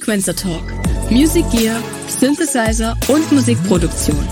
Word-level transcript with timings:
Sequencer 0.00 0.34
Talk. 0.34 0.64
Music 1.10 1.44
Gear, 1.50 1.78
Synthesizer 2.08 2.96
und 3.08 3.30
Musikproduktion. 3.32 4.26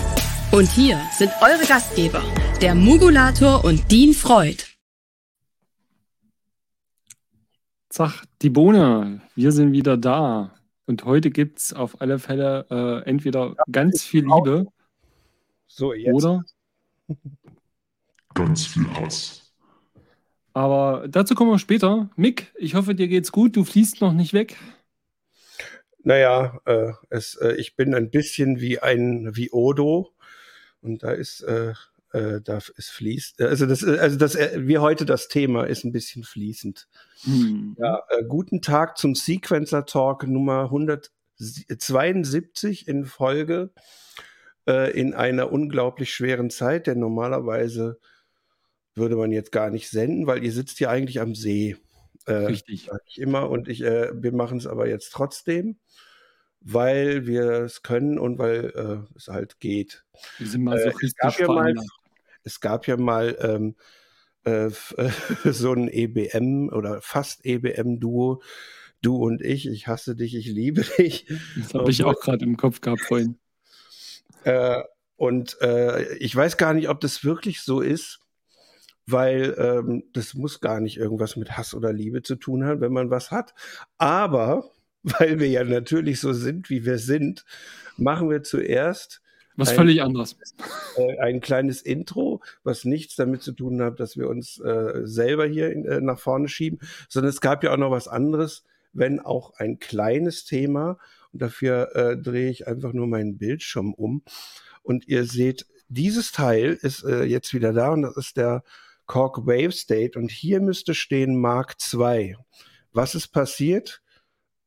Und 0.51 0.67
hier 0.67 0.99
sind 1.15 1.31
eure 1.41 1.63
Gastgeber, 1.67 2.23
der 2.59 2.73
Mugulator 2.73 3.63
und 3.63 3.91
Dean 3.91 4.13
Freud. 4.13 4.63
Zach, 7.89 8.25
die 8.41 8.49
Bohne, 8.49 9.21
wir 9.35 9.51
sind 9.51 9.71
wieder 9.71 9.95
da. 9.95 10.55
Und 10.87 11.05
heute 11.05 11.29
gibt 11.29 11.59
es 11.59 11.71
auf 11.71 12.01
alle 12.01 12.17
Fälle 12.17 12.65
äh, 12.71 13.07
entweder 13.07 13.55
ganz 13.71 14.01
viel 14.01 14.23
Liebe 14.23 14.65
so, 15.67 15.93
jetzt. 15.93 16.11
oder 16.11 16.45
ganz 18.33 18.65
viel 18.65 18.87
Hass. 18.95 19.53
Aber 20.53 21.07
dazu 21.07 21.35
kommen 21.35 21.51
wir 21.51 21.59
später. 21.59 22.09
Mick, 22.15 22.51
ich 22.57 22.73
hoffe, 22.73 22.95
dir 22.95 23.07
geht's 23.07 23.31
gut. 23.31 23.55
Du 23.55 23.63
fließt 23.63 24.01
noch 24.01 24.13
nicht 24.13 24.33
weg. 24.33 24.57
Naja, 26.09 26.59
äh, 26.65 26.91
es, 27.11 27.35
äh, 27.35 27.53
ich 27.57 27.75
bin 27.75 27.93
ein 27.93 28.09
bisschen 28.09 28.59
wie 28.59 28.79
ein 28.79 29.35
wie 29.35 29.51
Odo 29.51 30.11
und 30.81 31.03
da 31.03 31.11
ist 31.11 31.41
äh, 31.41 31.73
äh, 32.13 32.41
da 32.41 32.57
ist 32.57 32.89
fließt. 32.89 33.39
Also 33.43 33.67
das, 33.67 33.83
also 33.83 34.17
das, 34.17 34.33
äh, 34.33 34.67
wie 34.67 34.79
heute 34.79 35.05
das 35.05 35.27
Thema 35.27 35.65
ist 35.65 35.83
ein 35.83 35.91
bisschen 35.91 36.23
fließend. 36.23 36.87
Hm. 37.25 37.75
Ja, 37.77 38.01
äh, 38.09 38.23
guten 38.27 38.63
Tag 38.63 38.97
zum 38.97 39.13
Sequencer 39.13 39.85
Talk 39.85 40.25
Nummer 40.25 40.63
172 40.63 42.87
in 42.87 43.05
Folge 43.05 43.69
äh, 44.67 44.91
in 44.99 45.13
einer 45.13 45.51
unglaublich 45.51 46.11
schweren 46.11 46.49
Zeit, 46.49 46.87
denn 46.87 46.97
normalerweise 46.97 47.99
würde 48.95 49.15
man 49.15 49.31
jetzt 49.31 49.51
gar 49.51 49.69
nicht 49.69 49.91
senden, 49.91 50.25
weil 50.25 50.43
ihr 50.43 50.53
sitzt 50.53 50.79
ja 50.79 50.89
eigentlich 50.89 51.21
am 51.21 51.35
See. 51.35 51.77
Äh, 52.29 52.45
Richtig. 52.45 52.89
Ich 53.07 53.19
immer 53.19 53.49
und 53.49 53.67
ich, 53.67 53.81
äh, 53.81 54.11
wir 54.13 54.31
machen 54.31 54.59
es 54.59 54.67
aber 54.67 54.87
jetzt 54.87 55.11
trotzdem, 55.11 55.79
weil 56.61 57.25
wir 57.25 57.49
es 57.63 57.81
können 57.81 58.19
und 58.19 58.37
weil 58.37 58.71
äh, 58.75 59.17
es 59.17 59.29
halt 59.29 59.59
geht. 59.59 60.05
Wir 60.37 60.47
sind 60.47 60.63
mal 60.63 60.77
so 60.77 60.89
äh, 60.89 60.93
es, 61.01 61.15
gab 61.15 61.39
ja 61.39 61.47
mal, 61.47 61.73
es 62.43 62.59
gab 62.59 62.85
ja 62.85 62.97
mal 62.97 63.35
ähm, 63.41 63.75
äh, 64.43 64.69
so 65.51 65.73
ein 65.73 65.87
EBM 65.87 66.69
oder 66.69 67.01
fast 67.01 67.45
EBM-Duo. 67.45 68.43
Du 69.01 69.15
und 69.15 69.41
ich, 69.41 69.67
ich 69.67 69.87
hasse 69.87 70.15
dich, 70.15 70.35
ich 70.35 70.45
liebe 70.47 70.83
dich. 70.99 71.25
Das 71.57 71.73
habe 71.73 71.89
ich 71.89 72.03
auch 72.03 72.19
gerade 72.19 72.45
im 72.45 72.57
Kopf 72.57 72.81
gehabt 72.81 73.01
vorhin. 73.01 73.37
Äh, 74.45 74.83
und 75.17 75.61
äh, 75.61 76.15
ich 76.15 76.33
weiß 76.33 76.55
gar 76.55 76.73
nicht, 76.73 76.87
ob 76.87 77.01
das 77.01 77.25
wirklich 77.25 77.61
so 77.61 77.81
ist, 77.81 78.21
weil 79.11 79.55
ähm, 79.57 80.03
das 80.13 80.33
muss 80.33 80.61
gar 80.61 80.79
nicht 80.79 80.97
irgendwas 80.97 81.35
mit 81.35 81.57
Hass 81.57 81.73
oder 81.73 81.93
Liebe 81.93 82.21
zu 82.21 82.35
tun 82.35 82.65
haben, 82.65 82.81
wenn 82.81 82.93
man 82.93 83.09
was 83.09 83.31
hat. 83.31 83.53
Aber 83.97 84.69
weil 85.03 85.39
wir 85.39 85.47
ja 85.47 85.63
natürlich 85.63 86.19
so 86.19 86.33
sind, 86.33 86.69
wie 86.69 86.85
wir 86.85 86.97
sind, 86.97 87.45
machen 87.97 88.29
wir 88.29 88.43
zuerst 88.43 89.21
was 89.55 89.69
ein, 89.69 89.75
völlig 89.75 90.01
anderes. 90.01 90.37
Äh, 90.97 91.19
ein 91.19 91.39
kleines 91.39 91.81
Intro, 91.81 92.41
was 92.63 92.83
nichts 92.83 93.15
damit 93.15 93.43
zu 93.43 93.51
tun 93.51 93.81
hat, 93.81 93.99
dass 93.99 94.17
wir 94.17 94.27
uns 94.27 94.59
äh, 94.59 95.01
selber 95.03 95.45
hier 95.45 95.71
in, 95.71 95.85
äh, 95.85 96.01
nach 96.01 96.19
vorne 96.19 96.49
schieben, 96.49 96.79
sondern 97.07 97.29
es 97.29 97.41
gab 97.41 97.63
ja 97.63 97.71
auch 97.71 97.77
noch 97.77 97.91
was 97.91 98.07
anderes, 98.07 98.63
wenn 98.91 99.19
auch 99.19 99.53
ein 99.57 99.79
kleines 99.79 100.45
Thema. 100.45 100.97
Und 101.31 101.41
dafür 101.41 101.95
äh, 101.95 102.17
drehe 102.17 102.49
ich 102.49 102.67
einfach 102.67 102.91
nur 102.91 103.07
meinen 103.07 103.37
Bildschirm 103.37 103.93
um. 103.93 104.23
Und 104.81 105.07
ihr 105.07 105.25
seht, 105.25 105.67
dieses 105.89 106.31
Teil 106.31 106.77
ist 106.81 107.03
äh, 107.03 107.23
jetzt 107.23 107.53
wieder 107.53 107.71
da 107.71 107.89
und 107.89 108.01
das 108.01 108.17
ist 108.17 108.37
der 108.37 108.63
Cork 109.09 109.47
Wave 109.47 109.71
State. 109.71 110.17
Und 110.17 110.31
hier 110.31 110.61
müsste 110.61 110.93
stehen 110.93 111.35
Mark 111.35 111.75
II. 111.91 112.37
Was 112.93 113.15
ist 113.15 113.29
passiert? 113.29 114.01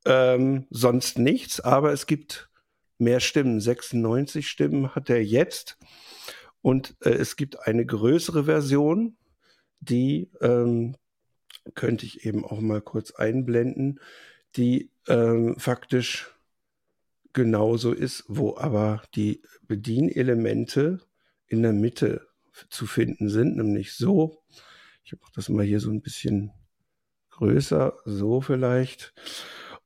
Ähm, 0.04 0.66
sonst 0.68 1.16
nichts, 1.16 1.60
aber 1.60 1.92
es 1.92 2.06
gibt 2.06 2.50
mehr 2.98 3.20
Stimmen. 3.20 3.60
96 3.60 4.48
Stimmen 4.48 4.94
hat 4.96 5.08
er 5.08 5.22
jetzt. 5.22 5.78
Und 6.60 6.96
äh, 7.02 7.10
es 7.10 7.36
gibt 7.36 7.66
eine 7.66 7.86
größere 7.86 8.44
Version, 8.44 9.16
die 9.78 10.28
ähm, 10.40 10.96
könnte 11.76 12.04
ich 12.04 12.26
eben 12.26 12.44
auch 12.44 12.60
mal 12.60 12.80
kurz 12.80 13.12
einblenden, 13.12 14.00
die 14.56 14.90
ähm, 15.06 15.54
faktisch 15.56 16.34
genauso 17.32 17.92
ist, 17.92 18.24
wo 18.26 18.56
aber 18.56 19.02
die 19.14 19.40
Bedienelemente 19.68 21.00
in 21.46 21.62
der 21.62 21.72
Mitte 21.72 22.26
zu 22.70 22.86
finden 22.86 23.28
sind, 23.28 23.56
nämlich 23.56 23.94
so. 23.94 24.42
Ich 25.04 25.12
mache 25.20 25.32
das 25.34 25.48
mal 25.48 25.64
hier 25.64 25.80
so 25.80 25.90
ein 25.90 26.02
bisschen 26.02 26.52
größer, 27.30 27.94
so 28.04 28.40
vielleicht. 28.40 29.14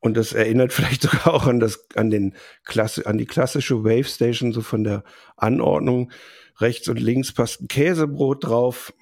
Und 0.00 0.16
das 0.16 0.32
erinnert 0.32 0.72
vielleicht 0.72 1.02
sogar 1.02 1.34
auch 1.34 1.46
an 1.46 1.60
das, 1.60 1.88
an 1.94 2.10
den 2.10 2.34
Klasse, 2.64 3.06
an 3.06 3.18
die 3.18 3.26
klassische 3.26 3.84
Wave 3.84 4.04
Station, 4.04 4.52
so 4.52 4.60
von 4.60 4.84
der 4.84 5.04
Anordnung. 5.36 6.10
Rechts 6.58 6.88
und 6.88 7.00
links 7.00 7.32
passt 7.32 7.60
ein 7.60 7.68
Käsebrot 7.68 8.44
drauf. 8.44 8.94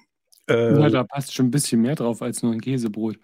Äh, 0.49 0.79
ja, 0.79 0.89
da 0.89 1.03
passt 1.03 1.33
schon 1.33 1.47
ein 1.47 1.51
bisschen 1.51 1.81
mehr 1.81 1.95
drauf 1.95 2.21
als 2.21 2.43
nur 2.43 2.51
ein 2.51 2.61
Käsebrot. 2.61 3.17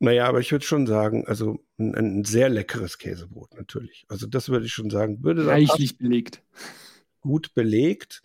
Naja, 0.00 0.26
aber 0.26 0.40
ich 0.40 0.50
würde 0.52 0.64
schon 0.64 0.86
sagen, 0.86 1.24
also 1.26 1.64
ein, 1.78 1.94
ein, 1.94 2.24
sehr 2.24 2.48
leckeres 2.48 2.98
Käsebrot 2.98 3.54
natürlich. 3.54 4.04
Also 4.08 4.26
das 4.26 4.48
würde 4.48 4.66
ich 4.66 4.72
schon 4.72 4.90
sagen. 4.90 5.22
Würde 5.22 5.46
Reichlich 5.46 5.96
belegt. 5.96 6.42
Gut 7.20 7.54
belegt. 7.54 8.22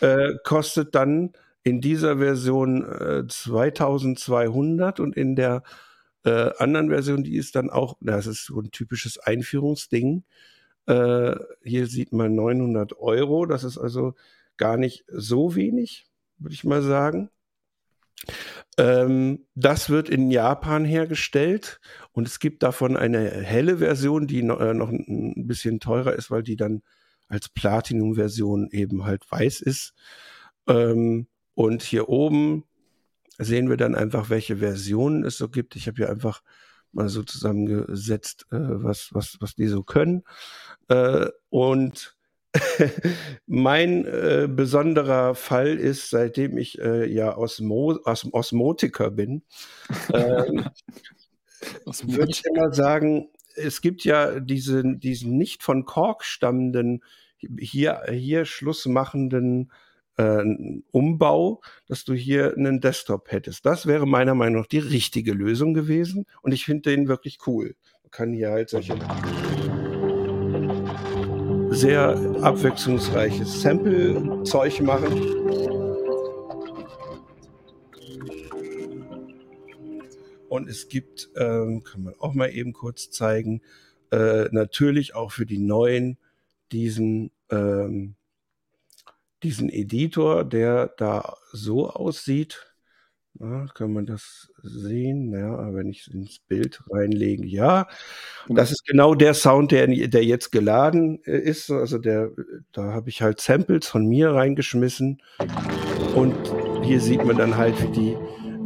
Äh, 0.00 0.34
kostet 0.44 0.94
dann 0.94 1.32
in 1.62 1.80
dieser 1.80 2.18
Version 2.18 2.84
äh, 2.84 3.26
2200 3.26 5.00
und 5.00 5.16
in 5.16 5.36
der 5.36 5.62
äh, 6.24 6.50
anderen 6.58 6.90
Version, 6.90 7.24
die 7.24 7.36
ist 7.36 7.56
dann 7.56 7.70
auch, 7.70 7.96
das 8.00 8.26
ist 8.26 8.46
so 8.46 8.60
ein 8.60 8.70
typisches 8.70 9.18
Einführungsding. 9.18 10.24
Äh, 10.86 11.34
hier 11.62 11.86
sieht 11.86 12.12
man 12.12 12.34
900 12.34 12.98
Euro. 12.98 13.46
Das 13.46 13.64
ist 13.64 13.78
also 13.78 14.14
gar 14.56 14.76
nicht 14.76 15.04
so 15.08 15.54
wenig, 15.54 16.06
würde 16.38 16.54
ich 16.54 16.64
mal 16.64 16.82
sagen. 16.82 17.30
Ähm, 18.78 19.46
das 19.54 19.88
wird 19.88 20.08
in 20.08 20.30
Japan 20.30 20.84
hergestellt 20.84 21.80
und 22.12 22.26
es 22.26 22.40
gibt 22.40 22.62
davon 22.62 22.96
eine 22.96 23.30
helle 23.30 23.78
Version, 23.78 24.26
die 24.26 24.40
äh, 24.40 24.74
noch 24.74 24.90
ein 24.90 25.46
bisschen 25.46 25.80
teurer 25.80 26.12
ist, 26.14 26.30
weil 26.30 26.42
die 26.42 26.56
dann 26.56 26.82
als 27.28 27.48
Platinum-Version 27.48 28.68
eben 28.70 29.04
halt 29.04 29.30
weiß 29.30 29.60
ist. 29.60 29.94
Ähm, 30.68 31.26
und 31.54 31.82
hier 31.82 32.08
oben 32.08 32.64
sehen 33.38 33.68
wir 33.68 33.76
dann 33.76 33.94
einfach, 33.94 34.30
welche 34.30 34.58
Versionen 34.58 35.24
es 35.24 35.36
so 35.36 35.48
gibt. 35.48 35.76
Ich 35.76 35.86
habe 35.86 35.96
hier 35.96 36.10
einfach 36.10 36.42
mal 36.92 37.08
so 37.08 37.22
zusammengesetzt, 37.22 38.46
äh, 38.50 38.56
was, 38.58 39.10
was, 39.12 39.36
was 39.40 39.54
die 39.54 39.66
so 39.66 39.82
können. 39.82 40.22
Äh, 40.88 41.26
und 41.50 42.16
mein 43.46 44.06
äh, 44.06 44.48
besonderer 44.50 45.34
Fall 45.34 45.76
ist, 45.76 46.10
seitdem 46.10 46.56
ich 46.56 46.80
äh, 46.80 47.06
ja 47.06 47.36
Osmo 47.36 47.98
Os 48.04 48.26
Osmotiker 48.32 49.10
bin, 49.10 49.42
ähm, 50.14 50.64
würde 51.84 52.30
ich 52.30 52.44
immer 52.46 52.72
sagen, 52.72 53.28
es 53.56 53.80
gibt 53.80 54.04
ja 54.04 54.40
diesen, 54.40 55.00
diesen 55.00 55.36
nicht 55.36 55.62
von 55.62 55.84
Kork 55.84 56.24
stammenden, 56.24 57.02
hier, 57.58 58.02
hier 58.10 58.44
schlussmachenden 58.44 59.70
äh, 60.16 60.42
Umbau, 60.90 61.60
dass 61.86 62.04
du 62.04 62.14
hier 62.14 62.54
einen 62.56 62.80
Desktop 62.80 63.30
hättest. 63.30 63.66
Das 63.66 63.86
wäre 63.86 64.06
meiner 64.06 64.34
Meinung 64.34 64.62
nach 64.62 64.68
die 64.68 64.78
richtige 64.78 65.32
Lösung 65.32 65.74
gewesen 65.74 66.26
und 66.42 66.52
ich 66.52 66.64
finde 66.64 66.90
den 66.90 67.08
wirklich 67.08 67.38
cool. 67.46 67.76
Man 68.02 68.10
kann 68.10 68.32
hier 68.32 68.50
halt 68.50 68.70
solche 68.70 68.96
sehr 71.70 72.16
abwechslungsreiches 72.40 73.60
Sample-Zeug 73.60 74.80
machen. 74.80 75.75
Und 80.48 80.68
es 80.68 80.88
gibt, 80.88 81.30
ähm, 81.36 81.82
kann 81.82 82.02
man 82.02 82.14
auch 82.18 82.34
mal 82.34 82.50
eben 82.50 82.72
kurz 82.72 83.10
zeigen, 83.10 83.62
äh, 84.10 84.48
natürlich 84.52 85.14
auch 85.14 85.32
für 85.32 85.46
die 85.46 85.58
neuen 85.58 86.18
diesen 86.72 87.30
ähm, 87.50 88.16
diesen 89.42 89.68
Editor, 89.68 90.44
der 90.44 90.92
da 90.96 91.36
so 91.52 91.90
aussieht. 91.90 92.72
Na, 93.38 93.66
kann 93.74 93.92
man 93.92 94.06
das 94.06 94.50
sehen? 94.62 95.30
Ja, 95.30 95.74
wenn 95.74 95.90
ich 95.90 96.06
es 96.06 96.14
ins 96.14 96.38
Bild 96.38 96.82
reinlege, 96.90 97.46
ja. 97.46 97.86
Das 98.48 98.72
ist 98.72 98.86
genau 98.86 99.14
der 99.14 99.34
Sound, 99.34 99.72
der, 99.72 99.86
der 99.88 100.24
jetzt 100.24 100.52
geladen 100.52 101.22
äh, 101.24 101.38
ist. 101.38 101.70
Also 101.70 101.98
der, 101.98 102.30
da 102.72 102.94
habe 102.94 103.10
ich 103.10 103.20
halt 103.20 103.40
Samples 103.40 103.86
von 103.88 104.06
mir 104.06 104.30
reingeschmissen. 104.30 105.20
Und 106.14 106.34
hier 106.82 107.00
sieht 107.00 107.24
man 107.26 107.36
dann 107.36 107.58
halt, 107.58 107.74
wie 107.82 107.92
die, 107.92 108.16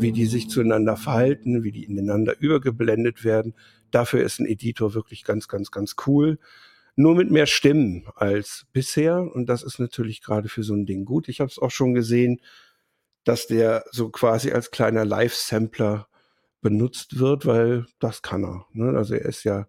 wie 0.01 0.13
die 0.13 0.27
sich 0.27 0.49
zueinander 0.49 0.97
verhalten, 0.97 1.63
wie 1.63 1.73
die 1.73 1.85
ineinander 1.85 2.39
übergeblendet 2.39 3.25
werden. 3.25 3.55
Dafür 3.91 4.23
ist 4.23 4.41
ein 4.41 4.47
Editor 4.47 4.95
wirklich 4.95 5.25
ganz, 5.25 5.49
ganz, 5.49 5.71
ganz 5.71 5.97
cool 6.07 6.39
nur 6.97 7.15
mit 7.15 7.31
mehr 7.31 7.47
Stimmen 7.47 8.05
als 8.15 8.67
bisher. 8.73 9.23
Und 9.23 9.47
das 9.47 9.63
ist 9.63 9.79
natürlich 9.79 10.23
gerade 10.23 10.49
für 10.49 10.63
so 10.63 10.75
ein 10.75 10.87
Ding 10.87 11.05
gut. 11.05 11.29
Ich 11.29 11.41
habe 11.41 11.51
es 11.51 11.59
auch 11.59 11.71
schon 11.71 11.95
gesehen, 11.95 12.41
dass 13.25 13.47
der 13.47 13.85
so 13.91 14.11
quasi 14.11 14.53
als 14.53 14.71
kleiner 14.71 15.05
Live-Sampler 15.05 16.09
benutzt 16.61 17.19
wird, 17.19 17.47
weil 17.47 17.87
das 17.99 18.23
kann 18.23 18.45
er. 18.45 18.67
Ne? 18.73 18.97
Also 18.97 19.15
er 19.15 19.25
ist 19.25 19.45
ja 19.45 19.67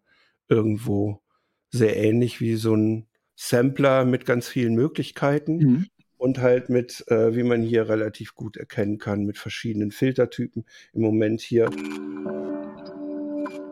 irgendwo 0.47 1.21
sehr 1.69 1.95
ähnlich 1.95 2.41
wie 2.41 2.55
so 2.55 2.75
ein 2.75 3.07
Sampler 3.35 4.05
mit 4.05 4.25
ganz 4.25 4.47
vielen 4.47 4.75
Möglichkeiten 4.75 5.57
mhm. 5.57 5.87
Und 6.21 6.39
halt 6.39 6.69
mit, 6.69 7.03
äh, 7.07 7.35
wie 7.35 7.41
man 7.41 7.63
hier 7.63 7.89
relativ 7.89 8.35
gut 8.35 8.55
erkennen 8.55 8.99
kann, 8.99 9.25
mit 9.25 9.39
verschiedenen 9.39 9.89
Filtertypen. 9.89 10.65
Im 10.93 11.01
Moment 11.01 11.41
hier 11.41 11.67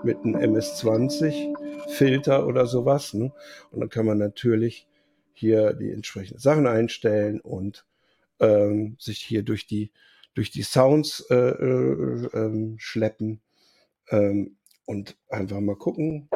mit 0.03 0.17
einem 0.23 0.33
MS-20 0.33 1.55
Filter 1.89 2.47
oder 2.47 2.65
sowas. 2.65 3.13
Ne? 3.13 3.31
Und 3.69 3.81
dann 3.81 3.89
kann 3.89 4.07
man 4.07 4.17
natürlich 4.17 4.87
hier 5.31 5.73
die 5.73 5.91
entsprechenden 5.91 6.39
Sachen 6.39 6.65
einstellen 6.65 7.39
und 7.39 7.85
ähm, 8.39 8.95
sich 8.97 9.19
hier 9.19 9.43
durch 9.43 9.67
die 9.67 9.91
durch 10.33 10.49
die 10.49 10.63
Sounds 10.63 11.27
äh, 11.29 11.35
äh, 11.35 12.25
äh, 12.33 12.73
schleppen 12.77 13.41
ähm, 14.09 14.57
und 14.85 15.17
einfach 15.29 15.59
mal 15.59 15.75
gucken. 15.75 16.29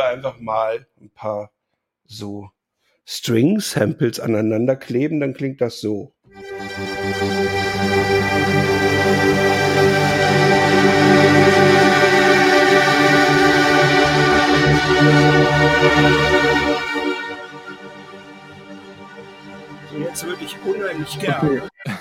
Oder 0.00 0.08
einfach 0.08 0.40
mal 0.40 0.86
ein 0.98 1.10
paar 1.10 1.50
so 2.06 2.48
String-Samples 3.06 4.18
aneinander 4.18 4.74
kleben, 4.74 5.20
dann 5.20 5.34
klingt 5.34 5.60
das 5.60 5.82
so. 5.82 6.14
So, 19.90 19.98
jetzt 19.98 20.24
würde 20.24 20.44
ich 20.44 20.56
unheimlich 20.64 21.18
gerne. 21.18 21.62
Okay. 21.84 21.94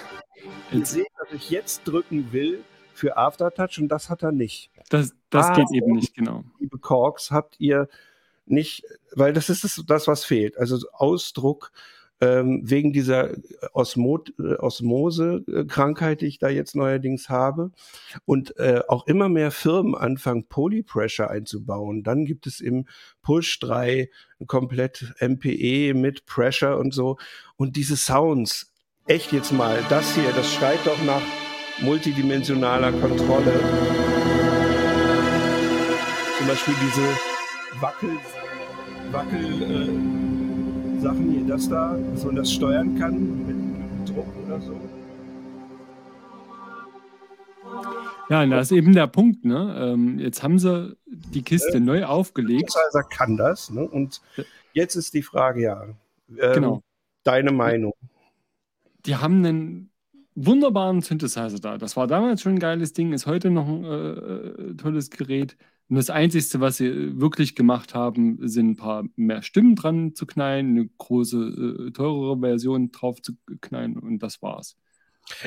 Ihr 0.72 0.86
seht, 0.86 1.08
dass 1.18 1.34
ich 1.34 1.50
jetzt 1.50 1.84
drücken 1.84 2.32
will 2.32 2.64
für 3.00 3.18
Aftertouch 3.18 3.80
und 3.80 3.88
das 3.88 4.10
hat 4.10 4.24
er 4.24 4.32
nicht. 4.32 4.70
Das, 4.90 5.14
das 5.30 5.48
ah, 5.48 5.56
geht 5.56 5.72
eben 5.72 5.94
nicht, 5.94 6.14
genau. 6.14 6.44
Liebe 6.60 6.78
Korks, 6.78 7.32
habt 7.32 7.60
ihr 7.60 7.88
nicht, 8.46 8.84
weil 9.14 9.34
das 9.34 9.50
ist 9.50 9.64
das, 9.64 9.84
das 9.88 10.08
was 10.08 10.26
fehlt. 10.26 10.58
Also 10.58 10.78
Ausdruck 10.92 11.72
ähm, 12.22 12.62
wegen 12.64 12.92
dieser 12.92 13.32
Osmo 13.74 14.24
äh, 14.40 14.56
Osmose-Krankheit, 14.56 16.22
die 16.22 16.26
ich 16.26 16.40
da 16.40 16.50
jetzt 16.50 16.76
neuerdings 16.76 17.30
habe. 17.30 17.72
Und 18.26 18.58
äh, 18.58 18.82
auch 18.88 19.08
immer 19.08 19.30
mehr 19.30 19.52
Firmen 19.52 19.96
anfangen, 19.96 20.46
Polypressure 20.48 21.30
einzubauen. 21.30 22.04
Dann 22.04 22.26
gibt 22.26 22.46
es 22.48 22.60
im 22.60 22.88
Push 23.22 23.60
3 23.60 24.10
komplett 24.48 25.14
MPE 25.22 25.94
mit 25.94 26.26
Pressure 26.26 26.78
und 26.78 26.94
so. 26.94 27.18
Und 27.56 27.76
diese 27.78 27.96
Sounds, 27.96 28.74
echt 29.06 29.32
jetzt 29.32 29.54
mal, 29.54 29.80
das 29.90 30.16
hier, 30.16 30.32
das 30.34 30.54
schreit 30.54 30.80
doch 30.86 31.02
nach 31.04 31.22
multidimensionaler 31.82 32.92
Kontrolle. 32.94 33.54
Zum 36.38 36.48
Beispiel 36.48 36.74
diese 36.82 37.82
Wackel, 37.82 38.18
Wackel, 39.12 39.62
äh, 39.62 41.02
Sachen 41.02 41.32
hier, 41.32 41.46
das 41.48 41.70
da, 41.70 41.98
dass 42.14 42.26
man 42.26 42.36
das 42.36 42.52
steuern 42.52 42.98
kann 42.98 43.46
mit, 43.48 43.58
mit 44.00 44.10
Druck 44.10 44.28
oder 44.46 44.60
so. 44.62 44.80
Ja, 48.30 48.44
und 48.44 48.52
da 48.52 48.60
ist 48.60 48.72
eben 48.72 48.94
der 48.94 49.08
Punkt, 49.08 49.44
ne? 49.44 49.76
Ähm, 49.80 50.20
jetzt 50.20 50.44
haben 50.44 50.60
sie 50.60 50.96
die 51.08 51.42
Kiste 51.42 51.78
äh, 51.78 51.80
neu 51.80 52.06
aufgelegt. 52.06 52.76
Also 52.76 53.00
kann 53.10 53.38
das, 53.38 53.72
ne? 53.72 53.88
Und 53.88 54.22
jetzt 54.74 54.96
ist 54.96 55.14
die 55.14 55.24
Frage, 55.24 55.64
ja. 55.64 55.84
Ähm, 56.38 56.54
genau. 56.54 56.84
Deine 57.24 57.52
Meinung. 57.52 57.94
Die 59.06 59.16
haben 59.16 59.44
einen 59.46 59.89
wunderbaren 60.46 61.02
Synthesizer 61.02 61.60
da. 61.60 61.78
Das 61.78 61.96
war 61.96 62.08
damals 62.08 62.42
schon 62.42 62.54
ein 62.54 62.60
geiles 62.60 62.94
Ding, 62.94 63.14
ist 63.14 63.26
heute 63.26 63.50
noch 63.50 63.68
ein 63.68 63.84
äh, 63.84 63.90
äh 63.90 64.76
tolles 64.76 65.10
Gerät. 65.10 65.58
Und 65.90 65.96
das 65.96 66.10
Einzige, 66.10 66.60
was 66.60 66.78
sie 66.78 67.20
wirklich 67.20 67.56
gemacht 67.56 67.96
haben, 67.96 68.38
sind 68.48 68.72
ein 68.72 68.76
paar 68.76 69.06
mehr 69.16 69.42
Stimmen 69.42 69.76
dran 69.76 70.14
zu 70.14 70.26
knallen, 70.28 70.70
eine 70.70 70.90
große, 70.98 71.88
äh, 71.88 71.92
teurere 71.92 72.40
Version 72.40 72.92
drauf 72.92 73.22
zu 73.22 73.34
knallen 73.62 73.98
und 73.98 74.20
das 74.20 74.42
war's. 74.42 74.78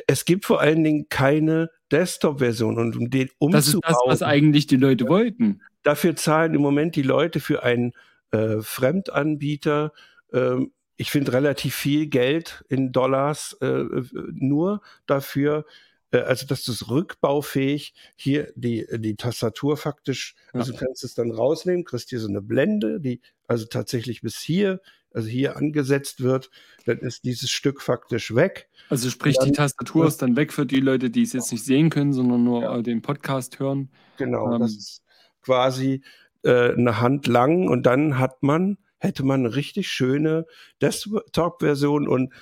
Es 0.07 0.25
gibt 0.25 0.45
vor 0.45 0.61
allen 0.61 0.85
Dingen 0.85 1.07
keine 1.09 1.71
Desktop-Version 1.91 2.79
und 2.79 2.97
um 2.97 3.11
den 3.11 3.29
umzubauen. 3.39 3.53
Das 3.53 3.69
ist 3.69 3.81
das, 3.83 3.99
was 4.05 4.23
eigentlich 4.23 4.67
die 4.67 4.77
Leute 4.77 5.09
wollten. 5.09 5.63
Dafür 5.83 6.17
zahlen 6.17 6.55
im 6.55 6.63
Moment 6.63 6.95
die 6.97 7.03
Leute 7.03 7.41
für 7.41 7.63
einen 7.63 7.93
äh, 8.31 8.61
Fremdanbieter 8.61 9.93
ähm, 10.33 10.73
ich 10.97 11.11
finde 11.11 11.33
relativ 11.33 11.75
viel 11.75 12.07
Geld 12.07 12.65
in 12.69 12.93
Dollars 12.93 13.55
äh, 13.61 13.85
nur 14.33 14.83
dafür, 15.07 15.65
äh, 16.13 16.19
also 16.19 16.47
dass 16.47 16.65
du 16.65 16.73
es 16.73 16.89
rückbaufähig 16.89 17.95
hier 18.17 18.53
die, 18.55 18.87
die 18.99 19.17
Tastatur 19.17 19.77
faktisch, 19.77 20.35
ja. 20.53 20.61
also 20.61 20.73
du 20.73 20.79
kannst 20.79 21.03
es 21.05 21.15
dann 21.15 21.31
rausnehmen, 21.31 21.85
kriegst 21.85 22.11
hier 22.11 22.21
so 22.21 22.29
eine 22.29 22.43
Blende, 22.43 23.01
die 23.01 23.21
also 23.49 23.67
tatsächlich 23.67 24.23
bis 24.23 24.39
hier, 24.39 24.81
also 25.13 25.29
hier 25.29 25.57
angesetzt 25.57 26.23
wird, 26.23 26.51
dann 26.87 26.99
ist 26.99 27.25
dieses 27.25 27.51
Stück 27.51 27.83
faktisch 27.83 28.35
weg. 28.35 28.69
Also 28.89 29.11
sprich, 29.11 29.37
dann, 29.37 29.47
die 29.47 29.53
Tastatur 29.53 30.07
ist 30.07 30.23
dann 30.23 30.37
weg 30.37 30.53
für 30.53 30.67
die 30.67 30.81
Leute, 30.81 31.11
die 31.11 31.23
es 31.23 31.33
jetzt 31.33 31.53
nicht 31.53 31.65
sehen 31.65 31.91
können, 31.91 32.13
sondern 32.13 32.45
nur 32.45 32.63
ja. 32.63 32.83
den 32.83 33.03
Podcast 33.03 33.59
hören. 33.59 33.91
Genau, 34.17 34.55
ähm, 34.55 34.61
das 34.61 34.73
ist 34.73 35.03
quasi 35.43 36.03
äh, 36.45 36.73
eine 36.73 37.01
Hand 37.01 37.27
lang 37.27 37.69
und 37.69 37.85
dann 37.85 38.19
hat 38.19 38.43
man, 38.43 38.79
hätte 39.03 39.25
man 39.25 39.41
eine 39.41 39.57
richtig 39.57 39.89
schöne 39.89 40.47
Desktop-Version 40.81 42.07
und 42.07 42.33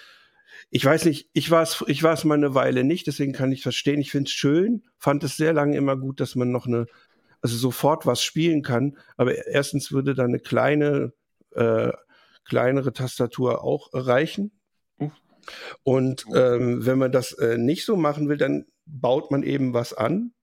ich 0.68 0.84
weiß 0.84 1.06
nicht, 1.06 1.30
ich 1.32 1.50
war 1.50 1.62
es 1.62 1.82
ich 1.86 2.02
war's 2.02 2.24
mal 2.24 2.34
eine 2.34 2.54
Weile 2.54 2.84
nicht, 2.84 3.06
deswegen 3.06 3.32
kann 3.32 3.50
ich 3.50 3.62
verstehen. 3.62 4.00
Ich 4.00 4.10
finde 4.10 4.28
es 4.28 4.32
schön, 4.32 4.84
fand 4.98 5.24
es 5.24 5.36
sehr 5.36 5.54
lange 5.54 5.76
immer 5.76 5.96
gut, 5.96 6.20
dass 6.20 6.34
man 6.34 6.50
noch 6.50 6.66
eine, 6.66 6.86
also 7.40 7.56
sofort 7.56 8.04
was 8.04 8.22
spielen 8.22 8.62
kann. 8.62 8.98
Aber 9.16 9.34
erstens 9.46 9.90
würde 9.90 10.14
da 10.14 10.24
eine 10.24 10.38
kleine, 10.38 11.14
äh, 11.52 11.92
kleinere 12.44 12.92
Tastatur 12.92 13.64
auch 13.64 13.88
reichen. 13.94 14.52
Und 15.82 16.26
ähm, 16.34 16.84
wenn 16.84 16.98
man 16.98 17.10
das 17.10 17.32
äh, 17.32 17.56
nicht 17.56 17.86
so 17.86 17.96
machen 17.96 18.28
will, 18.28 18.36
dann 18.36 18.66
baut 18.84 19.30
man 19.30 19.42
eben 19.42 19.72
was 19.72 19.94
an. 19.94 20.34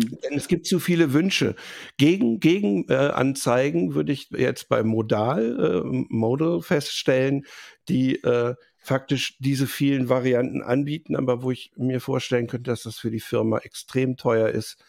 Hm. 0.00 0.18
Denn 0.22 0.36
es 0.36 0.48
gibt 0.48 0.66
zu 0.66 0.78
viele 0.78 1.12
Wünsche. 1.12 1.54
Gegen, 1.96 2.40
gegen 2.40 2.88
äh, 2.88 2.94
Anzeigen 2.94 3.94
würde 3.94 4.12
ich 4.12 4.30
jetzt 4.30 4.68
bei 4.68 4.82
Modal, 4.82 5.84
äh, 5.84 6.04
Modal 6.08 6.62
feststellen, 6.62 7.44
die 7.88 8.22
äh, 8.22 8.54
faktisch 8.78 9.36
diese 9.38 9.66
vielen 9.66 10.08
Varianten 10.08 10.62
anbieten, 10.62 11.16
aber 11.16 11.42
wo 11.42 11.50
ich 11.50 11.72
mir 11.76 12.00
vorstellen 12.00 12.48
könnte, 12.48 12.70
dass 12.70 12.82
das 12.82 12.96
für 12.96 13.10
die 13.10 13.20
Firma 13.20 13.58
extrem 13.58 14.16
teuer 14.16 14.48
ist. 14.48 14.82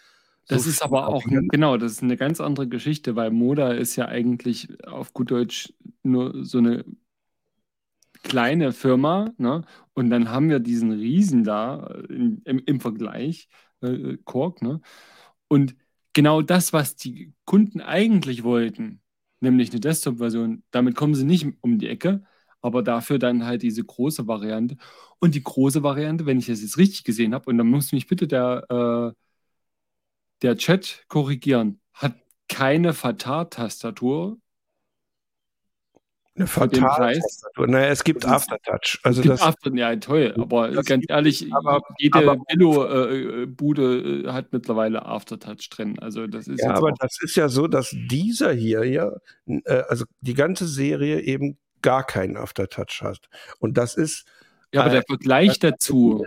Das 0.48 0.64
so 0.64 0.70
ist 0.70 0.84
aber 0.84 1.08
auch, 1.08 1.26
ne, 1.26 1.42
genau, 1.50 1.78
das 1.78 1.94
ist 1.94 2.04
eine 2.04 2.18
ganz 2.18 2.42
andere 2.42 2.68
Geschichte, 2.68 3.16
weil 3.16 3.32
Moda 3.32 3.72
ist 3.72 3.96
ja 3.96 4.08
eigentlich 4.08 4.68
auf 4.86 5.14
gut 5.14 5.32
Deutsch 5.32 5.74
nur 6.02 6.44
so 6.44 6.58
eine 6.58 6.84
kleine 8.24 8.72
Firma, 8.72 9.32
ne? 9.38 9.64
Und 9.94 10.10
dann 10.10 10.30
haben 10.30 10.50
wir 10.50 10.60
diesen 10.60 10.92
Riesen 10.92 11.44
da 11.44 11.88
äh, 11.88 12.14
in, 12.14 12.42
im, 12.46 12.62
im, 12.66 12.80
Vergleich, 12.80 13.48
äh, 13.84 14.18
Kork, 14.26 14.62
ne? 14.62 14.82
Und 15.48 15.76
genau 16.14 16.42
das, 16.42 16.74
was 16.74 16.96
die 16.96 17.34
Kunden 17.46 17.82
eigentlich 17.82 18.44
wollten, 18.44 19.02
nämlich 19.40 19.72
eine 19.72 19.80
Desktop-Version, 19.80 20.64
damit 20.72 20.96
kommen 20.96 21.16
sie 21.16 21.26
nicht 21.26 21.48
um 21.62 21.80
die 21.80 21.88
Ecke, 21.90 22.24
aber 22.62 22.84
dafür 22.84 23.20
dann 23.20 23.46
halt 23.46 23.62
diese 23.64 23.84
große 23.84 24.28
Variante. 24.28 24.78
Und 25.20 25.36
die 25.36 25.44
große 25.44 25.84
Variante, 25.84 26.26
wenn 26.26 26.40
ich 26.40 26.48
das 26.48 26.62
jetzt 26.62 26.78
richtig 26.78 27.04
gesehen 27.04 27.34
habe, 27.34 27.50
und 27.50 27.58
dann 27.58 27.68
muss 27.68 27.92
mich 27.92 28.08
bitte 28.08 28.28
der, 28.28 29.14
äh, 29.14 29.20
der 30.42 30.58
Chat 30.58 31.06
korrigieren, 31.08 31.80
hat 31.94 32.16
keine 32.48 32.94
Fatar-Tastatur. 32.94 34.38
Eine 36.36 36.48
Fatar-Tastatur? 36.48 37.68
Naja, 37.68 37.88
es 37.90 38.04
gibt 38.04 38.26
Aftertouch. 38.26 39.00
Also 39.04 39.20
es 39.20 39.24
gibt 39.24 39.34
das, 39.34 39.42
After, 39.42 39.74
ja, 39.76 39.96
toll, 39.98 40.34
aber 40.38 40.72
ganz 40.84 41.06
ehrlich, 41.08 41.54
aber, 41.54 41.82
jede 42.00 42.38
Billo-Bude 42.48 44.24
äh, 44.26 44.32
hat 44.32 44.52
mittlerweile 44.52 45.06
Aftertouch 45.06 45.70
drin. 45.70 46.00
Also 46.00 46.26
das 46.26 46.48
ist 46.48 46.62
ja, 46.62 46.74
aber 46.74 46.92
das 47.00 47.18
ist 47.22 47.36
ja 47.36 47.50
so, 47.50 47.68
dass 47.68 47.96
dieser 48.10 48.52
hier 48.52 48.84
ja, 48.84 49.12
äh, 49.46 49.84
also 49.88 50.06
die 50.22 50.34
ganze 50.34 50.68
Serie 50.68 51.22
eben 51.22 51.58
gar 51.84 52.04
keinen 52.04 52.36
Aftertouch 52.38 53.02
hast. 53.02 53.30
Und 53.60 53.78
das 53.78 53.96
ist. 53.96 54.26
Ja, 54.74 54.82
aber 54.82 54.90
der 54.90 55.04
Vergleich 55.04 55.60
dazu, 55.60 56.26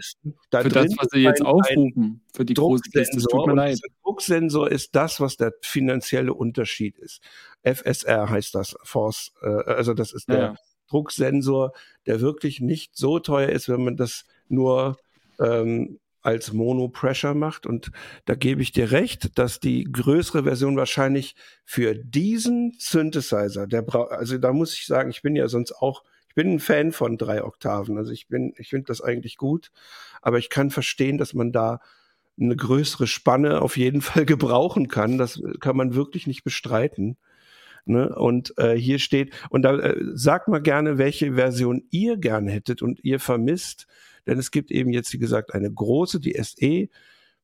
da 0.50 0.60
für 0.60 0.68
das, 0.68 0.94
was 0.96 1.08
Sie 1.10 1.18
jetzt 1.18 1.42
aufrufen, 1.42 2.20
für 2.32 2.44
die 2.44 2.54
große 2.54 2.90
Kiste, 2.90 3.18
tut 3.18 3.46
mir 3.48 3.54
leid. 3.54 3.80
Der 3.82 3.90
Drucksensor 4.04 4.70
ist 4.70 4.94
das, 4.94 5.20
was 5.20 5.36
der 5.36 5.52
finanzielle 5.62 6.32
Unterschied 6.32 6.96
ist. 6.98 7.20
FSR 7.64 8.30
heißt 8.30 8.54
das, 8.54 8.76
Force, 8.84 9.32
äh, 9.42 9.48
also 9.48 9.94
das 9.94 10.12
ist 10.12 10.28
der 10.28 10.38
ja. 10.38 10.54
Drucksensor, 10.88 11.72
der 12.06 12.20
wirklich 12.20 12.60
nicht 12.60 12.96
so 12.96 13.18
teuer 13.18 13.48
ist, 13.48 13.68
wenn 13.68 13.82
man 13.82 13.96
das 13.96 14.26
nur 14.48 14.96
ähm, 15.40 15.98
als 16.22 16.52
Mono 16.52 16.88
Pressure 16.88 17.34
macht. 17.34 17.66
Und 17.66 17.90
da 18.26 18.36
gebe 18.36 18.62
ich 18.62 18.70
dir 18.70 18.92
recht, 18.92 19.38
dass 19.38 19.58
die 19.58 19.84
größere 19.84 20.44
Version 20.44 20.76
wahrscheinlich 20.76 21.34
für 21.64 21.96
diesen 21.96 22.76
Synthesizer, 22.78 23.66
der 23.66 23.84
also 24.10 24.38
da 24.38 24.52
muss 24.52 24.74
ich 24.74 24.86
sagen, 24.86 25.10
ich 25.10 25.22
bin 25.22 25.34
ja 25.34 25.48
sonst 25.48 25.72
auch, 25.72 26.04
bin 26.36 26.52
ein 26.52 26.60
Fan 26.60 26.92
von 26.92 27.16
drei 27.16 27.42
Oktaven. 27.42 27.98
Also 27.98 28.12
ich 28.12 28.28
bin, 28.28 28.54
ich 28.58 28.68
finde 28.68 28.84
das 28.86 29.00
eigentlich 29.00 29.36
gut, 29.38 29.72
aber 30.22 30.38
ich 30.38 30.50
kann 30.50 30.70
verstehen, 30.70 31.18
dass 31.18 31.34
man 31.34 31.50
da 31.50 31.80
eine 32.38 32.54
größere 32.54 33.08
Spanne 33.08 33.62
auf 33.62 33.76
jeden 33.76 34.00
Fall 34.02 34.24
gebrauchen 34.24 34.86
kann. 34.86 35.18
Das 35.18 35.42
kann 35.58 35.76
man 35.76 35.96
wirklich 35.96 36.28
nicht 36.28 36.44
bestreiten. 36.44 37.16
Ne? 37.86 38.14
Und 38.14 38.56
äh, 38.58 38.74
hier 38.74 38.98
steht, 38.98 39.34
und 39.48 39.62
da 39.62 39.76
äh, 39.78 39.96
sagt 40.12 40.48
mal 40.48 40.60
gerne, 40.60 40.98
welche 40.98 41.34
Version 41.34 41.84
ihr 41.90 42.18
gerne 42.18 42.50
hättet 42.50 42.82
und 42.82 43.02
ihr 43.02 43.18
vermisst. 43.18 43.86
Denn 44.26 44.38
es 44.38 44.50
gibt 44.50 44.70
eben 44.70 44.92
jetzt, 44.92 45.12
wie 45.12 45.18
gesagt, 45.18 45.54
eine 45.54 45.72
große, 45.72 46.20
die 46.20 46.36
SE, 46.42 46.88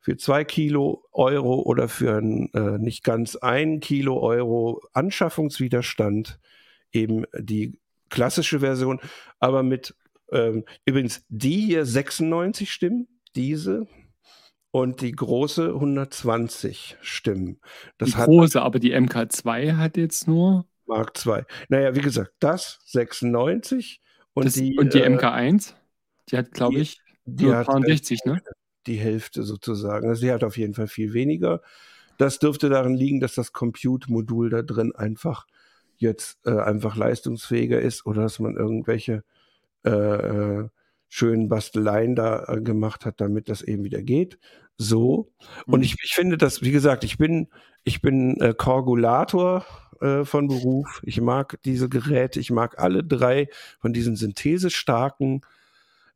für 0.01 0.17
zwei 0.17 0.45
Kilo 0.45 1.05
Euro 1.13 1.63
oder 1.63 1.89
für 1.89 2.19
ein, 2.19 2.53
äh, 2.55 2.77
nicht 2.79 3.05
ganz 3.05 3.37
ein 3.37 3.79
Kilo 3.81 4.21
Euro 4.21 4.83
Anschaffungswiderstand 4.93 6.41
eben 6.91 7.25
die 7.39 7.79
klassische 8.13 8.61
Version, 8.61 9.01
aber 9.41 9.65
mit 9.65 9.97
ähm, 10.31 10.65
übrigens 10.85 11.25
die 11.29 11.67
hier 11.67 11.85
96 11.85 12.71
Stimmen, 12.71 13.09
diese 13.35 13.89
und 14.71 15.01
die 15.01 15.13
große 15.13 15.69
120 15.69 16.99
Stimmen. 17.01 17.61
Das 17.99 18.11
die 18.11 18.17
große, 18.17 18.63
aber 18.63 18.79
die 18.79 18.95
MK2 18.95 19.77
hat 19.77 19.97
jetzt 19.97 20.29
nur 20.29 20.67
Mark 20.87 21.17
2. 21.17 21.45
Naja, 21.69 21.95
wie 21.95 22.01
gesagt, 22.01 22.33
das 22.39 22.79
96 22.87 24.01
und 24.35 24.47
das, 24.47 24.55
die 24.55 24.79
und 24.79 24.95
die 24.95 25.01
äh, 25.01 25.09
MK1, 25.09 25.75
die 26.31 26.39
hat, 26.39 26.53
glaube 26.53 26.79
ich, 26.79 27.01
die 27.25 27.47
nur 27.47 27.65
60, 27.65 28.25
ne? 28.25 28.43
Die 28.87 28.97
Hälfte 28.97 29.43
sozusagen. 29.43 30.09
Also 30.09 30.23
die 30.23 30.33
hat 30.33 30.45
auf 30.45 30.59
jeden 30.59 30.75
Fall 30.75 30.89
viel 30.89 31.13
weniger. 31.13 31.63
Das 32.19 32.39
dürfte 32.39 32.69
daran 32.69 32.95
liegen, 32.95 33.21
dass 33.21 33.35
das 33.35 33.53
Compute-Modul 33.53 34.51
da 34.51 34.63
drin 34.63 34.93
einfach 34.95 35.47
jetzt 36.03 36.39
äh, 36.47 36.59
einfach 36.59 36.97
leistungsfähiger 36.97 37.81
ist 37.81 38.07
oder 38.07 38.23
dass 38.23 38.39
man 38.39 38.57
irgendwelche 38.57 39.25
äh, 39.85 39.91
äh 39.91 40.69
schönen 41.15 41.51
Basteleien 41.51 42.15
da 42.17 42.45
äh, 42.45 42.63
gemacht 42.63 43.05
hat, 43.05 43.21
damit 43.21 43.51
das 43.51 43.61
eben 43.61 43.85
wieder 43.85 44.01
geht. 44.01 44.39
So. 44.79 45.31
Und 45.67 45.81
mhm. 45.81 45.85
ich, 45.85 45.97
ich 46.03 46.15
finde 46.15 46.39
das, 46.39 46.63
wie 46.63 46.71
gesagt, 46.71 47.05
ich 47.05 47.19
bin, 47.19 47.49
ich 47.85 48.01
bin 48.01 48.41
äh, 48.41 48.55
Korgulator 48.57 49.67
äh, 50.01 50.25
von 50.25 50.49
Beruf. 50.49 51.03
Ich 51.05 51.21
mag 51.21 51.59
diese 51.65 51.91
Geräte. 51.91 52.41
Ich 52.41 52.51
mag 52.51 52.79
alle 52.79 53.05
drei 53.05 53.49
von 53.79 53.93
diesen 53.93 54.17
synthesestarken, 54.17 55.43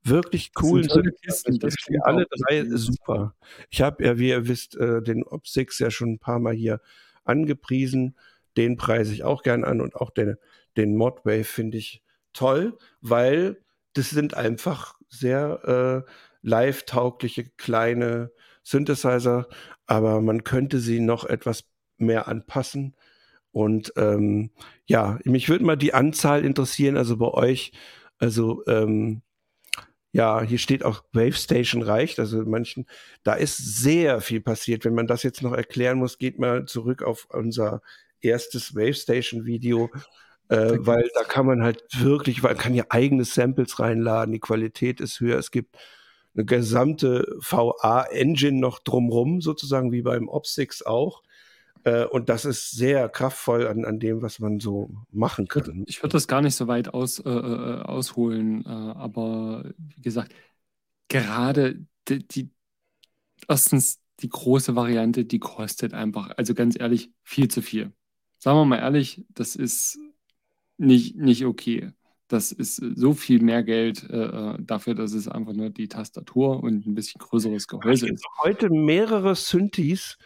wirklich 0.03 0.55
coolen 0.55 0.89
Kisten. 1.23 1.59
Das 1.59 1.75
sind 1.85 2.03
alle 2.03 2.27
drei 2.31 2.65
super. 2.65 3.35
Ich 3.69 3.83
habe 3.83 4.03
ja, 4.03 4.19
wie 4.19 4.29
ihr 4.31 4.49
wisst, 4.49 4.77
äh, 4.77 5.03
den 5.03 5.25
Op6 5.25 5.83
ja 5.83 5.91
schon 5.91 6.13
ein 6.13 6.19
paar 6.19 6.39
Mal 6.39 6.55
hier 6.55 6.81
angepriesen. 7.25 8.17
Den 8.57 8.77
preise 8.77 9.13
ich 9.13 9.25
auch 9.25 9.43
gern 9.43 9.65
an 9.65 9.81
und 9.81 9.97
auch 9.97 10.11
den, 10.11 10.37
den 10.77 10.97
Modwave 10.97 11.45
finde 11.45 11.79
ich 11.79 12.03
toll, 12.33 12.79
weil 13.01 13.59
das 13.95 14.11
sind 14.11 14.35
einfach 14.35 14.95
sehr 15.09 16.05
äh, 16.07 16.11
live-taugliche 16.43 17.45
kleine 17.57 18.31
Synthesizer, 18.63 19.49
aber 19.87 20.21
man 20.21 20.45
könnte 20.45 20.79
sie 20.81 21.01
noch 21.01 21.25
etwas 21.25 21.65
mehr 21.99 22.29
anpassen. 22.29 22.95
Und 23.53 23.93
ähm, 23.97 24.51
ja, 24.87 25.19
mich 25.25 25.49
würde 25.49 25.65
mal 25.65 25.77
die 25.77 25.95
Anzahl 25.95 26.45
interessieren, 26.45 26.97
also 26.97 27.17
bei 27.17 27.29
euch, 27.29 27.73
also 28.19 28.63
ähm, 28.67 29.23
ja, 30.13 30.43
hier 30.43 30.59
steht 30.59 30.85
auch 30.85 31.05
Wave 31.13 31.35
Station 31.35 31.83
reicht, 31.83 32.19
also 32.19 32.43
manchen, 32.45 32.87
da 33.23 33.35
ist 33.35 33.57
sehr 33.57 34.21
viel 34.21 34.41
passiert. 34.41 34.85
Wenn 34.85 34.95
man 34.95 35.07
das 35.07 35.23
jetzt 35.23 35.43
noch 35.43 35.53
erklären 35.53 35.99
muss, 35.99 36.19
geht 36.19 36.39
mal 36.39 36.65
zurück 36.67 37.03
auf 37.03 37.27
unser 37.31 37.83
erstes 38.27 38.75
Wave 38.75 38.95
Station 38.95 39.45
Video 39.45 39.91
äh, 40.49 40.79
weil 40.79 41.11
da 41.15 41.25
kann 41.25 41.47
man 41.47 41.63
halt 41.63 41.83
wirklich, 41.99 42.43
man 42.43 42.57
kann 42.57 42.75
ja 42.75 42.85
eigene 42.89 43.25
Samples 43.25 43.81
reinladen, 43.81 44.33
die 44.33 44.41
Qualität 44.41 45.01
ist 45.01 45.21
höher, 45.21 45.39
es 45.39 45.51
gibt 45.51 45.77
eine 46.35 46.45
gesamte 46.45 47.37
VA-Engine 47.41 48.59
noch 48.59 48.79
drumrum, 48.79 49.41
sozusagen 49.41 49.91
wie 49.91 50.03
beim 50.03 50.29
OP6 50.29 50.85
auch. 50.85 51.23
Äh, 51.85 52.05
und 52.05 52.29
das 52.29 52.45
ist 52.45 52.73
sehr 52.73 53.09
kraftvoll 53.09 53.67
an, 53.67 53.85
an 53.85 53.99
dem, 53.99 54.23
was 54.23 54.39
man 54.39 54.61
so 54.61 54.91
machen 55.11 55.49
kann. 55.49 55.85
Ich 55.87 56.03
würde 56.03 56.13
das 56.13 56.29
gar 56.29 56.43
nicht 56.43 56.55
so 56.55 56.69
weit 56.69 56.93
aus, 56.93 57.19
äh, 57.19 57.31
äh, 57.31 57.83
ausholen, 57.83 58.65
äh, 58.67 58.69
aber 58.69 59.73
wie 59.79 60.03
gesagt, 60.03 60.33
gerade 61.09 61.87
die, 62.09 62.27
die, 62.27 62.51
erstens 63.49 64.01
die 64.21 64.29
große 64.29 64.77
Variante, 64.77 65.25
die 65.25 65.39
kostet 65.39 65.93
einfach, 65.93 66.31
also 66.37 66.55
ganz 66.55 66.79
ehrlich, 66.79 67.11
viel 67.23 67.49
zu 67.49 67.63
viel. 67.63 67.93
Sagen 68.47 68.59
wir 68.59 68.65
mal 68.65 68.79
ehrlich, 68.79 69.25
das 69.35 69.57
ist 69.57 69.99
nicht, 70.79 71.17
nicht 71.17 71.45
okay. 71.47 71.91
Das 72.29 72.53
ist 72.53 72.77
so 72.77 73.13
viel 73.13 73.43
mehr 73.43 73.65
Geld 73.65 74.09
äh, 74.09 74.23
äh, 74.23 74.57
dafür, 74.61 74.95
dass 74.95 75.15
es 75.15 75.27
einfach 75.27 75.53
nur 75.53 75.71
die 75.71 75.89
Tastatur 75.89 76.63
und 76.63 76.87
ein 76.87 76.95
bisschen 76.95 77.19
größeres 77.19 77.67
Gehäuse 77.67 78.09
ist. 78.09 78.25
Heute 78.45 78.71
mehrere 78.71 79.35
Synthes, 79.35 80.17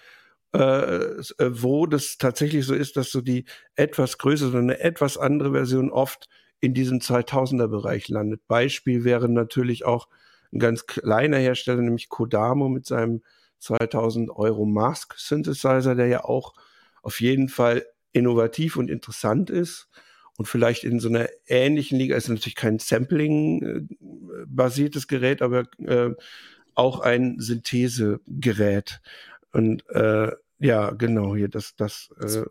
äh, 0.55 0.59
äh, 0.59 1.23
wo 1.39 1.87
das 1.87 2.19
tatsächlich 2.19 2.67
so 2.67 2.75
ist, 2.75 2.99
dass 2.99 3.11
so 3.11 3.23
die 3.23 3.47
etwas 3.75 4.19
größere, 4.19 4.59
eine 4.59 4.81
etwas 4.81 5.17
andere 5.17 5.53
Version 5.53 5.91
oft 5.91 6.29
in 6.61 6.75
diesem 6.75 6.99
2000er 6.99 7.69
Bereich 7.69 8.09
landet. 8.09 8.47
Beispiel 8.47 9.03
wäre 9.03 9.31
natürlich 9.31 9.87
auch 9.87 10.09
ein 10.53 10.59
ganz 10.59 10.85
kleiner 10.85 11.39
Hersteller, 11.39 11.81
nämlich 11.81 12.11
Kodamo 12.11 12.69
mit 12.69 12.85
seinem 12.85 13.23
2000 13.61 14.29
Euro 14.29 14.67
Mask 14.67 15.15
Synthesizer, 15.17 15.95
der 15.95 16.09
ja 16.09 16.25
auch 16.25 16.53
auf 17.00 17.23
jeden 17.23 17.49
Fall 17.49 17.87
innovativ 18.12 18.76
und 18.76 18.90
interessant 18.90 19.50
ist 19.50 19.88
und 20.40 20.47
vielleicht 20.47 20.85
in 20.85 21.00
so 21.00 21.11
einer 21.11 21.29
ähnlichen 21.47 21.99
Liga 21.99 22.17
ist 22.17 22.31
natürlich 22.31 22.55
kein 22.55 22.79
Sampling-basiertes 22.79 25.07
Gerät, 25.07 25.43
aber 25.43 25.64
äh, 25.85 26.12
auch 26.75 27.00
ein 27.00 27.38
Synthesegerät. 27.38 29.02
Und 29.52 29.87
äh, 29.90 30.31
ja, 30.59 30.93
genau, 30.93 31.37
hier 31.37 31.49
das, 31.49 31.76
das. 31.76 32.09
Äh, 32.21 32.45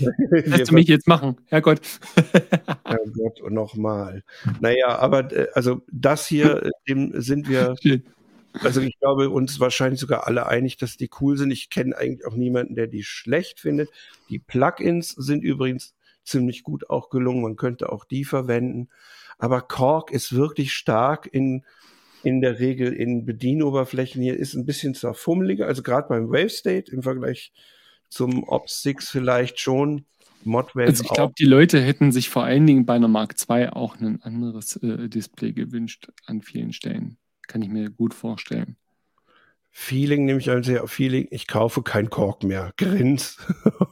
Lässt 0.44 0.70
du 0.70 0.74
mich 0.74 0.88
jetzt 0.88 1.08
machen, 1.08 1.36
Herrgott. 1.46 1.80
Herrgott, 2.84 3.50
nochmal. 3.50 4.24
Naja, 4.60 4.98
aber 4.98 5.32
äh, 5.32 5.48
also 5.54 5.80
das 5.90 6.26
hier, 6.26 6.70
dem 6.88 7.18
sind 7.20 7.48
wir. 7.48 7.76
Also 8.60 8.80
ich 8.80 8.98
glaube, 8.98 9.30
uns 9.30 9.60
wahrscheinlich 9.60 10.00
sogar 10.00 10.26
alle 10.26 10.46
einig, 10.46 10.76
dass 10.76 10.96
die 10.96 11.10
cool 11.20 11.36
sind. 11.36 11.50
Ich 11.50 11.70
kenne 11.70 11.96
eigentlich 11.96 12.26
auch 12.26 12.34
niemanden, 12.34 12.74
der 12.74 12.86
die 12.86 13.02
schlecht 13.02 13.60
findet. 13.60 13.90
Die 14.28 14.38
Plugins 14.38 15.10
sind 15.10 15.42
übrigens 15.42 15.94
ziemlich 16.24 16.62
gut 16.62 16.90
auch 16.90 17.10
gelungen. 17.10 17.42
Man 17.42 17.56
könnte 17.56 17.90
auch 17.90 18.04
die 18.04 18.24
verwenden. 18.24 18.88
Aber 19.38 19.60
Korg 19.60 20.10
ist 20.10 20.34
wirklich 20.34 20.72
stark 20.72 21.28
in, 21.30 21.64
in 22.22 22.40
der 22.40 22.60
Regel 22.60 22.92
in 22.92 23.24
Bedienoberflächen. 23.24 24.22
Hier 24.22 24.36
ist 24.36 24.54
ein 24.54 24.66
bisschen 24.66 24.94
zwar 24.94 25.14
fummeliger, 25.14 25.66
also 25.66 25.82
gerade 25.82 26.08
beim 26.08 26.28
Wave 26.28 26.50
State 26.50 26.92
im 26.92 27.02
Vergleich 27.02 27.52
zum 28.08 28.44
Ops 28.44 28.82
6 28.82 29.08
vielleicht 29.08 29.58
schon. 29.58 30.04
Modwave 30.44 30.88
also 30.88 31.04
ich 31.04 31.10
glaube, 31.10 31.34
die 31.38 31.44
Leute 31.44 31.80
hätten 31.80 32.12
sich 32.12 32.28
vor 32.28 32.44
allen 32.44 32.66
Dingen 32.66 32.84
bei 32.84 32.94
einer 32.94 33.08
Mark 33.08 33.34
II 33.48 33.68
auch 33.68 33.96
ein 34.00 34.20
anderes 34.22 34.76
äh, 34.76 35.08
Display 35.08 35.52
gewünscht 35.52 36.08
an 36.26 36.42
vielen 36.42 36.72
Stellen. 36.72 37.16
Kann 37.52 37.60
ich 37.60 37.68
mir 37.68 37.90
gut 37.90 38.14
vorstellen. 38.14 38.76
Feeling 39.68 40.24
nehme 40.24 40.40
ich 40.40 40.48
also 40.48 40.70
sehr 40.70 40.86
Feeling. 40.86 41.28
Ich 41.30 41.46
kaufe 41.46 41.82
kein 41.82 42.08
Kork 42.08 42.44
mehr. 42.44 42.72
Grins. 42.78 43.36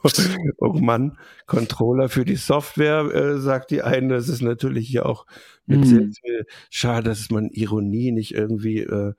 oh 0.57 0.73
Mann. 0.73 1.19
Controller 1.45 2.09
für 2.09 2.25
die 2.25 2.37
Software, 2.37 3.01
äh, 3.13 3.37
sagt 3.37 3.69
die 3.69 3.83
eine. 3.83 4.15
Das 4.15 4.29
ist 4.29 4.41
natürlich 4.41 4.87
hier 4.87 5.05
auch 5.05 5.27
mit 5.67 5.81
mm. 5.81 5.83
sehr 5.83 6.09
viel 6.09 6.45
schade, 6.71 7.09
dass 7.09 7.29
man 7.29 7.49
Ironie 7.49 8.11
nicht 8.11 8.33
irgendwie 8.33 8.79
äh, 8.79 9.13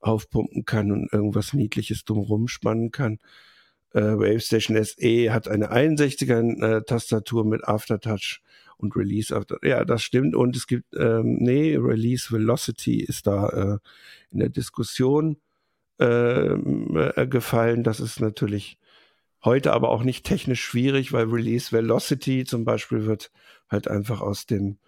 aufpumpen 0.00 0.64
kann 0.64 0.90
und 0.90 1.12
irgendwas 1.12 1.52
Niedliches 1.52 2.04
drumherum 2.04 2.48
spannen 2.48 2.90
kann. 2.90 3.20
Äh, 3.92 4.00
WaveStation 4.00 4.76
SE 4.82 5.32
hat 5.32 5.46
eine 5.46 5.70
61er 5.70 6.78
äh, 6.78 6.82
Tastatur 6.82 7.44
mit 7.44 7.62
Aftertouch 7.62 8.40
und 8.84 8.96
Release. 8.96 9.34
Ja, 9.62 9.84
das 9.84 10.02
stimmt. 10.02 10.36
Und 10.36 10.56
es 10.56 10.66
gibt, 10.66 10.94
ähm, 10.96 11.36
nee, 11.40 11.76
Release 11.76 12.30
Velocity 12.30 13.00
ist 13.00 13.26
da 13.26 13.48
äh, 13.48 13.78
in 14.30 14.38
der 14.38 14.50
Diskussion 14.50 15.38
ähm, 15.98 16.96
äh, 17.16 17.26
gefallen. 17.26 17.82
Das 17.82 18.00
ist 18.00 18.20
natürlich 18.20 18.78
heute 19.44 19.72
aber 19.72 19.90
auch 19.90 20.02
nicht 20.02 20.24
technisch 20.24 20.62
schwierig, 20.62 21.12
weil 21.12 21.26
Release 21.26 21.72
Velocity 21.72 22.44
zum 22.44 22.64
Beispiel 22.64 23.06
wird 23.06 23.30
halt 23.68 23.88
einfach 23.88 24.20
aus 24.20 24.46
dem 24.46 24.78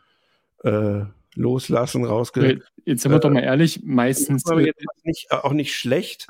äh, 0.64 1.02
Loslassen 1.34 2.04
rausge... 2.04 2.62
Jetzt 2.84 3.02
sind 3.02 3.12
wir 3.12 3.18
äh, 3.18 3.20
doch 3.20 3.30
mal 3.30 3.42
ehrlich, 3.42 3.82
meistens... 3.84 4.44
Nicht, 5.04 5.30
auch 5.30 5.52
nicht 5.52 5.74
schlecht, 5.74 6.26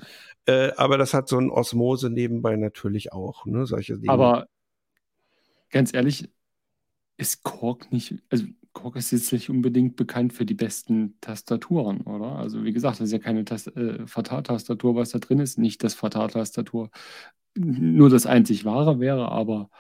äh, 0.46 0.72
aber 0.76 0.98
das 0.98 1.14
hat 1.14 1.28
so 1.28 1.38
ein 1.38 1.50
Osmose 1.50 2.10
nebenbei 2.10 2.56
natürlich 2.56 3.12
auch, 3.12 3.46
ne, 3.46 3.66
solche 3.66 3.98
Dinge. 3.98 4.12
Aber 4.12 4.48
ganz 5.70 5.94
ehrlich, 5.94 6.28
ist 7.16 7.42
Korg 7.42 7.90
nicht, 7.92 8.14
also 8.30 8.44
Korg 8.72 8.96
ist 8.96 9.10
jetzt 9.10 9.32
nicht 9.32 9.48
unbedingt 9.48 9.96
bekannt 9.96 10.34
für 10.34 10.44
die 10.44 10.54
besten 10.54 11.16
Tastaturen, 11.20 12.02
oder? 12.02 12.36
Also 12.36 12.64
wie 12.64 12.72
gesagt, 12.72 13.00
das 13.00 13.06
ist 13.06 13.12
ja 13.12 13.18
keine 13.18 13.44
Tast 13.44 13.74
äh, 13.76 14.06
Fatal-Tastatur, 14.06 14.94
was 14.96 15.10
da 15.10 15.18
drin 15.18 15.38
ist. 15.38 15.58
Nicht, 15.58 15.82
dass 15.82 15.94
Fatal-Tastatur 15.94 16.90
nur 17.54 18.10
das 18.10 18.26
einzig 18.26 18.66
Wahre 18.66 19.00
wäre, 19.00 19.30
aber 19.32 19.70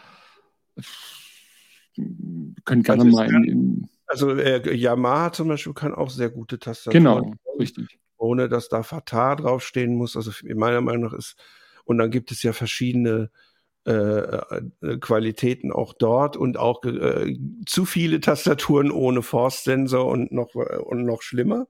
können 2.64 2.82
gerne 2.82 3.02
Also, 3.02 3.16
mal 3.16 3.28
in, 3.28 3.44
in 3.44 3.88
also 4.06 4.30
äh, 4.30 4.74
Yamaha 4.74 5.32
zum 5.32 5.48
Beispiel 5.48 5.74
kann 5.74 5.94
auch 5.94 6.10
sehr 6.10 6.30
gute 6.30 6.58
Tastaturen, 6.58 7.04
genau, 7.04 7.32
richtig. 7.58 7.98
ohne 8.16 8.48
dass 8.48 8.68
da 8.68 8.82
Fatal 8.82 9.36
draufstehen 9.36 9.94
muss. 9.94 10.16
Also 10.16 10.30
meiner 10.54 10.80
Meinung 10.80 11.10
nach 11.10 11.12
ist, 11.12 11.36
und 11.84 11.98
dann 11.98 12.10
gibt 12.10 12.30
es 12.30 12.42
ja 12.42 12.52
verschiedene 12.52 13.30
äh, 13.86 13.92
äh, 13.92 14.98
Qualitäten 14.98 15.70
auch 15.70 15.92
dort 15.92 16.36
und 16.36 16.56
auch 16.56 16.82
äh, 16.84 17.38
zu 17.66 17.84
viele 17.84 18.18
Tastaturen 18.18 18.90
ohne 18.90 19.22
Force-Sensor 19.22 20.06
und 20.06 20.32
noch, 20.32 20.56
äh, 20.56 20.76
und 20.78 21.04
noch 21.04 21.22
schlimmer. 21.22 21.68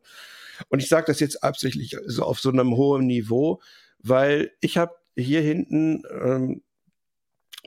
Und 0.70 0.82
ich 0.82 0.88
sage 0.88 1.06
das 1.08 1.20
jetzt 1.20 1.44
absichtlich 1.44 1.94
so 2.06 2.22
auf 2.22 2.40
so 2.40 2.48
einem 2.48 2.74
hohen 2.74 3.06
Niveau, 3.06 3.60
weil 3.98 4.52
ich 4.60 4.78
habe 4.78 4.94
hier 5.14 5.42
hinten, 5.42 6.04
ähm, 6.10 6.62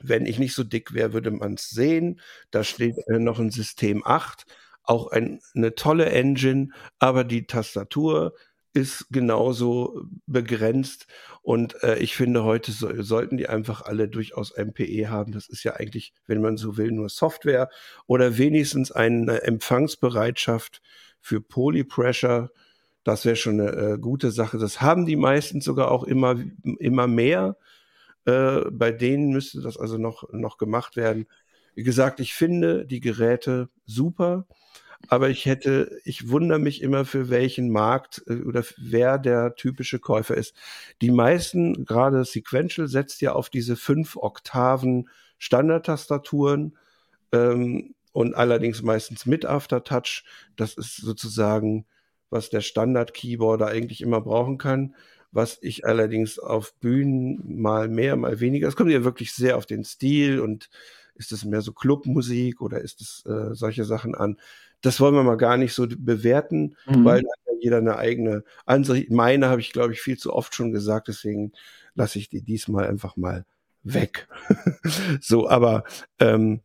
wenn 0.02 0.26
ich 0.26 0.40
nicht 0.40 0.54
so 0.54 0.64
dick 0.64 0.94
wäre, 0.94 1.12
würde 1.12 1.30
man 1.30 1.54
es 1.54 1.70
sehen. 1.70 2.20
Da 2.50 2.64
steht 2.64 2.96
äh, 3.06 3.20
noch 3.20 3.38
ein 3.38 3.50
System 3.50 4.02
8, 4.04 4.46
auch 4.82 5.12
ein, 5.12 5.40
eine 5.54 5.76
tolle 5.76 6.06
Engine, 6.06 6.70
aber 6.98 7.22
die 7.22 7.46
Tastatur 7.46 8.34
ist 8.72 9.06
genauso 9.10 10.04
begrenzt. 10.26 11.06
Und 11.42 11.82
äh, 11.82 11.98
ich 11.98 12.14
finde, 12.14 12.44
heute 12.44 12.72
so, 12.72 13.02
sollten 13.02 13.36
die 13.36 13.48
einfach 13.48 13.82
alle 13.82 14.08
durchaus 14.08 14.56
MPE 14.56 15.08
haben. 15.08 15.32
Das 15.32 15.48
ist 15.48 15.64
ja 15.64 15.74
eigentlich, 15.74 16.12
wenn 16.26 16.40
man 16.40 16.56
so 16.56 16.76
will, 16.76 16.92
nur 16.92 17.08
Software 17.08 17.68
oder 18.06 18.38
wenigstens 18.38 18.92
eine 18.92 19.42
Empfangsbereitschaft 19.42 20.82
für 21.20 21.40
Polypressure. 21.40 22.50
Das 23.02 23.24
wäre 23.24 23.36
schon 23.36 23.60
eine 23.60 23.70
äh, 23.72 23.98
gute 23.98 24.30
Sache. 24.30 24.58
Das 24.58 24.80
haben 24.80 25.06
die 25.06 25.16
meisten 25.16 25.60
sogar 25.60 25.90
auch 25.90 26.04
immer, 26.04 26.36
immer 26.78 27.06
mehr. 27.06 27.56
Äh, 28.26 28.60
bei 28.70 28.92
denen 28.92 29.30
müsste 29.30 29.62
das 29.62 29.78
also 29.78 29.98
noch, 29.98 30.30
noch 30.32 30.58
gemacht 30.58 30.96
werden. 30.96 31.26
Wie 31.74 31.82
gesagt, 31.82 32.20
ich 32.20 32.34
finde 32.34 32.86
die 32.86 33.00
Geräte 33.00 33.70
super, 33.86 34.46
aber 35.08 35.28
ich 35.30 35.46
hätte, 35.46 36.00
ich 36.04 36.28
wundere 36.28 36.58
mich 36.58 36.82
immer, 36.82 37.04
für 37.04 37.30
welchen 37.30 37.70
Markt 37.70 38.22
äh, 38.26 38.42
oder 38.42 38.64
wer 38.78 39.18
der 39.18 39.54
typische 39.54 39.98
Käufer 39.98 40.36
ist. 40.36 40.54
Die 41.00 41.10
meisten, 41.10 41.84
gerade 41.84 42.24
Sequential, 42.24 42.88
setzt 42.88 43.20
ja 43.20 43.32
auf 43.32 43.50
diese 43.50 43.76
fünf 43.76 44.16
Oktaven 44.16 45.08
Standardtastaturen 45.38 46.76
ähm, 47.32 47.94
und 48.12 48.34
allerdings 48.34 48.82
meistens 48.82 49.26
mit 49.26 49.46
Aftertouch. 49.46 50.24
Das 50.56 50.74
ist 50.74 50.96
sozusagen, 50.96 51.86
was 52.28 52.50
der 52.50 52.60
Standard-Keyboarder 52.60 53.66
eigentlich 53.66 54.02
immer 54.02 54.20
brauchen 54.20 54.58
kann 54.58 54.94
was 55.32 55.58
ich 55.60 55.86
allerdings 55.86 56.38
auf 56.38 56.74
Bühnen 56.80 57.60
mal 57.60 57.88
mehr, 57.88 58.16
mal 58.16 58.40
weniger. 58.40 58.68
Es 58.68 58.76
kommt 58.76 58.90
ja 58.90 59.04
wirklich 59.04 59.32
sehr 59.32 59.56
auf 59.56 59.66
den 59.66 59.84
Stil 59.84 60.40
und 60.40 60.68
ist 61.14 61.32
es 61.32 61.44
mehr 61.44 61.60
so 61.60 61.72
Clubmusik 61.72 62.60
oder 62.60 62.80
ist 62.80 63.00
es 63.00 63.24
äh, 63.26 63.54
solche 63.54 63.84
Sachen 63.84 64.14
an. 64.14 64.38
Das 64.82 65.00
wollen 65.00 65.14
wir 65.14 65.22
mal 65.22 65.36
gar 65.36 65.56
nicht 65.56 65.74
so 65.74 65.86
bewerten, 65.88 66.76
Mhm. 66.86 67.04
weil 67.04 67.22
da 67.22 67.28
hat 67.28 67.46
ja 67.46 67.52
jeder 67.60 67.78
eine 67.78 67.96
eigene 67.96 68.44
Ansicht. 68.66 69.10
Meine 69.10 69.48
habe 69.48 69.60
ich, 69.60 69.72
glaube 69.72 69.92
ich, 69.92 70.00
viel 70.00 70.18
zu 70.18 70.32
oft 70.32 70.54
schon 70.54 70.72
gesagt, 70.72 71.08
deswegen 71.08 71.52
lasse 71.94 72.18
ich 72.18 72.28
die 72.28 72.42
diesmal 72.42 72.86
einfach 72.86 73.16
mal 73.16 73.44
weg. 73.82 74.28
so, 75.20 75.48
aber 75.48 75.84
ähm, 76.18 76.60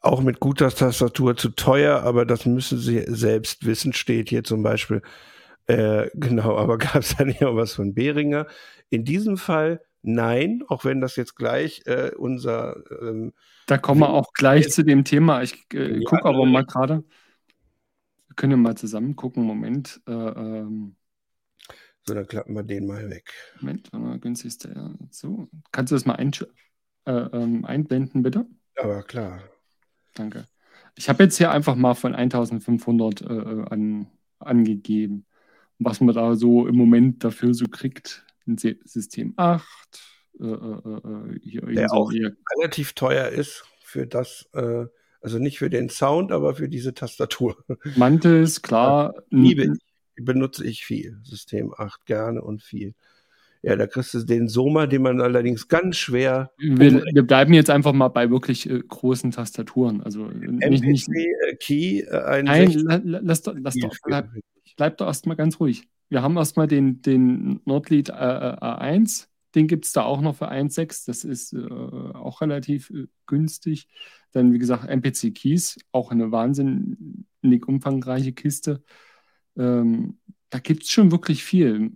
auch 0.00 0.20
mit 0.20 0.40
guter 0.40 0.70
Tastatur 0.70 1.36
zu 1.36 1.50
teuer, 1.50 2.02
aber 2.02 2.24
das 2.24 2.46
müssen 2.46 2.78
Sie 2.78 3.04
selbst 3.08 3.66
wissen, 3.66 3.92
steht 3.92 4.28
hier 4.28 4.44
zum 4.44 4.62
Beispiel. 4.62 5.02
Äh, 5.66 6.08
genau, 6.14 6.56
aber 6.56 6.78
gab 6.78 6.96
es 6.96 7.16
da 7.16 7.24
nicht 7.24 7.44
auch 7.44 7.56
was 7.56 7.72
von 7.74 7.94
Behringer? 7.94 8.46
In 8.90 9.04
diesem 9.04 9.36
Fall 9.36 9.80
nein, 10.08 10.62
auch 10.68 10.84
wenn 10.84 11.00
das 11.00 11.16
jetzt 11.16 11.36
gleich 11.36 11.82
äh, 11.86 12.12
unser 12.16 12.82
ähm, 13.02 13.32
Da 13.66 13.78
kommen 13.78 14.00
wir 14.00 14.10
auch 14.10 14.32
gleich 14.32 14.70
zu 14.70 14.82
dem 14.84 15.04
Thema. 15.04 15.42
Ich 15.42 15.66
äh, 15.72 15.98
Ja, 15.98 16.00
gucke 16.04 16.24
aber 16.24 16.44
mal 16.46 16.64
gerade. 16.64 17.04
Wir 18.28 18.34
können 18.36 18.52
ja 18.52 18.56
mal 18.56 18.76
zusammen 18.76 19.16
gucken. 19.16 19.44
Moment. 19.44 20.00
Äh, 20.06 20.12
ähm, 20.12 20.96
so, 22.06 22.14
dann 22.14 22.26
klappen 22.26 22.54
wir 22.54 22.62
den 22.62 22.86
mal 22.86 23.10
weg. 23.10 23.32
Moment, 23.60 23.90
äh, 23.92 24.18
günstigste. 24.18 24.72
Ja, 24.74 24.94
so. 25.10 25.48
Kannst 25.72 25.90
du 25.92 25.96
das 25.96 26.06
mal 26.06 26.16
einsch- 26.16 26.48
äh, 27.04 27.12
ähm, 27.12 27.64
einblenden, 27.64 28.22
bitte? 28.22 28.46
Aber 28.76 29.02
klar. 29.02 29.42
Danke. 30.14 30.46
Ich 30.96 31.08
habe 31.08 31.24
jetzt 31.24 31.36
hier 31.36 31.50
einfach 31.50 31.74
mal 31.76 31.94
von 31.94 32.14
1500 32.14 33.20
äh, 33.20 33.24
äh, 33.24 33.64
an, 33.70 34.08
angegeben, 34.38 35.26
was 35.78 36.00
man 36.00 36.14
da 36.14 36.34
so 36.34 36.66
im 36.66 36.76
Moment 36.76 37.22
dafür 37.24 37.54
so 37.54 37.66
kriegt. 37.66 38.24
System 38.56 39.34
8, 39.36 39.64
äh, 40.40 40.44
äh, 40.44 40.48
äh, 40.48 41.38
hier 41.42 41.60
Der 41.62 41.92
auch 41.92 42.12
eher- 42.12 42.32
relativ 42.56 42.92
teuer 42.94 43.28
ist 43.28 43.64
für 43.82 44.06
das, 44.06 44.48
äh, 44.54 44.86
also 45.20 45.38
nicht 45.38 45.58
für 45.58 45.68
den 45.70 45.88
Sound, 45.90 46.30
aber 46.32 46.54
für 46.54 46.68
diese 46.68 46.94
Tastatur. 46.94 47.64
Mantis, 47.96 48.62
klar. 48.62 49.14
Liebe 49.30 49.64
ich. 49.64 50.24
Benutze 50.24 50.64
ich 50.66 50.84
viel. 50.84 51.18
System 51.22 51.72
8 51.76 52.04
gerne 52.06 52.42
und 52.42 52.62
viel. 52.62 52.94
Ja, 53.62 53.74
da 53.76 53.86
kriegst 53.86 54.14
du 54.14 54.22
den 54.22 54.48
Soma, 54.48 54.86
den 54.86 55.02
man 55.02 55.20
allerdings 55.20 55.68
ganz 55.68 55.96
schwer 55.96 56.52
Wir, 56.58 57.02
wir 57.12 57.22
bleiben 57.22 57.52
jetzt 57.54 57.70
einfach 57.70 57.92
mal 57.92 58.08
bei 58.08 58.30
wirklich 58.30 58.70
äh, 58.70 58.80
großen 58.86 59.32
Tastaturen. 59.32 60.00
Also 60.02 60.28
äh, 60.30 60.68
nicht, 60.70 60.84
nicht, 60.84 61.08
äh, 61.08 61.56
Key 61.56 62.00
äh, 62.00 62.24
ein 62.24 62.44
nein, 62.44 62.70
16 62.70 62.86
la, 62.86 63.00
la, 63.02 63.20
lass 63.22 63.42
doch, 63.42 63.54
lass 63.58 63.74
doch, 63.74 63.94
bleib, 64.04 64.28
bleib 64.76 64.96
doch 64.98 65.06
erstmal 65.06 65.36
ganz 65.36 65.58
ruhig. 65.58 65.88
Wir 66.08 66.22
haben 66.22 66.36
erstmal 66.36 66.68
den, 66.68 67.02
den 67.02 67.60
Nordlead 67.64 68.10
äh, 68.10 68.12
äh, 68.12 68.56
A1, 68.60 69.26
den 69.54 69.66
gibt 69.66 69.86
es 69.86 69.92
da 69.92 70.02
auch 70.02 70.20
noch 70.20 70.36
für 70.36 70.50
1.6, 70.50 71.06
das 71.06 71.24
ist 71.24 71.54
auch 71.54 72.40
relativ 72.42 72.92
günstig. 73.26 73.88
Dann, 74.32 74.52
wie 74.52 74.58
gesagt, 74.58 74.88
MPC 74.88 75.34
Keys, 75.34 75.78
auch 75.90 76.10
eine 76.10 76.30
wahnsinnig 76.30 77.66
umfangreiche 77.66 78.32
Kiste. 78.32 78.82
Ähm, 79.56 80.18
da 80.50 80.58
gibt 80.58 80.84
es 80.84 80.90
schon 80.90 81.10
wirklich 81.10 81.44
viel. 81.44 81.92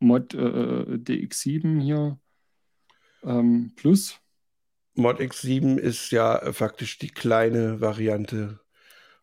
Mod 0.00 0.34
äh, 0.34 0.38
DX7 0.38 1.80
hier 1.80 2.18
ähm, 3.24 3.72
Plus. 3.76 4.18
Mod 4.94 5.20
X7 5.20 5.76
ist 5.76 6.10
ja 6.10 6.52
faktisch 6.52 6.98
die 6.98 7.08
kleine 7.08 7.80
Variante 7.80 8.60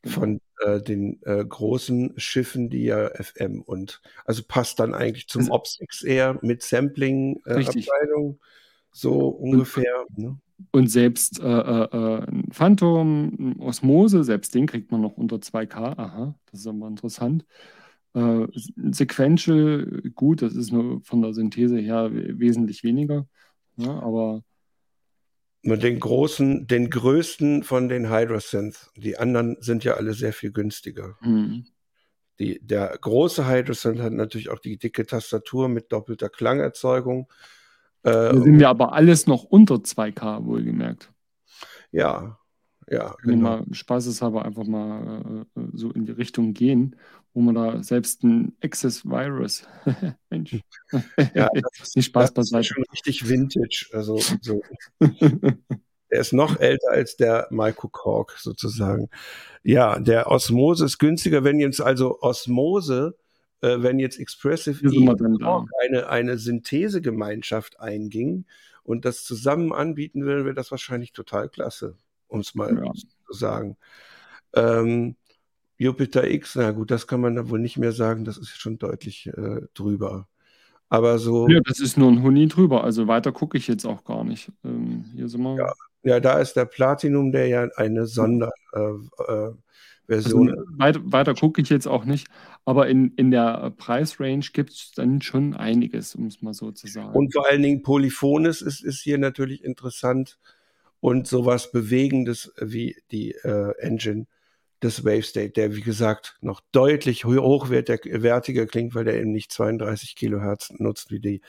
Genau. 0.05 0.13
von 0.19 0.41
äh, 0.59 0.81
den 0.81 1.19
äh, 1.23 1.43
großen 1.43 2.13
Schiffen, 2.17 2.69
die 2.69 2.83
ja 2.83 3.09
FM 3.15 3.61
und 3.61 4.01
also 4.25 4.43
passt 4.47 4.79
dann 4.79 4.93
eigentlich 4.93 5.27
zum 5.27 5.41
Also- 5.41 5.53
Ops 5.53 5.79
XR 5.83 6.38
mit 6.43 6.61
Sampling 6.61 7.41
äh, 7.45 7.63
so 8.91 9.27
ungefähr. 9.29 10.05
Ne? 10.15 10.38
Und 10.71 10.88
selbst 10.89 11.39
äh, 11.39 11.43
äh, 11.43 12.21
ein 12.27 12.49
Phantom, 12.51 13.33
ein 13.38 13.59
Osmose, 13.59 14.23
selbst 14.23 14.53
den 14.53 14.67
kriegt 14.67 14.91
man 14.91 15.01
noch 15.01 15.17
unter 15.17 15.38
2K. 15.38 15.97
Aha, 15.97 16.35
das 16.51 16.61
ist 16.61 16.67
aber 16.67 16.88
interessant. 16.88 17.45
Äh, 18.15 18.47
Sequential, 18.91 20.01
gut, 20.15 20.41
das 20.41 20.56
ist 20.56 20.71
nur 20.71 21.01
von 21.04 21.21
der 21.21 21.34
Synthese 21.34 21.78
her 21.78 22.13
we- 22.13 22.39
wesentlich 22.39 22.84
weniger. 22.84 23.28
Ja, 23.78 23.99
aber 23.99 24.41
Nur 25.63 25.78
den 25.78 25.99
großen, 25.99 26.67
den 26.67 26.89
größten 26.89 27.63
von 27.63 27.89
den 27.89 28.10
Hydrosynth. 28.10 28.91
Die 28.95 29.17
anderen 29.17 29.58
sind 29.60 29.84
ja 29.84 29.95
alle 29.95 30.13
sehr 30.13 30.32
viel 30.32 30.51
günstiger. 30.51 31.17
hm, 31.21 31.65
Die, 32.39 32.60
der 32.65 32.97
große 33.01 33.47
Hydrosynth 33.47 33.99
hat 33.99 34.13
natürlich 34.13 34.49
auch 34.49 34.60
die 34.60 34.78
dicke 34.78 35.06
Tastatur 35.06 35.67
mit 35.67 35.91
doppelter 35.91 36.30
Klangerzeugung. 36.30 37.28
Äh, 38.04 38.12
da 38.12 38.41
sind 38.41 38.60
wir 38.60 38.69
aber 38.69 38.93
alles 38.93 39.25
noch 39.28 39.43
unter 39.43 39.84
2K, 39.84 40.45
wohlgemerkt. 40.45 41.12
ja, 41.91 42.38
ja, 42.89 43.13
Können 43.21 43.39
genau. 43.39 43.58
mal 43.58 43.65
spaßeshalber 43.71 44.45
einfach 44.45 44.65
mal 44.65 45.45
äh, 45.56 45.60
äh, 45.60 45.67
so 45.74 45.91
in 45.91 46.06
die 46.06 46.12
Richtung 46.12 46.54
gehen, 46.54 46.95
wo 47.34 47.41
man 47.41 47.56
da 47.56 47.82
selbst 47.84 48.24
ein 48.24 48.56
Access 48.63 49.06
Virus, 49.06 49.67
Mensch, 50.30 50.60
Ja, 51.34 51.50
das 51.54 51.88
ist, 51.88 51.95
Nicht 51.95 52.06
Spaß 52.06 52.34
das 52.34 52.52
ist 52.52 52.67
schon 52.67 52.84
richtig 52.91 53.28
Vintage. 53.28 53.88
Also 53.93 54.19
so. 54.41 54.62
Er 56.08 56.21
ist 56.21 56.34
noch 56.34 56.60
älter 56.60 56.91
als 56.91 57.17
der 57.17 57.48
Michael 57.50 57.89
Kork 57.91 58.38
sozusagen. 58.39 59.10
Ja, 59.63 60.00
der 60.00 60.32
Osmose 60.32 60.86
ist 60.86 61.00
günstiger, 61.00 61.43
wenn 61.43 61.60
jetzt 61.60 61.82
also 61.82 62.21
Osmose, 62.21 63.17
äh, 63.62 63.82
wenn 63.82 64.00
jetzt 64.00 64.19
Expressive 64.19 64.86
E 64.86 65.10
eine, 65.84 66.08
eine 66.08 66.38
Synthesegemeinschaft 66.38 67.80
einging 67.80 68.45
und 68.84 69.04
das 69.04 69.24
zusammen 69.24 69.74
anbieten 69.74 70.26
will, 70.26 70.45
wäre 70.45 70.54
das 70.56 70.71
wahrscheinlich 70.71 71.12
total 71.12 71.50
klasse, 71.50 71.98
um 72.36 72.41
es 72.41 72.54
mal 72.56 72.76
Ja. 72.76 72.91
zu 72.93 73.34
sagen. 73.34 73.78
Ähm, 74.54 75.15
Jupiter 75.78 76.30
X, 76.30 76.56
na 76.56 76.71
gut, 76.71 76.91
das 76.91 77.08
kann 77.08 77.19
man 77.21 77.36
da 77.36 77.50
wohl 77.50 77.60
nicht 77.60 77.78
mehr 77.78 77.91
sagen, 77.91 78.24
das 78.24 78.38
ist 78.38 78.50
schon 78.50 78.78
deutlich 78.78 79.28
äh, 79.28 79.62
drüber. 79.74 80.28
Aber 80.88 81.17
so, 81.17 81.50
Ja, 81.50 81.60
das 81.65 81.80
ist 81.80 81.98
nur 81.98 82.12
ein 82.12 82.21
Huni 82.21 82.48
drüber. 82.48 82.84
Also 82.84 83.08
weiter 83.08 83.32
gucke 83.32 83.58
ich 83.58 83.67
jetzt 83.67 83.86
auch 83.86 84.04
gar 84.04 84.24
nicht. 84.24 84.52
Ähm, 84.63 85.06
hier 85.15 85.28
sind 85.28 85.41
wir. 85.41 85.58
Ja. 85.58 85.74
Ja, 86.04 86.19
da 86.19 86.38
ist 86.39 86.54
der 86.54 86.65
Platinum, 86.65 87.32
der 87.32 87.48
ja 87.48 87.67
eine 87.78 88.06
Sonderversion. 88.06 89.10
Äh, 89.28 89.34
äh, 89.34 89.54
also, 90.08 90.38
weiter, 90.78 91.02
weiter 91.04 91.34
gucke 91.34 91.60
ich 91.60 91.69
jetzt 91.69 91.88
auch 91.88 92.06
nicht, 92.06 92.28
aber 92.63 92.88
in, 92.88 93.13
in 93.15 93.32
der 93.32 93.71
Preisrange 93.76 94.45
gibt 94.54 94.69
es 94.69 94.91
dann 94.95 95.24
schon 95.24 95.56
einiges, 95.56 96.13
um 96.13 96.28
es 96.28 96.43
mal 96.43 96.54
so 96.54 96.71
zu 96.71 96.86
sagen. 96.86 97.15
Und 97.17 97.34
vor 97.34 97.50
allen 97.50 97.63
Dingen 97.63 97.82
Polyphones 97.82 98.62
ist, 98.62 98.84
ist 98.84 99.02
hier 99.02 99.17
natürlich 99.17 99.63
interessant 99.63 100.38
und 101.05 101.27
sowas 101.27 101.71
Bewegendes 101.71 102.51
wie 102.59 102.95
die 103.11 103.33
äh, 103.43 103.77
Engine 103.77 104.25
des 104.81 105.05
WaveState, 105.05 105.51
der 105.51 105.75
wie 105.75 105.81
gesagt 105.81 106.35
noch 106.41 106.61
deutlich 106.71 107.25
hochwertiger 107.25 108.65
klingt, 108.65 108.95
weil 108.95 109.03
der 109.03 109.21
eben 109.21 109.31
nicht 109.31 109.51
32 109.51 110.15
Kilohertz 110.15 110.73
nutzt 110.79 111.11
wie 111.11 111.19
die 111.19 111.41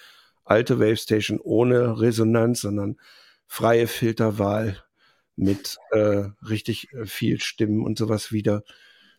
alte 0.44 0.78
WaveStation 0.78 1.40
ohne 1.40 1.98
Resonanz, 1.98 2.60
sondern 2.60 2.98
freie 3.46 3.86
Filterwahl 3.86 4.84
mit 5.36 5.78
äh, 5.90 6.24
richtig 6.46 6.92
äh, 6.92 7.06
viel 7.06 7.40
Stimmen 7.40 7.82
und 7.82 7.96
sowas 7.96 8.32
wieder. 8.32 8.62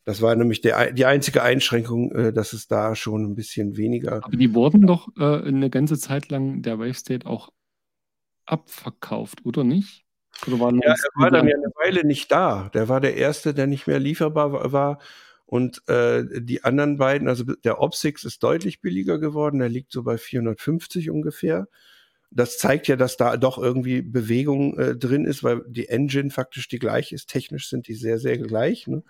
Das 0.05 0.21
war 0.21 0.35
nämlich 0.35 0.61
der, 0.61 0.93
die 0.93 1.05
einzige 1.05 1.41
Einschränkung, 1.41 2.11
äh, 2.11 2.31
dass 2.31 2.53
es 2.53 2.67
da 2.67 2.95
schon 2.95 3.23
ein 3.23 3.33
bisschen 3.33 3.75
weniger. 3.75 4.23
Aber 4.23 4.37
die 4.37 4.53
wurden 4.53 4.85
doch 4.85 5.09
äh, 5.17 5.47
eine 5.47 5.71
ganze 5.71 5.97
Zeit 5.97 6.29
lang 6.29 6.61
der 6.61 6.77
WaveState 6.77 7.25
auch 7.25 7.49
abverkauft, 8.45 9.43
oder 9.43 9.63
nicht? 9.63 10.06
War 10.45 10.73
ja, 10.73 10.91
er 10.91 10.95
war 11.15 11.31
dann 11.31 11.47
ja 11.47 11.55
eine 11.55 11.71
Weile 11.75 12.05
nicht 12.05 12.31
da. 12.31 12.69
Der 12.73 12.89
war 12.89 13.01
der 13.01 13.15
erste, 13.15 13.53
der 13.53 13.67
nicht 13.67 13.87
mehr 13.87 13.99
lieferbar 13.99 14.71
war. 14.71 14.99
Und 15.45 15.87
äh, 15.87 16.23
die 16.41 16.63
anderen 16.63 16.97
beiden, 16.97 17.27
also 17.27 17.43
der 17.43 17.79
Opsix 17.81 18.23
ist 18.23 18.43
deutlich 18.43 18.81
billiger 18.81 19.17
geworden. 19.17 19.59
Der 19.59 19.69
liegt 19.69 19.91
so 19.91 20.03
bei 20.03 20.17
450 20.17 21.09
ungefähr 21.09 21.67
das 22.31 22.57
zeigt 22.57 22.87
ja, 22.87 22.95
dass 22.95 23.17
da 23.17 23.37
doch 23.37 23.57
irgendwie 23.57 24.01
Bewegung 24.01 24.77
äh, 24.77 24.95
drin 24.95 25.25
ist, 25.25 25.43
weil 25.43 25.61
die 25.67 25.89
Engine 25.89 26.29
faktisch 26.29 26.67
die 26.67 26.79
gleiche 26.79 27.15
ist. 27.15 27.29
Technisch 27.29 27.69
sind 27.69 27.87
die 27.87 27.93
sehr, 27.93 28.19
sehr 28.19 28.37
gleich. 28.37 28.87
Ne? 28.87 29.03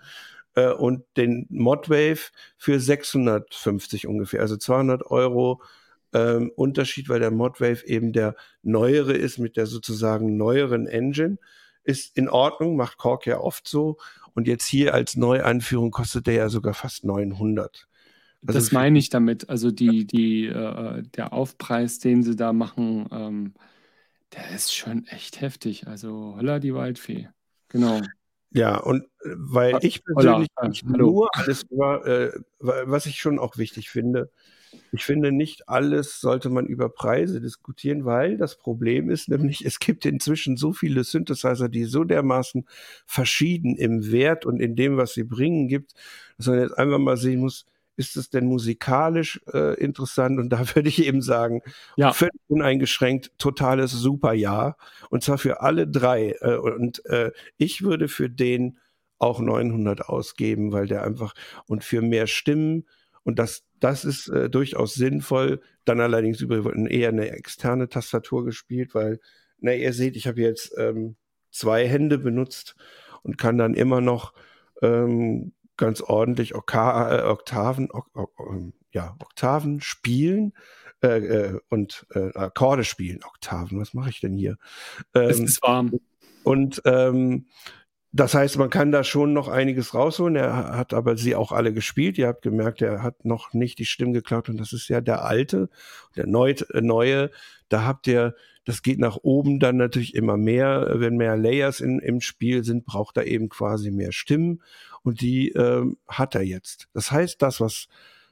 Äh, 0.54 0.72
und 0.72 1.04
den 1.16 1.46
Modwave 1.50 2.30
für 2.56 2.78
650 2.80 4.06
ungefähr, 4.06 4.40
also 4.40 4.56
200 4.56 5.04
Euro 5.06 5.62
ähm, 6.12 6.50
Unterschied, 6.56 7.08
weil 7.08 7.20
der 7.20 7.30
Modwave 7.30 7.86
eben 7.86 8.12
der 8.12 8.34
neuere 8.62 9.12
ist 9.12 9.38
mit 9.38 9.56
der 9.56 9.66
sozusagen 9.66 10.36
neueren 10.36 10.86
Engine. 10.86 11.38
Ist 11.84 12.16
in 12.16 12.28
Ordnung, 12.28 12.76
macht 12.76 12.98
Korg 12.98 13.26
ja 13.26 13.40
oft 13.40 13.66
so. 13.66 13.96
Und 14.34 14.46
jetzt 14.46 14.66
hier 14.66 14.94
als 14.94 15.16
Neuanführung 15.16 15.90
kostet 15.90 16.26
der 16.26 16.34
ja 16.34 16.48
sogar 16.48 16.74
fast 16.74 17.04
900. 17.04 17.88
Also 18.46 18.58
das 18.58 18.72
meine 18.72 18.98
ich 18.98 19.10
damit. 19.10 19.48
Also 19.48 19.70
die, 19.70 20.06
die, 20.06 20.46
äh, 20.46 21.02
der 21.02 21.32
Aufpreis, 21.32 21.98
den 21.98 22.22
sie 22.22 22.36
da 22.36 22.52
machen, 22.52 23.08
ähm, 23.10 23.54
der 24.34 24.50
ist 24.54 24.74
schon 24.74 25.06
echt 25.06 25.40
heftig. 25.40 25.86
Also 25.86 26.34
holla 26.36 26.58
die 26.58 26.74
Waldfee. 26.74 27.28
Genau. 27.68 28.00
Ja, 28.50 28.78
und 28.78 29.04
weil 29.24 29.78
ich 29.82 30.04
persönlich 30.04 30.48
holla, 30.56 30.68
nicht 30.68 30.84
nur 30.84 31.28
alles 31.32 31.64
über, 31.64 32.06
äh, 32.06 32.32
was 32.58 33.06
ich 33.06 33.20
schon 33.20 33.38
auch 33.38 33.58
wichtig 33.58 33.90
finde, 33.90 34.30
ich 34.92 35.04
finde, 35.04 35.32
nicht 35.32 35.68
alles 35.68 36.20
sollte 36.20 36.50
man 36.50 36.66
über 36.66 36.88
Preise 36.88 37.40
diskutieren, 37.40 38.04
weil 38.04 38.36
das 38.36 38.56
Problem 38.56 39.10
ist 39.10 39.28
nämlich, 39.28 39.64
es 39.64 39.78
gibt 39.78 40.06
inzwischen 40.06 40.56
so 40.56 40.72
viele 40.72 41.04
Synthesizer, 41.04 41.68
die 41.68 41.84
so 41.84 42.04
dermaßen 42.04 42.66
verschieden 43.06 43.76
im 43.76 44.10
Wert 44.10 44.46
und 44.46 44.60
in 44.60 44.76
dem, 44.76 44.96
was 44.96 45.14
sie 45.14 45.24
bringen, 45.24 45.68
gibt, 45.68 45.94
dass 46.36 46.46
man 46.46 46.60
jetzt 46.60 46.78
einfach 46.78 46.98
mal 46.98 47.16
sehen 47.16 47.40
muss, 47.40 47.66
ist 47.98 48.16
es 48.16 48.30
denn 48.30 48.46
musikalisch 48.46 49.40
äh, 49.52 49.74
interessant? 49.74 50.38
Und 50.38 50.50
da 50.50 50.60
würde 50.74 50.88
ich 50.88 51.04
eben 51.04 51.20
sagen, 51.20 51.62
ja. 51.96 52.12
völlig 52.12 52.40
uneingeschränkt, 52.46 53.32
totales 53.38 53.90
Superjahr. 53.90 54.76
Und 55.10 55.24
zwar 55.24 55.36
für 55.36 55.60
alle 55.60 55.86
drei. 55.86 56.36
Äh, 56.40 56.56
und 56.56 57.04
äh, 57.06 57.32
ich 57.56 57.82
würde 57.82 58.08
für 58.08 58.30
den 58.30 58.78
auch 59.18 59.40
900 59.40 60.08
ausgeben, 60.08 60.72
weil 60.72 60.86
der 60.86 61.02
einfach 61.02 61.34
und 61.66 61.82
für 61.82 62.00
mehr 62.00 62.28
Stimmen 62.28 62.86
und 63.28 63.38
das, 63.38 63.62
das 63.78 64.06
ist 64.06 64.28
äh, 64.28 64.48
durchaus 64.48 64.94
sinnvoll. 64.94 65.60
Dann 65.84 66.00
allerdings 66.00 66.40
übrigens 66.40 66.88
eher 66.90 67.10
eine 67.10 67.30
externe 67.30 67.90
Tastatur 67.90 68.46
gespielt, 68.46 68.94
weil, 68.94 69.20
na, 69.58 69.74
ihr 69.74 69.92
seht, 69.92 70.16
ich 70.16 70.26
habe 70.26 70.40
jetzt 70.40 70.72
ähm, 70.78 71.16
zwei 71.50 71.86
Hände 71.86 72.16
benutzt 72.16 72.74
und 73.22 73.36
kann 73.36 73.58
dann 73.58 73.74
immer 73.74 74.00
noch 74.00 74.32
ähm, 74.80 75.52
ganz 75.76 76.00
ordentlich 76.00 76.54
Oka 76.54 77.18
äh, 77.18 77.22
Oktaven, 77.24 77.90
ok 77.90 78.08
ok 78.14 78.30
ähm, 78.50 78.72
ja, 78.92 79.14
Oktaven 79.20 79.82
spielen 79.82 80.54
äh, 81.02 81.18
äh, 81.18 81.60
und 81.68 82.06
äh, 82.14 82.32
Akkorde 82.32 82.84
spielen. 82.84 83.20
Oktaven, 83.24 83.78
was 83.78 83.92
mache 83.92 84.08
ich 84.08 84.20
denn 84.20 84.32
hier? 84.32 84.56
Ähm, 85.12 85.28
es 85.28 85.38
ist 85.38 85.62
warm. 85.62 85.92
Und 86.44 86.80
ähm, 86.86 87.44
das 88.10 88.34
heißt, 88.34 88.56
man 88.56 88.70
kann 88.70 88.90
da 88.90 89.04
schon 89.04 89.34
noch 89.34 89.48
einiges 89.48 89.92
rausholen. 89.92 90.36
Er 90.36 90.76
hat 90.76 90.94
aber 90.94 91.18
sie 91.18 91.34
auch 91.34 91.52
alle 91.52 91.74
gespielt. 91.74 92.16
Ihr 92.16 92.28
habt 92.28 92.42
gemerkt, 92.42 92.80
er 92.80 93.02
hat 93.02 93.24
noch 93.24 93.52
nicht 93.52 93.78
die 93.78 93.84
Stimmen 93.84 94.14
geklaut 94.14 94.48
und 94.48 94.58
das 94.58 94.72
ist 94.72 94.88
ja 94.88 95.02
der 95.02 95.24
alte, 95.24 95.68
der 96.16 96.26
neue, 96.26 96.56
neue. 96.72 97.30
Da 97.68 97.84
habt 97.84 98.06
ihr, 98.06 98.34
das 98.64 98.82
geht 98.82 98.98
nach 98.98 99.18
oben 99.22 99.60
dann 99.60 99.76
natürlich 99.76 100.14
immer 100.14 100.38
mehr. 100.38 100.94
Wenn 100.94 101.16
mehr 101.18 101.36
Layers 101.36 101.80
in, 101.80 101.98
im 101.98 102.22
Spiel 102.22 102.64
sind, 102.64 102.86
braucht 102.86 103.18
er 103.18 103.26
eben 103.26 103.50
quasi 103.50 103.90
mehr 103.90 104.12
Stimmen 104.12 104.62
und 105.02 105.20
die 105.20 105.50
ähm, 105.50 105.98
hat 106.08 106.34
er 106.34 106.42
jetzt. 106.42 106.88
Das 106.94 107.10
heißt, 107.10 107.42
das, 107.42 107.60
was, 107.60 107.88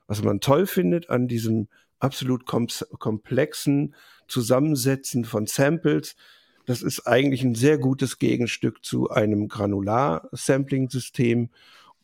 was 0.07 0.23
man 0.23 0.41
toll 0.41 0.67
findet 0.67 1.11
an 1.11 1.29
diesem 1.29 1.69
absolut 1.99 2.47
kom 2.47 2.67
komplexen 2.99 3.95
Zusammensetzen 4.27 5.25
von 5.25 5.47
Samples, 5.47 6.17
das 6.66 6.83
ist 6.83 7.07
eigentlich 7.07 7.42
ein 7.42 7.55
sehr 7.55 7.79
gutes 7.79 8.18
Gegenstück 8.18 8.85
zu 8.85 9.11
einem 9.11 9.48
Granular-Sampling-System 9.48 11.50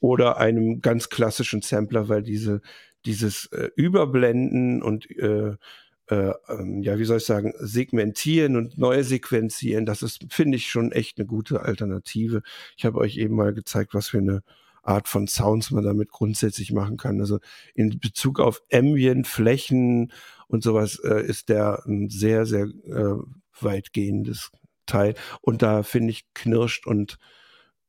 oder 0.01 0.38
einem 0.38 0.81
ganz 0.81 1.11
klassischen 1.11 1.62
Sampler, 1.62 2.09
weil 2.09 2.22
diese, 2.22 2.62
dieses 3.05 3.46
äh, 3.46 3.70
Überblenden 3.77 4.83
und 4.83 5.11
äh, 5.11 5.57
äh, 6.09 6.33
ähm, 6.48 6.83
ja, 6.83 6.98
wie 6.98 7.05
soll 7.05 7.18
ich 7.18 7.25
sagen, 7.25 7.55
segmentieren 7.59 8.57
und 8.57 8.79
neu 8.79 9.03
sequenzieren, 9.03 9.87
das 9.87 10.03
ist, 10.03 10.27
finde 10.31 10.57
ich, 10.57 10.68
schon 10.68 10.92
echt 10.92 11.18
eine 11.18 11.27
gute 11.27 11.62
Alternative. 11.62 12.42
Ich 12.77 12.85
habe 12.85 12.98
euch 12.98 13.16
eben 13.16 13.37
mal 13.37 13.55
gezeigt, 13.55 13.94
was 13.94 14.09
für 14.09 14.18
eine 14.18 14.42
Art 14.83 15.09
von 15.09 15.29
Sounds 15.29 15.70
man 15.70 15.85
damit 15.85 16.11
grundsätzlich 16.11 16.72
machen 16.72 16.96
kann. 16.96 17.20
Also 17.20 17.38
in 17.75 18.01
Bezug 18.01 18.40
auf 18.40 18.62
Ambient, 18.72 19.27
Flächen 19.27 20.12
und 20.48 20.62
sowas 20.62 20.98
äh, 21.05 21.25
ist 21.25 21.48
der 21.48 21.85
ein 21.87 22.09
sehr, 22.09 22.46
sehr 22.46 22.64
äh, 22.64 23.16
weitgehendes 23.61 24.51
Teil. 24.87 25.15
Und 25.41 25.62
da 25.62 25.83
finde 25.83 26.11
ich 26.11 26.27
knirscht 26.35 26.87
und 26.87 27.19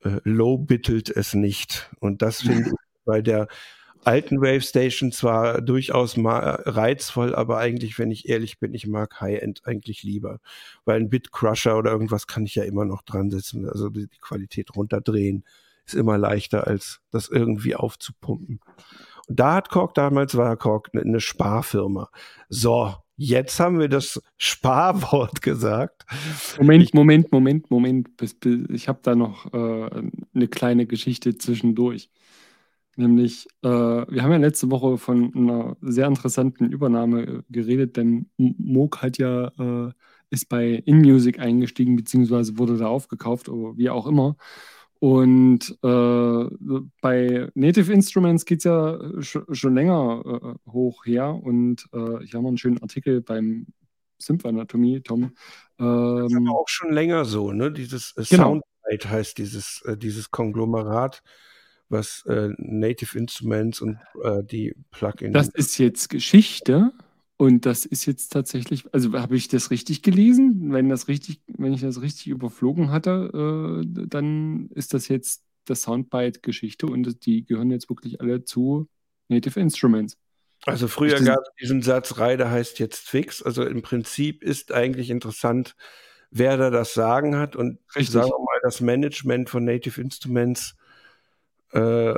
äh, 0.03 0.19
low 0.23 0.57
bittelt 0.57 1.09
es 1.09 1.33
nicht. 1.33 1.91
Und 1.99 2.21
das 2.21 2.41
finde 2.41 2.69
ich 2.69 2.75
bei 3.05 3.21
der 3.21 3.47
alten 4.05 4.41
Wave 4.41 4.61
Station 4.61 5.11
zwar 5.11 5.61
durchaus 5.61 6.17
mal 6.17 6.61
reizvoll, 6.65 7.33
aber 7.35 7.57
eigentlich, 7.57 7.97
wenn 7.99 8.11
ich 8.11 8.27
ehrlich 8.27 8.59
bin, 8.59 8.73
ich 8.73 8.87
mag 8.87 9.21
High-End 9.21 9.61
eigentlich 9.65 10.03
lieber. 10.03 10.39
Weil 10.85 10.99
ein 10.99 11.09
Bit 11.09 11.31
Crusher 11.31 11.77
oder 11.77 11.91
irgendwas 11.91 12.27
kann 12.27 12.45
ich 12.45 12.55
ja 12.55 12.63
immer 12.63 12.85
noch 12.85 13.01
dran 13.03 13.29
setzen, 13.29 13.67
also 13.67 13.89
die, 13.89 14.07
die 14.07 14.19
Qualität 14.19 14.75
runterdrehen 14.75 15.45
ist 15.85 15.95
immer 15.95 16.17
leichter, 16.17 16.67
als 16.67 17.01
das 17.11 17.29
irgendwie 17.29 17.75
aufzupumpen. 17.75 18.61
Und 19.27 19.39
da 19.39 19.55
hat 19.55 19.69
Korg 19.69 19.93
damals, 19.93 20.35
war 20.35 20.55
Korg 20.57 20.89
eine, 20.93 21.03
eine 21.03 21.19
Sparfirma. 21.19 22.09
So, 22.49 22.95
jetzt 23.23 23.59
haben 23.59 23.79
wir 23.79 23.87
das 23.87 24.21
Sparwort 24.37 25.41
gesagt. 25.41 26.05
Moment, 26.57 26.83
ich, 26.83 26.93
Moment, 26.93 27.31
Moment, 27.31 27.71
Moment. 27.71 28.09
Ich 28.69 28.87
habe 28.87 28.99
da 29.01 29.15
noch 29.15 29.51
äh, 29.53 30.03
eine 30.33 30.47
kleine 30.47 30.85
Geschichte 30.85 31.37
zwischendurch. 31.37 32.09
Nämlich, 32.95 33.47
äh, 33.63 33.67
wir 33.67 34.21
haben 34.21 34.31
ja 34.31 34.37
letzte 34.37 34.69
Woche 34.69 34.97
von 34.97 35.33
einer 35.35 35.75
sehr 35.81 36.07
interessanten 36.07 36.71
Übernahme 36.71 37.23
äh, 37.23 37.41
geredet, 37.49 37.97
denn 37.97 38.29
Moog 38.37 39.01
hat 39.01 39.17
ja, 39.17 39.47
äh, 39.87 39.91
ist 40.29 40.47
bei 40.47 40.83
InMusic 40.85 41.39
eingestiegen, 41.39 41.95
beziehungsweise 41.95 42.57
wurde 42.59 42.77
da 42.77 42.87
aufgekauft, 42.87 43.49
oder 43.49 43.77
wie 43.77 43.89
auch 43.89 44.05
immer. 44.05 44.35
Und 45.03 45.77
äh, 45.83 46.79
bei 47.01 47.49
Native 47.55 47.91
Instruments 47.91 48.45
geht 48.45 48.59
es 48.59 48.63
ja 48.63 48.97
sch 49.19 49.39
schon 49.51 49.75
länger 49.75 50.23
äh, 50.25 50.71
hoch 50.71 51.05
her. 51.05 51.35
Und 51.43 51.89
äh, 51.93 52.23
ich 52.23 52.33
habe 52.33 52.43
mal 52.43 52.47
einen 52.47 52.57
schönen 52.57 52.81
Artikel 52.81 53.19
beim 53.19 53.67
Symph-Anatomie, 54.17 55.01
Tom. 55.01 55.33
Ähm, 55.77 56.19
das 56.21 56.31
ist 56.31 56.37
aber 56.37 56.57
auch 56.57 56.69
schon 56.69 56.93
länger 56.93 57.25
so, 57.25 57.51
ne? 57.51 57.69
Dieses 57.69 58.15
äh, 58.15 58.23
genau. 58.29 58.61
Soundbite 58.85 59.09
heißt 59.09 59.37
dieses, 59.39 59.81
äh, 59.81 59.97
dieses 59.97 60.31
Konglomerat, 60.31 61.21
was 61.89 62.25
äh, 62.27 62.51
Native 62.57 63.17
Instruments 63.17 63.81
und 63.81 63.97
die 64.49 64.73
Plugins. 64.91 65.33
Das 65.33 65.49
ist 65.49 65.79
jetzt 65.79 66.11
Geschichte. 66.11 66.93
Und 67.37 67.65
das 67.65 67.85
ist 67.85 68.05
jetzt 68.05 68.31
tatsächlich, 68.31 68.85
also 68.93 69.13
habe 69.13 69.35
ich 69.35 69.47
das 69.47 69.71
richtig 69.71 70.01
gelesen? 70.01 70.71
Wenn 70.71 70.89
das 70.89 71.07
richtig, 71.07 71.41
wenn 71.47 71.73
ich 71.73 71.81
das 71.81 72.01
richtig 72.01 72.27
überflogen 72.27 72.91
hatte, 72.91 73.81
äh, 73.83 74.05
dann 74.07 74.69
ist 74.75 74.93
das 74.93 75.07
jetzt 75.07 75.43
das 75.65 75.81
Soundbite-Geschichte 75.83 76.85
und 76.85 77.25
die 77.25 77.45
gehören 77.45 77.71
jetzt 77.71 77.89
wirklich 77.89 78.21
alle 78.21 78.43
zu 78.43 78.87
Native 79.29 79.59
Instruments. 79.59 80.17
Also 80.65 80.87
früher 80.87 81.19
gab 81.19 81.39
es 81.39 81.51
diesen 81.59 81.81
Satz, 81.81 82.17
Reide 82.17 82.49
heißt 82.49 82.79
jetzt 82.79 83.07
fix. 83.07 83.41
Also 83.41 83.65
im 83.65 83.81
Prinzip 83.81 84.43
ist 84.43 84.71
eigentlich 84.71 85.09
interessant, 85.09 85.75
wer 86.31 86.57
da 86.57 86.69
das 86.69 86.93
Sagen 86.93 87.37
hat 87.37 87.55
und 87.55 87.79
Richtig. 87.95 88.11
sagen 88.11 88.29
wir 88.29 88.39
mal 88.39 88.59
das 88.63 88.79
Management 88.79 89.49
von 89.49 89.65
Native 89.65 89.99
Instruments, 90.01 90.75
äh, 91.73 92.13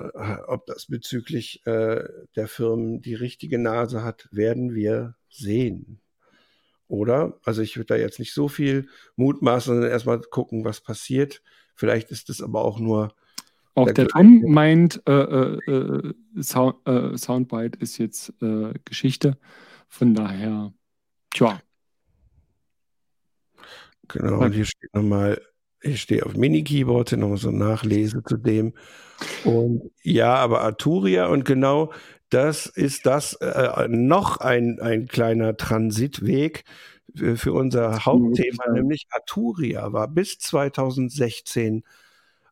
ob 0.47 0.65
das 0.65 0.87
bezüglich 0.87 1.65
äh, 1.65 2.03
der 2.35 2.47
Firmen 2.47 3.01
die 3.01 3.15
richtige 3.15 3.57
Nase 3.57 4.03
hat, 4.03 4.27
werden 4.31 4.75
wir 4.75 5.15
sehen. 5.29 6.01
Oder? 6.89 7.39
Also 7.43 7.61
ich 7.61 7.77
würde 7.77 7.87
da 7.87 7.95
jetzt 7.95 8.19
nicht 8.19 8.33
so 8.33 8.49
viel 8.49 8.89
mutmaßen, 9.15 9.73
sondern 9.73 9.89
erstmal 9.89 10.19
gucken, 10.19 10.65
was 10.65 10.81
passiert. 10.81 11.41
Vielleicht 11.73 12.11
ist 12.11 12.29
es 12.29 12.41
aber 12.41 12.65
auch 12.65 12.79
nur. 12.79 13.15
Auch 13.75 13.85
der, 13.85 13.93
der 13.93 14.07
Tom 14.07 14.41
meint, 14.47 15.01
äh, 15.07 15.11
äh, 15.11 15.71
äh, 15.71 16.13
Sound, 16.41 16.75
Soundbite 17.17 17.79
ist 17.79 17.97
jetzt 17.97 18.33
Geschichte. 18.85 19.37
Von 19.87 20.13
daher, 20.13 20.73
tja. 21.31 21.61
Genau, 24.09 24.41
und 24.41 24.53
hier 24.53 24.65
steht 24.65 24.93
nochmal, 24.93 25.41
ich 25.85 26.01
stehe 26.01 26.25
auf 26.25 26.35
Mini-Keyboard, 26.35 27.13
nochmal 27.13 27.37
so 27.37 27.51
Nachlese 27.51 28.23
zu 28.23 28.37
dem. 28.37 28.73
Und 29.43 29.91
ja, 30.03 30.35
aber 30.35 30.61
Arturia 30.61 31.27
und 31.27 31.45
genau 31.45 31.93
das 32.29 32.65
ist 32.65 33.05
das 33.05 33.33
äh, 33.35 33.87
noch 33.87 34.37
ein, 34.37 34.79
ein 34.79 35.07
kleiner 35.07 35.55
Transitweg 35.57 36.65
für, 37.15 37.37
für 37.37 37.53
unser 37.53 38.05
Hauptthema, 38.05 38.71
nämlich 38.71 39.07
Arturia 39.11 39.93
war 39.93 40.07
bis 40.07 40.39
2016 40.39 41.83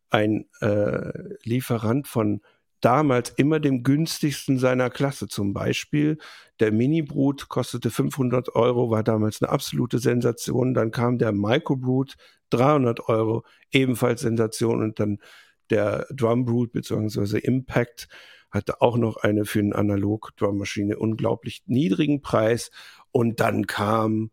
ein 0.10 0.46
äh, 0.62 1.12
Lieferant 1.44 2.08
von 2.08 2.42
damals 2.84 3.30
immer 3.30 3.62
dem 3.62 3.84
günstigsten 3.84 4.60
seiner 4.60 4.90
Klasse. 4.90 5.28
Zum 5.28 5.54
Beispiel 5.54 6.18
der 6.60 6.74
Mini-Brut 6.74 7.48
kostete 7.48 7.90
500 7.90 8.56
Euro, 8.56 8.92
war 8.92 9.04
damals 9.04 9.42
eine 9.42 9.52
absolute 9.52 10.00
Sensation. 10.00 10.74
Dann 10.74 10.92
kam 10.92 11.18
der 11.18 11.32
Micro-Brut, 11.32 12.16
300 12.50 13.08
Euro, 13.08 13.44
ebenfalls 13.72 14.22
Sensation. 14.22 14.84
Und 14.84 15.00
dann 15.00 15.20
der 15.70 16.06
Drum 16.14 16.44
Brut 16.44 16.74
bzw. 16.74 17.40
Impact 17.40 18.10
hatte 18.52 18.82
auch 18.82 18.98
noch 18.98 19.16
eine 19.16 19.46
für 19.46 19.60
eine 19.60 19.76
Analog-Drum-Maschine 19.76 21.00
unglaublich 21.00 21.64
niedrigen 21.66 22.22
Preis. 22.22 22.70
Und 23.12 23.40
dann 23.40 23.66
kam 23.66 24.30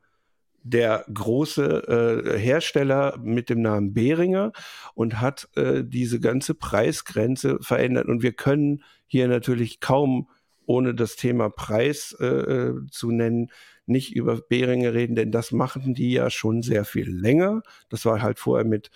der 0.63 1.05
große 1.13 2.35
äh, 2.35 2.39
Hersteller 2.39 3.19
mit 3.23 3.49
dem 3.49 3.63
Namen 3.63 3.95
Behringer 3.95 4.53
und 4.95 5.21
hat 5.21 5.49
äh, 5.57 5.83
diese 5.85 6.21
ganze 6.21 6.55
Preisgrenze 6.55 7.59
verändert. 7.61 8.09
Und 8.09 8.23
wir 8.23 8.33
können 8.33 8.83
hier 9.07 9.29
natürlich 9.29 9.81
kaum, 9.81 10.29
ohne 10.67 10.95
das 10.95 11.17
Thema 11.17 11.51
Preis 11.51 12.17
äh, 12.21 12.27
äh 12.27 12.75
zu 12.91 13.11
nennen, 13.11 13.51
nicht 13.87 14.15
über 14.15 14.41
Behringer 14.41 14.95
reden, 14.95 15.17
denn 15.17 15.33
das 15.33 15.51
machen 15.51 15.95
die 15.95 16.13
ja 16.13 16.31
schon 16.31 16.63
sehr 16.63 16.85
viel 16.85 17.11
länger. 17.11 17.63
Das 17.89 18.05
war 18.05 18.23
halt 18.23 18.39
vorher 18.39 18.67
mit 18.67 18.91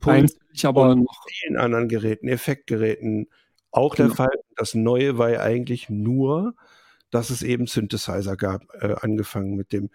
Puls 0.00 0.38
aber 0.64 0.90
und 0.90 1.04
noch 1.04 1.26
vielen 1.28 1.58
anderen 1.58 1.88
Geräten, 1.88 2.26
Effektgeräten 2.28 3.28
auch 3.70 3.94
genau. 3.94 4.08
der 4.08 4.16
Fall. 4.16 4.40
Das 4.56 4.74
Neue 4.74 5.18
war 5.18 5.30
ja 5.30 5.40
eigentlich 5.40 5.90
nur, 5.90 6.54
dass 7.10 7.30
es 7.30 7.42
eben 7.42 7.66
Synthesizer 7.66 8.36
gab, 8.36 8.62
äh, 8.80 8.94
angefangen 9.00 9.56
mit 9.56 9.72
dem 9.72 9.90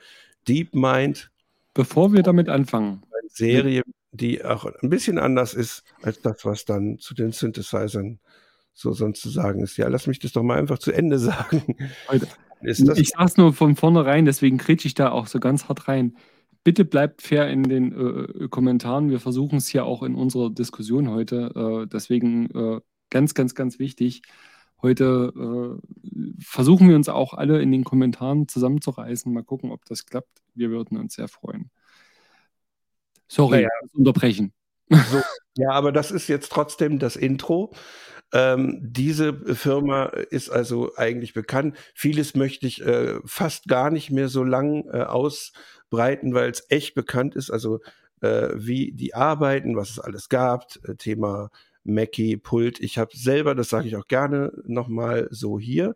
DeepMind. 0.48 1.32
Bevor 1.74 2.14
wir 2.14 2.24
damit 2.24 2.50
anfangen. 2.50 3.04
Eine 3.12 3.30
Serie, 3.30 3.84
die 4.12 4.44
auch 4.44 4.66
ein 4.66 4.90
bisschen 4.90 5.20
anders 5.20 5.54
ist 5.54 5.84
als 6.02 6.22
das, 6.22 6.46
was 6.46 6.66
dann 6.66 7.00
zu 7.00 7.14
den 7.14 7.32
Synthesizern 7.32 8.20
so 8.74 8.94
sonst 8.94 9.22
zu 9.22 9.30
sagen 9.30 9.62
ist. 9.62 9.78
Ja, 9.78 9.88
lass 9.88 10.08
mich 10.08 10.20
das 10.20 10.34
doch 10.34 10.44
mal 10.44 10.58
einfach 10.58 10.80
zu 10.80 10.92
Ende 10.92 11.18
sagen. 11.20 11.76
Ich 12.62 13.10
sag's 13.10 13.38
nur 13.38 13.54
von 13.54 13.76
vornherein, 13.76 14.26
deswegen 14.26 14.58
kretsche 14.58 14.88
ich 14.88 14.94
da 14.94 15.12
auch 15.12 15.28
so 15.28 15.40
ganz 15.40 15.68
hart 15.68 15.88
rein. 15.88 16.16
Bitte 16.64 16.84
bleibt 16.84 17.22
fair 17.22 17.50
in 17.50 17.64
den 17.64 17.92
äh, 17.92 18.48
Kommentaren. 18.48 19.10
Wir 19.10 19.20
versuchen 19.20 19.58
es 19.58 19.72
ja 19.72 19.84
auch 19.84 20.02
in 20.02 20.16
unserer 20.16 20.50
Diskussion 20.50 21.10
heute. 21.10 21.52
Äh, 21.56 21.88
deswegen 21.88 22.50
äh, 22.52 22.82
ganz, 23.12 23.36
ganz, 23.36 23.54
ganz 23.54 23.78
wichtig. 23.78 24.24
Heute 24.82 25.34
äh, 25.36 26.34
versuchen 26.40 26.90
wir 26.90 26.96
uns 26.96 27.10
auch 27.10 27.34
alle 27.34 27.62
in 27.62 27.72
den 27.72 27.84
Kommentaren 27.84 28.48
zusammenzureißen. 28.48 29.34
Mal 29.34 29.44
gucken, 29.44 29.72
ob 29.72 29.86
das 29.86 30.06
klappt. 30.06 30.42
Wir 30.54 30.70
würden 30.70 30.98
uns 30.98 31.16
sehr 31.16 31.28
freuen. 31.28 31.72
Sorry, 33.28 33.58
naja. 33.58 33.70
unterbrechen. 33.94 34.54
So, 34.90 35.22
ja, 35.58 35.72
aber 35.72 35.92
das 35.92 36.12
ist 36.12 36.28
jetzt 36.28 36.52
trotzdem 36.52 37.00
das 37.00 37.16
Intro. 37.16 37.74
Ähm, 38.34 38.80
diese 38.82 39.34
Firma 39.56 40.06
ist 40.06 40.50
also 40.50 40.92
eigentlich 40.96 41.34
bekannt. 41.34 41.78
Vieles 41.94 42.36
möchte 42.36 42.68
ich 42.68 42.82
äh, 42.86 43.20
fast 43.26 43.68
gar 43.68 43.90
nicht 43.92 44.12
mehr 44.12 44.30
so 44.30 44.44
lang 44.44 44.88
äh, 44.92 45.04
ausbreiten, 45.04 46.34
weil 46.34 46.50
es 46.50 46.66
echt 46.70 46.96
bekannt 46.96 47.36
ist. 47.36 47.50
Also 47.50 47.80
äh, 48.22 48.50
wie 48.56 48.92
die 48.92 49.14
arbeiten, 49.14 49.76
was 49.76 49.90
es 49.90 50.00
alles 50.00 50.30
gab, 50.30 50.66
äh, 50.84 50.96
Thema 50.96 51.50
Mackie, 51.86 52.36
Pult. 52.36 52.80
Ich 52.82 52.98
habe 52.98 53.16
selber, 53.16 53.56
das 53.56 53.70
sage 53.70 53.88
ich 53.88 53.96
auch 53.96 54.08
gerne 54.08 54.52
nochmal 54.66 55.30
so 55.32 55.60
hier, 55.60 55.96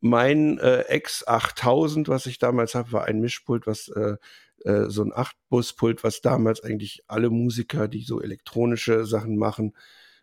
mein 0.00 0.58
äh, 0.58 0.84
X8000, 0.90 2.08
was 2.08 2.26
ich 2.26 2.38
damals 2.38 2.74
habe, 2.74 2.92
war 2.92 3.06
ein 3.06 3.20
Mischpult, 3.20 3.66
was 3.66 3.88
äh, 3.88 4.16
äh, 4.64 4.90
so 4.90 5.02
ein 5.02 5.12
8-Bus-Pult, 5.12 6.04
was 6.04 6.20
damals 6.20 6.62
eigentlich 6.62 7.04
alle 7.06 7.30
Musiker, 7.30 7.88
die 7.88 8.02
so 8.02 8.20
elektronische 8.20 9.06
Sachen 9.06 9.36
machen, 9.36 9.74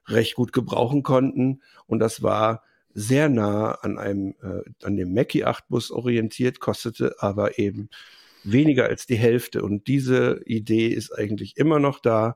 recht 0.07 0.35
gut 0.35 0.53
gebrauchen 0.53 1.03
konnten. 1.03 1.61
Und 1.87 1.99
das 1.99 2.21
war 2.21 2.63
sehr 2.93 3.29
nah 3.29 3.71
an 3.71 3.97
einem, 3.97 4.35
äh, 4.43 4.85
an 4.85 4.97
dem 4.97 5.13
Mackie 5.13 5.45
8-Bus 5.45 5.91
orientiert, 5.91 6.59
kostete 6.59 7.15
aber 7.19 7.57
eben 7.57 7.89
weniger 8.43 8.85
als 8.85 9.05
die 9.05 9.17
Hälfte. 9.17 9.63
Und 9.63 9.87
diese 9.87 10.41
Idee 10.45 10.87
ist 10.87 11.11
eigentlich 11.11 11.57
immer 11.57 11.79
noch 11.79 11.99
da. 11.99 12.35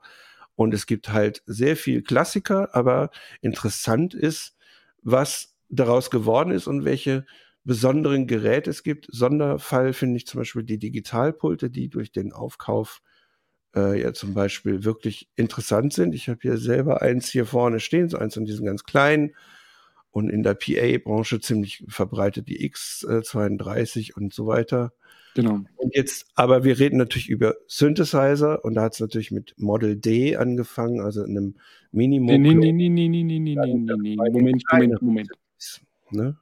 Und 0.56 0.74
es 0.74 0.86
gibt 0.86 1.12
halt 1.12 1.44
sehr 1.46 1.76
viel 1.76 2.02
Klassiker, 2.02 2.74
aber 2.74 3.10
interessant 3.42 4.14
ist, 4.14 4.56
was 5.02 5.56
daraus 5.70 6.10
geworden 6.10 6.52
ist 6.52 6.68
und 6.68 6.86
welche 6.86 7.26
besonderen 7.64 8.28
Geräte 8.28 8.70
es 8.70 8.84
gibt. 8.84 9.08
Sonderfall 9.12 9.94
finde 9.94 10.18
ich 10.18 10.28
zum 10.28 10.40
Beispiel 10.42 10.64
die 10.64 10.78
Digitalpulte, 10.80 11.70
die 11.70 11.90
durch 11.90 12.12
den 12.12 12.32
Aufkauf 12.32 13.02
äh, 13.76 14.02
ja 14.02 14.14
zum 14.14 14.34
Beispiel 14.34 14.84
wirklich 14.84 15.30
interessant 15.36 15.94
sind. 15.94 16.16
Ich 16.16 16.30
habe 16.30 16.40
hier 16.42 16.58
selber 16.58 17.02
eins 17.02 17.30
hier 17.30 17.46
vorne 17.46 17.80
stehen, 17.80 18.10
so 18.10 18.18
eins 18.18 18.36
von 18.36 18.46
diesen 18.46 18.66
ganz 18.66 18.84
kleinen 18.84 19.36
und 20.12 20.30
in 20.30 20.44
der 20.44 20.54
PA-Branche 20.54 21.42
ziemlich 21.42 21.84
verbreitet 21.90 22.48
die 22.48 22.72
X32 22.72 24.14
und 24.16 24.34
so 24.34 24.48
weiter. 24.48 24.94
Genau. 25.36 25.60
Und 25.76 25.94
jetzt, 25.94 26.28
aber 26.36 26.64
wir 26.64 26.80
reden 26.80 26.98
natürlich 26.98 27.30
über 27.30 27.56
Synthesizer 27.68 28.64
und 28.64 28.74
da 28.76 28.84
hat 28.84 28.94
es 28.94 29.02
natürlich 29.02 29.32
mit 29.32 29.54
Model 29.58 29.98
D 29.98 30.38
angefangen, 30.38 31.02
also 31.02 31.24
einem 31.24 31.56
Minimum. 31.92 32.42
Nee, 32.42 32.54
nee, 32.54 32.72
nee, 32.72 32.72
nee, 32.72 32.90
nee, 32.90 33.24
nee, 33.24 33.40
nee, 33.40 33.56
nee, 33.56 33.56
nee, 33.56 33.96
nee. 33.98 34.16
Moment, 34.16 34.64
Moment, 34.72 35.02
Moment. 35.02 35.30
Ne? 36.12 36.38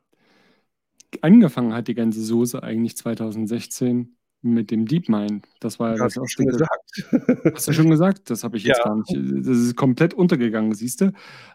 Angefangen 1.22 1.74
hat 1.74 1.88
die 1.88 1.96
ganze 1.96 2.22
Soße 2.24 2.62
eigentlich 2.62 2.96
2016 2.96 4.16
mit 4.44 4.70
dem 4.70 4.86
DeepMind. 4.86 5.48
Das 5.60 5.80
war 5.80 5.92
ja 5.92 5.98
das 5.98 6.18
auch 6.18 6.28
schon 6.28 6.46
gesagt. 6.46 7.10
Hast 7.54 7.68
du 7.68 7.74
schon 7.74 7.90
gesagt? 7.90 8.30
Das 8.30 8.44
habe 8.44 8.58
ich 8.58 8.64
jetzt 8.64 8.78
ja. 8.78 8.84
gar 8.84 8.96
nicht. 8.96 9.48
Das 9.48 9.58
ist 9.58 9.76
komplett 9.76 10.14
untergegangen, 10.14 10.74
siehst 10.76 11.02
du? 11.02 11.14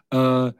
Äh, 0.09 0.51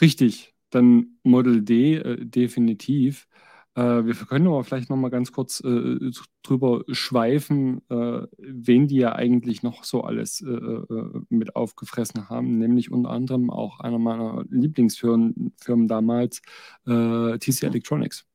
richtig. 0.00 0.54
Dann 0.70 1.18
Model 1.24 1.60
D 1.62 1.96
äh, 1.96 2.24
definitiv. 2.24 3.28
Äh, 3.76 4.04
wir 4.04 4.14
können 4.14 4.46
aber 4.46 4.62
vielleicht 4.62 4.88
noch 4.88 4.96
mal 4.96 5.10
ganz 5.10 5.32
kurz 5.32 5.60
äh, 5.60 6.10
drüber 6.42 6.84
schweifen, 6.88 7.82
äh, 7.90 8.26
wen 8.38 8.86
die 8.86 8.98
ja 8.98 9.14
eigentlich 9.14 9.62
noch 9.62 9.82
so 9.82 10.02
alles 10.02 10.40
äh, 10.40 10.50
äh, 10.50 11.20
mit 11.28 11.56
aufgefressen 11.56 12.28
haben, 12.28 12.58
nämlich 12.58 12.92
unter 12.92 13.10
anderem 13.10 13.50
auch 13.50 13.80
einer 13.80 13.98
meiner 13.98 14.44
Lieblingsfirmen 14.48 15.54
Firmen 15.56 15.88
damals, 15.88 16.40
äh, 16.86 17.38
TC 17.38 17.64
Electronics. 17.64 18.26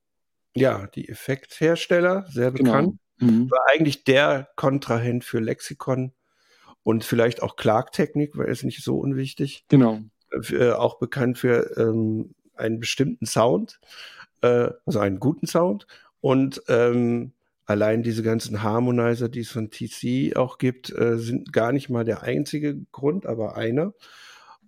Ja, 0.56 0.88
die 0.88 1.08
Effekthersteller, 1.08 2.26
sehr 2.28 2.52
genau. 2.52 2.72
bekannt. 2.72 3.00
Genau. 3.20 3.32
Mhm. 3.32 3.52
War 3.52 3.60
eigentlich 3.72 4.04
der 4.04 4.50
Kontrahent 4.56 5.24
für 5.24 5.40
Lexikon 5.40 6.12
und 6.84 7.06
vielleicht 7.06 7.42
auch 7.44 7.56
Clark 7.56 7.94
Technik, 7.94 8.38
weil 8.38 8.50
es 8.50 8.64
nicht 8.64 8.84
so 8.84 8.98
unwichtig. 8.98 9.66
Genau. 9.70 10.00
auch 10.76 11.00
bekannt 11.00 11.38
für 11.38 11.78
ähm, 11.78 12.34
einen 12.56 12.80
bestimmten 12.80 13.26
Sound 13.26 13.80
äh, 14.42 14.70
also 14.86 15.00
einen 15.00 15.20
guten 15.20 15.48
Sound 15.48 15.88
und 16.22 16.62
ähm, 16.68 17.34
allein 17.66 18.04
diese 18.04 18.24
ganzen 18.24 18.64
Harmonizer, 18.64 19.30
die 19.30 19.42
es 19.42 19.52
von 19.52 19.70
TC 19.70 20.36
auch 20.36 20.58
gibt, 20.58 20.92
äh, 20.92 21.18
sind 21.18 21.54
gar 21.54 21.72
nicht 21.72 21.90
mal 21.90 22.04
der 22.04 22.24
einzige 22.24 22.78
Grund, 22.92 23.26
aber 23.26 23.56
einer. 23.58 23.94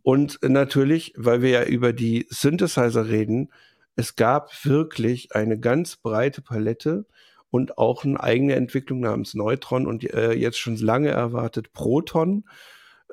Und 0.03 0.39
natürlich, 0.43 1.13
weil 1.15 1.41
wir 1.41 1.49
ja 1.49 1.63
über 1.63 1.93
die 1.93 2.27
Synthesizer 2.29 3.07
reden, 3.07 3.51
es 3.95 4.15
gab 4.15 4.51
wirklich 4.65 5.36
eine 5.36 5.60
ganz 5.60 5.97
breite 5.97 6.41
Palette 6.41 7.05
und 7.49 7.77
auch 7.77 8.05
eine 8.05 8.21
eigene 8.21 8.55
Entwicklung 8.55 9.01
namens 9.01 9.34
Neutron 9.34 9.86
und 9.86 10.03
äh, 10.13 10.34
jetzt 10.34 10.57
schon 10.57 10.77
lange 10.77 11.10
erwartet 11.10 11.73
Proton. 11.73 12.45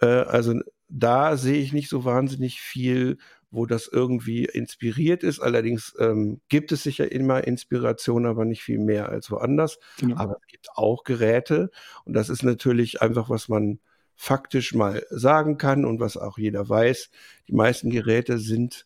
Äh, 0.01 0.07
also 0.07 0.55
da 0.89 1.37
sehe 1.37 1.61
ich 1.61 1.73
nicht 1.73 1.89
so 1.89 2.05
wahnsinnig 2.05 2.61
viel 2.61 3.19
wo 3.51 3.67
das 3.67 3.89
irgendwie 3.89 4.45
inspiriert 4.45 5.23
ist. 5.23 5.41
Allerdings 5.41 5.95
ähm, 5.99 6.41
gibt 6.49 6.73
es 6.73 6.83
sicher 6.83 7.11
immer 7.11 7.45
Inspiration, 7.45 8.27
aber 8.27 8.45
nicht 8.45 8.63
viel 8.63 8.79
mehr 8.79 9.09
als 9.09 9.31
woanders. 9.31 9.79
Genau. 9.99 10.17
Aber 10.17 10.37
es 10.41 10.47
gibt 10.47 10.69
auch 10.75 11.05
Geräte 11.05 11.71
und 12.05 12.15
das 12.15 12.29
ist 12.29 12.43
natürlich 12.43 13.01
einfach, 13.01 13.31
was 13.31 13.49
man 13.49 13.81
faktisch 14.15 14.75
mal 14.75 15.07
sagen 15.11 15.59
kann 15.59 15.85
und 15.85 16.01
was 16.01 16.17
auch 16.17 16.39
jeder 16.39 16.69
weiß. 16.69 17.11
Die 17.47 17.55
meisten 17.55 17.91
Geräte 17.91 18.39
sind 18.39 18.85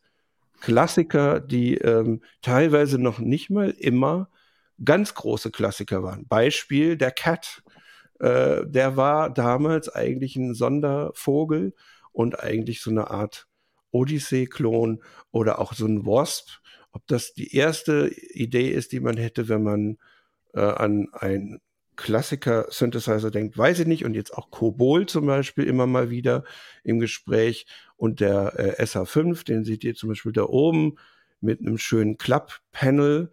Klassiker, 0.61 1.41
die 1.41 1.77
ähm, 1.79 2.23
teilweise 2.43 2.99
noch 2.99 3.19
nicht 3.19 3.51
mal 3.51 3.71
immer 3.71 4.29
ganz 4.85 5.15
große 5.15 5.51
Klassiker 5.51 6.03
waren. 6.03 6.27
Beispiel 6.27 6.97
der 6.97 7.11
Cat. 7.11 7.63
Äh, 8.21 8.67
der 8.67 8.97
war 8.97 9.31
damals 9.31 9.89
eigentlich 9.89 10.37
ein 10.37 10.55
Sondervogel 10.55 11.75
und 12.13 12.39
eigentlich 12.39 12.81
so 12.81 12.91
eine 12.91 13.11
Art 13.11 13.49
Odyssey-Klon 13.93 15.03
oder 15.31 15.59
auch 15.61 15.73
so 15.75 15.87
ein 15.87 16.05
Wasp. 16.05 16.49
Ob 16.91 17.07
das 17.07 17.33
die 17.33 17.55
erste 17.55 18.09
Idee 18.09 18.69
ist, 18.69 18.93
die 18.93 19.01
man 19.01 19.17
hätte, 19.17 19.49
wenn 19.49 19.63
man 19.63 19.99
äh, 20.55 20.61
an 20.61 21.09
ein 21.13 21.61
Klassiker-Synthesizer 21.97 23.31
denkt, 23.31 23.57
weiß 23.57 23.81
ich 23.81 23.87
nicht. 23.87 24.05
Und 24.05 24.15
jetzt 24.15 24.35
auch 24.35 24.51
Kobol 24.51 25.07
zum 25.07 25.27
Beispiel 25.27 25.65
immer 25.65 25.87
mal 25.87 26.11
wieder 26.11 26.45
im 26.85 26.99
Gespräch. 26.99 27.67
Und 27.97 28.21
der 28.21 28.59
äh, 28.59 28.83
SH5, 28.83 29.45
den 29.45 29.65
seht 29.65 29.85
ihr 29.85 29.95
zum 29.95 30.09
Beispiel 30.09 30.33
da 30.33 30.45
oben 30.45 30.97
mit 31.41 31.61
einem 31.61 31.79
schönen 31.79 32.19
Klapp-Panel. 32.19 33.31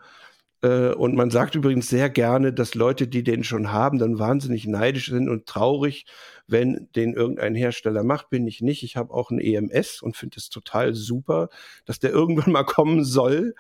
Äh, 0.62 0.94
und 0.94 1.16
man 1.16 1.30
sagt 1.30 1.56
übrigens 1.56 1.90
sehr 1.90 2.10
gerne, 2.10 2.54
dass 2.54 2.76
Leute, 2.76 3.08
die 3.08 3.24
den 3.24 3.44
schon 3.44 3.72
haben, 3.72 4.00
dann 4.00 4.20
wahnsinnig 4.20 4.68
neidisch 4.68 5.10
sind 5.10 5.30
und 5.30 5.46
traurig, 5.46 6.06
wenn 6.48 6.90
den 6.96 7.14
irgendein 7.14 7.56
Hersteller 7.56 8.04
macht. 8.04 8.30
Bin 8.30 8.48
ich 8.48 8.62
nicht. 8.62 8.84
Ich 8.84 8.98
habe 8.98 9.14
auch 9.14 9.32
ein 9.32 9.40
EMS 9.40 10.02
und 10.02 10.18
finde 10.18 10.38
es 10.38 10.50
total 10.50 10.94
super, 10.96 11.50
dass 11.86 12.00
der 12.00 12.12
irgendwann 12.12 12.52
mal 12.52 12.64
kommen 12.64 13.04
soll, 13.04 13.56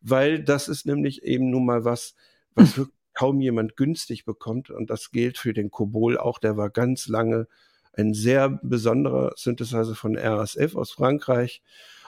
weil 0.00 0.42
das 0.42 0.68
ist 0.68 0.86
nämlich 0.86 1.22
eben 1.22 1.50
nun 1.50 1.64
mal 1.64 1.84
was, 1.84 2.14
was 2.54 2.76
wirklich 2.76 2.96
kaum 3.14 3.40
jemand 3.40 3.76
günstig 3.76 4.24
bekommt. 4.24 4.70
Und 4.70 4.90
das 4.90 5.10
gilt 5.10 5.38
für 5.38 5.54
den 5.54 5.70
Kobol 5.70 6.18
auch. 6.18 6.38
Der 6.38 6.56
war 6.56 6.70
ganz 6.70 7.08
lange 7.08 7.48
ein 7.94 8.12
sehr 8.12 8.60
besonderer 8.62 9.32
Synthesizer 9.36 9.94
von 9.94 10.16
RSF 10.16 10.76
aus 10.76 10.92
Frankreich. 10.92 11.62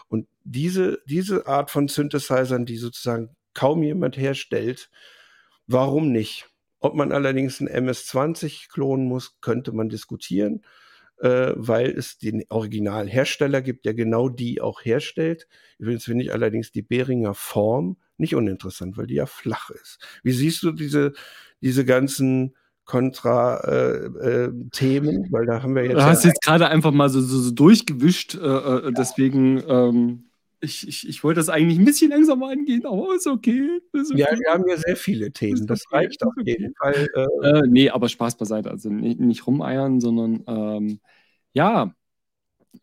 Und 0.09 0.29
diese, 0.45 0.99
diese 1.07 1.47
Art 1.47 1.71
von 1.71 1.89
Synthesizern, 1.89 2.67
die 2.67 2.77
sozusagen 2.77 3.37
kaum 3.55 3.83
jemand 3.83 4.17
herstellt, 4.17 4.91
warum 5.67 6.13
nicht? 6.13 6.49
Ob 6.81 6.95
man 6.95 7.13
allerdings 7.13 7.61
ein 7.61 7.69
MS-20 7.69 8.71
klonen 8.71 9.07
muss, 9.07 9.41
könnte 9.41 9.73
man 9.73 9.89
diskutieren, 9.89 10.63
äh, 11.21 11.53
weil 11.57 11.91
es 11.91 12.19
den 12.19 12.45
Originalhersteller 12.49 13.63
gibt, 13.63 13.85
der 13.85 13.95
genau 13.95 14.29
die 14.29 14.61
auch 14.61 14.85
herstellt. 14.85 15.49
Übrigens 15.79 16.05
finde 16.05 16.25
ich 16.25 16.33
allerdings 16.33 16.71
die 16.71 16.83
Behringer 16.83 17.35
Form 17.35 17.97
nicht 18.17 18.35
uninteressant, 18.35 18.97
weil 18.97 19.07
die 19.07 19.15
ja 19.15 19.27
flach 19.27 19.71
ist. 19.71 19.99
Wie 20.23 20.33
siehst 20.33 20.63
du 20.63 20.73
diese, 20.73 21.13
diese 21.61 21.85
ganzen 21.85 22.57
Kontra-Themen? 22.85 25.09
Äh, 25.09 25.27
äh, 25.27 25.33
weil 25.33 25.47
da 25.47 25.63
haben 25.63 25.75
wir 25.75 25.85
jetzt. 25.85 25.95
Du 25.95 26.05
hast 26.05 26.25
ja 26.25 26.31
jetzt 26.31 26.43
gerade 26.43 26.69
einfach 26.69 26.93
mal 26.93 27.09
so, 27.09 27.21
so, 27.21 27.41
so 27.41 27.51
durchgewischt, 27.51 28.35
äh, 28.35 28.39
äh 28.39 28.85
ja. 28.85 28.91
deswegen. 28.93 29.63
Ähm 29.69 30.28
ich, 30.61 30.89
ich, 30.89 31.09
ich 31.09 31.25
wollte 31.25 31.39
das 31.39 31.49
eigentlich 31.49 31.79
ein 31.79 31.85
bisschen 31.85 32.11
langsamer 32.11 32.51
angehen, 32.51 32.85
aber 32.85 33.15
ist 33.15 33.27
okay. 33.27 33.81
Ist 33.93 34.11
okay. 34.11 34.21
Ja, 34.21 34.39
wir 34.39 34.53
haben 34.53 34.65
ja 34.69 34.77
sehr 34.77 34.97
viele 34.97 35.31
Themen. 35.31 35.67
Das 35.67 35.85
okay, 35.87 35.97
reicht 35.97 36.23
auf 36.25 36.33
okay. 36.39 36.57
jeden 36.59 36.75
Fall. 36.75 37.09
Äh, 37.15 37.49
äh, 37.49 37.63
nee, 37.69 37.91
aber 37.91 38.09
Spaß 38.09 38.37
beiseite. 38.37 38.71
Also 38.71 38.91
nicht, 38.91 39.21
nicht 39.21 39.47
rumeiern, 39.47 40.01
sondern 40.01 40.43
ähm, 40.47 41.01
ja, 41.53 41.95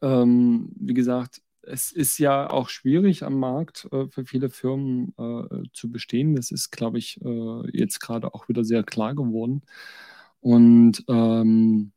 ähm, 0.02 0.72
wie 0.76 0.94
gesagt, 0.94 1.42
es 1.64 1.92
ist 1.92 2.18
ja 2.20 2.50
auch 2.50 2.70
schwierig 2.70 3.24
am 3.24 3.40
Markt 3.40 3.88
äh, 3.92 4.08
für 4.08 4.26
viele 4.26 4.50
Firmen 4.50 5.14
äh, 5.18 5.64
zu 5.74 5.92
bestehen. 5.92 6.36
Das 6.36 6.52
ist, 6.52 6.72
glaube 6.72 6.98
ich, 6.98 7.20
äh, 7.24 7.78
jetzt 7.78 8.00
gerade 8.00 8.34
auch 8.34 8.48
wieder 8.48 8.64
sehr 8.64 8.84
klar 8.84 9.16
geworden. 9.16 9.64
Und 10.42 11.04
ähm, 11.10 11.92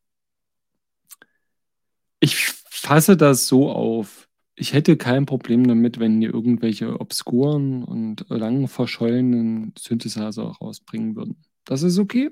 ich 2.20 2.48
fasse 2.70 3.16
das 3.16 3.46
so 3.46 3.70
auf. 3.70 4.27
Ich 4.60 4.72
hätte 4.72 4.96
kein 4.96 5.24
Problem 5.24 5.68
damit, 5.68 6.00
wenn 6.00 6.20
die 6.20 6.26
irgendwelche 6.26 7.00
obskuren 7.00 7.84
und 7.84 8.24
lang 8.28 8.66
verschollenen 8.66 9.72
Synthesizer 9.78 10.56
rausbringen 10.60 11.14
würden. 11.14 11.36
Das 11.64 11.82
ist 11.84 11.98
okay. 11.98 12.30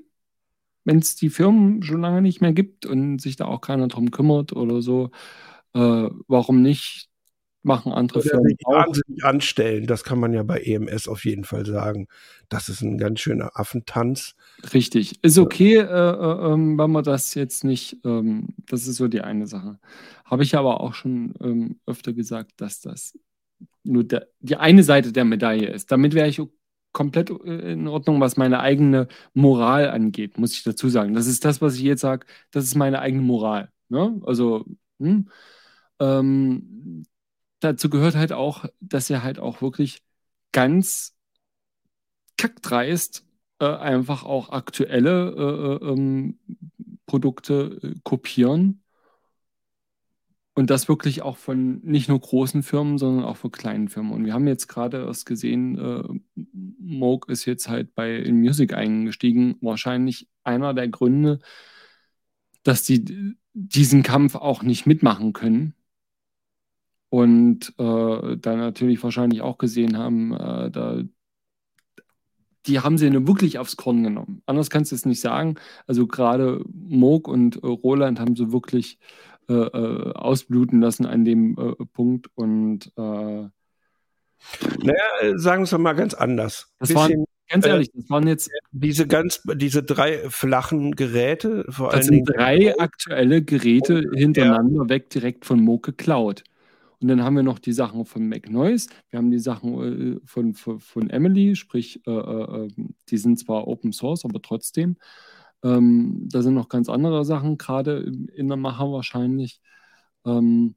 Wenn 0.85 0.99
es 0.99 1.15
die 1.15 1.29
Firmen 1.29 1.83
schon 1.83 2.01
lange 2.01 2.21
nicht 2.21 2.41
mehr 2.41 2.53
gibt 2.53 2.85
und 2.85 3.19
sich 3.21 3.35
da 3.37 3.45
auch 3.45 3.61
keiner 3.61 3.87
drum 3.89 4.11
kümmert 4.11 4.53
oder 4.53 4.81
so, 4.81 5.11
äh, 5.73 6.09
warum 6.27 6.61
nicht? 6.63 7.09
Machen 7.63 7.91
andere 7.91 8.19
Oder 8.19 8.29
Firmen 8.29 8.55
auch. 8.63 8.73
wahnsinnig 8.73 9.23
anstellen. 9.23 9.87
Das 9.87 10.03
kann 10.03 10.19
man 10.19 10.33
ja 10.33 10.43
bei 10.43 10.59
EMS 10.59 11.07
auf 11.07 11.25
jeden 11.25 11.43
Fall 11.43 11.65
sagen. 11.65 12.07
Das 12.49 12.69
ist 12.69 12.81
ein 12.81 12.97
ganz 12.97 13.19
schöner 13.19 13.51
Affentanz. 13.55 14.35
Richtig. 14.73 15.21
Ist 15.23 15.37
okay, 15.37 15.75
äh, 15.77 15.81
äh, 15.81 16.53
ähm, 16.53 16.77
wenn 16.77 16.91
man 16.91 17.03
das 17.03 17.33
jetzt 17.33 17.63
nicht, 17.63 17.97
ähm, 18.05 18.49
das 18.67 18.87
ist 18.87 18.97
so 18.97 19.07
die 19.07 19.21
eine 19.21 19.47
Sache. 19.47 19.79
Habe 20.25 20.43
ich 20.43 20.55
aber 20.55 20.81
auch 20.81 20.93
schon 20.93 21.33
ähm, 21.41 21.79
öfter 21.85 22.13
gesagt, 22.13 22.53
dass 22.57 22.79
das 22.81 23.17
nur 23.83 24.03
der, 24.03 24.27
die 24.39 24.55
eine 24.55 24.83
Seite 24.83 25.11
der 25.11 25.25
Medaille 25.25 25.67
ist. 25.67 25.91
Damit 25.91 26.13
wäre 26.13 26.27
ich 26.27 26.41
komplett 26.91 27.29
äh, 27.29 27.73
in 27.73 27.87
Ordnung, 27.87 28.19
was 28.21 28.37
meine 28.37 28.59
eigene 28.59 29.07
Moral 29.33 29.89
angeht, 29.89 30.37
muss 30.37 30.53
ich 30.53 30.63
dazu 30.63 30.89
sagen. 30.89 31.13
Das 31.13 31.27
ist 31.27 31.45
das, 31.45 31.61
was 31.61 31.75
ich 31.75 31.81
jetzt 31.81 32.01
sage, 32.01 32.25
das 32.51 32.65
ist 32.65 32.75
meine 32.75 32.99
eigene 32.99 33.21
Moral. 33.21 33.71
Ne? 33.89 34.19
Also, 34.25 34.65
hm, 34.99 35.29
ähm, 35.99 37.03
dazu 37.59 37.89
gehört 37.89 38.15
halt 38.15 38.33
auch, 38.33 38.65
dass 38.79 39.09
er 39.09 39.23
halt 39.23 39.39
auch 39.39 39.61
wirklich 39.61 40.03
ganz 40.51 41.15
kackdreist 42.37 43.25
äh, 43.59 43.65
einfach 43.65 44.23
auch 44.23 44.49
aktuelle 44.49 45.79
äh, 45.81 45.85
äh 45.85 45.91
ähm, 45.91 46.39
Produkte 47.05 47.79
äh, 47.81 47.95
kopieren. 48.03 48.83
Und 50.53 50.71
das 50.71 50.89
wirklich 50.89 51.21
auch 51.21 51.37
von 51.37 51.81
nicht 51.83 52.09
nur 52.09 52.19
großen 52.19 52.63
Firmen, 52.63 52.97
sondern 52.97 53.25
auch 53.25 53.37
von 53.37 53.51
kleinen 53.51 53.89
Firmen. 53.89 54.11
Und 54.11 54.25
wir 54.25 54.33
haben 54.33 54.47
jetzt 54.47 54.67
gerade 54.67 55.05
erst 55.05 55.27
gesehen, 55.27 55.77
äh, 55.77 56.03
Moog 56.79 57.29
ist 57.29 57.45
jetzt 57.45 57.69
halt 57.69 57.93
bei 57.93 58.15
In 58.15 58.39
Music 58.39 58.73
eingestiegen. 58.73 59.57
Wahrscheinlich 59.61 60.27
einer 60.43 60.73
der 60.73 60.87
Gründe, 60.87 61.39
dass 62.63 62.83
die 62.83 63.35
diesen 63.53 64.03
Kampf 64.03 64.35
auch 64.35 64.63
nicht 64.63 64.87
mitmachen 64.87 65.33
können, 65.33 65.73
und 67.09 67.73
äh, 67.77 68.37
dann 68.37 68.59
natürlich 68.59 69.01
wahrscheinlich 69.03 69.41
auch 69.41 69.57
gesehen 69.57 69.97
haben, 69.97 70.33
äh, 70.33 70.69
da, 70.71 71.01
die 72.65 72.79
haben 72.81 72.97
sie 72.97 73.11
wirklich 73.27 73.59
aufs 73.59 73.77
Korn 73.77 74.03
genommen. 74.03 74.41
Anders 74.45 74.69
kannst 74.69 74.91
du 74.91 74.95
es 74.95 75.05
nicht 75.05 75.21
sagen. 75.21 75.55
Also 75.85 76.05
gerade 76.05 76.63
Moog 76.73 77.27
und 77.27 77.63
äh, 77.63 77.67
Roland 77.67 78.19
haben 78.19 78.35
sie 78.35 78.51
wirklich 78.51 78.99
äh, 79.49 79.53
äh, 79.53 80.11
ausbluten 80.13 80.81
lassen 80.81 81.05
an 81.05 81.23
dem 81.23 81.57
äh, 81.57 81.85
Punkt 81.93 82.29
und 82.35 82.91
naja, 84.83 85.37
sagen 85.37 85.61
wir 85.61 85.63
es 85.63 85.77
mal 85.77 85.93
ganz 85.93 86.13
anders. 86.13 86.71
Das 86.77 86.89
Bisschen, 86.89 87.01
waren, 87.01 87.25
ganz 87.49 87.65
ehrlich, 87.65 87.91
das 87.91 88.07
waren 88.09 88.27
jetzt 88.27 88.51
diese 88.71 89.07
ganz, 89.07 89.41
diese 89.55 89.81
drei 89.81 90.29
flachen 90.29 90.95
Geräte. 90.95 91.65
Vor 91.69 91.89
das 91.89 92.05
sind 92.05 92.25
drei 92.25 92.77
aktuelle 92.77 93.41
Geräte 93.41 94.03
hintereinander 94.13 94.83
ja. 94.83 94.89
weg 94.89 95.09
direkt 95.09 95.45
von 95.45 95.59
Moog 95.59 95.83
geklaut. 95.83 96.43
Und 96.99 97.09
dann 97.09 97.23
haben 97.23 97.35
wir 97.35 97.43
noch 97.43 97.59
die 97.59 97.73
Sachen 97.73 98.05
von 98.05 98.27
McNoise. 98.27 98.89
Wir 99.09 99.17
haben 99.17 99.31
die 99.31 99.39
Sachen 99.39 100.17
äh, 100.17 100.19
von, 100.25 100.53
von, 100.53 100.79
von 100.79 101.09
Emily, 101.09 101.55
sprich, 101.55 102.01
äh, 102.07 102.11
äh, 102.11 102.65
ähm, 102.77 102.95
die 103.09 103.17
sind 103.17 103.37
zwar 103.39 103.67
Open 103.67 103.91
Source, 103.93 104.25
aber 104.25 104.41
trotzdem. 104.41 104.97
Ähm, 105.63 106.27
da 106.29 106.41
sind 106.41 106.55
noch 106.55 106.69
ganz 106.69 106.89
andere 106.89 107.25
Sachen 107.25 107.57
gerade 107.57 107.99
in 108.33 108.47
der 108.47 108.57
Mache 108.57 108.91
wahrscheinlich. 108.91 109.61
Ähm, 110.25 110.75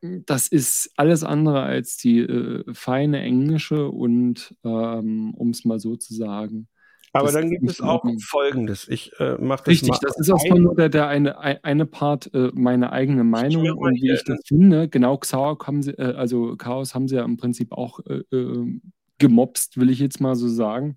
das 0.00 0.48
ist 0.48 0.92
alles 0.96 1.24
andere 1.24 1.62
als 1.62 1.96
die 1.96 2.20
äh, 2.20 2.64
feine 2.74 3.20
englische 3.20 3.88
und, 3.88 4.54
ähm, 4.64 5.34
um 5.34 5.50
es 5.50 5.64
mal 5.64 5.80
so 5.80 5.96
zu 5.96 6.14
sagen, 6.14 6.68
aber 7.12 7.26
das 7.26 7.34
dann 7.34 7.50
gibt 7.50 7.70
es 7.70 7.80
auch 7.80 8.04
Folgendes. 8.20 8.88
Ich 8.88 9.12
äh, 9.18 9.36
mache 9.38 9.64
das 9.64 9.68
Richtig, 9.68 9.98
das 10.00 10.18
ist 10.18 10.28
erstmal 10.28 10.60
nur 10.60 10.74
der, 10.74 10.88
der 10.88 11.08
eine, 11.08 11.64
eine 11.64 11.86
Part 11.86 12.32
äh, 12.34 12.50
meine 12.54 12.92
eigene 12.92 13.24
Meinung 13.24 13.70
und 13.78 13.94
wie 13.94 14.12
ich 14.12 14.24
das 14.24 14.40
finde. 14.46 14.88
Genau, 14.88 15.16
Xaor 15.16 15.58
haben 15.66 15.82
sie, 15.82 15.92
äh, 15.92 16.14
also 16.14 16.56
Chaos 16.56 16.94
haben 16.94 17.08
sie 17.08 17.16
ja 17.16 17.24
im 17.24 17.36
Prinzip 17.36 17.72
auch 17.72 18.00
äh, 18.06 18.22
äh, 18.36 18.80
gemobst, 19.18 19.78
will 19.78 19.90
ich 19.90 19.98
jetzt 19.98 20.20
mal 20.20 20.36
so 20.36 20.48
sagen. 20.48 20.96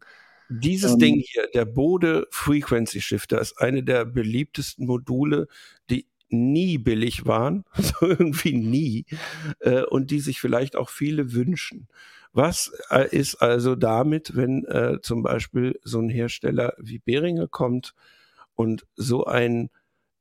Dieses 0.50 0.94
ähm, 0.94 1.00
Ding 1.00 1.24
hier, 1.26 1.48
der 1.54 1.66
Bode 1.66 2.28
Frequency 2.30 3.02
Shifter, 3.02 3.40
ist 3.40 3.60
eine 3.60 3.84
der 3.84 4.06
beliebtesten 4.06 4.86
Module, 4.86 5.48
die 5.90 6.08
nie 6.30 6.78
billig 6.78 7.26
waren, 7.26 7.64
so 7.78 8.08
irgendwie 8.08 8.54
nie, 8.54 9.06
äh, 9.60 9.84
und 9.84 10.12
die 10.12 10.20
sich 10.20 10.40
vielleicht 10.40 10.76
auch 10.76 10.90
viele 10.90 11.34
wünschen. 11.34 11.88
Was 12.34 12.72
äh, 12.90 13.10
ist 13.16 13.36
also 13.36 13.76
damit, 13.76 14.36
wenn 14.36 14.66
äh, 14.66 15.00
zum 15.02 15.24
Beispiel 15.24 15.80
so 15.84 16.00
ein 16.00 16.10
Hersteller 16.10 16.74
wie 16.78 17.00
Behringer 17.00 17.48
kommt 17.48 17.94
und 18.56 18.86
so 18.96 19.26
ein 19.26 19.70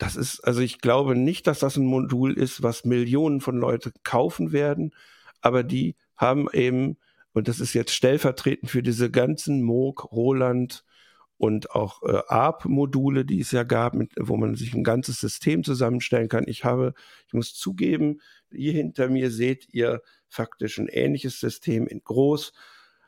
das 0.00 0.16
ist, 0.16 0.40
also 0.40 0.62
ich 0.62 0.80
glaube 0.80 1.14
nicht, 1.14 1.46
dass 1.46 1.58
das 1.58 1.76
ein 1.76 1.84
Modul 1.84 2.32
ist, 2.32 2.62
was 2.62 2.86
Millionen 2.86 3.42
von 3.42 3.58
Leuten 3.58 3.92
kaufen 4.02 4.50
werden, 4.50 4.94
aber 5.42 5.62
die 5.62 5.94
haben 6.16 6.48
eben, 6.52 6.96
und 7.34 7.48
das 7.48 7.60
ist 7.60 7.74
jetzt 7.74 7.92
stellvertretend 7.94 8.70
für 8.70 8.82
diese 8.82 9.10
ganzen 9.10 9.62
Moog, 9.62 10.10
Roland 10.10 10.84
und 11.36 11.70
auch 11.72 12.02
äh, 12.02 12.22
ARP-Module, 12.28 13.26
die 13.26 13.40
es 13.40 13.50
ja 13.50 13.62
gab, 13.62 13.94
mit, 13.94 14.12
wo 14.18 14.38
man 14.38 14.56
sich 14.56 14.74
ein 14.74 14.84
ganzes 14.84 15.20
System 15.20 15.64
zusammenstellen 15.64 16.28
kann. 16.28 16.44
Ich 16.48 16.64
habe, 16.64 16.94
ich 17.26 17.34
muss 17.34 17.54
zugeben, 17.54 18.20
hier 18.50 18.72
hinter 18.72 19.08
mir 19.08 19.30
seht 19.30 19.68
ihr 19.72 20.00
faktisch 20.30 20.78
ein 20.78 20.88
ähnliches 20.88 21.40
System 21.40 21.86
in 21.86 22.02
groß. 22.02 22.52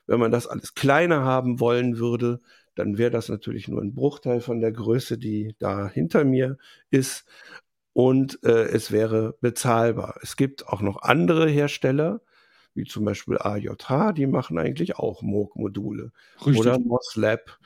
Wenn 0.06 0.20
man 0.20 0.32
das 0.32 0.46
alles 0.46 0.74
kleiner 0.74 1.22
haben 1.24 1.60
wollen 1.60 1.98
würde, 1.98 2.40
dann 2.74 2.98
wäre 2.98 3.10
das 3.10 3.28
natürlich 3.28 3.68
nur 3.68 3.80
ein 3.80 3.94
Bruchteil 3.94 4.40
von 4.40 4.60
der 4.60 4.72
Größe, 4.72 5.18
die 5.18 5.54
da 5.58 5.88
hinter 5.88 6.24
mir 6.24 6.58
ist. 6.90 7.24
Und 7.92 8.42
äh, 8.42 8.64
es 8.64 8.90
wäre 8.90 9.36
bezahlbar. 9.40 10.18
Es 10.22 10.36
gibt 10.36 10.66
auch 10.68 10.80
noch 10.80 11.02
andere 11.02 11.48
Hersteller, 11.48 12.22
wie 12.74 12.84
zum 12.84 13.04
Beispiel 13.04 13.38
AJH, 13.38 14.12
die 14.12 14.26
machen 14.26 14.58
eigentlich 14.58 14.96
auch 14.96 15.22
Moog-Module. 15.22 16.12
Oder 16.44 16.78
MOSLab. 16.78 17.58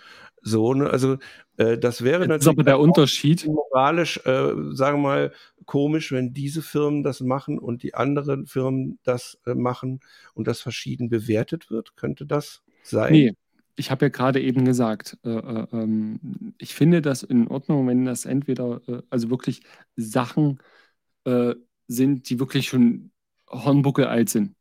So, 0.42 0.74
ne? 0.74 0.88
also 0.88 1.16
äh, 1.56 1.76
das 1.76 2.02
wäre 2.02 2.20
Jetzt 2.20 2.28
natürlich 2.28 2.58
aber 2.58 2.64
der 2.64 2.80
Unterschied. 2.80 3.46
moralisch, 3.46 4.18
äh, 4.24 4.52
sagen 4.72 4.98
wir 4.98 5.08
mal, 5.08 5.32
komisch, 5.64 6.12
wenn 6.12 6.32
diese 6.32 6.62
Firmen 6.62 7.02
das 7.02 7.20
machen 7.20 7.58
und 7.58 7.82
die 7.82 7.94
anderen 7.94 8.46
Firmen 8.46 8.98
das 9.02 9.38
äh, 9.46 9.54
machen 9.54 10.00
und 10.34 10.46
das 10.46 10.60
verschieden 10.60 11.08
bewertet 11.08 11.70
wird. 11.70 11.96
Könnte 11.96 12.26
das 12.26 12.62
sein? 12.82 13.12
Nee, 13.12 13.32
ich 13.76 13.90
habe 13.90 14.06
ja 14.06 14.08
gerade 14.08 14.40
eben 14.40 14.64
gesagt, 14.64 15.18
äh, 15.24 15.30
äh, 15.30 15.66
ähm, 15.72 16.54
ich 16.58 16.74
finde 16.74 17.02
das 17.02 17.22
in 17.22 17.48
Ordnung, 17.48 17.86
wenn 17.86 18.04
das 18.04 18.24
entweder, 18.24 18.80
äh, 18.86 19.02
also 19.10 19.30
wirklich 19.30 19.62
Sachen 19.96 20.58
äh, 21.24 21.54
sind, 21.88 22.30
die 22.30 22.38
wirklich 22.38 22.68
schon 22.68 23.10
Hornbuckel 23.48 24.06
alt 24.06 24.28
sind. 24.28 24.54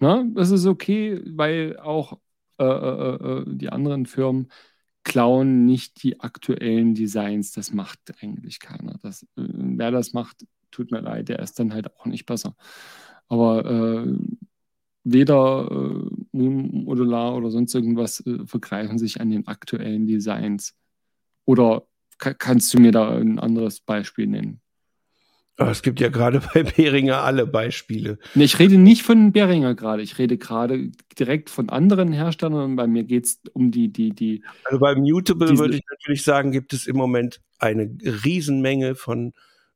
Na, 0.00 0.24
das 0.34 0.50
ist 0.50 0.66
okay, 0.66 1.20
weil 1.26 1.76
auch 1.78 2.18
äh, 2.58 2.64
äh, 2.64 3.44
die 3.46 3.70
anderen 3.70 4.06
Firmen 4.06 4.48
klauen 5.04 5.64
nicht 5.66 6.02
die 6.02 6.20
aktuellen 6.20 6.94
Designs. 6.94 7.52
Das 7.52 7.72
macht 7.72 8.00
eigentlich 8.22 8.60
keiner. 8.60 8.98
Das, 9.02 9.26
wer 9.36 9.90
das 9.90 10.12
macht, 10.12 10.44
tut 10.70 10.90
mir 10.92 11.00
leid, 11.00 11.28
der 11.28 11.40
ist 11.40 11.58
dann 11.58 11.72
halt 11.72 11.94
auch 11.96 12.06
nicht 12.06 12.26
besser. 12.26 12.54
Aber 13.28 14.04
weder 15.04 15.68
äh, 15.70 16.36
Modular 16.36 17.34
oder 17.34 17.50
sonst 17.50 17.74
irgendwas 17.74 18.20
äh, 18.26 18.46
vergreifen 18.46 18.98
sich 18.98 19.20
an 19.20 19.30
den 19.30 19.46
aktuellen 19.46 20.06
Designs. 20.06 20.74
Oder 21.44 21.86
kannst 22.18 22.74
du 22.74 22.80
mir 22.80 22.92
da 22.92 23.10
ein 23.16 23.38
anderes 23.38 23.80
Beispiel 23.80 24.26
nennen? 24.26 24.60
Ah, 25.58 25.70
es 25.70 25.82
gibt 25.82 26.00
ja 26.00 26.08
gerade 26.08 26.40
bei 26.54 26.62
Behringer 26.62 27.22
alle 27.22 27.46
Beispiele. 27.46 28.18
Nee, 28.34 28.44
ich 28.44 28.58
rede 28.58 28.78
nicht 28.78 29.02
von 29.02 29.32
Behringer 29.32 29.74
gerade. 29.74 30.02
Ich 30.02 30.18
rede 30.18 30.38
gerade 30.38 30.90
direkt 31.18 31.50
von 31.50 31.68
anderen 31.68 32.12
Herstellern. 32.12 32.76
Bei 32.76 32.86
mir 32.86 33.04
geht 33.04 33.26
es 33.26 33.40
um 33.52 33.70
die, 33.70 33.92
die, 33.92 34.10
die. 34.10 34.42
Also 34.64 34.78
bei 34.78 34.94
Mutable 34.94 35.58
würde 35.58 35.76
ich 35.76 35.84
natürlich 35.90 36.22
sagen, 36.22 36.52
gibt 36.52 36.72
es 36.72 36.86
im 36.86 36.96
Moment 36.96 37.40
eine 37.58 37.90
Riesenmenge 38.02 38.94
von. 38.94 39.34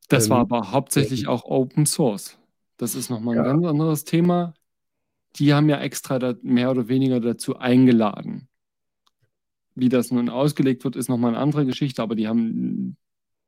Das 0.09 0.25
ähm, 0.25 0.31
war 0.31 0.39
aber 0.39 0.71
hauptsächlich 0.71 1.27
auch 1.27 1.43
Open 1.43 1.85
Source. 1.85 2.37
Das 2.77 2.95
ist 2.95 3.09
nochmal 3.09 3.37
ein 3.37 3.45
ja. 3.45 3.51
ganz 3.51 3.65
anderes 3.65 4.03
Thema 4.03 4.53
die 5.37 5.53
haben 5.53 5.69
ja 5.69 5.79
extra 5.79 6.19
da 6.19 6.35
mehr 6.41 6.71
oder 6.71 6.87
weniger 6.87 7.19
dazu 7.19 7.57
eingeladen. 7.57 8.47
Wie 9.75 9.89
das 9.89 10.11
nun 10.11 10.29
ausgelegt 10.29 10.83
wird, 10.83 10.95
ist 10.95 11.09
nochmal 11.09 11.31
eine 11.31 11.39
andere 11.39 11.65
Geschichte, 11.65 12.01
aber 12.01 12.15
die 12.15 12.27
haben 12.27 12.97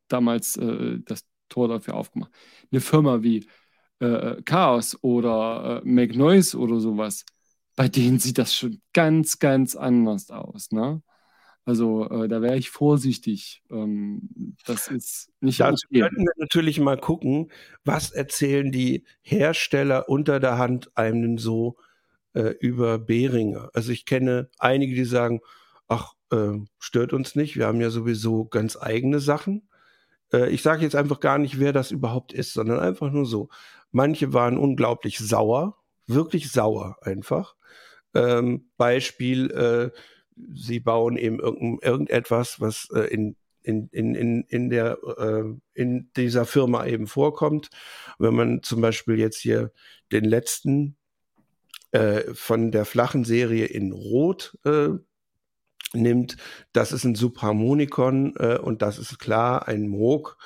damals 0.08 0.58
äh, 0.58 1.00
das 1.06 1.24
Tor 1.50 1.68
dafür 1.68 1.96
aufgemacht. 1.96 2.32
Eine 2.72 2.82
Firma 2.82 3.24
wie 3.24 3.48
äh, 4.00 4.42
Chaos 4.44 4.98
oder 5.02 5.82
äh, 5.84 5.88
Make 5.88 6.18
Noise 6.18 6.58
oder 6.58 6.80
sowas, 6.80 7.26
bei 7.76 7.88
denen 7.88 8.20
sieht 8.20 8.38
das 8.38 8.56
schon 8.56 8.82
ganz, 8.94 9.40
ganz 9.40 9.76
anders 9.76 10.30
aus. 10.32 10.72
Ne? 10.72 11.02
Also 11.66 12.10
äh, 12.10 12.28
da 12.28 12.42
wäre 12.42 12.58
ich 12.58 12.70
vorsichtig. 12.70 13.64
Ähm, 13.72 14.56
das 14.66 14.88
ist 14.88 15.32
nicht 15.42 15.60
Dazu 15.60 15.88
okay. 15.90 16.02
könnten 16.02 16.24
wir 16.24 16.34
natürlich 16.38 16.80
mal 16.80 16.98
gucken, 16.98 17.52
was 17.84 18.12
erzählen 18.12 18.72
die 18.72 19.04
Hersteller 19.22 20.08
unter 20.08 20.40
der 20.40 20.58
Hand 20.58 20.96
einem 20.96 21.38
so 21.38 21.78
äh, 22.34 22.54
über 22.60 23.00
Behringer. 23.00 23.72
Also 23.74 23.92
ich 23.92 24.06
kenne 24.06 24.50
einige, 24.60 24.94
die 24.94 25.06
sagen, 25.06 25.42
ach, 25.88 26.14
äh, 26.32 26.54
stört 26.78 27.14
uns 27.14 27.36
nicht, 27.36 27.58
wir 27.58 27.66
haben 27.66 27.82
ja 27.82 27.90
sowieso 27.90 28.46
ganz 28.46 28.78
eigene 28.78 29.20
Sachen. 29.20 29.68
Äh, 30.34 30.50
ich 30.50 30.62
sage 30.62 30.84
jetzt 30.84 30.96
einfach 30.96 31.20
gar 31.20 31.38
nicht, 31.38 31.60
wer 31.60 31.74
das 31.74 31.92
überhaupt 31.92 32.34
ist, 32.34 32.54
sondern 32.54 32.80
einfach 32.80 33.12
nur 33.12 33.26
so. 33.26 33.50
Manche 33.92 34.34
waren 34.34 34.58
unglaublich 34.58 35.20
sauer, 35.20 35.78
wirklich 36.08 36.52
sauer 36.52 36.98
einfach. 37.02 37.56
Ähm, 38.14 38.70
Beispiel, 38.78 39.52
äh, 39.52 39.92
sie 40.54 40.80
bauen 40.80 41.18
eben 41.18 41.40
irgend, 41.40 41.84
irgendetwas, 41.84 42.60
was 42.60 42.90
äh, 42.94 43.08
in 43.14 43.36
in, 43.66 43.90
in, 43.92 44.14
in, 44.14 44.44
in, 44.44 44.70
der, 44.70 45.00
äh, 45.18 45.44
in 45.74 46.12
dieser 46.16 46.46
Firma 46.46 46.86
eben 46.86 47.08
vorkommt. 47.08 47.70
Wenn 48.20 48.36
man 48.36 48.62
zum 48.62 48.80
Beispiel 48.82 49.18
jetzt 49.18 49.40
hier 49.40 49.72
den 50.12 50.24
letzten 50.24 50.98
äh, 51.92 52.34
von 52.34 52.72
der 52.72 52.86
flachen 52.86 53.24
Serie 53.24 53.66
in 53.66 53.92
Rot 53.92 54.58
äh, 54.66 54.90
nimmt, 55.94 56.38
das 56.74 56.92
ist 56.92 57.04
ein 57.04 57.16
Subharmonikon 57.16 58.36
äh, 58.38 58.58
und 58.58 58.82
das 58.82 58.98
ist 59.00 59.20
klar 59.20 59.68
ein 59.68 59.88
Moog. 59.88 60.38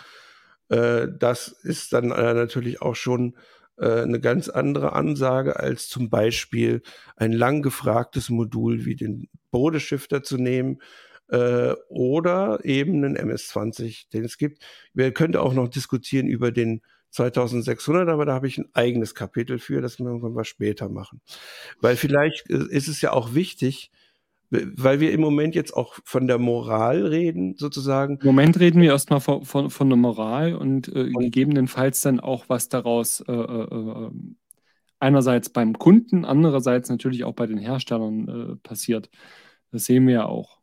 Äh, 0.69 1.07
das 1.17 1.47
ist 1.47 1.93
dann 1.93 2.11
äh, 2.11 2.33
natürlich 2.33 2.81
auch 2.81 2.95
schon 2.95 3.35
äh, 3.77 4.01
eine 4.01 4.19
ganz 4.19 4.49
andere 4.49 4.93
Ansage 4.93 5.59
als 5.59 5.87
zum 5.87 6.09
Beispiel 6.09 6.81
ein 7.15 7.31
lang 7.31 7.61
gefragtes 7.61 8.29
Modul 8.29 8.85
wie 8.85 8.95
den 8.95 9.29
Bodeschifter 9.51 10.23
zu 10.23 10.37
nehmen 10.37 10.81
äh, 11.29 11.73
oder 11.87 12.59
eben 12.63 13.03
einen 13.03 13.15
MS-20, 13.15 14.09
den 14.11 14.25
es 14.25 14.37
gibt. 14.37 14.63
Wir 14.93 15.11
könnten 15.13 15.37
auch 15.37 15.53
noch 15.53 15.69
diskutieren 15.69 16.27
über 16.27 16.51
den 16.51 16.81
2600, 17.11 18.07
aber 18.09 18.25
da 18.25 18.33
habe 18.33 18.47
ich 18.47 18.57
ein 18.57 18.69
eigenes 18.73 19.15
Kapitel 19.15 19.57
für, 19.57 19.81
das 19.81 19.97
wir 19.99 20.05
irgendwann 20.05 20.33
mal 20.33 20.45
später 20.45 20.89
machen. 20.89 21.21
Weil 21.79 21.95
vielleicht 21.95 22.49
äh, 22.49 22.65
ist 22.69 22.87
es 22.87 23.01
ja 23.01 23.13
auch 23.13 23.33
wichtig, 23.33 23.91
weil 24.49 24.99
wir 24.99 25.11
im 25.11 25.21
Moment 25.21 25.53
jetzt 25.53 25.73
auch 25.73 25.95
von 26.03 26.27
der 26.27 26.39
Moral 26.39 27.05
reden, 27.05 27.55
sozusagen. 27.57 28.17
Im 28.21 28.27
Moment 28.27 28.59
reden 28.59 28.81
wir 28.81 28.91
erstmal 28.91 29.19
von, 29.19 29.45
von, 29.45 29.69
von 29.69 29.89
der 29.89 29.97
Moral 29.97 30.55
und, 30.55 30.87
äh, 30.87 31.11
und 31.13 31.19
gegebenenfalls 31.19 32.01
dann 32.01 32.19
auch, 32.19 32.45
was 32.47 32.69
daraus 32.69 33.21
äh, 33.21 33.31
äh, 33.31 33.63
äh, 33.63 34.11
einerseits 34.99 35.49
beim 35.49 35.77
Kunden, 35.77 36.25
andererseits 36.25 36.89
natürlich 36.89 37.23
auch 37.23 37.33
bei 37.33 37.45
den 37.45 37.57
Herstellern 37.57 38.27
äh, 38.27 38.55
passiert. 38.67 39.09
Das 39.71 39.85
sehen 39.85 40.07
wir 40.07 40.13
ja 40.15 40.25
auch. 40.25 40.59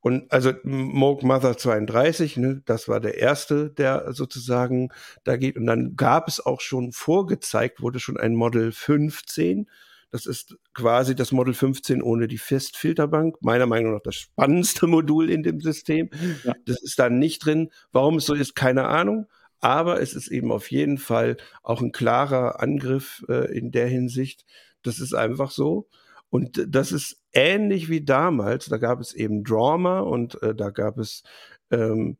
Und 0.00 0.30
also 0.30 0.52
Moog 0.62 1.24
Mother 1.24 1.56
32, 1.56 2.36
ne, 2.36 2.62
das 2.64 2.88
war 2.88 3.00
der 3.00 3.18
erste, 3.18 3.70
der 3.70 4.12
sozusagen 4.12 4.90
da 5.24 5.36
geht. 5.36 5.56
Und 5.56 5.66
dann 5.66 5.96
gab 5.96 6.28
es 6.28 6.44
auch 6.44 6.60
schon 6.60 6.92
vorgezeigt, 6.92 7.82
wurde 7.82 7.98
schon 7.98 8.16
ein 8.16 8.36
Model 8.36 8.70
15 8.70 9.68
das 10.10 10.26
ist 10.26 10.56
quasi 10.74 11.14
das 11.14 11.32
Model 11.32 11.54
15 11.54 12.02
ohne 12.02 12.28
die 12.28 12.38
Festfilterbank. 12.38 13.36
Meiner 13.40 13.66
Meinung 13.66 13.92
nach 13.92 14.02
das 14.02 14.14
spannendste 14.14 14.86
Modul 14.88 15.30
in 15.30 15.42
dem 15.42 15.60
System. 15.60 16.10
Ja. 16.44 16.54
Das 16.64 16.82
ist 16.82 16.98
da 16.98 17.10
nicht 17.10 17.44
drin. 17.44 17.70
Warum 17.92 18.16
es 18.16 18.26
so 18.26 18.34
ist, 18.34 18.54
keine 18.54 18.86
Ahnung. 18.86 19.26
Aber 19.60 20.00
es 20.00 20.14
ist 20.14 20.28
eben 20.28 20.52
auf 20.52 20.70
jeden 20.70 20.98
Fall 20.98 21.36
auch 21.62 21.80
ein 21.80 21.92
klarer 21.92 22.60
Angriff 22.60 23.24
äh, 23.28 23.52
in 23.56 23.72
der 23.72 23.88
Hinsicht. 23.88 24.44
Das 24.82 25.00
ist 25.00 25.14
einfach 25.14 25.50
so. 25.50 25.88
Und 26.30 26.64
das 26.68 26.92
ist 26.92 27.20
ähnlich 27.32 27.88
wie 27.88 28.04
damals. 28.04 28.66
Da 28.66 28.78
gab 28.78 29.00
es 29.00 29.14
eben 29.14 29.44
Drama 29.44 30.00
und 30.00 30.40
äh, 30.42 30.54
da 30.54 30.70
gab 30.70 30.98
es 30.98 31.22
ähm, 31.70 32.18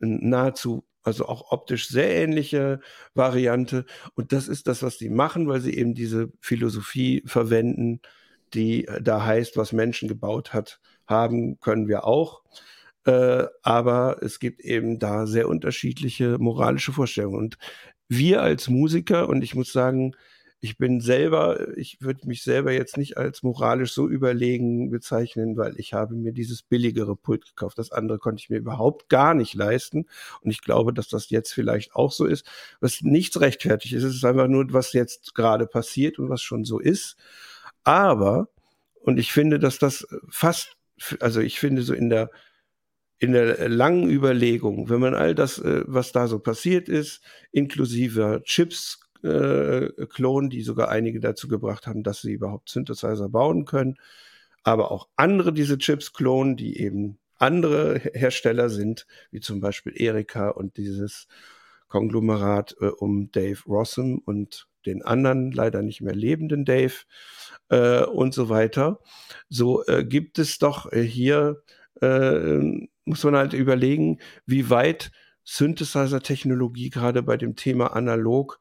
nahezu 0.00 0.84
also 1.02 1.26
auch 1.26 1.50
optisch 1.52 1.88
sehr 1.88 2.10
ähnliche 2.14 2.80
Variante. 3.14 3.84
Und 4.14 4.32
das 4.32 4.48
ist 4.48 4.68
das, 4.68 4.82
was 4.82 4.98
die 4.98 5.10
machen, 5.10 5.48
weil 5.48 5.60
sie 5.60 5.74
eben 5.74 5.94
diese 5.94 6.32
Philosophie 6.40 7.22
verwenden, 7.26 8.00
die 8.54 8.86
äh, 8.86 9.02
da 9.02 9.24
heißt, 9.24 9.56
was 9.56 9.72
Menschen 9.72 10.08
gebaut 10.08 10.52
hat, 10.52 10.80
haben 11.06 11.58
können 11.60 11.88
wir 11.88 12.04
auch. 12.04 12.42
Äh, 13.04 13.46
aber 13.62 14.18
es 14.22 14.38
gibt 14.38 14.60
eben 14.60 14.98
da 14.98 15.26
sehr 15.26 15.48
unterschiedliche 15.48 16.38
moralische 16.38 16.92
Vorstellungen. 16.92 17.36
Und 17.38 17.58
wir 18.08 18.42
als 18.42 18.68
Musiker, 18.68 19.28
und 19.28 19.42
ich 19.42 19.54
muss 19.54 19.72
sagen, 19.72 20.14
ich 20.64 20.78
bin 20.78 21.00
selber, 21.00 21.76
ich 21.76 22.00
würde 22.02 22.28
mich 22.28 22.44
selber 22.44 22.70
jetzt 22.70 22.96
nicht 22.96 23.16
als 23.18 23.42
moralisch 23.42 23.92
so 23.92 24.08
überlegen 24.08 24.90
bezeichnen, 24.90 25.56
weil 25.56 25.74
ich 25.76 25.92
habe 25.92 26.14
mir 26.14 26.32
dieses 26.32 26.62
billigere 26.62 27.16
Pult 27.16 27.46
gekauft. 27.46 27.78
Das 27.78 27.90
andere 27.90 28.20
konnte 28.20 28.40
ich 28.40 28.48
mir 28.48 28.58
überhaupt 28.58 29.08
gar 29.08 29.34
nicht 29.34 29.54
leisten. 29.54 30.06
Und 30.40 30.52
ich 30.52 30.60
glaube, 30.60 30.92
dass 30.92 31.08
das 31.08 31.30
jetzt 31.30 31.52
vielleicht 31.52 31.96
auch 31.96 32.12
so 32.12 32.26
ist. 32.26 32.46
Was 32.78 33.00
nichts 33.02 33.40
rechtfertigt 33.40 33.94
ist, 33.94 34.04
es 34.04 34.14
ist 34.14 34.24
einfach 34.24 34.46
nur, 34.46 34.72
was 34.72 34.92
jetzt 34.92 35.34
gerade 35.34 35.66
passiert 35.66 36.20
und 36.20 36.28
was 36.28 36.42
schon 36.42 36.64
so 36.64 36.78
ist. 36.78 37.16
Aber, 37.82 38.48
und 39.00 39.18
ich 39.18 39.32
finde, 39.32 39.58
dass 39.58 39.80
das 39.80 40.06
fast, 40.28 40.76
also 41.18 41.40
ich 41.40 41.58
finde 41.58 41.82
so 41.82 41.92
in 41.92 42.08
der 42.08 42.30
in 43.18 43.32
der 43.32 43.68
langen 43.68 44.08
Überlegung, 44.08 44.88
wenn 44.88 45.00
man 45.00 45.14
all 45.14 45.34
das, 45.34 45.58
äh, 45.58 45.82
was 45.86 46.10
da 46.10 46.26
so 46.28 46.38
passiert 46.40 46.88
ist, 46.88 47.20
inklusive 47.52 48.42
Chips, 48.44 49.00
äh, 49.22 49.88
Klon, 50.06 50.50
die 50.50 50.62
sogar 50.62 50.88
einige 50.88 51.20
dazu 51.20 51.48
gebracht 51.48 51.86
haben, 51.86 52.02
dass 52.02 52.20
sie 52.20 52.32
überhaupt 52.32 52.68
Synthesizer 52.70 53.28
bauen 53.28 53.64
können, 53.64 53.96
aber 54.62 54.90
auch 54.90 55.08
andere 55.16 55.52
diese 55.52 55.78
Chips 55.78 56.12
klonen, 56.12 56.56
die 56.56 56.78
eben 56.80 57.18
andere 57.38 57.98
Hersteller 58.14 58.68
sind, 58.68 59.06
wie 59.30 59.40
zum 59.40 59.60
Beispiel 59.60 59.92
Erika 59.96 60.48
und 60.48 60.76
dieses 60.76 61.26
Konglomerat 61.88 62.76
äh, 62.80 62.86
um 62.86 63.30
Dave 63.32 63.60
Rossum 63.66 64.18
und 64.24 64.68
den 64.86 65.02
anderen 65.02 65.52
leider 65.52 65.82
nicht 65.82 66.00
mehr 66.00 66.14
lebenden 66.14 66.64
Dave 66.64 66.94
äh, 67.68 68.04
und 68.04 68.34
so 68.34 68.48
weiter. 68.48 69.00
So 69.48 69.84
äh, 69.86 70.04
gibt 70.04 70.38
es 70.38 70.58
doch 70.58 70.90
äh, 70.92 71.02
hier, 71.02 71.62
äh, 72.00 72.58
muss 73.04 73.24
man 73.24 73.36
halt 73.36 73.52
überlegen, 73.52 74.20
wie 74.46 74.70
weit 74.70 75.12
Synthesizer-Technologie 75.44 76.90
gerade 76.90 77.22
bei 77.22 77.36
dem 77.36 77.56
Thema 77.56 77.94
analog, 77.94 78.60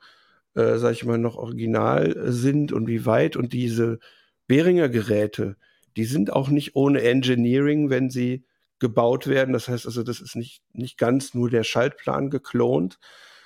äh, 0.55 0.77
sag 0.77 0.93
ich 0.93 1.05
mal, 1.05 1.17
noch 1.17 1.35
original 1.35 2.15
sind 2.31 2.71
und 2.71 2.87
wie 2.87 3.05
weit 3.05 3.35
und 3.35 3.53
diese 3.53 3.99
Behringer 4.47 4.89
Geräte, 4.89 5.57
die 5.97 6.05
sind 6.05 6.33
auch 6.33 6.49
nicht 6.49 6.75
ohne 6.75 7.01
Engineering, 7.01 7.89
wenn 7.89 8.09
sie 8.09 8.45
gebaut 8.79 9.27
werden. 9.27 9.53
Das 9.53 9.67
heißt 9.67 9.85
also, 9.85 10.03
das 10.03 10.19
ist 10.19 10.35
nicht, 10.35 10.61
nicht 10.73 10.97
ganz 10.97 11.33
nur 11.33 11.49
der 11.49 11.63
Schaltplan 11.63 12.29
geklont. 12.29 12.99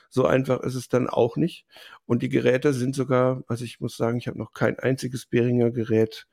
So 0.09 0.25
einfach 0.25 0.61
ist 0.61 0.75
es 0.75 0.87
dann 0.87 1.09
auch 1.09 1.35
nicht. 1.35 1.65
Und 2.05 2.23
die 2.23 2.29
Geräte 2.29 2.73
sind 2.73 2.95
sogar, 2.95 3.43
also 3.47 3.65
ich 3.65 3.79
muss 3.79 3.97
sagen, 3.97 4.17
ich 4.17 4.27
habe 4.27 4.39
noch 4.39 4.53
kein 4.53 4.79
einziges 4.79 5.25
Behringer 5.25 5.71
Gerät 5.71 6.25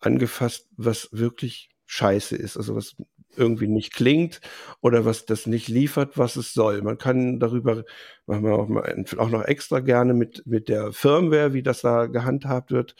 angefasst, 0.00 0.68
was 0.76 1.08
wirklich 1.12 1.68
scheiße 1.86 2.36
ist, 2.36 2.56
also 2.56 2.74
was 2.74 2.96
irgendwie 3.36 3.68
nicht 3.68 3.94
klingt 3.94 4.40
oder 4.80 5.04
was 5.04 5.26
das 5.26 5.46
nicht 5.46 5.68
liefert, 5.68 6.18
was 6.18 6.36
es 6.36 6.52
soll. 6.52 6.82
Man 6.82 6.98
kann 6.98 7.40
darüber, 7.40 7.84
machen 8.26 8.44
wir 8.44 8.54
auch, 8.54 8.68
mal, 8.68 9.04
auch 9.18 9.30
noch 9.30 9.44
extra 9.44 9.80
gerne 9.80 10.14
mit, 10.14 10.46
mit 10.46 10.68
der 10.68 10.92
Firmware, 10.92 11.52
wie 11.52 11.62
das 11.62 11.80
da 11.80 12.06
gehandhabt 12.06 12.70
wird, 12.70 12.94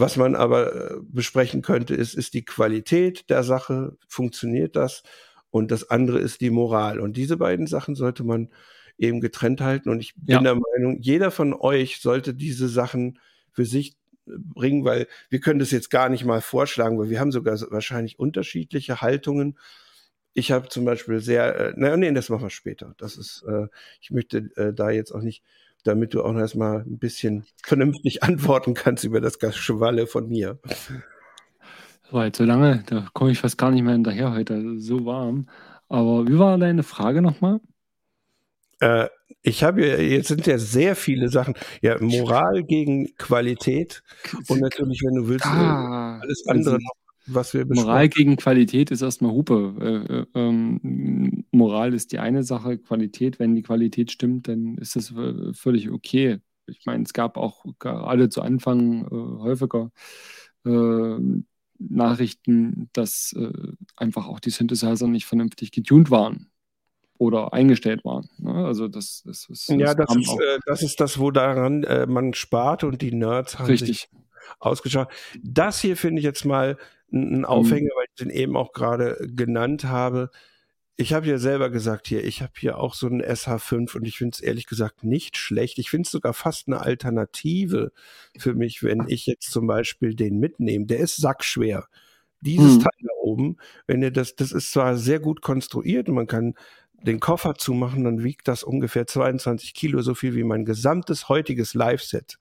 was 0.00 0.16
man 0.16 0.34
aber 0.34 0.74
äh, 0.74 0.94
besprechen 1.02 1.62
könnte, 1.62 1.94
ist, 1.94 2.14
ist 2.14 2.34
die 2.34 2.44
Qualität 2.44 3.28
der 3.28 3.42
Sache, 3.42 3.96
funktioniert 4.08 4.74
das? 4.74 5.02
Und 5.50 5.70
das 5.70 5.90
andere 5.90 6.18
ist 6.20 6.40
die 6.40 6.50
Moral. 6.50 7.00
Und 7.00 7.16
diese 7.16 7.36
beiden 7.36 7.66
Sachen 7.66 7.94
sollte 7.94 8.24
man 8.24 8.48
eben 8.98 9.20
getrennt 9.20 9.60
halten. 9.60 9.90
Und 9.90 10.00
ich 10.00 10.14
bin 10.14 10.36
ja. 10.36 10.40
der 10.42 10.54
Meinung, 10.54 10.98
jeder 11.00 11.30
von 11.30 11.54
euch 11.54 12.00
sollte 12.00 12.34
diese 12.34 12.68
Sachen 12.68 13.18
für 13.52 13.64
sich 13.64 13.96
bringen, 14.38 14.84
weil 14.84 15.06
wir 15.28 15.40
können 15.40 15.58
das 15.58 15.70
jetzt 15.70 15.90
gar 15.90 16.08
nicht 16.08 16.24
mal 16.24 16.40
vorschlagen, 16.40 16.98
weil 16.98 17.10
wir 17.10 17.20
haben 17.20 17.32
sogar 17.32 17.58
wahrscheinlich 17.70 18.18
unterschiedliche 18.18 19.00
Haltungen. 19.00 19.58
Ich 20.32 20.52
habe 20.52 20.68
zum 20.68 20.84
Beispiel 20.84 21.20
sehr, 21.20 21.56
äh, 21.56 21.72
naja, 21.76 21.96
nee, 21.96 22.12
das 22.12 22.28
machen 22.28 22.42
wir 22.42 22.50
später. 22.50 22.94
Das 22.98 23.16
ist, 23.16 23.44
äh, 23.48 23.66
ich 24.00 24.10
möchte 24.10 24.50
äh, 24.56 24.72
da 24.72 24.90
jetzt 24.90 25.12
auch 25.12 25.22
nicht 25.22 25.42
damit 25.84 26.14
du 26.14 26.22
auch 26.22 26.34
erstmal 26.36 26.80
ein 26.80 26.98
bisschen 26.98 27.44
vernünftig 27.62 28.22
antworten 28.22 28.74
kannst 28.74 29.04
über 29.04 29.20
das 29.20 29.38
Geschwalle 29.38 30.06
von 30.06 30.28
mir. 30.28 30.58
So, 32.10 32.22
jetzt 32.22 32.38
so 32.38 32.44
lange, 32.44 32.82
da 32.86 33.06
komme 33.12 33.30
ich 33.30 33.38
fast 33.38 33.58
gar 33.58 33.70
nicht 33.70 33.82
mehr 33.82 33.92
hinterher 33.92 34.32
heute, 34.32 34.78
so 34.78 35.04
warm. 35.04 35.48
Aber 35.88 36.26
wie 36.28 36.38
war 36.38 36.58
deine 36.58 36.82
Frage 36.82 37.22
nochmal? 37.22 37.60
Äh, 38.80 39.08
ich 39.42 39.62
habe 39.62 39.86
ja, 39.86 39.96
jetzt 39.96 40.28
sind 40.28 40.46
ja 40.46 40.58
sehr 40.58 40.96
viele 40.96 41.28
Sachen. 41.28 41.54
Ja, 41.80 41.96
Moral 42.00 42.62
gegen 42.64 43.14
Qualität 43.16 44.02
und 44.48 44.60
natürlich, 44.60 45.02
wenn 45.02 45.14
du 45.14 45.28
willst, 45.28 45.46
ah, 45.46 46.18
alles 46.18 46.44
andere 46.46 46.74
also, 46.74 46.84
noch 46.84 46.92
was 47.26 47.54
wir 47.54 47.64
besprechen. 47.64 47.88
Moral 47.88 48.08
gegen 48.08 48.36
Qualität 48.36 48.90
ist 48.90 49.02
erstmal 49.02 49.32
Hupe. 49.32 49.74
Äh, 49.80 50.14
äh, 50.14 50.26
ähm, 50.34 51.44
Moral 51.52 51.94
ist 51.94 52.12
die 52.12 52.18
eine 52.18 52.42
Sache, 52.42 52.78
Qualität, 52.78 53.38
wenn 53.38 53.54
die 53.54 53.62
Qualität 53.62 54.10
stimmt, 54.10 54.48
dann 54.48 54.76
ist 54.78 54.96
das 54.96 55.12
völlig 55.52 55.90
okay. 55.90 56.40
Ich 56.66 56.86
meine, 56.86 57.04
es 57.04 57.12
gab 57.12 57.36
auch 57.36 57.64
gerade 57.78 58.28
zu 58.28 58.42
Anfang 58.42 59.04
äh, 59.06 59.08
häufiger 59.10 59.90
äh, 60.64 61.16
Nachrichten, 61.78 62.90
dass 62.92 63.34
äh, 63.36 63.52
einfach 63.96 64.26
auch 64.26 64.40
die 64.40 64.50
Synthesizer 64.50 65.08
nicht 65.08 65.26
vernünftig 65.26 65.72
getuned 65.72 66.10
waren 66.10 66.49
oder 67.20 67.52
eingestellt 67.52 68.02
waren. 68.02 68.28
Ne? 68.38 68.52
Also 68.64 68.88
das, 68.88 69.22
das, 69.26 69.46
das, 69.46 69.68
ja, 69.68 69.94
das, 69.94 70.16
ist, 70.16 70.32
äh, 70.32 70.58
das 70.64 70.82
ist 70.82 71.00
das, 71.00 71.18
wo 71.18 71.30
daran 71.30 71.84
man 72.08 72.32
spart 72.32 72.82
und 72.82 73.02
die 73.02 73.12
Nerds 73.12 73.58
haben 73.58 73.66
Richtig. 73.66 73.88
sich 73.88 74.08
ausgeschaut. 74.58 75.08
Das 75.42 75.80
hier 75.80 75.96
finde 75.96 76.20
ich 76.20 76.24
jetzt 76.24 76.44
mal 76.44 76.78
ein 77.12 77.38
mhm. 77.38 77.44
Aufhänger, 77.44 77.90
weil 77.94 78.06
ich 78.08 78.24
den 78.24 78.30
eben 78.30 78.56
auch 78.56 78.72
gerade 78.72 79.18
genannt 79.34 79.84
habe. 79.84 80.30
Ich 80.96 81.12
habe 81.12 81.26
ja 81.26 81.38
selber 81.38 81.70
gesagt 81.70 82.08
hier, 82.08 82.24
ich 82.24 82.42
habe 82.42 82.52
hier 82.58 82.78
auch 82.78 82.94
so 82.94 83.06
einen 83.06 83.22
SH5 83.22 83.96
und 83.96 84.06
ich 84.06 84.16
finde 84.16 84.34
es 84.34 84.40
ehrlich 84.40 84.66
gesagt 84.66 85.02
nicht 85.02 85.36
schlecht. 85.36 85.78
Ich 85.78 85.90
finde 85.90 86.06
es 86.06 86.10
sogar 86.10 86.34
fast 86.34 86.68
eine 86.68 86.80
Alternative 86.80 87.92
für 88.38 88.54
mich, 88.54 88.82
wenn 88.82 89.04
ich 89.08 89.26
jetzt 89.26 89.50
zum 89.50 89.66
Beispiel 89.66 90.14
den 90.14 90.38
mitnehme. 90.38 90.86
Der 90.86 91.00
ist 91.00 91.16
sackschwer. 91.16 91.86
Dieses 92.42 92.74
hm. 92.74 92.80
Teil 92.80 92.98
da 93.02 93.12
oben, 93.22 93.56
wenn 93.86 94.02
ihr 94.02 94.10
das, 94.10 94.34
das 94.36 94.52
ist 94.52 94.72
zwar 94.72 94.96
sehr 94.96 95.20
gut 95.20 95.42
konstruiert 95.42 96.08
und 96.08 96.14
man 96.14 96.26
kann 96.26 96.54
den 97.02 97.20
Koffer 97.20 97.54
zumachen, 97.54 98.04
dann 98.04 98.22
wiegt 98.22 98.48
das 98.48 98.62
ungefähr 98.62 99.06
22 99.06 99.74
Kilo, 99.74 100.02
so 100.02 100.14
viel 100.14 100.34
wie 100.34 100.44
mein 100.44 100.64
gesamtes 100.64 101.28
heutiges 101.28 101.74
Live-Set. 101.74 102.38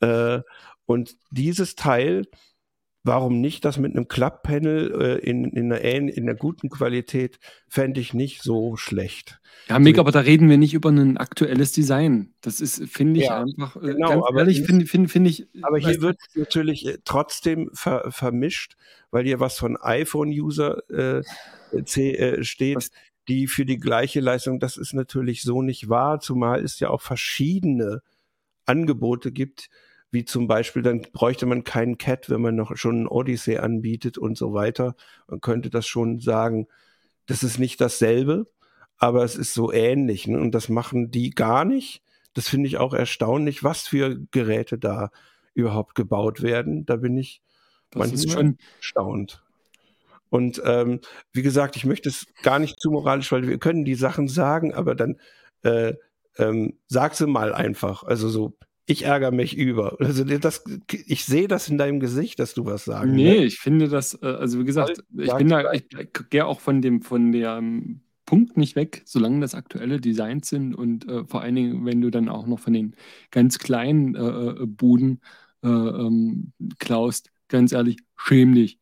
Äh, 0.00 0.40
und 0.86 1.16
dieses 1.30 1.74
Teil 1.74 2.24
Warum 3.08 3.40
nicht 3.40 3.64
das 3.64 3.78
mit 3.78 3.96
einem 3.96 4.06
Klapppanel 4.06 4.92
äh, 5.00 5.26
in, 5.26 5.44
in, 5.44 5.72
einer, 5.72 5.80
in 5.80 6.24
einer 6.24 6.34
guten 6.34 6.68
Qualität, 6.68 7.38
fände 7.66 8.00
ich 8.00 8.12
nicht 8.12 8.42
so 8.42 8.76
schlecht. 8.76 9.40
Ja, 9.68 9.78
Mick, 9.78 9.96
so, 9.96 10.02
aber 10.02 10.10
da 10.10 10.20
reden 10.20 10.50
wir 10.50 10.58
nicht 10.58 10.74
über 10.74 10.90
ein 10.90 11.16
aktuelles 11.16 11.72
Design. 11.72 12.34
Das 12.42 12.60
ist, 12.60 12.86
finde 12.86 13.20
ich 13.20 13.26
ja, 13.26 13.40
einfach, 13.40 13.76
äh, 13.76 13.94
genau, 13.94 14.08
ganz 14.10 14.24
aber 14.28 14.40
ehrlich, 14.40 14.62
finde 14.62 14.84
find, 14.84 15.10
find 15.10 15.26
ich. 15.26 15.48
Aber 15.62 15.78
hier 15.78 16.02
wird 16.02 16.18
natürlich 16.34 16.86
äh, 16.86 16.98
trotzdem 17.02 17.70
ver, 17.72 18.10
vermischt, 18.10 18.76
weil 19.10 19.24
hier 19.24 19.40
was 19.40 19.58
von 19.58 19.78
iPhone-User 19.78 20.82
äh, 20.90 21.22
äh, 21.72 22.44
steht. 22.44 22.76
Was? 22.76 22.90
Die 23.28 23.46
für 23.46 23.66
die 23.66 23.78
gleiche 23.78 24.20
Leistung, 24.20 24.58
das 24.58 24.76
ist 24.76 24.94
natürlich 24.94 25.42
so 25.42 25.62
nicht 25.62 25.88
wahr, 25.88 26.20
zumal 26.20 26.64
es 26.64 26.80
ja 26.80 26.90
auch 26.90 27.02
verschiedene 27.02 28.02
Angebote 28.64 29.32
gibt, 29.32 29.68
wie 30.10 30.24
zum 30.24 30.46
Beispiel, 30.46 30.82
dann 30.82 31.02
bräuchte 31.12 31.44
man 31.44 31.64
keinen 31.64 31.98
Cat, 31.98 32.30
wenn 32.30 32.40
man 32.40 32.54
noch 32.54 32.74
schon 32.76 32.96
einen 32.96 33.06
Odyssey 33.08 33.58
anbietet 33.58 34.16
und 34.16 34.38
so 34.38 34.54
weiter. 34.54 34.96
Man 35.26 35.40
könnte 35.40 35.68
das 35.68 35.86
schon 35.86 36.20
sagen, 36.20 36.66
das 37.26 37.42
ist 37.42 37.58
nicht 37.58 37.80
dasselbe, 37.80 38.46
aber 38.96 39.22
es 39.22 39.36
ist 39.36 39.52
so 39.52 39.70
ähnlich. 39.70 40.26
Ne? 40.26 40.40
Und 40.40 40.52
das 40.52 40.70
machen 40.70 41.10
die 41.10 41.30
gar 41.30 41.66
nicht. 41.66 42.02
Das 42.32 42.48
finde 42.48 42.68
ich 42.68 42.78
auch 42.78 42.94
erstaunlich, 42.94 43.64
was 43.64 43.86
für 43.86 44.18
Geräte 44.30 44.78
da 44.78 45.10
überhaupt 45.52 45.94
gebaut 45.94 46.40
werden. 46.40 46.86
Da 46.86 46.96
bin 46.96 47.18
ich 47.18 47.42
das 47.90 48.10
manchmal 48.10 48.34
schon 48.34 48.58
erstaunt. 48.78 49.42
Und 50.30 50.60
ähm, 50.64 51.00
wie 51.32 51.42
gesagt, 51.42 51.76
ich 51.76 51.84
möchte 51.84 52.08
es 52.08 52.26
gar 52.42 52.58
nicht 52.58 52.80
zu 52.80 52.90
moralisch, 52.90 53.32
weil 53.32 53.46
wir 53.46 53.58
können 53.58 53.84
die 53.84 53.94
Sachen 53.94 54.28
sagen, 54.28 54.74
aber 54.74 54.94
dann 54.94 55.16
äh, 55.62 55.94
ähm, 56.38 56.74
sag 56.86 57.14
sie 57.14 57.26
mal 57.26 57.52
einfach. 57.52 58.04
Also 58.04 58.28
so, 58.28 58.56
ich 58.86 59.04
ärgere 59.04 59.32
mich 59.32 59.56
über. 59.56 59.96
Also 60.00 60.24
das, 60.24 60.64
ich 61.06 61.24
sehe 61.24 61.48
das 61.48 61.68
in 61.68 61.78
deinem 61.78 62.00
Gesicht, 62.00 62.38
dass 62.38 62.54
du 62.54 62.64
was 62.64 62.84
sagst. 62.84 63.12
Nee, 63.12 63.38
ne? 63.38 63.44
ich 63.44 63.58
finde 63.58 63.88
das, 63.88 64.14
äh, 64.22 64.26
also 64.26 64.58
wie 64.60 64.64
gesagt, 64.64 65.02
ich 65.16 65.34
bin 65.34 65.48
da, 65.48 65.72
ich 65.72 65.84
gehe 66.30 66.46
auch 66.46 66.60
von 66.60 66.80
dem, 66.80 67.02
von 67.02 67.32
dem 67.32 68.00
Punkt 68.24 68.56
nicht 68.56 68.76
weg, 68.76 69.02
solange 69.04 69.40
das 69.40 69.54
aktuelle 69.54 70.00
Designs 70.00 70.48
sind 70.48 70.74
und 70.74 71.08
äh, 71.08 71.24
vor 71.24 71.42
allen 71.42 71.54
Dingen, 71.54 71.86
wenn 71.86 72.00
du 72.00 72.10
dann 72.10 72.28
auch 72.28 72.46
noch 72.46 72.60
von 72.60 72.72
den 72.72 72.94
ganz 73.30 73.58
kleinen 73.58 74.14
äh, 74.14 74.62
äh 74.62 74.66
Buden 74.66 75.20
äh, 75.62 75.68
ähm, 75.68 76.52
klaust, 76.78 77.30
ganz 77.48 77.72
ehrlich, 77.72 77.98
schäm 78.16 78.54
dich. 78.54 78.78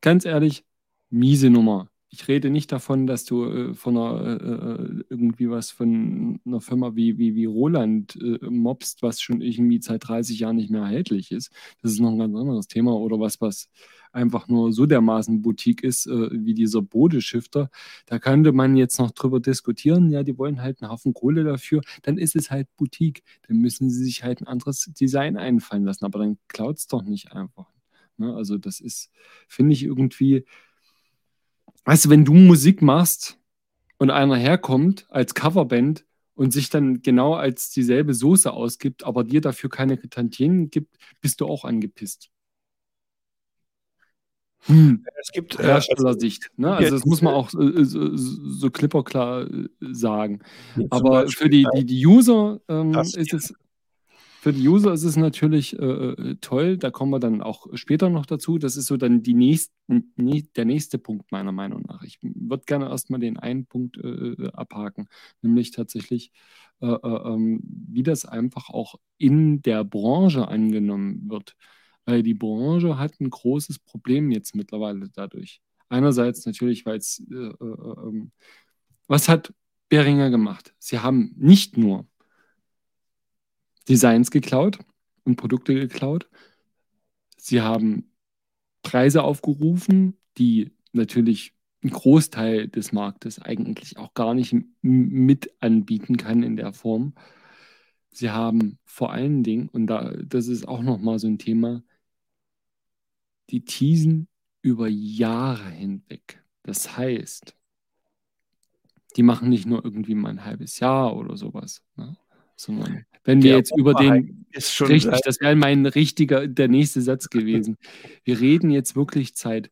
Ganz 0.00 0.24
ehrlich, 0.24 0.64
miese 1.10 1.50
Nummer 1.50 1.90
ich 2.12 2.26
rede 2.26 2.50
nicht 2.50 2.72
davon, 2.72 3.06
dass 3.06 3.24
du 3.24 3.44
äh, 3.44 3.74
von 3.74 3.96
einer, 3.96 4.26
äh, 4.26 4.82
äh, 4.82 5.04
irgendwie 5.10 5.48
was 5.48 5.70
von 5.70 6.40
einer 6.44 6.60
Firma 6.60 6.96
wie, 6.96 7.18
wie, 7.18 7.36
wie 7.36 7.44
Roland 7.44 8.16
äh, 8.16 8.44
mobst, 8.50 9.02
was 9.02 9.20
schon 9.20 9.40
irgendwie 9.40 9.80
seit 9.80 10.08
30 10.08 10.40
Jahren 10.40 10.56
nicht 10.56 10.70
mehr 10.70 10.82
erhältlich 10.82 11.30
ist. 11.30 11.52
Das 11.82 11.92
ist 11.92 12.00
noch 12.00 12.10
ein 12.10 12.18
ganz 12.18 12.36
anderes 12.36 12.66
Thema. 12.66 12.94
Oder 12.94 13.20
was, 13.20 13.40
was 13.40 13.70
einfach 14.12 14.48
nur 14.48 14.72
so 14.72 14.86
dermaßen 14.86 15.40
Boutique 15.40 15.84
ist, 15.84 16.06
äh, 16.08 16.30
wie 16.32 16.54
dieser 16.54 16.82
Bodeschifter. 16.82 17.70
Da 18.06 18.18
könnte 18.18 18.50
man 18.50 18.76
jetzt 18.76 18.98
noch 18.98 19.12
drüber 19.12 19.38
diskutieren. 19.38 20.10
Ja, 20.10 20.24
die 20.24 20.36
wollen 20.36 20.60
halt 20.60 20.82
einen 20.82 20.90
Haufen 20.90 21.14
Kohle 21.14 21.44
dafür. 21.44 21.80
Dann 22.02 22.18
ist 22.18 22.34
es 22.34 22.50
halt 22.50 22.66
Boutique. 22.76 23.22
Dann 23.46 23.58
müssen 23.58 23.88
sie 23.88 24.02
sich 24.04 24.24
halt 24.24 24.40
ein 24.40 24.48
anderes 24.48 24.90
Design 25.00 25.36
einfallen 25.36 25.84
lassen. 25.84 26.04
Aber 26.04 26.18
dann 26.18 26.38
klaut 26.48 26.78
es 26.78 26.88
doch 26.88 27.02
nicht 27.02 27.32
einfach. 27.32 27.69
Ne? 28.20 28.34
Also, 28.34 28.58
das 28.58 28.80
ist, 28.80 29.10
finde 29.48 29.72
ich 29.72 29.82
irgendwie 29.82 30.44
weißt 31.84 32.06
du, 32.06 32.10
wenn 32.10 32.24
du 32.24 32.34
Musik 32.34 32.82
machst 32.82 33.38
und 33.98 34.10
einer 34.10 34.36
herkommt 34.36 35.06
als 35.10 35.34
Coverband 35.34 36.04
und 36.34 36.52
sich 36.52 36.70
dann 36.70 37.02
genau 37.02 37.34
als 37.34 37.70
dieselbe 37.70 38.14
Soße 38.14 38.52
ausgibt, 38.52 39.04
aber 39.04 39.24
dir 39.24 39.40
dafür 39.40 39.70
keine 39.70 40.00
Tantiemen 40.00 40.70
gibt, 40.70 40.96
bist 41.20 41.40
du 41.40 41.46
auch 41.46 41.64
angepisst. 41.64 42.30
Hm. 44.64 45.06
Es 45.18 45.32
gibt 45.32 45.58
äh, 45.58 45.64
Herstellersicht. 45.64 46.50
Ne? 46.56 46.72
Also 46.72 46.94
das 46.94 47.06
muss 47.06 47.22
man 47.22 47.32
auch 47.32 47.52
äh, 47.54 47.84
so, 47.84 48.14
so 48.14 48.70
klipperklar 48.70 49.50
äh, 49.50 49.68
sagen. 49.80 50.40
Aber 50.90 51.28
für 51.28 51.48
die, 51.48 51.66
die, 51.74 51.86
die 51.86 52.06
User 52.06 52.60
ähm, 52.68 52.94
ist 52.94 53.32
es 53.32 53.54
für 54.40 54.54
die 54.54 54.66
User 54.66 54.94
ist 54.94 55.04
es 55.04 55.16
natürlich 55.16 55.78
äh, 55.78 55.84
äh, 55.84 56.36
toll, 56.40 56.78
da 56.78 56.90
kommen 56.90 57.12
wir 57.12 57.20
dann 57.20 57.42
auch 57.42 57.66
später 57.74 58.08
noch 58.08 58.24
dazu. 58.24 58.56
Das 58.56 58.78
ist 58.78 58.86
so 58.86 58.96
dann 58.96 59.22
die 59.22 59.34
nächsten, 59.34 60.14
der 60.56 60.64
nächste 60.64 60.98
Punkt 60.98 61.30
meiner 61.30 61.52
Meinung 61.52 61.82
nach. 61.82 62.02
Ich 62.04 62.18
würde 62.22 62.64
gerne 62.64 62.88
erstmal 62.88 63.20
den 63.20 63.38
einen 63.38 63.66
Punkt 63.66 63.98
äh, 63.98 64.48
abhaken, 64.54 65.08
nämlich 65.42 65.72
tatsächlich, 65.72 66.32
äh, 66.80 66.86
ähm, 66.86 67.60
wie 67.62 68.02
das 68.02 68.24
einfach 68.24 68.70
auch 68.70 68.94
in 69.18 69.60
der 69.60 69.84
Branche 69.84 70.48
angenommen 70.48 71.28
wird. 71.28 71.54
Weil 72.06 72.22
die 72.22 72.34
Branche 72.34 72.98
hat 72.98 73.20
ein 73.20 73.28
großes 73.28 73.78
Problem 73.80 74.30
jetzt 74.30 74.54
mittlerweile 74.54 75.10
dadurch. 75.10 75.60
Einerseits 75.90 76.46
natürlich, 76.46 76.86
weil 76.86 76.96
es, 76.96 77.22
äh, 77.30 77.34
äh, 77.34 77.54
ähm, 77.60 78.32
was 79.06 79.28
hat 79.28 79.52
Beringer 79.90 80.30
gemacht? 80.30 80.74
Sie 80.78 80.98
haben 81.00 81.34
nicht 81.36 81.76
nur 81.76 82.06
Designs 83.90 84.30
geklaut 84.30 84.78
und 85.24 85.34
Produkte 85.34 85.74
geklaut. 85.74 86.30
Sie 87.36 87.60
haben 87.60 88.12
Preise 88.82 89.24
aufgerufen, 89.24 90.16
die 90.38 90.70
natürlich 90.92 91.54
ein 91.82 91.90
Großteil 91.90 92.68
des 92.68 92.92
Marktes 92.92 93.40
eigentlich 93.40 93.98
auch 93.98 94.14
gar 94.14 94.34
nicht 94.34 94.54
mit 94.82 95.50
anbieten 95.60 96.16
kann 96.16 96.44
in 96.44 96.56
der 96.56 96.72
Form. 96.72 97.14
Sie 98.12 98.30
haben 98.30 98.78
vor 98.84 99.12
allen 99.12 99.42
Dingen, 99.42 99.68
und 99.68 99.88
da, 99.88 100.12
das 100.24 100.46
ist 100.46 100.68
auch 100.68 100.82
nochmal 100.82 101.18
so 101.18 101.26
ein 101.26 101.38
Thema, 101.38 101.82
die 103.50 103.64
teasen 103.64 104.28
über 104.62 104.86
Jahre 104.86 105.68
hinweg. 105.68 106.44
Das 106.62 106.96
heißt, 106.96 107.56
die 109.16 109.22
machen 109.24 109.48
nicht 109.48 109.66
nur 109.66 109.84
irgendwie 109.84 110.14
mal 110.14 110.30
ein 110.30 110.44
halbes 110.44 110.78
Jahr 110.78 111.16
oder 111.16 111.36
sowas, 111.36 111.82
ne? 111.96 112.16
sondern 112.56 113.04
wenn 113.24 113.42
wir 113.42 113.56
jetzt 113.56 113.76
über 113.76 113.94
den 113.94 114.46
schon 114.58 114.88
richtig, 114.88 115.20
das 115.24 115.40
wäre 115.40 115.54
mein 115.54 115.86
richtiger, 115.86 116.48
der 116.48 116.68
nächste 116.68 117.00
Satz 117.00 117.28
gewesen. 117.30 117.76
Wir 118.24 118.40
reden 118.40 118.70
jetzt 118.70 118.96
wirklich 118.96 119.32
seit 119.34 119.70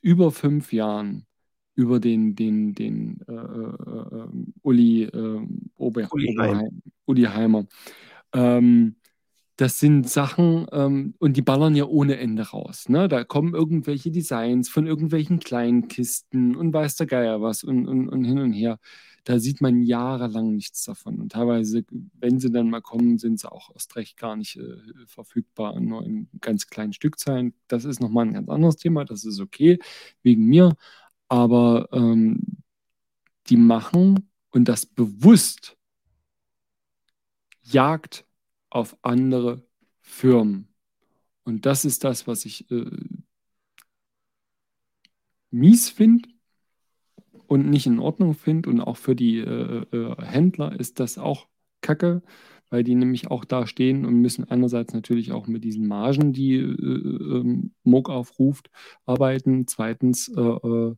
über 0.00 0.30
fünf 0.30 0.72
Jahren 0.72 1.26
über 1.74 2.00
den, 2.00 2.34
den, 2.34 2.74
den 2.74 3.20
äh, 3.28 3.32
äh, 3.32 3.36
äh 3.36 4.28
Uli, 4.62 5.02
äh, 5.04 5.40
Ober, 5.76 6.08
Uli, 6.10 6.28
Oberheim, 6.30 6.82
Uli 7.06 7.22
Heimer. 7.22 7.66
Ähm, 8.32 8.96
das 9.56 9.80
sind 9.80 10.08
Sachen 10.08 10.66
ähm, 10.72 11.14
und 11.18 11.36
die 11.36 11.42
ballern 11.42 11.74
ja 11.74 11.84
ohne 11.84 12.16
Ende 12.18 12.48
raus. 12.48 12.88
Ne? 12.88 13.08
Da 13.08 13.24
kommen 13.24 13.54
irgendwelche 13.54 14.10
Designs 14.10 14.68
von 14.68 14.86
irgendwelchen 14.86 15.40
kleinen 15.40 15.88
Kisten 15.88 16.56
und 16.56 16.72
weiß 16.72 16.96
der 16.96 17.06
Geier 17.06 17.42
was 17.42 17.64
und, 17.64 17.86
und, 17.86 18.08
und 18.08 18.24
hin 18.24 18.38
und 18.38 18.52
her 18.52 18.78
da 19.28 19.38
sieht 19.38 19.60
man 19.60 19.82
jahrelang 19.82 20.54
nichts 20.54 20.84
davon. 20.84 21.20
Und 21.20 21.32
teilweise, 21.32 21.84
wenn 22.14 22.40
sie 22.40 22.50
dann 22.50 22.70
mal 22.70 22.80
kommen, 22.80 23.18
sind 23.18 23.38
sie 23.38 23.52
auch 23.52 23.70
erst 23.74 23.94
recht 23.96 24.16
gar 24.16 24.36
nicht 24.36 24.56
äh, 24.56 24.78
verfügbar, 25.04 25.78
nur 25.80 26.02
in 26.06 26.30
ganz 26.40 26.68
kleinen 26.68 26.94
Stückzahlen. 26.94 27.52
Das 27.66 27.84
ist 27.84 28.00
nochmal 28.00 28.24
ein 28.24 28.32
ganz 28.32 28.48
anderes 28.48 28.76
Thema, 28.76 29.04
das 29.04 29.26
ist 29.26 29.38
okay, 29.38 29.78
wegen 30.22 30.46
mir. 30.46 30.74
Aber 31.28 31.90
ähm, 31.92 32.62
die 33.48 33.58
machen 33.58 34.30
und 34.48 34.66
das 34.66 34.86
bewusst 34.86 35.76
Jagd 37.64 38.24
auf 38.70 38.96
andere 39.02 39.62
Firmen. 40.00 40.68
Und 41.44 41.66
das 41.66 41.84
ist 41.84 42.02
das, 42.02 42.26
was 42.26 42.46
ich 42.46 42.70
äh, 42.70 42.90
mies 45.50 45.90
finde 45.90 46.30
und 47.48 47.68
nicht 47.68 47.86
in 47.86 47.98
Ordnung 47.98 48.34
finde. 48.34 48.68
Und 48.70 48.80
auch 48.80 48.96
für 48.96 49.16
die 49.16 49.38
äh, 49.38 49.84
äh, 49.90 50.22
Händler 50.22 50.78
ist 50.78 51.00
das 51.00 51.18
auch 51.18 51.48
Kacke, 51.80 52.22
weil 52.70 52.84
die 52.84 52.94
nämlich 52.94 53.30
auch 53.30 53.44
da 53.44 53.66
stehen 53.66 54.04
und 54.04 54.20
müssen 54.20 54.44
einerseits 54.44 54.92
natürlich 54.92 55.32
auch 55.32 55.46
mit 55.46 55.64
diesen 55.64 55.88
Margen, 55.88 56.32
die 56.32 56.56
äh, 56.56 56.60
ähm, 56.62 57.72
Moog 57.82 58.10
aufruft, 58.10 58.70
arbeiten. 59.06 59.66
Zweitens 59.66 60.28
äh, 60.28 60.40
äh, 60.40 60.94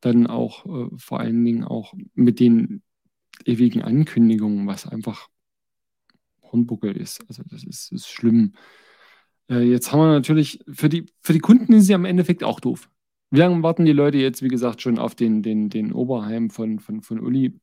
dann 0.00 0.26
auch 0.26 0.66
äh, 0.66 0.90
vor 0.96 1.20
allen 1.20 1.42
Dingen 1.44 1.64
auch 1.64 1.94
mit 2.14 2.38
den 2.38 2.82
ewigen 3.46 3.80
Ankündigungen, 3.80 4.66
was 4.66 4.86
einfach 4.86 5.28
Hornbuckel 6.42 6.94
ist. 6.94 7.24
Also 7.28 7.42
das 7.46 7.64
ist, 7.64 7.90
ist 7.92 8.08
schlimm. 8.08 8.52
Jetzt 9.48 9.92
haben 9.92 9.98
wir 10.00 10.06
natürlich, 10.06 10.60
für 10.70 10.88
die, 10.88 11.06
für 11.20 11.32
die 11.32 11.40
Kunden 11.40 11.74
ist 11.74 11.86
sie 11.86 11.94
am 11.94 12.04
Endeffekt 12.04 12.42
auch 12.44 12.60
doof. 12.60 12.88
Wie 13.32 13.38
lange 13.38 13.62
warten 13.62 13.86
die 13.86 13.92
Leute 13.92 14.18
jetzt, 14.18 14.42
wie 14.42 14.48
gesagt, 14.48 14.82
schon 14.82 14.98
auf 14.98 15.14
den, 15.14 15.42
den, 15.42 15.70
den 15.70 15.94
Oberheim 15.94 16.50
von, 16.50 16.78
von, 16.80 17.00
von 17.00 17.18
Uli 17.18 17.58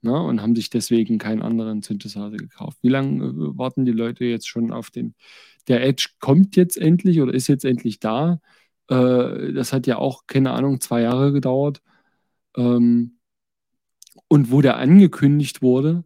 na, 0.00 0.18
und 0.22 0.40
haben 0.40 0.56
sich 0.56 0.70
deswegen 0.70 1.18
keinen 1.18 1.42
anderen 1.42 1.82
Synthesizer 1.82 2.30
gekauft? 2.30 2.78
Wie 2.80 2.88
lange 2.88 3.26
äh, 3.26 3.58
warten 3.58 3.84
die 3.84 3.92
Leute 3.92 4.24
jetzt 4.24 4.48
schon 4.48 4.72
auf 4.72 4.90
den? 4.90 5.14
Der 5.68 5.84
Edge 5.84 6.08
kommt 6.18 6.56
jetzt 6.56 6.78
endlich 6.78 7.20
oder 7.20 7.34
ist 7.34 7.46
jetzt 7.46 7.66
endlich 7.66 8.00
da. 8.00 8.40
Äh, 8.88 9.52
das 9.52 9.74
hat 9.74 9.86
ja 9.86 9.98
auch, 9.98 10.26
keine 10.26 10.52
Ahnung, 10.52 10.80
zwei 10.80 11.02
Jahre 11.02 11.30
gedauert. 11.32 11.82
Ähm, 12.56 13.18
und 14.28 14.50
wo 14.50 14.62
der 14.62 14.78
angekündigt 14.78 15.60
wurde, 15.60 16.04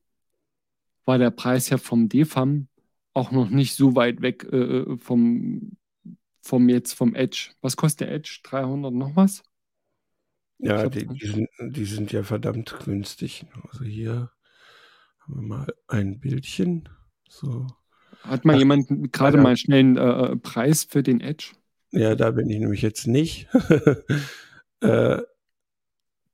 war 1.05 1.19
der 1.19 1.31
Preis 1.31 1.69
ja 1.69 1.79
vom 1.79 2.09
DFAM 2.09 2.67
auch 3.15 3.31
noch 3.31 3.51
nicht 3.51 3.77
so 3.77 3.95
weit 3.95 4.21
weg 4.21 4.49
äh, 4.51 4.57
äh 4.81 4.97
vom 4.99 5.77
vom 6.43 6.69
jetzt 6.69 6.93
vom 6.93 7.15
Edge. 7.15 7.51
Was 7.61 7.77
kostet 7.77 8.09
der 8.09 8.15
Edge? 8.15 8.41
300 8.43 8.93
noch 8.93 9.17
was? 9.17 9.43
Ja, 10.59 10.89
die, 10.89 11.07
die, 11.07 11.27
sind, 11.27 11.49
die 11.61 11.85
sind 11.85 12.13
ja 12.13 12.23
verdammt 12.23 12.77
günstig. 12.85 13.47
Also 13.71 13.85
hier 13.85 14.31
haben 15.21 15.35
wir 15.35 15.43
mal 15.43 15.75
ein 15.89 16.21
Bildchen. 16.21 16.89
So. 17.29 17.67
Hat 18.23 18.45
mal 18.45 18.55
Ach, 18.55 18.59
jemand 18.59 19.13
gerade 19.13 19.39
mal 19.39 19.57
schnell 19.57 19.81
einen 19.81 19.97
äh, 19.97 20.33
äh, 20.33 20.37
Preis 20.37 20.85
für 20.85 21.03
den 21.03 21.21
Edge? 21.21 21.53
Ja, 21.91 22.15
da 22.15 22.31
bin 22.31 22.49
ich 22.49 22.59
nämlich 22.59 22.83
jetzt 22.83 23.07
nicht. 23.07 23.49
äh, 24.81 25.19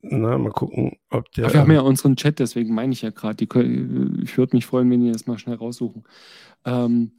na, 0.00 0.38
mal 0.38 0.52
gucken, 0.52 0.96
ob 1.10 1.30
der. 1.32 1.46
Ach, 1.46 1.52
wir 1.54 1.60
haben 1.60 1.72
ja 1.72 1.80
unseren 1.80 2.16
Chat, 2.16 2.38
deswegen 2.38 2.74
meine 2.74 2.92
ich 2.92 3.02
ja 3.02 3.10
gerade. 3.10 3.42
Ich 3.42 3.54
würde 4.38 4.56
mich 4.56 4.66
freuen, 4.66 4.90
wenn 4.90 5.00
die 5.00 5.12
das 5.12 5.26
mal 5.26 5.38
schnell 5.38 5.56
raussuchen. 5.56 6.04
Ähm, 6.64 7.12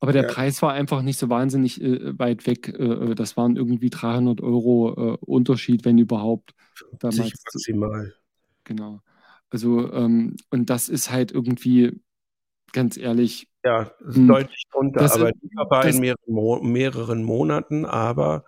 aber 0.00 0.12
der 0.12 0.24
ja. 0.24 0.28
Preis 0.28 0.60
war 0.60 0.72
einfach 0.72 1.02
nicht 1.02 1.18
so 1.18 1.28
wahnsinnig 1.28 1.80
äh, 1.80 2.18
weit 2.18 2.46
weg. 2.46 2.68
Äh, 2.68 2.82
äh 2.82 3.14
das 3.14 3.36
waren 3.36 3.56
irgendwie 3.56 3.90
300 3.90 4.40
Euro 4.42 5.14
äh, 5.14 5.16
Unterschied, 5.20 5.84
wenn 5.84 5.98
überhaupt. 5.98 6.54
Damals. 6.98 7.32
maximal. 7.44 8.12
Genau. 8.64 9.00
Also, 9.50 9.92
ähm, 9.92 10.36
und 10.50 10.68
das 10.68 10.88
ist 10.88 11.10
halt 11.10 11.32
irgendwie, 11.32 12.00
ganz 12.72 12.96
ehrlich. 12.96 13.48
Ja, 13.64 13.92
ist 14.06 14.16
hm, 14.16 14.28
deutlich 14.28 14.64
drunter, 14.72 15.00
das, 15.00 15.14
aber 15.14 15.30
lieferbar 15.40 15.86
in 15.86 16.00
mehreren, 16.00 16.34
Mo 16.34 16.60
mehreren, 16.60 17.22
Monaten, 17.22 17.86
aber 17.86 18.44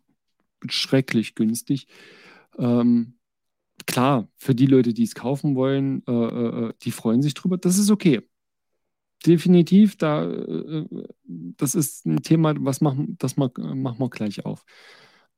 schrecklich 0.69 1.35
günstig. 1.35 1.87
Ähm, 2.59 3.15
klar, 3.87 4.29
für 4.37 4.55
die 4.55 4.67
Leute, 4.67 4.93
die 4.95 5.05
es 5.05 5.15
kaufen 5.15 5.55
wollen, 5.57 6.03
äh, 6.07 6.13
äh, 6.13 6.69
äh, 6.69 6.73
die 6.83 6.91
freuen 6.91 7.23
sich 7.23 7.35
drüber. 7.35 7.59
Das 7.59 7.79
ist 7.79 7.91
okay. 7.91 8.23
Definitiv, 9.27 9.97
da, 9.97 10.25
äh, 10.29 10.87
das 11.25 11.75
ist 11.75 12.07
ein 12.07 12.23
Thema, 12.23 12.55
was 12.59 12.81
machen, 12.81 13.17
das 13.19 13.37
machen 13.37 13.99
wir 13.99 14.11
gleich 14.11 14.45
auf. 14.45 14.65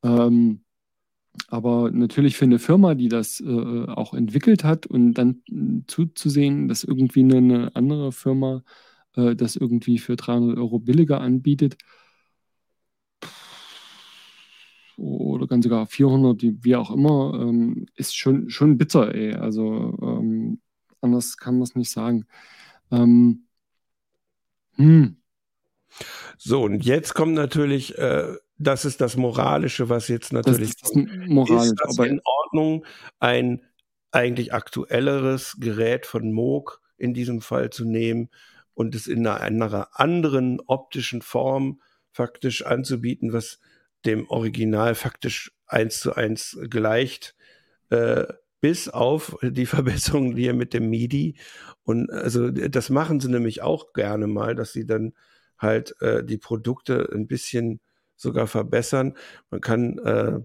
Ähm, 0.02 0.64
aber 1.48 1.90
natürlich 1.90 2.36
für 2.36 2.44
eine 2.44 2.58
Firma, 2.58 2.94
die 2.94 3.08
das 3.08 3.40
äh, 3.40 3.84
auch 3.86 4.14
entwickelt 4.14 4.64
hat 4.64 4.86
und 4.86 5.14
dann 5.14 5.42
zuzusehen, 5.86 6.68
dass 6.68 6.84
irgendwie 6.84 7.22
eine, 7.24 7.74
andere 7.74 8.12
Firma 8.12 8.62
äh, 9.16 9.34
das 9.34 9.56
irgendwie 9.56 9.98
für 9.98 10.16
300 10.16 10.56
Euro 10.58 10.78
billiger 10.78 11.20
anbietet, 11.20 11.76
oder 14.96 15.46
ganz 15.46 15.64
sogar 15.64 15.86
400, 15.86 16.42
wie 16.62 16.76
auch 16.76 16.90
immer, 16.90 17.38
ähm, 17.40 17.86
ist 17.96 18.16
schon, 18.16 18.50
schon 18.50 18.78
bitter, 18.78 19.14
ey. 19.14 19.34
Also 19.34 19.96
ähm, 20.02 20.60
anders 21.00 21.36
kann 21.36 21.54
man 21.54 21.62
es 21.62 21.74
nicht 21.74 21.90
sagen. 21.90 22.26
Ähm, 22.90 23.46
hm. 24.76 25.16
So, 26.38 26.62
und 26.62 26.84
jetzt 26.84 27.14
kommt 27.14 27.34
natürlich, 27.34 27.96
äh, 27.98 28.34
das 28.58 28.84
ist 28.84 29.00
das 29.00 29.16
Moralische, 29.16 29.88
was 29.88 30.08
jetzt 30.08 30.32
natürlich 30.32 30.76
das 30.76 30.90
ist, 30.90 30.96
moralisch, 31.28 31.66
ist 31.66 31.80
das 31.80 31.98
aber 31.98 32.08
in 32.08 32.20
Ordnung, 32.24 32.84
ein 33.20 33.62
eigentlich 34.10 34.52
aktuelleres 34.52 35.56
Gerät 35.58 36.06
von 36.06 36.32
Moog 36.32 36.80
in 36.96 37.14
diesem 37.14 37.40
Fall 37.40 37.70
zu 37.70 37.84
nehmen 37.84 38.30
und 38.74 38.94
es 38.94 39.06
in 39.06 39.26
einer 39.26 39.88
anderen 39.98 40.60
optischen 40.66 41.22
Form 41.22 41.80
faktisch 42.10 42.64
anzubieten, 42.64 43.32
was 43.32 43.60
dem 44.06 44.28
Original 44.28 44.94
faktisch 44.94 45.52
eins 45.66 46.00
zu 46.00 46.14
eins 46.14 46.58
gleicht, 46.70 47.34
äh, 47.90 48.24
bis 48.60 48.88
auf 48.88 49.36
die 49.42 49.66
Verbesserungen 49.66 50.36
hier 50.36 50.54
mit 50.54 50.74
dem 50.74 50.90
MIDI. 50.90 51.36
Und 51.82 52.10
also 52.10 52.50
das 52.50 52.90
machen 52.90 53.20
sie 53.20 53.28
nämlich 53.28 53.62
auch 53.62 53.92
gerne 53.92 54.26
mal, 54.26 54.54
dass 54.54 54.72
sie 54.72 54.86
dann 54.86 55.14
halt 55.58 56.00
äh, 56.00 56.24
die 56.24 56.38
Produkte 56.38 57.08
ein 57.12 57.26
bisschen 57.26 57.80
sogar 58.16 58.46
verbessern. 58.46 59.16
Man 59.50 59.60
kann 59.60 59.98
äh, 59.98 60.40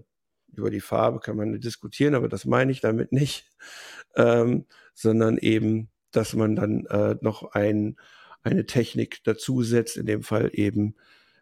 über 0.54 0.70
die 0.70 0.80
Farbe 0.80 1.20
kann 1.20 1.36
man 1.36 1.60
diskutieren, 1.60 2.14
aber 2.14 2.28
das 2.28 2.44
meine 2.44 2.72
ich 2.72 2.80
damit 2.80 3.12
nicht, 3.12 3.50
ähm, 4.16 4.66
sondern 4.94 5.38
eben, 5.38 5.88
dass 6.10 6.34
man 6.34 6.56
dann 6.56 6.86
äh, 6.86 7.16
noch 7.20 7.52
ein, 7.52 7.96
eine 8.42 8.66
Technik 8.66 9.22
dazusetzt, 9.24 9.96
in 9.96 10.06
dem 10.06 10.22
Fall 10.22 10.50
eben 10.52 10.96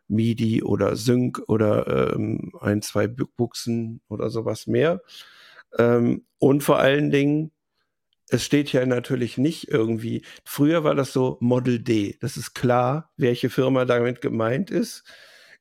MIDI 0.09 0.63
oder 0.63 0.97
Sync 0.97 1.41
oder 1.47 2.15
ähm, 2.15 2.53
ein, 2.61 2.83
zwei 2.83 3.07
Buchsen 3.07 4.01
oder 4.09 4.31
sowas 4.31 4.67
mehr. 4.67 5.03
Ähm, 5.77 6.25
und 6.39 6.63
vor 6.63 6.79
allen 6.79 7.11
Dingen, 7.11 7.53
es 8.31 8.45
steht 8.45 8.73
ja 8.73 8.85
natürlich 8.87 9.39
nicht 9.39 9.69
irgendwie, 9.69 10.23
früher 10.45 10.85
war 10.85 10.95
das 10.95 11.13
so 11.13 11.39
Model 11.41 11.79
D. 11.81 12.17
Das 12.21 12.37
ist 12.37 12.55
klar, 12.55 13.11
welche 13.17 13.51
Firma 13.51 13.85
damit 13.85 14.21
gemeint 14.21 14.71
ist. 14.71 15.05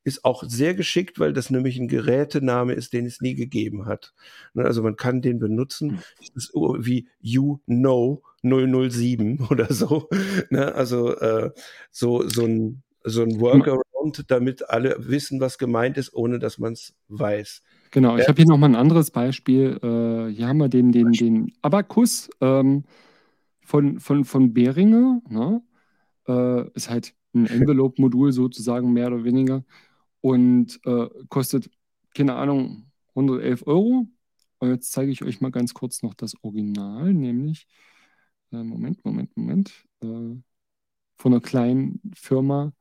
Ist 0.04 0.24
auch 0.24 0.44
sehr 0.44 0.74
geschickt, 0.74 1.20
weil 1.20 1.34
das 1.34 1.50
nämlich 1.50 1.78
ein 1.78 1.90
Gerätename 1.90 2.74
ist, 2.74 2.94
den 2.94 3.06
es 3.06 3.20
nie 3.20 3.36
gegeben 3.36 3.86
hat. 3.86 4.14
Ne, 4.54 4.64
also 4.64 4.82
man 4.82 4.96
kann 4.96 5.22
den 5.22 5.40
benutzen. 5.40 6.02
Das 6.20 6.30
ist 6.46 6.54
wie 6.54 7.10
You 7.20 7.60
Know 7.66 8.24
007 8.42 9.40
oder 9.50 9.72
so. 9.74 10.10
Ne, 10.50 10.74
also 10.74 11.14
äh, 11.18 11.52
so, 11.92 12.28
so 12.28 12.46
ein, 12.46 12.84
so 13.04 13.24
ein 13.24 13.40
Workaround, 14.08 14.32
damit 14.32 14.70
alle 14.70 14.96
wissen, 15.00 15.40
was 15.40 15.58
gemeint 15.58 15.98
ist, 15.98 16.14
ohne 16.14 16.40
dass 16.40 16.58
man 16.58 16.74
es 16.74 16.96
weiß. 17.10 17.62
Genau, 17.92 18.18
ich 18.18 18.28
habe 18.28 18.38
hier 18.38 18.48
nochmal 18.48 18.70
ein 18.72 18.76
anderes 18.76 19.12
Beispiel. 19.12 19.80
Äh, 19.82 20.34
hier 20.34 20.48
haben 20.48 20.58
wir 20.58 20.70
den, 20.70 20.92
den, 20.92 21.12
den 21.12 21.54
Abacus 21.62 22.30
ähm, 22.42 22.84
von, 23.62 24.00
von, 24.00 24.26
von 24.26 24.54
Behringer. 24.54 25.22
Ne? 25.30 25.62
Äh, 26.28 26.70
ist 26.74 26.90
halt 26.90 27.14
ein 27.34 27.46
Envelope-Modul 27.48 28.32
sozusagen, 28.32 28.94
mehr 28.94 29.08
oder 29.08 29.24
weniger. 29.24 29.64
Und 30.22 30.80
äh, 30.86 31.08
kostet, 31.30 31.70
keine 32.16 32.36
Ahnung, 32.36 32.92
111 33.10 33.66
Euro. 33.68 34.08
Und 34.60 34.70
jetzt 34.70 34.92
zeige 34.92 35.12
ich 35.12 35.24
euch 35.24 35.40
mal 35.40 35.52
ganz 35.52 35.74
kurz 35.74 36.02
noch 36.02 36.16
das 36.16 36.34
Original, 36.42 37.14
nämlich, 37.14 37.68
äh, 38.52 38.64
Moment, 38.64 39.06
Moment, 39.06 39.38
Moment, 39.38 39.86
äh, 40.02 40.36
von 41.20 41.34
einer 41.34 41.42
kleinen 41.42 42.02
Firma 42.16 42.74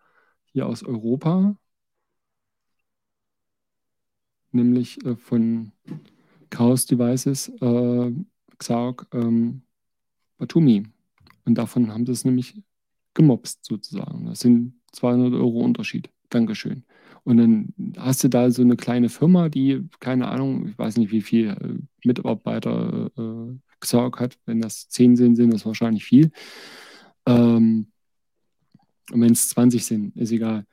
hier 0.56 0.66
aus 0.66 0.82
Europa 0.82 1.54
nämlich 4.56 5.04
äh, 5.04 5.14
von 5.14 5.70
Chaos 6.50 6.86
Devices, 6.86 7.48
äh, 7.60 8.12
Xark, 8.58 9.06
ähm, 9.12 9.62
Batumi. 10.38 10.84
Und 11.44 11.56
davon 11.56 11.92
haben 11.92 12.06
sie 12.06 12.12
es 12.12 12.24
nämlich 12.24 12.60
gemobst 13.14 13.64
sozusagen. 13.64 14.26
Das 14.26 14.40
sind 14.40 14.74
200 14.92 15.34
Euro 15.34 15.60
Unterschied. 15.60 16.10
Dankeschön. 16.30 16.84
Und 17.22 17.36
dann 17.36 17.74
hast 17.98 18.24
du 18.24 18.28
da 18.28 18.50
so 18.50 18.62
eine 18.62 18.76
kleine 18.76 19.08
Firma, 19.08 19.48
die, 19.48 19.88
keine 20.00 20.28
Ahnung, 20.28 20.68
ich 20.68 20.78
weiß 20.78 20.96
nicht, 20.96 21.12
wie 21.12 21.22
viel 21.22 21.48
äh, 21.48 21.78
Mitarbeiter 22.04 23.10
äh, 23.16 23.58
Xark 23.80 24.20
hat. 24.20 24.38
Wenn 24.46 24.60
das 24.60 24.88
10 24.88 25.16
sind, 25.16 25.36
sind 25.36 25.52
das 25.52 25.66
wahrscheinlich 25.66 26.04
viel. 26.04 26.30
Ähm, 27.26 27.88
und 29.12 29.20
wenn 29.20 29.32
es 29.32 29.48
20 29.50 29.84
sind, 29.84 30.16
ist 30.16 30.32
egal. 30.32 30.66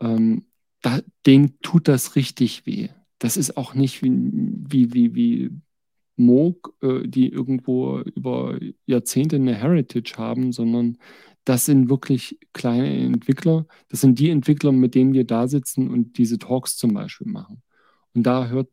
Ähm, 0.00 0.46
da, 0.82 1.00
denen 1.26 1.58
tut 1.60 1.88
das 1.88 2.16
richtig 2.16 2.66
weh 2.66 2.88
das 3.20 3.36
ist 3.36 3.56
auch 3.56 3.74
nicht 3.74 4.02
wie, 4.02 4.10
wie, 4.12 4.92
wie, 4.94 5.14
wie 5.14 5.50
Moog, 6.16 6.74
äh, 6.82 7.06
die 7.06 7.28
irgendwo 7.28 8.00
über 8.00 8.58
Jahrzehnte 8.86 9.36
eine 9.36 9.54
Heritage 9.54 10.14
haben, 10.16 10.52
sondern 10.52 10.98
das 11.44 11.66
sind 11.66 11.88
wirklich 11.88 12.38
kleine 12.52 12.90
Entwickler. 12.90 13.66
Das 13.88 14.00
sind 14.00 14.18
die 14.18 14.30
Entwickler, 14.30 14.72
mit 14.72 14.94
denen 14.94 15.12
wir 15.12 15.24
da 15.24 15.48
sitzen 15.48 15.90
und 15.90 16.18
diese 16.18 16.38
Talks 16.38 16.76
zum 16.76 16.94
Beispiel 16.94 17.30
machen. 17.30 17.62
Und 18.14 18.24
da 18.24 18.48
hört, 18.48 18.68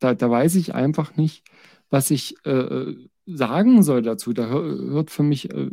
da, 0.00 0.14
da 0.14 0.30
weiß 0.30 0.56
ich 0.56 0.74
einfach 0.74 1.16
nicht, 1.16 1.44
was 1.90 2.10
ich 2.10 2.34
äh, 2.46 2.94
sagen 3.26 3.82
soll 3.82 4.02
dazu. 4.02 4.32
Da 4.32 4.48
hört 4.48 5.10
für 5.10 5.22
mich, 5.22 5.50
äh, 5.52 5.70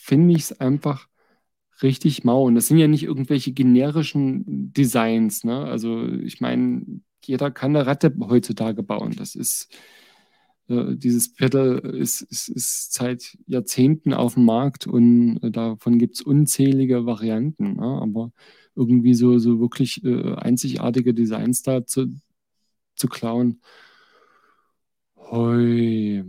finde 0.00 0.34
ich 0.34 0.42
es 0.42 0.60
einfach 0.60 1.08
richtig 1.82 2.24
mau. 2.24 2.44
Und 2.44 2.54
das 2.54 2.68
sind 2.68 2.78
ja 2.78 2.88
nicht 2.88 3.04
irgendwelche 3.04 3.52
generischen 3.52 4.72
Designs. 4.72 5.44
Ne? 5.44 5.64
Also 5.64 6.06
ich 6.06 6.40
meine, 6.40 6.84
jeder 7.24 7.50
kann 7.50 7.76
eine 7.76 7.86
Ratte 7.86 8.14
heutzutage 8.20 8.82
bauen. 8.82 9.14
Das 9.16 9.34
ist 9.34 9.68
äh, 10.68 10.96
dieses 10.96 11.32
Pedal 11.34 11.78
ist, 11.78 12.22
ist, 12.22 12.48
ist, 12.48 12.92
seit 12.94 13.36
Jahrzehnten 13.46 14.14
auf 14.14 14.34
dem 14.34 14.44
Markt 14.44 14.86
und 14.86 15.38
äh, 15.42 15.50
davon 15.50 15.98
gibt 15.98 16.16
es 16.16 16.22
unzählige 16.22 17.06
Varianten. 17.06 17.76
Ne? 17.76 17.82
Aber 18.00 18.32
irgendwie 18.76 19.14
so, 19.14 19.38
so 19.38 19.60
wirklich 19.60 20.04
äh, 20.04 20.34
einzigartige 20.36 21.12
Designs 21.14 21.62
da 21.62 21.84
zu, 21.86 22.14
zu 22.94 23.08
klauen. 23.08 23.60
Hoi. 25.16 26.24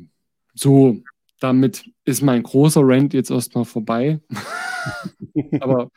So, 0.53 1.01
damit 1.41 1.89
ist 2.05 2.21
mein 2.21 2.43
großer 2.43 2.81
Rant 2.83 3.13
jetzt 3.13 3.31
erstmal 3.31 3.65
vorbei. 3.65 4.21
Aber 5.59 5.89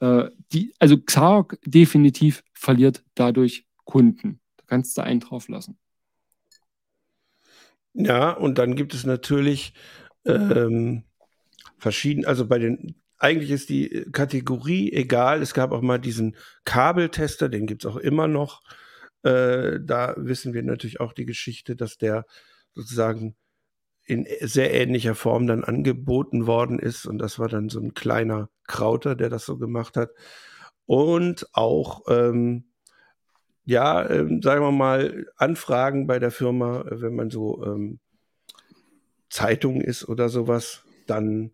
äh, 0.00 0.28
die, 0.52 0.74
also 0.78 0.98
Xark 0.98 1.58
definitiv 1.64 2.44
verliert 2.52 3.02
dadurch 3.14 3.66
Kunden. 3.84 4.40
Da 4.58 4.64
kannst 4.66 4.96
du 4.96 5.02
einen 5.02 5.20
drauf 5.20 5.48
lassen. 5.48 5.78
Ja, 7.94 8.30
und 8.32 8.58
dann 8.58 8.76
gibt 8.76 8.94
es 8.94 9.04
natürlich 9.04 9.72
ähm, 10.26 11.04
verschiedene, 11.78 12.26
also 12.26 12.46
bei 12.46 12.58
den, 12.58 12.94
eigentlich 13.18 13.50
ist 13.50 13.70
die 13.70 14.06
Kategorie 14.12 14.92
egal. 14.92 15.40
Es 15.40 15.54
gab 15.54 15.72
auch 15.72 15.82
mal 15.82 15.98
diesen 15.98 16.36
Kabeltester, 16.64 17.48
den 17.48 17.66
gibt 17.66 17.84
es 17.84 17.90
auch 17.90 17.96
immer 17.96 18.28
noch. 18.28 18.62
Äh, 19.22 19.78
da 19.80 20.14
wissen 20.18 20.52
wir 20.52 20.62
natürlich 20.62 21.00
auch 21.00 21.14
die 21.14 21.26
Geschichte, 21.26 21.76
dass 21.76 21.96
der 21.96 22.26
sozusagen 22.74 23.36
in 24.04 24.26
sehr 24.40 24.74
ähnlicher 24.74 25.14
Form 25.14 25.46
dann 25.46 25.64
angeboten 25.64 26.46
worden 26.46 26.78
ist. 26.78 27.06
Und 27.06 27.18
das 27.18 27.38
war 27.38 27.48
dann 27.48 27.68
so 27.68 27.80
ein 27.80 27.94
kleiner 27.94 28.48
Krauter, 28.66 29.14
der 29.14 29.28
das 29.28 29.44
so 29.44 29.56
gemacht 29.58 29.96
hat. 29.96 30.10
Und 30.86 31.46
auch, 31.52 32.02
ähm, 32.08 32.64
ja, 33.64 34.08
ähm, 34.10 34.42
sagen 34.42 34.62
wir 34.62 34.72
mal, 34.72 35.26
Anfragen 35.36 36.06
bei 36.06 36.18
der 36.18 36.32
Firma, 36.32 36.84
wenn 36.90 37.14
man 37.14 37.30
so 37.30 37.64
ähm, 37.64 38.00
Zeitung 39.30 39.80
ist 39.80 40.08
oder 40.08 40.28
sowas, 40.28 40.84
dann 41.06 41.52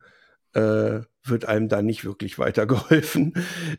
äh, 0.54 1.00
wird 1.30 1.44
einem 1.44 1.68
da 1.68 1.82
nicht 1.82 2.04
wirklich 2.04 2.38
weitergeholfen. 2.38 3.34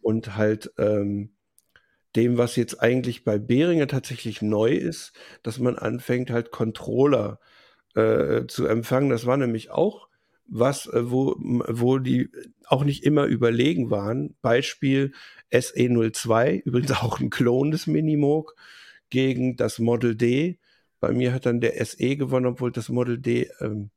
und 0.00 0.36
halt 0.36 0.72
ähm, 0.78 1.32
dem, 2.16 2.38
was 2.38 2.56
jetzt 2.56 2.80
eigentlich 2.80 3.24
bei 3.24 3.38
Behringer 3.38 3.86
tatsächlich 3.86 4.42
neu 4.42 4.72
ist, 4.72 5.12
dass 5.42 5.58
man 5.58 5.76
anfängt, 5.76 6.30
halt 6.30 6.50
Controller 6.50 7.38
äh, 7.94 8.46
zu 8.46 8.66
empfangen. 8.66 9.10
Das 9.10 9.26
war 9.26 9.36
nämlich 9.36 9.70
auch 9.70 10.08
was, 10.46 10.86
äh, 10.86 11.10
wo, 11.10 11.36
wo 11.38 11.98
die 11.98 12.28
auch 12.66 12.84
nicht 12.84 13.04
immer 13.04 13.24
überlegen 13.24 13.90
waren. 13.90 14.34
Beispiel 14.42 15.12
SE02, 15.52 16.62
übrigens 16.62 16.92
auch 17.02 17.20
ein 17.20 17.30
Klon 17.30 17.70
des 17.70 17.86
Minimoog, 17.86 18.54
gegen 19.10 19.56
das 19.56 19.78
Model 19.78 20.14
D. 20.14 20.58
Bei 21.00 21.12
mir 21.12 21.32
hat 21.32 21.46
dann 21.46 21.60
der 21.60 21.84
SE 21.84 22.16
gewonnen, 22.16 22.46
obwohl 22.46 22.70
das 22.70 22.88
Model 22.88 23.18
D 23.18 23.50
ähm, 23.60 23.90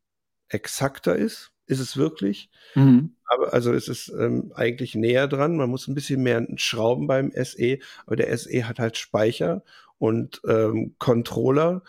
exakter 0.48 1.16
ist. 1.16 1.52
Ist 1.66 1.80
es 1.80 1.96
wirklich? 1.96 2.50
Mhm. 2.74 3.16
Aber 3.26 3.54
also 3.54 3.72
es 3.72 3.88
ist 3.88 4.08
ähm, 4.08 4.52
eigentlich 4.54 4.94
näher 4.94 5.28
dran. 5.28 5.56
Man 5.56 5.70
muss 5.70 5.88
ein 5.88 5.94
bisschen 5.94 6.22
mehr 6.22 6.46
schrauben 6.56 7.06
beim 7.06 7.32
SE, 7.32 7.78
aber 8.06 8.16
der 8.16 8.36
SE 8.36 8.68
hat 8.68 8.78
halt 8.78 8.98
Speicher 8.98 9.62
und 9.98 10.42
ähm, 10.46 10.94
Controller 10.98 11.82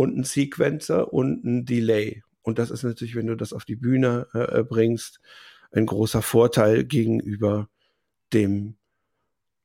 und 0.00 0.14
einen 0.14 0.24
Sequencer 0.24 1.12
und 1.12 1.44
ein 1.44 1.66
Delay. 1.66 2.22
Und 2.40 2.58
das 2.58 2.70
ist 2.70 2.84
natürlich, 2.84 3.16
wenn 3.16 3.26
du 3.26 3.36
das 3.36 3.52
auf 3.52 3.66
die 3.66 3.76
Bühne 3.76 4.28
äh, 4.32 4.60
äh 4.60 4.64
bringst, 4.64 5.20
ein 5.72 5.84
großer 5.84 6.22
Vorteil 6.22 6.84
gegenüber 6.84 7.68
dem 8.32 8.76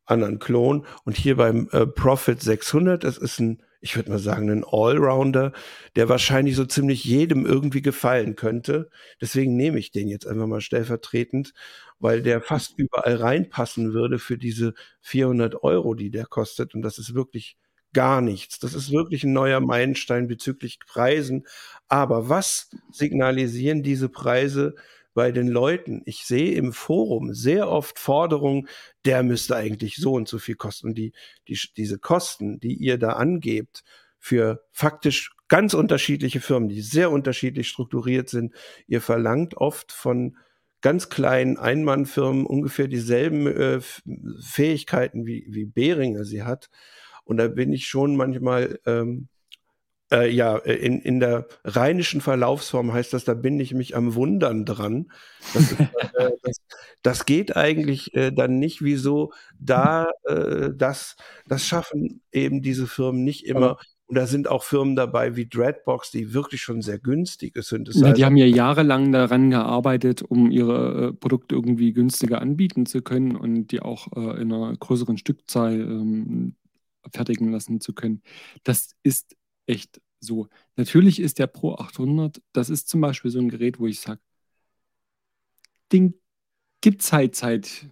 anderen 0.04 0.40
Klon. 0.40 0.86
Und 1.06 1.16
hier 1.16 1.38
beim 1.38 1.70
äh, 1.72 1.88
Prophet 1.88 2.42
600, 2.42 3.06
das 3.06 3.18
ist 3.18 3.40
ein, 3.40 3.64
ich 3.80 3.96
würde 3.96 4.12
mal 4.12 4.20
sagen, 4.20 4.50
ein 4.50 4.66
Allrounder, 4.66 5.54
der 5.96 6.10
wahrscheinlich 6.10 6.58
so 6.58 6.66
ziemlich 6.66 7.06
jedem 7.06 7.46
irgendwie 7.46 7.82
gefallen 7.82 8.36
könnte. 8.36 8.90
Deswegen 9.22 9.56
nehme 9.56 9.80
ich 9.80 9.92
den 9.92 10.10
jetzt 10.10 10.28
einfach 10.28 10.48
mal 10.48 10.60
stellvertretend, 10.60 11.54
weil 12.00 12.22
der 12.22 12.42
fast 12.42 12.78
überall 12.78 13.16
reinpassen 13.16 13.94
würde 13.94 14.20
für 14.20 14.38
diese 14.38 14.74
400 15.00 15.64
Euro, 15.64 15.94
die 15.94 16.10
der 16.10 16.26
kostet. 16.26 16.76
Und 16.76 16.82
das 16.82 16.98
ist 16.98 17.16
wirklich 17.16 17.56
gar 17.96 18.22
nichts. 18.22 18.60
Das 18.60 18.74
ist 18.74 18.92
wirklich 18.92 19.24
ein 19.24 19.34
neuer 19.34 19.62
Meilenstein 19.62 20.28
bezüglich 20.28 20.80
Preisen. 20.86 21.48
Aber 21.88 22.30
was 22.30 22.70
signalisieren 22.92 23.84
diese 23.84 24.10
Preise 24.10 24.76
bei 25.14 25.32
den 25.32 25.48
Leuten? 25.48 26.02
Ich 26.06 26.26
sehe 26.26 26.56
im 26.56 26.74
Forum 26.74 27.34
sehr 27.34 27.70
oft 27.70 27.98
Forderungen, 27.98 28.68
der 29.06 29.24
müsste 29.24 29.56
eigentlich 29.56 29.96
so 29.96 30.14
und 30.14 30.28
so 30.28 30.40
viel 30.40 30.56
kosten. 30.56 30.90
Und 30.90 30.98
die, 30.98 31.14
die, 31.48 31.58
diese 31.78 31.98
Kosten, 31.98 32.60
die 32.60 32.76
ihr 32.76 32.98
da 32.98 33.14
angebt, 33.14 33.84
für 34.20 34.66
faktisch 34.72 35.32
ganz 35.48 35.74
unterschiedliche 35.74 36.42
Firmen, 36.42 36.68
die 36.68 36.82
sehr 36.82 37.12
unterschiedlich 37.12 37.70
strukturiert 37.70 38.28
sind. 38.28 38.54
Ihr 38.88 39.00
verlangt 39.00 39.56
oft 39.56 39.94
von 39.94 40.36
ganz 40.82 41.08
kleinen 41.10 41.58
Einmannfirmen 41.58 42.46
ungefähr 42.46 42.90
dieselben 42.90 43.48
äh, 43.48 43.80
Fähigkeiten 44.42 45.26
wie, 45.26 45.46
wie 45.48 45.66
Behringer 45.66 46.26
sie 46.26 46.44
hat. 46.44 46.70
Und 47.26 47.38
da 47.38 47.48
bin 47.48 47.74
ich 47.74 47.88
schon 47.88 48.16
manchmal, 48.16 48.80
ähm, 48.86 49.28
äh, 50.12 50.30
ja, 50.30 50.58
in, 50.58 51.02
in 51.02 51.20
der 51.20 51.48
rheinischen 51.64 52.22
Verlaufsform 52.22 52.94
heißt 52.94 53.14
das, 53.14 53.26
da 53.26 53.34
bin 53.34 53.60
ich 53.60 53.74
mich 53.74 53.96
am 53.96 54.16
Wundern 54.16 54.66
dran. 54.66 55.12
Das, 55.54 55.72
ist, 55.72 55.80
äh, 55.80 56.32
das, 56.44 56.58
das 57.02 57.26
geht 57.26 57.56
eigentlich 57.56 58.14
äh, 58.14 58.32
dann 58.32 58.60
nicht, 58.60 58.84
wieso 58.84 59.34
da 59.60 60.08
äh, 60.26 60.70
das, 60.76 61.16
das 61.48 61.66
schaffen 61.66 62.22
eben 62.32 62.62
diese 62.62 62.88
Firmen 62.88 63.24
nicht 63.24 63.46
immer. 63.46 63.78
Und 64.08 64.18
da 64.18 64.28
sind 64.28 64.48
auch 64.48 64.64
Firmen 64.64 64.96
dabei 64.96 65.36
wie 65.36 65.48
Dreadbox, 65.48 66.12
die 66.12 66.34
wirklich 66.34 66.62
schon 66.62 66.84
sehr 66.84 67.00
günstige 67.00 67.64
sind. 67.64 67.90
Ja, 67.96 68.14
die 68.14 68.24
haben 68.24 68.38
ja 68.38 68.46
jahrelang 68.46 69.12
daran 69.12 69.50
gearbeitet, 69.50 70.22
um 70.22 70.52
ihre 70.52 71.08
äh, 71.08 71.14
Produkte 71.14 71.56
irgendwie 71.56 71.92
günstiger 71.92 72.40
anbieten 72.40 72.86
zu 72.86 73.02
können 73.02 73.36
und 73.36 73.72
die 73.72 73.82
auch 73.82 74.08
äh, 74.16 74.42
in 74.42 74.54
einer 74.54 74.76
größeren 74.78 75.18
Stückzahl 75.18 75.74
ähm, 75.74 76.54
fertigen 77.14 77.52
lassen 77.52 77.82
zu 77.82 77.94
können. 77.94 78.22
Das 78.64 78.96
ist 79.04 79.36
echt 79.66 80.02
so. 80.20 80.48
Natürlich 80.76 81.20
ist 81.20 81.40
der 81.40 81.48
Pro 81.48 81.76
800, 81.76 82.42
das 82.54 82.70
ist 82.70 82.90
zum 82.90 83.02
Beispiel 83.02 83.32
so 83.32 83.40
ein 83.40 83.50
Gerät, 83.50 83.80
wo 83.80 83.88
ich 83.88 84.00
sage, 84.00 84.20
Ding 85.92 86.16
gibt 86.82 87.02
es 87.02 87.14
halt 87.14 87.36
seit 87.36 87.88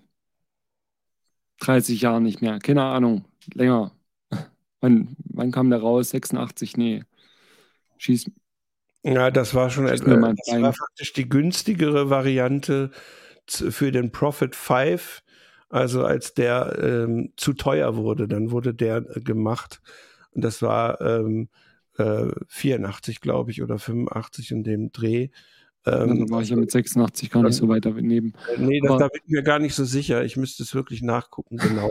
30 1.59 2.01
Jahren 2.01 2.23
nicht 2.23 2.41
mehr. 2.41 2.59
Keine 2.59 2.83
Ahnung, 2.83 3.25
länger. 3.53 3.95
Wann, 4.81 5.15
wann 5.17 5.51
kam 5.51 5.69
der 5.69 5.79
raus? 5.79 6.09
86? 6.09 6.75
Nee. 6.75 7.03
Schieß. 7.97 8.29
Ja, 9.03 9.31
das 9.31 9.53
war 9.55 9.69
schon 9.69 9.87
etwas, 9.87 10.35
das 10.45 10.61
war 10.61 10.73
faktisch 10.73 11.13
die 11.13 11.29
günstigere 11.29 12.09
Variante 12.09 12.91
für 13.47 13.93
den 13.93 14.11
Profit 14.11 14.55
5 14.55 15.22
also 15.73 16.05
als 16.05 16.35
der 16.35 16.77
ähm, 16.79 17.33
zu 17.35 17.53
teuer 17.53 17.95
wurde, 17.95 18.27
dann 18.27 18.51
wurde 18.51 18.75
der 18.75 18.97
äh, 18.97 19.21
gemacht. 19.21 19.81
Und 20.29 20.43
das 20.43 20.61
war 20.61 21.01
ähm, 21.01 21.49
äh, 21.97 22.27
84, 22.47 23.21
glaube 23.21 23.49
ich, 23.49 23.63
oder 23.63 23.79
85 23.79 24.51
in 24.51 24.63
dem 24.63 24.91
Dreh. 24.91 25.29
Ähm, 25.87 26.19
dann 26.19 26.29
war 26.29 26.43
ich 26.43 26.49
ja 26.49 26.57
mit 26.57 26.69
86 26.69 27.31
gar 27.31 27.41
nicht 27.41 27.55
so 27.55 27.67
weit 27.69 27.85
daneben. 27.85 28.33
Äh, 28.55 28.59
nee, 28.59 28.81
das, 28.81 28.99
da 28.99 29.07
bin 29.07 29.21
ich 29.25 29.31
mir 29.31 29.41
gar 29.41 29.57
nicht 29.57 29.73
so 29.73 29.83
sicher. 29.83 30.23
Ich 30.23 30.37
müsste 30.37 30.61
es 30.61 30.75
wirklich 30.75 31.01
nachgucken, 31.01 31.57
genau. 31.57 31.89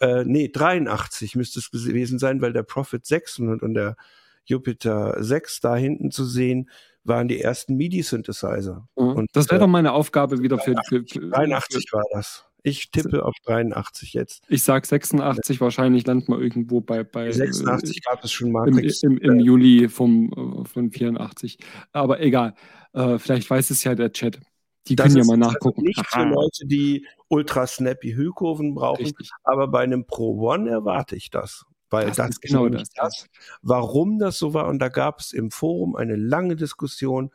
äh, 0.00 0.24
nee, 0.26 0.50
83 0.52 1.34
müsste 1.34 1.60
es 1.60 1.70
gewesen 1.70 2.18
sein, 2.18 2.42
weil 2.42 2.52
der 2.52 2.62
Prophet 2.62 3.06
600 3.06 3.62
und 3.62 3.72
der 3.72 3.96
Jupiter 4.44 5.16
6 5.18 5.60
da 5.60 5.76
hinten 5.76 6.10
zu 6.10 6.26
sehen, 6.26 6.68
waren 7.04 7.26
die 7.26 7.40
ersten 7.40 7.76
MIDI-Synthesizer. 7.76 8.86
Mhm. 8.96 9.26
das 9.32 9.46
wäre 9.46 9.56
äh, 9.56 9.60
doch 9.60 9.66
meine 9.66 9.92
Aufgabe 9.92 10.42
wieder 10.42 10.58
für, 10.58 10.74
für, 10.86 11.04
für 11.06 11.20
83 11.30 11.90
war 11.92 12.04
das. 12.12 12.47
Ich 12.62 12.90
tippe 12.90 13.24
auf 13.24 13.34
83 13.44 14.14
jetzt. 14.14 14.42
Ich 14.48 14.62
sag 14.62 14.84
86, 14.84 15.60
wahrscheinlich 15.60 16.06
landet 16.06 16.28
man 16.28 16.40
irgendwo 16.40 16.80
bei. 16.80 17.04
bei 17.04 17.30
86 17.30 17.96
äh, 17.96 18.00
gab 18.00 18.24
es 18.24 18.32
schon 18.32 18.50
mal. 18.50 18.68
Im, 18.68 18.78
im, 18.78 19.18
im 19.18 19.40
Juli 19.40 19.88
vom, 19.88 20.64
äh, 20.64 20.68
von 20.68 20.90
84. 20.90 21.58
Aber 21.92 22.20
egal. 22.20 22.54
Äh, 22.92 23.18
vielleicht 23.18 23.48
weiß 23.48 23.70
es 23.70 23.84
ja 23.84 23.94
der 23.94 24.12
Chat. 24.12 24.40
Die 24.88 24.96
das 24.96 25.08
können 25.08 25.18
ja 25.18 25.24
mal 25.24 25.36
nachgucken. 25.36 25.82
Also 25.82 26.00
nicht 26.00 26.06
für 26.06 26.24
Leute, 26.24 26.66
die 26.66 27.06
ultra 27.28 27.66
snappy 27.66 28.12
Hüllkurven 28.12 28.74
brauchen, 28.74 29.04
Richtig. 29.04 29.30
aber 29.44 29.68
bei 29.68 29.80
einem 29.80 30.06
Pro 30.06 30.38
One 30.40 30.70
erwarte 30.70 31.14
ich 31.14 31.30
das. 31.30 31.64
Weil 31.90 32.06
das, 32.06 32.16
das 32.16 32.28
ist 32.30 32.40
genau 32.42 32.68
das, 32.68 32.90
das, 32.90 33.26
warum 33.62 34.18
das 34.18 34.38
so 34.38 34.54
war. 34.54 34.68
Und 34.68 34.78
da 34.78 34.88
gab 34.88 35.20
es 35.20 35.32
im 35.32 35.50
Forum 35.50 35.96
eine 35.96 36.16
lange 36.16 36.56
Diskussion 36.56 37.30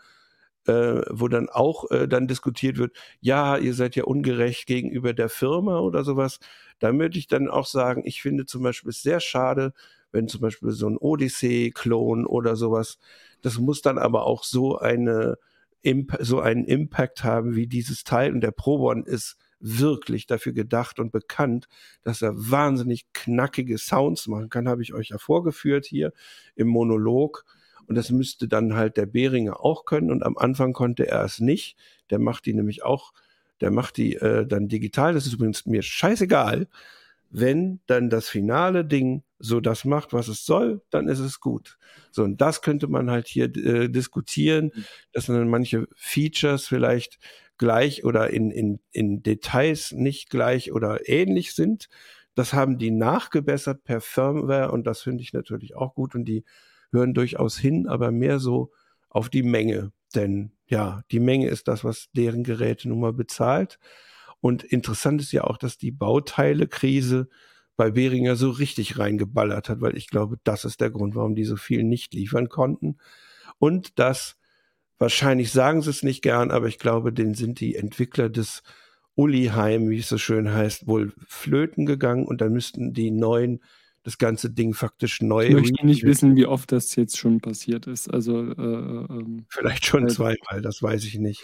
äh, 0.68 1.02
wo 1.10 1.28
dann 1.28 1.50
auch 1.50 1.90
äh, 1.92 2.08
dann 2.08 2.28
diskutiert 2.28 2.78
wird, 2.78 2.96
ja, 3.22 3.58
ihr 3.58 3.74
seid 3.74 3.96
ja 3.96 4.04
ungerecht 4.06 4.66
gegenüber 4.66 5.14
der 5.14 5.30
Firma 5.30 5.80
oder 5.80 6.04
sowas. 6.04 6.40
Da 6.80 6.94
würde 6.98 7.18
ich 7.18 7.28
dann 7.28 7.50
auch 7.50 7.66
sagen, 7.66 8.04
ich 8.06 8.22
finde 8.22 8.46
zum 8.46 8.64
Beispiel 8.64 8.90
es 8.90 9.02
sehr 9.02 9.20
schade, 9.20 9.74
wenn 10.12 10.28
zum 10.28 10.42
Beispiel 10.42 10.72
so 10.72 10.88
ein 10.88 10.98
Odyssey-Klon 10.98 12.26
oder 12.26 12.56
sowas, 12.56 13.00
das 13.42 13.60
muss 13.60 13.82
dann 13.82 13.98
aber 13.98 14.26
auch 14.26 14.44
so 14.44 14.78
eine 14.78 15.38
so 16.20 16.40
einen 16.40 16.64
Impact 16.66 17.26
haben 17.26 17.56
wie 17.56 17.68
dieses 17.68 18.06
Teil 18.06 18.32
und 18.32 18.42
der 18.42 18.52
Pro 18.52 18.90
One 18.90 19.04
ist 19.06 19.38
wirklich 19.60 20.28
dafür 20.28 20.54
gedacht 20.54 21.00
und 21.00 21.12
bekannt, 21.12 21.68
dass 22.04 22.22
er 22.22 22.34
wahnsinnig 22.36 23.06
knackige 23.14 23.78
Sounds 23.78 24.28
machen 24.28 24.50
kann, 24.50 24.68
habe 24.68 24.82
ich 24.82 24.94
euch 24.94 25.10
ja 25.10 25.18
vorgeführt 25.18 25.86
hier 25.86 26.14
im 26.56 26.68
Monolog. 26.68 27.46
Und 27.88 27.96
das 27.96 28.12
müsste 28.12 28.48
dann 28.48 28.76
halt 28.76 28.98
der 28.98 29.06
Behringer 29.06 29.60
auch 29.64 29.86
können. 29.86 30.12
Und 30.12 30.24
am 30.24 30.38
Anfang 30.38 30.74
konnte 30.74 31.08
er 31.08 31.24
es 31.24 31.40
nicht. 31.40 31.78
Der 32.10 32.20
macht 32.20 32.46
die 32.46 32.54
nämlich 32.54 32.84
auch, 32.84 33.14
der 33.62 33.72
macht 33.72 33.98
die 33.98 34.16
äh, 34.16 34.46
dann 34.46 34.68
digital. 34.68 35.14
Das 35.14 35.26
ist 35.26 35.34
übrigens 35.34 35.66
mir 35.66 35.82
scheißegal. 35.82 36.68
Wenn 37.30 37.80
dann 37.88 38.10
das 38.10 38.30
finale 38.30 38.86
Ding 38.86 39.24
so 39.40 39.60
das 39.60 39.86
macht, 39.86 40.14
was 40.14 40.28
es 40.28 40.46
soll, 40.46 40.82
dann 40.92 41.08
ist 41.08 41.20
es 41.20 41.40
gut. 41.40 41.78
So, 42.12 42.24
und 42.24 42.40
das 42.40 42.62
könnte 42.62 42.88
man 42.88 43.10
halt 43.10 43.28
hier 43.28 43.46
äh, 43.46 43.90
diskutieren, 43.90 44.72
dass 45.12 45.26
dann 45.26 45.50
manche 45.50 45.88
Features 45.96 46.68
vielleicht 46.68 47.20
gleich 47.58 48.04
oder 48.04 48.30
in, 48.30 48.52
in, 48.52 48.80
in 48.92 49.24
Details 49.24 49.92
nicht 49.92 50.30
gleich 50.30 50.72
oder 50.72 51.10
ähnlich 51.10 51.54
sind. 51.54 51.90
Das 52.36 52.54
haben 52.54 52.78
die 52.78 52.92
nachgebessert 52.92 53.84
per 53.84 54.02
Firmware 54.02 54.72
und 54.72 54.86
das 54.88 55.02
finde 55.02 55.24
ich 55.24 55.34
natürlich 55.34 55.76
auch 55.76 55.94
gut. 55.96 56.16
Und 56.16 56.26
die 56.26 56.46
hören 56.94 57.14
durchaus 57.14 57.58
hin, 57.58 57.88
aber 57.88 58.12
mehr 58.12 58.40
so 58.40 58.72
auf 59.10 59.30
die 59.30 59.44
Menge. 59.44 59.92
Denn 60.16 60.52
ja, 60.68 61.02
die 61.12 61.20
Menge 61.20 61.50
ist 61.50 61.68
das, 61.68 61.84
was 61.84 62.10
deren 62.14 62.44
Gerätenummer 62.44 63.12
bezahlt. 63.12 63.80
Und 64.40 64.64
interessant 64.64 65.22
ist 65.22 65.32
ja 65.32 65.44
auch, 65.44 65.58
dass 65.58 65.78
die 65.78 65.92
Bauteile-Krise 65.92 67.30
bei 67.76 67.92
Behringer 67.92 68.36
so 68.36 68.52
richtig 68.52 69.00
reingeballert 69.00 69.70
hat, 69.70 69.82
weil 69.82 69.98
ich 69.98 70.08
glaube, 70.08 70.38
das 70.44 70.66
ist 70.66 70.82
der 70.82 70.92
Grund, 70.92 71.16
warum 71.16 71.36
die 71.36 71.46
so 71.46 71.56
viel 71.56 71.84
nicht 71.84 72.14
liefern 72.14 72.50
konnten. 72.50 72.98
Und 73.58 73.98
dass 74.00 74.38
wahrscheinlich 75.00 75.52
sagen 75.52 75.82
sie 75.82 75.90
es 75.90 76.04
nicht 76.04 76.22
gern, 76.22 76.52
aber 76.52 76.68
ich 76.68 76.78
glaube, 76.78 77.12
den 77.12 77.34
sind 77.34 77.60
die 77.60 77.76
Entwickler 77.76 78.30
des 78.30 78.64
Uliheim, 79.16 79.90
wie 79.90 80.00
es 80.00 80.10
so 80.10 80.18
schön 80.18 80.52
heißt, 80.54 80.88
wohl 80.88 81.14
flöten 81.28 81.86
gegangen 81.86 82.26
und 82.26 82.42
dann 82.42 82.54
müssten 82.54 82.94
die 82.94 83.12
neuen 83.12 83.62
das 84.04 84.18
ganze 84.18 84.50
Ding 84.50 84.74
faktisch 84.74 85.22
neu. 85.22 85.48
Ich 85.48 85.54
möchte 85.54 85.86
nicht 85.86 86.04
wissen, 86.04 86.36
wie 86.36 86.46
oft 86.46 86.72
das 86.72 86.96
jetzt 86.96 87.18
schon 87.18 87.40
passiert 87.40 87.88
ist. 87.88 88.14
Also 88.14 88.38
äh, 88.38 88.52
ähm, 88.52 89.46
vielleicht 89.50 89.86
schon 89.86 90.06
äh, 90.06 90.10
zweimal, 90.10 90.62
das 90.62 90.84
weiß 90.84 91.06
ich 91.06 91.18
nicht. 91.18 91.44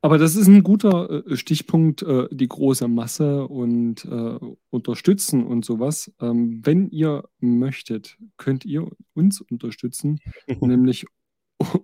Aber 0.00 0.18
das 0.18 0.36
ist 0.36 0.46
ein 0.46 0.62
guter 0.62 1.26
äh, 1.26 1.36
Stichpunkt, 1.36 2.02
äh, 2.02 2.28
die 2.30 2.48
große 2.48 2.86
Masse 2.88 3.46
und 3.46 4.04
äh, 4.04 4.38
unterstützen 4.70 5.44
und 5.44 5.64
sowas. 5.64 6.12
Ähm, 6.20 6.60
wenn 6.64 6.88
ihr 6.90 7.24
möchtet, 7.40 8.16
könnt 8.36 8.64
ihr 8.64 8.88
uns 9.14 9.40
unterstützen, 9.40 10.20
nämlich 10.60 11.06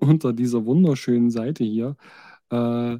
unter 0.00 0.32
dieser 0.32 0.66
wunderschönen 0.66 1.30
Seite 1.30 1.64
hier. 1.64 1.96
Äh, 2.50 2.98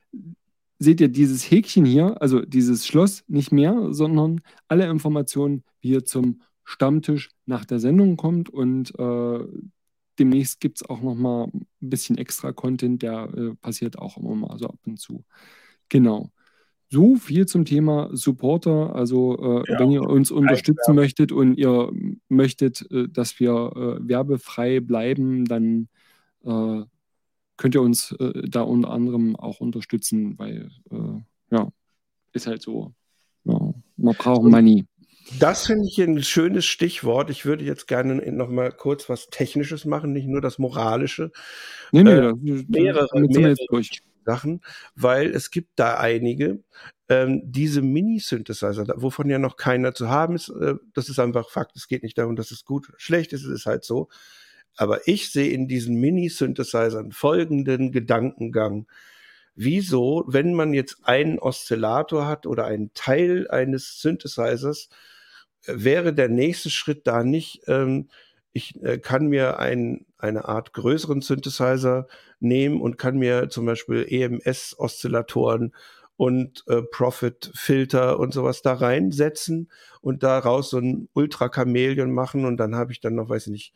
seht 0.79 1.01
ihr 1.01 1.09
dieses 1.09 1.49
Häkchen 1.51 1.85
hier, 1.85 2.21
also 2.21 2.41
dieses 2.41 2.87
Schloss 2.87 3.23
nicht 3.29 3.53
mehr, 3.53 3.93
sondern 3.93 4.41
alle 4.69 4.89
Informationen, 4.89 5.63
wie 5.81 5.91
ihr 5.91 6.05
zum 6.05 6.43
Stammtisch 6.65 7.31
nach 7.45 7.65
der 7.65 7.81
Sendung 7.81 8.17
kommt 8.17 8.49
und 8.49 8.97
äh, 8.99 9.47
demnächst 10.19 10.61
gibt 10.61 10.79
es 10.81 10.89
auch 10.89 11.03
noch 11.03 11.15
mal 11.15 11.49
ein 11.53 11.67
bisschen 11.81 12.19
extra 12.19 12.53
Content, 12.53 13.03
der 13.03 13.29
äh, 13.35 13.55
passiert 13.57 13.99
auch 13.99 14.17
immer 14.17 14.35
mal 14.35 14.59
so 14.59 14.67
ab 14.67 14.79
und 14.87 14.99
zu. 14.99 15.25
Genau. 15.93 16.31
So 16.89 17.17
viel 17.17 17.45
zum 17.45 17.67
Thema 17.67 18.09
Supporter. 18.13 18.95
Also, 18.95 19.37
äh, 19.37 19.71
ja, 19.71 19.79
wenn 19.79 19.91
ihr 19.91 20.03
uns 20.03 20.31
unterstützen 20.31 20.95
möchtet 20.95 21.33
und 21.33 21.59
ihr 21.59 21.93
möchtet, 22.31 22.91
äh, 22.91 23.09
dass 23.09 23.39
wir 23.39 23.51
äh, 23.77 24.09
werbefrei 24.09 24.81
bleiben, 24.81 25.45
dann 25.45 25.89
äh, 26.45 26.81
könnt 27.59 27.75
ihr 27.75 27.83
uns 27.83 28.13
äh, 28.13 28.49
da 28.49 28.63
unter 28.63 28.91
anderem 28.91 29.37
auch 29.37 29.61
unterstützen, 29.61 30.39
weil, 30.39 30.71
äh, 30.91 31.55
ja, 31.55 31.69
ist 32.33 32.47
halt 32.47 32.63
so. 32.63 32.95
Ja, 33.45 33.59
man 33.99 34.15
braucht 34.15 34.45
Money. 34.45 34.87
Das 35.39 35.67
finde 35.67 35.87
ich 35.87 36.01
ein 36.01 36.23
schönes 36.23 36.65
Stichwort. 36.65 37.29
Ich 37.29 37.45
würde 37.45 37.65
jetzt 37.65 37.87
gerne 37.87 38.15
noch 38.33 38.49
mal 38.49 38.73
kurz 38.73 39.11
was 39.11 39.29
Technisches 39.29 39.85
machen, 39.85 40.13
nicht 40.13 40.27
nur 40.27 40.41
das 40.41 40.59
Moralische. 40.59 41.33
Nee, 41.93 42.03
nee, 42.03 42.13
äh, 42.13 42.35
mehrere, 42.35 43.21
mehrere, 43.21 43.57
Sachen, 44.25 44.61
weil 44.95 45.31
es 45.31 45.51
gibt 45.51 45.71
da 45.77 45.99
einige, 45.99 46.61
ähm, 47.09 47.43
diese 47.45 47.83
Mini-Synthesizer, 47.83 48.87
wovon 48.97 49.29
ja 49.29 49.39
noch 49.39 49.57
keiner 49.57 49.95
zu 49.95 50.09
haben 50.09 50.35
ist, 50.35 50.49
äh, 50.49 50.75
das 50.95 51.09
ist 51.09 51.19
einfach 51.19 51.51
Fakt. 51.51 51.77
Es 51.77 51.89
geht 51.89 52.03
nicht 52.03 52.17
darum, 52.19 52.37
dass 52.37 52.51
es 52.51 52.65
gut, 52.65 52.93
schlecht 52.97 53.33
ist, 53.33 53.45
es 53.45 53.51
ist 53.51 53.67
halt 53.67 53.85
so. 53.85 54.09
Aber 54.77 55.07
ich 55.07 55.31
sehe 55.31 55.51
in 55.53 55.69
diesen 55.69 55.97
Mini-Synthesizern 55.97 57.13
folgenden 57.13 57.93
Gedankengang. 57.93 58.87
Wieso, 59.55 60.25
wenn 60.27 60.55
man 60.55 60.73
jetzt 60.73 60.99
einen 61.03 61.39
Oszillator 61.39 62.27
hat 62.27 62.47
oder 62.47 62.65
einen 62.65 62.95
Teil 62.95 63.49
eines 63.51 64.01
Synthesizers, 64.01 64.89
äh, 65.67 65.75
wäre 65.77 66.15
der 66.15 66.29
nächste 66.29 66.71
Schritt 66.71 67.07
da 67.07 67.23
nicht, 67.25 67.63
ähm, 67.67 68.09
ich 68.53 68.83
äh, 68.83 68.99
kann 68.99 69.29
mir 69.29 69.59
ein, 69.59 70.07
eine 70.19 70.47
Art 70.47 70.73
größeren 70.73 71.23
Synthesizer 71.23 72.07
nehmen 72.41 72.81
und 72.81 72.99
kann 72.99 73.19
mir 73.19 73.49
zum 73.49 73.67
Beispiel 73.67 74.07
EMS-Oszillatoren 74.09 75.73
und 76.17 76.65
äh, 76.69 76.83
Profit-Filter 76.83 78.19
und 78.19 78.35
sowas 78.35 78.63
da 78.63 78.75
reinsetzen 78.75 79.71
und 80.01 80.23
daraus 80.23 80.71
so 80.71 80.79
ein 80.79 81.09
Ultra-Chameleon 81.15 82.13
machen 82.13 82.45
und 82.45 82.59
dann 82.59 82.77
habe 82.77 82.93
ich 82.93 83.01
dann 83.01 83.15
noch, 83.15 83.29
weiß 83.29 83.47
ich 83.47 83.53
nicht, 83.53 83.75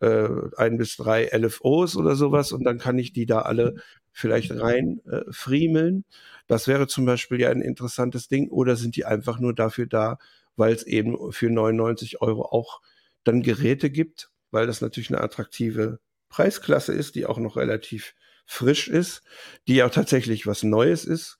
äh, 0.00 0.28
ein 0.56 0.78
bis 0.78 0.96
drei 0.96 1.28
LFOs 1.32 1.96
oder 1.96 2.16
sowas 2.16 2.52
und 2.52 2.64
dann 2.64 2.78
kann 2.78 2.98
ich 2.98 3.12
die 3.12 3.26
da 3.26 3.42
alle 3.42 3.76
vielleicht 4.12 4.58
rein 4.58 5.00
äh, 5.10 5.22
friemeln. 5.30 6.04
Das 6.46 6.68
wäre 6.68 6.86
zum 6.86 7.04
Beispiel 7.04 7.40
ja 7.40 7.50
ein 7.50 7.62
interessantes 7.62 8.28
Ding 8.28 8.48
oder 8.48 8.76
sind 8.76 8.96
die 8.96 9.04
einfach 9.04 9.38
nur 9.38 9.54
dafür 9.54 9.86
da, 9.86 10.18
weil 10.56 10.74
es 10.74 10.84
eben 10.84 11.32
für 11.32 11.50
99 11.50 12.22
Euro 12.22 12.46
auch 12.46 12.80
dann 13.26 13.42
Geräte 13.42 13.90
gibt, 13.90 14.30
weil 14.50 14.66
das 14.66 14.80
natürlich 14.80 15.10
eine 15.10 15.20
attraktive 15.20 15.98
Preisklasse 16.28 16.92
ist, 16.92 17.14
die 17.14 17.26
auch 17.26 17.38
noch 17.38 17.56
relativ 17.56 18.14
frisch 18.46 18.88
ist, 18.88 19.22
die 19.66 19.76
ja 19.76 19.88
tatsächlich 19.88 20.46
was 20.46 20.62
Neues 20.62 21.04
ist. 21.04 21.38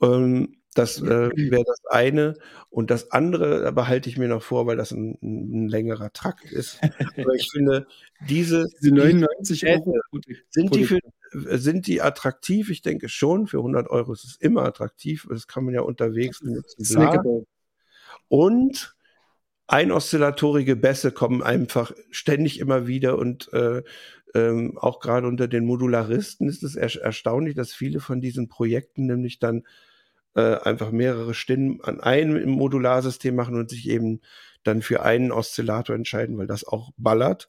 Ähm, 0.00 0.56
das 0.74 1.02
äh, 1.02 1.30
wäre 1.34 1.64
das 1.64 1.82
eine. 1.90 2.36
Und 2.70 2.90
das 2.90 3.10
andere 3.10 3.72
behalte 3.72 4.08
ich 4.08 4.16
mir 4.16 4.28
noch 4.28 4.42
vor, 4.42 4.66
weil 4.66 4.76
das 4.76 4.92
ein, 4.92 5.18
ein 5.20 5.68
längerer 5.68 6.12
Trakt 6.12 6.44
ist. 6.44 6.78
Aber 7.16 7.34
ich 7.34 7.50
finde, 7.50 7.86
diese, 8.28 8.66
diese 8.80 8.94
99 8.94 9.66
Euro 9.66 10.00
sind 10.48 10.74
die, 10.74 10.84
für, 10.84 11.00
sind 11.32 11.86
die 11.86 12.00
attraktiv? 12.00 12.70
Ich 12.70 12.82
denke 12.82 13.08
schon. 13.08 13.48
Für 13.48 13.58
100 13.58 13.90
Euro 13.90 14.12
ist 14.12 14.24
es 14.24 14.36
immer 14.36 14.62
attraktiv. 14.62 15.26
Das 15.28 15.48
kann 15.48 15.64
man 15.64 15.74
ja 15.74 15.80
unterwegs 15.80 16.40
benutzen. 16.40 16.84
Und 18.28 18.94
einoszillatorige 19.70 20.76
Bässe 20.76 21.12
kommen 21.12 21.42
einfach 21.42 21.92
ständig 22.10 22.58
immer 22.58 22.86
wieder 22.86 23.18
und 23.18 23.52
äh, 23.52 23.82
ähm, 24.34 24.78
auch 24.78 25.00
gerade 25.00 25.26
unter 25.26 25.48
den 25.48 25.64
Modularisten 25.64 26.48
ist 26.48 26.62
es 26.62 26.76
er 26.76 26.94
erstaunlich, 27.02 27.54
dass 27.54 27.72
viele 27.72 28.00
von 28.00 28.20
diesen 28.20 28.48
Projekten 28.48 29.06
nämlich 29.06 29.38
dann 29.38 29.64
äh, 30.34 30.56
einfach 30.56 30.90
mehrere 30.90 31.34
Stimmen 31.34 31.80
an 31.82 32.00
einem 32.00 32.48
Modularsystem 32.50 33.34
machen 33.34 33.56
und 33.56 33.70
sich 33.70 33.88
eben 33.88 34.20
dann 34.62 34.82
für 34.82 35.02
einen 35.02 35.32
Oszillator 35.32 35.96
entscheiden, 35.96 36.36
weil 36.38 36.46
das 36.46 36.64
auch 36.64 36.90
ballert. 36.96 37.48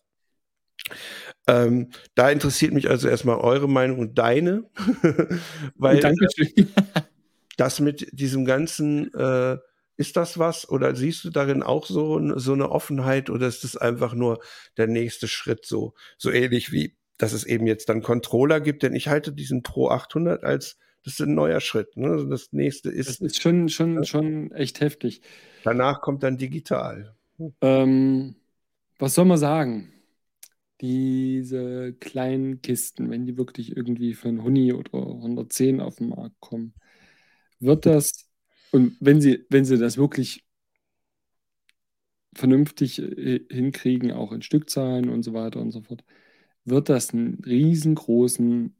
Ähm, 1.48 1.90
da 2.16 2.30
interessiert 2.30 2.74
mich 2.74 2.90
also 2.90 3.08
erstmal 3.08 3.38
eure 3.38 3.70
Meinung 3.70 4.00
und 4.00 4.18
deine, 4.18 4.70
weil 5.76 6.00
Dankeschön. 6.00 6.70
das 7.58 7.80
mit 7.80 8.08
diesem 8.12 8.46
ganzen 8.46 9.14
äh, 9.14 9.58
ist 10.02 10.18
das 10.18 10.38
was 10.38 10.68
oder 10.68 10.96
siehst 10.96 11.24
du 11.24 11.30
darin 11.30 11.64
auch 11.64 11.86
so, 11.86 12.38
so 12.38 12.54
eine 12.54 12.70
Offenheit 12.70 13.30
oder 13.30 13.48
ist 13.48 13.64
es 13.64 13.78
einfach 13.78 14.14
nur 14.14 14.40
der 14.78 14.88
nächste 14.88 15.28
Schritt 15.28 15.66
so, 15.66 15.94
so 16.18 16.32
ähnlich 16.32 16.72
wie, 16.72 16.98
dass 17.18 17.32
es 17.32 17.46
eben 17.46 17.68
jetzt 17.68 17.88
dann 17.88 18.02
Controller 18.02 18.60
gibt? 18.60 18.84
Denn 18.84 18.96
ich 18.96 19.08
halte 19.08 19.32
diesen 19.32 19.64
Pro 19.64 19.90
800 19.90 20.44
als 20.44 20.78
das 21.04 21.14
ist 21.14 21.22
ein 21.22 21.34
neuer 21.34 21.62
Schritt. 21.62 21.98
Ne? 21.98 22.10
Also 22.10 22.26
das 22.26 22.54
nächste 22.54 22.90
ist. 22.90 23.10
Das 23.10 23.20
ist 23.20 23.42
schon, 23.42 23.70
schon, 23.70 23.96
ja. 23.96 24.04
schon 24.04 24.52
echt 24.52 24.82
heftig. 24.82 25.22
Danach 25.64 26.02
kommt 26.02 26.24
dann 26.24 26.38
digital. 26.38 27.16
Hm. 27.38 27.54
Ähm, 27.62 28.36
was 29.00 29.16
soll 29.16 29.26
man 29.26 29.38
sagen? 29.38 29.92
Diese 30.80 31.94
kleinen 31.94 32.62
Kisten, 32.62 33.10
wenn 33.10 33.26
die 33.26 33.38
wirklich 33.38 33.76
irgendwie 33.76 34.14
für 34.14 34.28
einen 34.28 34.44
Huni 34.44 34.74
oder 34.74 34.94
110 34.94 35.80
auf 35.80 35.96
den 35.96 36.10
Markt 36.10 36.40
kommen, 36.40 36.74
wird 37.60 37.86
das, 37.86 38.28
und 38.72 38.96
wenn 39.00 39.22
sie, 39.22 39.46
wenn 39.50 39.66
sie 39.66 39.78
das 39.78 39.98
wirklich 39.98 40.46
vernünftig 42.34 43.02
äh, 43.02 43.46
hinkriegen, 43.50 44.12
auch 44.12 44.32
in 44.32 44.42
Stückzahlen 44.42 45.10
und 45.10 45.24
so 45.24 45.34
weiter 45.34 45.60
und 45.60 45.72
so 45.72 45.82
fort, 45.82 46.04
wird 46.64 46.90
das 46.90 47.14
einen 47.14 47.42
riesengroßen 47.46 48.76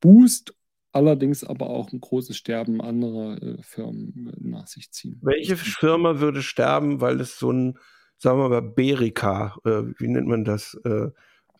Boost, 0.00 0.54
allerdings 0.92 1.44
aber 1.44 1.70
auch 1.70 1.92
ein 1.92 2.00
großes 2.00 2.36
Sterben 2.36 2.80
anderer 2.80 3.40
äh, 3.40 3.62
Firmen 3.62 4.32
nach 4.40 4.66
sich 4.66 4.90
ziehen. 4.90 5.20
Welche 5.22 5.56
Firma 5.56 6.20
würde 6.20 6.42
sterben, 6.42 7.00
weil 7.00 7.20
es 7.20 7.38
so 7.38 7.52
ein, 7.52 7.78
sagen 8.18 8.38
wir 8.38 8.48
mal, 8.48 8.62
Berika, 8.62 9.56
äh, 9.64 9.82
wie 9.98 10.08
nennt 10.08 10.26
man 10.26 10.44
das? 10.44 10.74
Äh, 10.84 11.10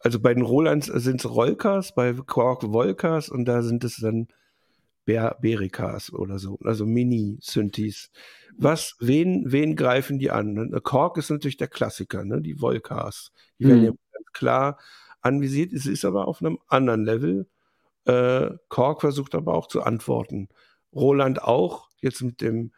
also 0.00 0.18
bei 0.18 0.34
den 0.34 0.42
Rolands 0.42 0.86
sind 0.86 1.20
es 1.20 1.30
Rollcars, 1.30 1.94
bei 1.94 2.14
Quark 2.14 2.64
Volcas 2.72 3.28
und 3.28 3.44
da 3.44 3.62
sind 3.62 3.84
es 3.84 3.98
dann 3.98 4.28
Ber 5.04 5.38
Berikas 5.40 6.12
oder 6.12 6.38
so, 6.38 6.58
also 6.64 6.86
Mini-Synthes. 6.86 8.10
Was, 8.56 8.96
wen, 9.00 9.50
wen 9.50 9.76
greifen 9.76 10.18
die 10.18 10.30
an? 10.30 10.70
Korg 10.82 11.16
ist 11.16 11.30
natürlich 11.30 11.56
der 11.56 11.68
Klassiker, 11.68 12.24
ne? 12.24 12.40
die 12.40 12.60
Volcas. 12.60 13.32
Die 13.58 13.66
werden 13.66 13.80
mhm. 13.80 13.84
ja 13.84 13.90
ganz 14.12 14.26
klar 14.32 14.78
anvisiert. 15.22 15.72
Es 15.72 15.86
ist 15.86 16.04
aber 16.04 16.28
auf 16.28 16.42
einem 16.42 16.58
anderen 16.68 17.04
Level. 17.04 17.46
Äh, 18.04 18.50
Korg 18.68 19.00
versucht 19.00 19.34
aber 19.34 19.54
auch 19.54 19.68
zu 19.68 19.82
antworten. 19.82 20.48
Roland 20.94 21.42
auch, 21.42 21.88
jetzt 22.00 22.22
mit 22.22 22.40
dem. 22.40 22.72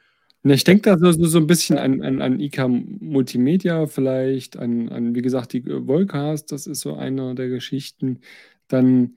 Ich 0.44 0.64
denke 0.64 0.82
da 0.82 0.98
so, 0.98 1.12
so 1.12 1.38
ein 1.38 1.46
bisschen 1.46 1.78
an, 1.78 2.02
an, 2.02 2.20
an 2.20 2.40
IK 2.40 2.66
Multimedia 2.68 3.86
vielleicht, 3.86 4.56
an, 4.56 4.88
an, 4.88 5.14
wie 5.14 5.22
gesagt, 5.22 5.52
die 5.52 5.62
Volcast, 5.64 6.50
das 6.50 6.66
ist 6.66 6.80
so 6.80 6.96
eine 6.96 7.36
der 7.36 7.48
Geschichten. 7.48 8.20
Dann 8.66 9.16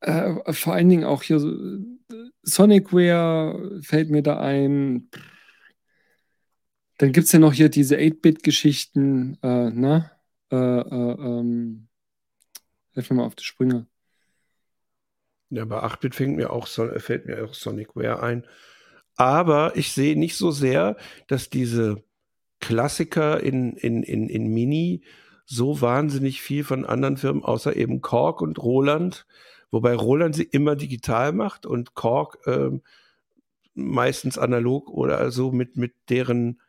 äh, 0.00 0.52
vor 0.52 0.74
allen 0.74 0.88
Dingen 0.88 1.04
auch 1.04 1.22
hier 1.22 1.38
so, 1.38 1.52
Sonicware 2.42 3.80
fällt 3.82 4.10
mir 4.10 4.22
da 4.22 4.38
ein. 4.38 5.10
Dann 6.98 7.12
gibt 7.12 7.26
es 7.26 7.32
ja 7.32 7.38
noch 7.38 7.52
hier 7.52 7.68
diese 7.68 7.96
8-Bit-Geschichten, 7.96 9.38
äh, 9.42 9.70
ne? 9.70 10.10
Äh, 10.50 10.56
äh, 10.56 11.12
ähm, 11.18 11.88
helf 12.92 13.10
mir 13.10 13.16
mal 13.16 13.26
auf 13.26 13.34
die 13.34 13.44
Sprünge. 13.44 13.86
Ja, 15.50 15.64
bei 15.64 15.82
8-Bit 15.82 16.14
fängt 16.14 16.36
mir 16.36 16.50
auch, 16.50 16.66
fällt 16.66 17.26
mir 17.26 17.44
auch 17.44 17.54
Sonicware 17.54 18.22
ein. 18.22 18.46
Aber 19.16 19.76
ich 19.76 19.92
sehe 19.92 20.18
nicht 20.18 20.36
so 20.36 20.50
sehr, 20.50 20.96
dass 21.26 21.50
diese 21.50 22.04
Klassiker 22.60 23.40
in, 23.40 23.76
in, 23.76 24.02
in, 24.02 24.28
in 24.28 24.48
Mini 24.48 25.04
so 25.46 25.80
wahnsinnig 25.80 26.42
viel 26.42 26.64
von 26.64 26.84
anderen 26.84 27.16
Firmen, 27.16 27.44
außer 27.44 27.76
eben 27.76 28.00
Korg 28.02 28.40
und 28.40 28.58
Roland, 28.58 29.26
wobei 29.70 29.94
Roland 29.94 30.34
sie 30.34 30.44
immer 30.44 30.76
digital 30.76 31.32
macht 31.32 31.66
und 31.66 31.94
Korg 31.94 32.38
ähm, 32.46 32.82
meistens 33.74 34.38
analog 34.38 34.88
oder 34.88 35.30
so 35.30 35.52
mit, 35.52 35.76
mit 35.76 35.94
deren 36.08 36.60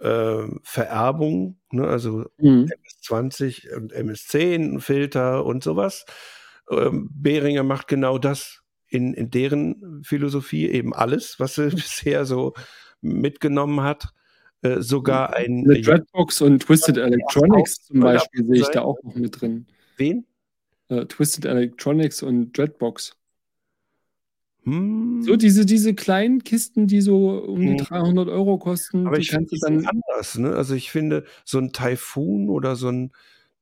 äh, 0.00 0.46
Vererbung, 0.62 1.58
ne, 1.72 1.86
also 1.86 2.26
mhm. 2.38 2.68
MS20 3.02 3.74
und 3.74 3.94
MS10 3.94 4.80
Filter 4.80 5.44
und 5.44 5.64
sowas. 5.64 6.04
Ähm, 6.70 7.08
Behringer 7.12 7.62
macht 7.62 7.88
genau 7.88 8.18
das 8.18 8.62
in, 8.88 9.14
in 9.14 9.30
deren 9.30 10.02
Philosophie, 10.04 10.68
eben 10.68 10.94
alles, 10.94 11.40
was 11.40 11.54
sie 11.54 11.68
bisher 11.70 12.24
so 12.24 12.54
mitgenommen 13.00 13.82
hat. 13.82 14.12
Äh, 14.60 14.80
sogar 14.80 15.34
ein. 15.34 15.64
Eine 15.64 15.80
Dreadbox 15.80 16.42
und 16.42 16.60
Twisted 16.60 16.96
Electronics 16.96 17.84
zum 17.86 18.00
Beispiel 18.00 18.44
sehe 18.44 18.62
ich 18.62 18.68
da 18.68 18.82
auch 18.82 18.98
noch 19.04 19.14
mit 19.14 19.40
drin. 19.40 19.66
Wen? 19.96 20.26
Uh, 20.90 21.04
Twisted 21.04 21.44
Electronics 21.44 22.22
und 22.22 22.56
Dreadbox. 22.56 23.16
Hm. 24.64 25.22
So 25.22 25.36
diese, 25.36 25.66
diese 25.66 25.94
kleinen 25.94 26.44
Kisten, 26.44 26.86
die 26.86 27.00
so 27.00 27.38
um 27.38 27.60
die 27.60 27.76
300 27.76 28.26
hm. 28.26 28.32
Euro 28.32 28.58
kosten, 28.58 29.06
Aber 29.06 29.18
ich 29.18 29.30
finde 29.30 29.56
dann 29.60 29.86
anders. 29.86 30.38
Ne? 30.38 30.54
Also 30.54 30.74
ich 30.74 30.90
finde 30.90 31.24
so 31.44 31.58
ein 31.58 31.72
Typhoon 31.72 32.48
oder 32.48 32.76
so 32.76 32.88
ein 32.88 33.12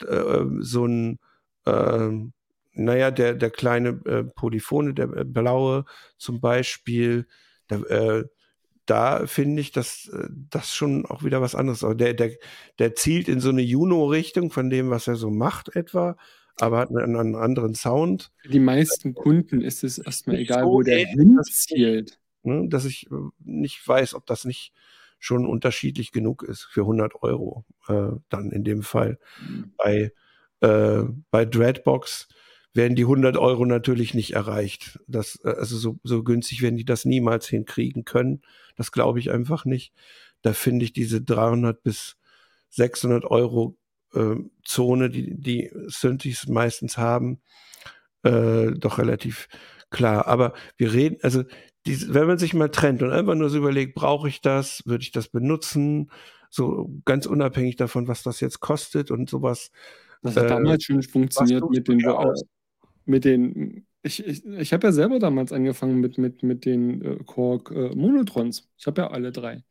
äh, 0.06 0.44
so 0.60 0.86
ein 0.86 1.18
äh, 1.64 2.10
naja, 2.76 3.10
der, 3.10 3.34
der 3.34 3.50
kleine 3.50 4.00
äh, 4.04 4.24
Polyphone, 4.24 4.94
der 4.94 5.08
äh, 5.16 5.24
blaue 5.24 5.84
zum 6.18 6.40
Beispiel, 6.40 7.26
der, 7.70 7.90
äh, 7.90 8.24
da 8.84 9.26
finde 9.26 9.60
ich, 9.62 9.72
dass 9.72 10.08
äh, 10.08 10.28
das 10.50 10.74
schon 10.74 11.06
auch 11.06 11.24
wieder 11.24 11.40
was 11.40 11.54
anderes. 11.54 11.82
ist. 11.82 12.00
der, 12.00 12.14
der, 12.14 12.32
der 12.78 12.94
zielt 12.94 13.28
in 13.28 13.40
so 13.40 13.48
eine 13.48 13.62
Juno-Richtung 13.62 14.50
von 14.50 14.70
dem, 14.70 14.90
was 14.90 15.08
er 15.08 15.16
so 15.16 15.30
macht, 15.30 15.74
etwa, 15.74 16.16
aber 16.60 16.78
hat 16.78 16.90
einen, 16.90 17.16
einen 17.16 17.34
anderen 17.34 17.74
Sound. 17.74 18.32
Für 18.38 18.48
die 18.48 18.60
meisten 18.60 19.14
Kunden 19.14 19.60
ist 19.60 19.84
es 19.84 19.98
erstmal 19.98 20.38
egal, 20.38 20.64
so 20.64 20.70
wo 20.70 20.82
der 20.82 21.06
hinzielt. 21.06 22.18
Ne, 22.42 22.68
dass 22.68 22.84
ich 22.84 23.10
äh, 23.10 23.14
nicht 23.40 23.86
weiß, 23.86 24.14
ob 24.14 24.26
das 24.26 24.44
nicht 24.44 24.72
schon 25.18 25.46
unterschiedlich 25.46 26.12
genug 26.12 26.42
ist 26.42 26.62
für 26.62 26.82
100 26.82 27.22
Euro, 27.22 27.64
äh, 27.88 28.10
dann 28.28 28.50
in 28.52 28.64
dem 28.64 28.82
Fall. 28.82 29.18
Mhm. 29.40 29.72
Bei, 29.76 30.12
äh, 30.60 31.02
bei 31.30 31.44
Dreadbox 31.44 32.28
werden 32.72 32.94
die 32.94 33.04
100 33.04 33.36
Euro 33.36 33.64
natürlich 33.64 34.14
nicht 34.14 34.34
erreicht. 34.34 35.00
Das, 35.08 35.40
äh, 35.42 35.48
also 35.48 35.76
so, 35.76 35.98
so 36.04 36.22
günstig 36.22 36.62
werden 36.62 36.76
die 36.76 36.84
das 36.84 37.04
niemals 37.04 37.48
hinkriegen 37.48 38.04
können. 38.04 38.42
Das 38.76 38.92
glaube 38.92 39.18
ich 39.18 39.30
einfach 39.30 39.64
nicht. 39.64 39.92
Da 40.42 40.52
finde 40.52 40.84
ich 40.84 40.92
diese 40.92 41.20
300 41.20 41.82
bis 41.82 42.16
600 42.70 43.24
Euro 43.24 43.76
äh, 44.16 44.36
Zone, 44.64 45.10
die 45.10 45.34
die 45.40 45.70
Synthes 45.86 46.48
meistens 46.48 46.98
haben, 46.98 47.40
äh, 48.22 48.72
doch 48.72 48.98
relativ 48.98 49.48
klar. 49.90 50.26
Aber 50.26 50.52
wir 50.76 50.92
reden, 50.92 51.18
also 51.22 51.44
die, 51.86 52.12
wenn 52.12 52.26
man 52.26 52.38
sich 52.38 52.54
mal 52.54 52.68
trennt 52.68 53.02
und 53.02 53.12
einfach 53.12 53.34
nur 53.34 53.50
so 53.50 53.58
überlegt, 53.58 53.94
brauche 53.94 54.28
ich 54.28 54.40
das, 54.40 54.82
würde 54.86 55.02
ich 55.02 55.12
das 55.12 55.28
benutzen, 55.28 56.10
so 56.50 56.90
ganz 57.04 57.26
unabhängig 57.26 57.76
davon, 57.76 58.08
was 58.08 58.22
das 58.22 58.40
jetzt 58.40 58.60
kostet 58.60 59.10
und 59.10 59.30
sowas. 59.30 59.70
Das 60.22 60.36
hat 60.36 60.44
äh, 60.44 60.48
damals 60.48 60.84
schon 60.84 61.02
funktioniert 61.02 61.68
mit 61.70 61.86
den, 61.86 62.02
mit 63.04 63.24
den, 63.24 63.86
ich, 64.02 64.24
ich, 64.26 64.44
ich 64.44 64.72
habe 64.72 64.88
ja 64.88 64.92
selber 64.92 65.18
damals 65.18 65.52
angefangen 65.52 66.00
mit, 66.00 66.18
mit, 66.18 66.42
mit 66.42 66.64
den 66.64 67.02
äh, 67.02 67.16
Korg 67.24 67.70
äh, 67.70 67.94
Monotrons. 67.94 68.68
Ich 68.76 68.86
habe 68.86 69.02
ja 69.02 69.10
alle 69.10 69.32
drei. 69.32 69.62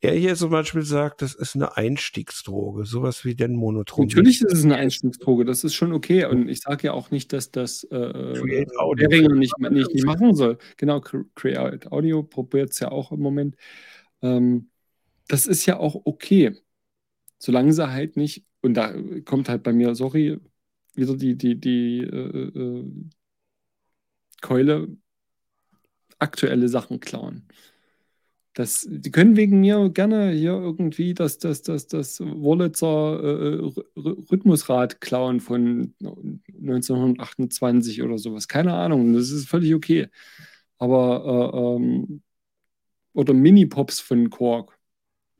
Er 0.00 0.14
hier 0.14 0.34
zum 0.34 0.50
Beispiel 0.50 0.82
sagt, 0.82 1.22
das 1.22 1.34
ist 1.34 1.54
eine 1.54 1.76
Einstiegsdroge, 1.76 2.84
sowas 2.84 3.24
wie 3.24 3.34
den 3.34 3.54
Monotron. 3.54 4.06
Natürlich 4.06 4.42
ist 4.42 4.52
es 4.52 4.64
eine 4.64 4.76
Einstiegsdroge, 4.76 5.44
das 5.44 5.64
ist 5.64 5.74
schon 5.74 5.92
okay. 5.92 6.24
Und 6.24 6.48
ich 6.48 6.60
sage 6.60 6.88
ja 6.88 6.92
auch 6.92 7.10
nicht, 7.10 7.32
dass 7.32 7.50
das 7.50 7.84
äh, 7.84 8.12
Behringer 8.12 9.34
nicht, 9.34 9.58
nicht, 9.58 9.94
nicht 9.94 10.04
machen 10.04 10.34
soll. 10.34 10.58
Genau, 10.76 11.00
Create 11.00 11.90
Audio 11.92 12.22
probiert 12.22 12.70
es 12.70 12.80
ja 12.80 12.90
auch 12.90 13.12
im 13.12 13.20
Moment. 13.20 13.56
Ähm, 14.22 14.70
das 15.28 15.46
ist 15.46 15.66
ja 15.66 15.78
auch 15.78 16.00
okay. 16.04 16.56
Solange 17.38 17.72
sie 17.72 17.90
halt 17.90 18.16
nicht, 18.16 18.44
und 18.62 18.74
da 18.74 18.94
kommt 19.24 19.48
halt 19.48 19.62
bei 19.62 19.72
mir, 19.72 19.94
sorry, 19.94 20.38
wieder 20.94 21.16
die, 21.16 21.36
die, 21.36 21.58
die 21.58 21.98
äh, 22.00 22.48
äh, 22.58 22.84
Keule 24.40 24.88
aktuelle 26.18 26.68
Sachen 26.68 27.00
klauen. 27.00 27.46
Das, 28.54 28.86
die 28.90 29.12
können 29.12 29.36
wegen 29.36 29.60
mir 29.60 29.90
gerne 29.90 30.32
hier 30.32 30.52
irgendwie 30.52 31.14
das, 31.14 31.38
das, 31.38 31.62
das, 31.62 31.86
das 31.86 32.20
Wurlitzer 32.20 33.22
äh, 33.22 33.70
Rhythmusrad 33.96 35.00
klauen 35.00 35.40
von 35.40 35.94
1928 36.00 38.02
oder 38.02 38.18
sowas. 38.18 38.48
Keine 38.48 38.74
Ahnung, 38.74 39.14
das 39.14 39.30
ist 39.30 39.48
völlig 39.48 39.74
okay. 39.74 40.08
Aber 40.78 41.54
äh, 41.54 41.76
ähm, 41.76 42.22
oder 43.12 43.34
Mini-Pops 43.34 44.00
von 44.00 44.30
Quark. 44.30 44.78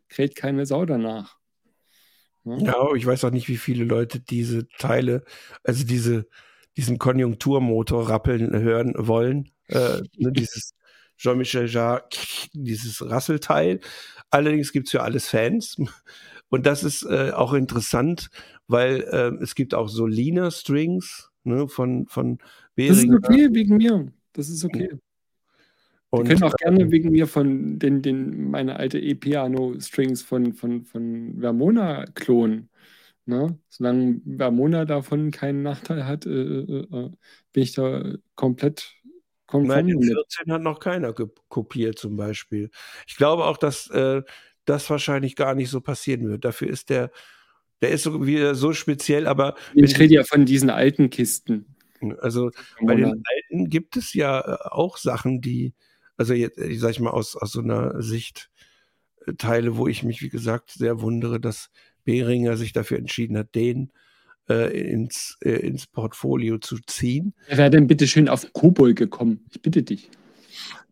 Kräht 0.09 0.35
keine 0.35 0.67
Sau 0.67 0.85
danach. 0.85 1.39
Ne? 2.45 2.59
Ja, 2.65 2.95
ich 2.95 3.07
weiß 3.07 3.25
auch 3.25 3.31
nicht, 3.31 3.49
wie 3.49 3.57
viele 3.57 3.85
Leute 3.85 4.21
diese 4.21 4.69
Teile, 4.79 5.25
also 5.63 5.85
diese, 5.85 6.27
diesen 6.77 6.99
Konjunkturmotor 6.99 8.09
rappeln 8.09 8.53
hören 8.53 8.95
wollen. 8.97 9.51
Äh, 9.69 10.01
ne, 10.17 10.33
dieses 10.33 10.73
Jean-Michel 11.21 11.69
Jarre, 11.69 12.05
dieses 12.55 13.09
Rasselteil. 13.09 13.81
Allerdings 14.31 14.73
gibt 14.73 14.87
es 14.87 14.93
für 14.93 15.03
alles 15.03 15.29
Fans. 15.29 15.77
Und 16.49 16.67
das 16.67 16.83
ist 16.83 17.05
äh, 17.05 17.33
auch 17.33 17.53
interessant, 17.53 18.31
weil 18.67 19.03
äh, 19.03 19.43
es 19.43 19.55
gibt 19.55 19.75
auch 19.75 19.89
so 19.89 20.07
Lina 20.07 20.51
Strings 20.51 21.31
ne, 21.45 21.69
von, 21.69 22.07
von 22.07 22.39
Behringer. 22.75 23.21
Das 23.21 23.31
ist 23.31 23.39
okay 23.39 23.49
wegen 23.53 23.77
mir. 23.77 24.13
Das 24.33 24.49
ist 24.49 24.65
okay. 24.65 24.91
Und, 26.11 26.25
Die 26.25 26.33
können 26.33 26.43
auch 26.43 26.57
gerne 26.57 26.81
ähm, 26.81 26.91
wegen 26.91 27.11
mir 27.11 27.27
von 27.29 27.79
den, 27.79 28.03
den 28.03 28.51
meine 28.51 28.77
alte 28.77 28.99
E-Piano-Strings 28.99 30.23
von, 30.23 30.55
von, 30.55 30.85
von 30.85 31.41
Vermona 31.41 32.05
klonen. 32.15 32.69
Ne? 33.27 33.59
Solange 33.69 34.21
Vermona 34.25 34.87
davon 34.87 35.31
keinen 35.31 35.63
Nachteil 35.63 36.07
hat, 36.07 36.27
äh, 36.27 36.31
äh, 36.31 36.87
äh 36.91 37.11
bin 37.53 37.63
ich 37.63 37.73
da 37.73 38.15
komplett 38.35 38.97
konform 39.51 39.87
Nein, 39.87 39.87
den 39.87 40.03
14 40.03 40.53
hat 40.53 40.63
noch 40.63 40.79
keiner 40.79 41.13
kopiert 41.49 41.99
zum 41.99 42.17
Beispiel. 42.17 42.71
Ich 43.07 43.17
glaube 43.17 43.45
auch, 43.45 43.57
dass 43.57 43.91
äh, 43.91 44.23
das 44.65 44.89
wahrscheinlich 44.89 45.37
gar 45.37 45.55
nicht 45.55 45.71
so 45.71 45.81
passieren 45.81 46.29
wird. 46.29 46.45
Dafür 46.45 46.69
ist 46.69 46.91
der, 46.91 47.11
der 47.83 47.91
ist 47.91 48.05
so, 48.05 48.27
wieder 48.27 48.55
so 48.55 48.73
speziell, 48.73 49.27
aber. 49.27 49.57
Ich 49.75 49.99
rede 49.99 50.15
ja 50.15 50.25
von 50.25 50.47
diesen 50.47 50.71
alten 50.71 51.11
Kisten. 51.11 51.77
Also 52.19 52.51
bei 52.81 52.95
den 52.95 53.23
alten 53.25 53.69
gibt 53.69 53.97
es 53.97 54.15
ja 54.15 54.41
äh, 54.41 54.57
auch 54.71 54.97
Sachen, 54.97 55.41
die, 55.41 55.75
also 56.17 56.33
jetzt, 56.33 56.59
ich 56.59 56.77
äh, 56.77 56.79
sag 56.79 56.91
ich 56.93 57.01
mal, 57.01 57.11
aus, 57.11 57.37
aus 57.37 57.53
so 57.53 57.61
einer 57.61 58.01
Sicht 58.01 58.51
äh, 59.27 59.35
Teile, 59.35 59.77
wo 59.77 59.87
ich 59.87 60.03
mich, 60.03 60.23
wie 60.23 60.31
gesagt, 60.31 60.71
sehr 60.71 61.03
wundere, 61.03 61.41
dass 61.41 61.71
Behringer 62.05 62.57
sich 62.57 62.73
dafür 62.73 62.99
entschieden 62.99 63.37
hat, 63.37 63.55
den 63.55 63.91
äh, 63.91 64.10
ins, 64.49 65.39
äh, 65.43 65.51
ins 65.51 65.87
Portfolio 65.87 66.59
zu 66.59 66.79
ziehen. 66.87 67.35
Wer 67.49 67.59
wäre 67.59 67.71
denn 67.71 67.87
bitte 67.87 68.07
schön 68.07 68.29
auf 68.29 68.53
Kobol 68.53 68.95
gekommen? 68.95 69.45
Ich 69.51 69.63
bitte 69.63 69.83
dich. 69.83 70.11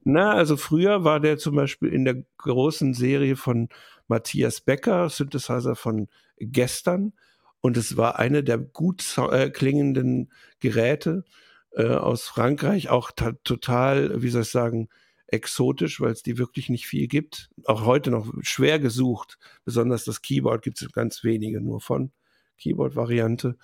Na, 0.04 0.32
also 0.32 0.56
früher 0.56 1.04
war 1.04 1.20
der 1.20 1.38
zum 1.38 1.56
Beispiel 1.56 1.92
in 1.92 2.04
der 2.04 2.22
großen 2.38 2.94
Serie 2.94 3.36
von 3.36 3.68
Matthias 4.06 4.60
Becker, 4.60 5.10
Synthesizer 5.10 5.76
von 5.76 6.08
gestern. 6.38 7.12
Und 7.60 7.76
es 7.76 7.96
war 7.96 8.18
eine 8.18 8.44
der 8.44 8.58
gut 8.58 9.04
äh, 9.18 9.50
klingenden 9.50 10.32
Geräte 10.60 11.24
äh, 11.72 11.86
aus 11.86 12.24
Frankreich, 12.24 12.88
auch 12.88 13.10
total, 13.44 14.22
wie 14.22 14.30
soll 14.30 14.42
ich 14.42 14.48
sagen, 14.48 14.88
exotisch, 15.26 16.00
weil 16.00 16.12
es 16.12 16.22
die 16.22 16.38
wirklich 16.38 16.70
nicht 16.70 16.86
viel 16.86 17.06
gibt. 17.06 17.50
Auch 17.66 17.84
heute 17.84 18.10
noch 18.10 18.32
schwer 18.40 18.78
gesucht. 18.78 19.38
Besonders 19.64 20.04
das 20.04 20.22
Keyboard 20.22 20.62
gibt 20.62 20.80
es 20.80 20.90
ganz 20.92 21.22
wenige 21.22 21.60
nur 21.60 21.80
von. 21.80 22.12
Keyboard-Variante. 22.58 23.56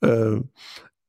Äh, 0.00 0.40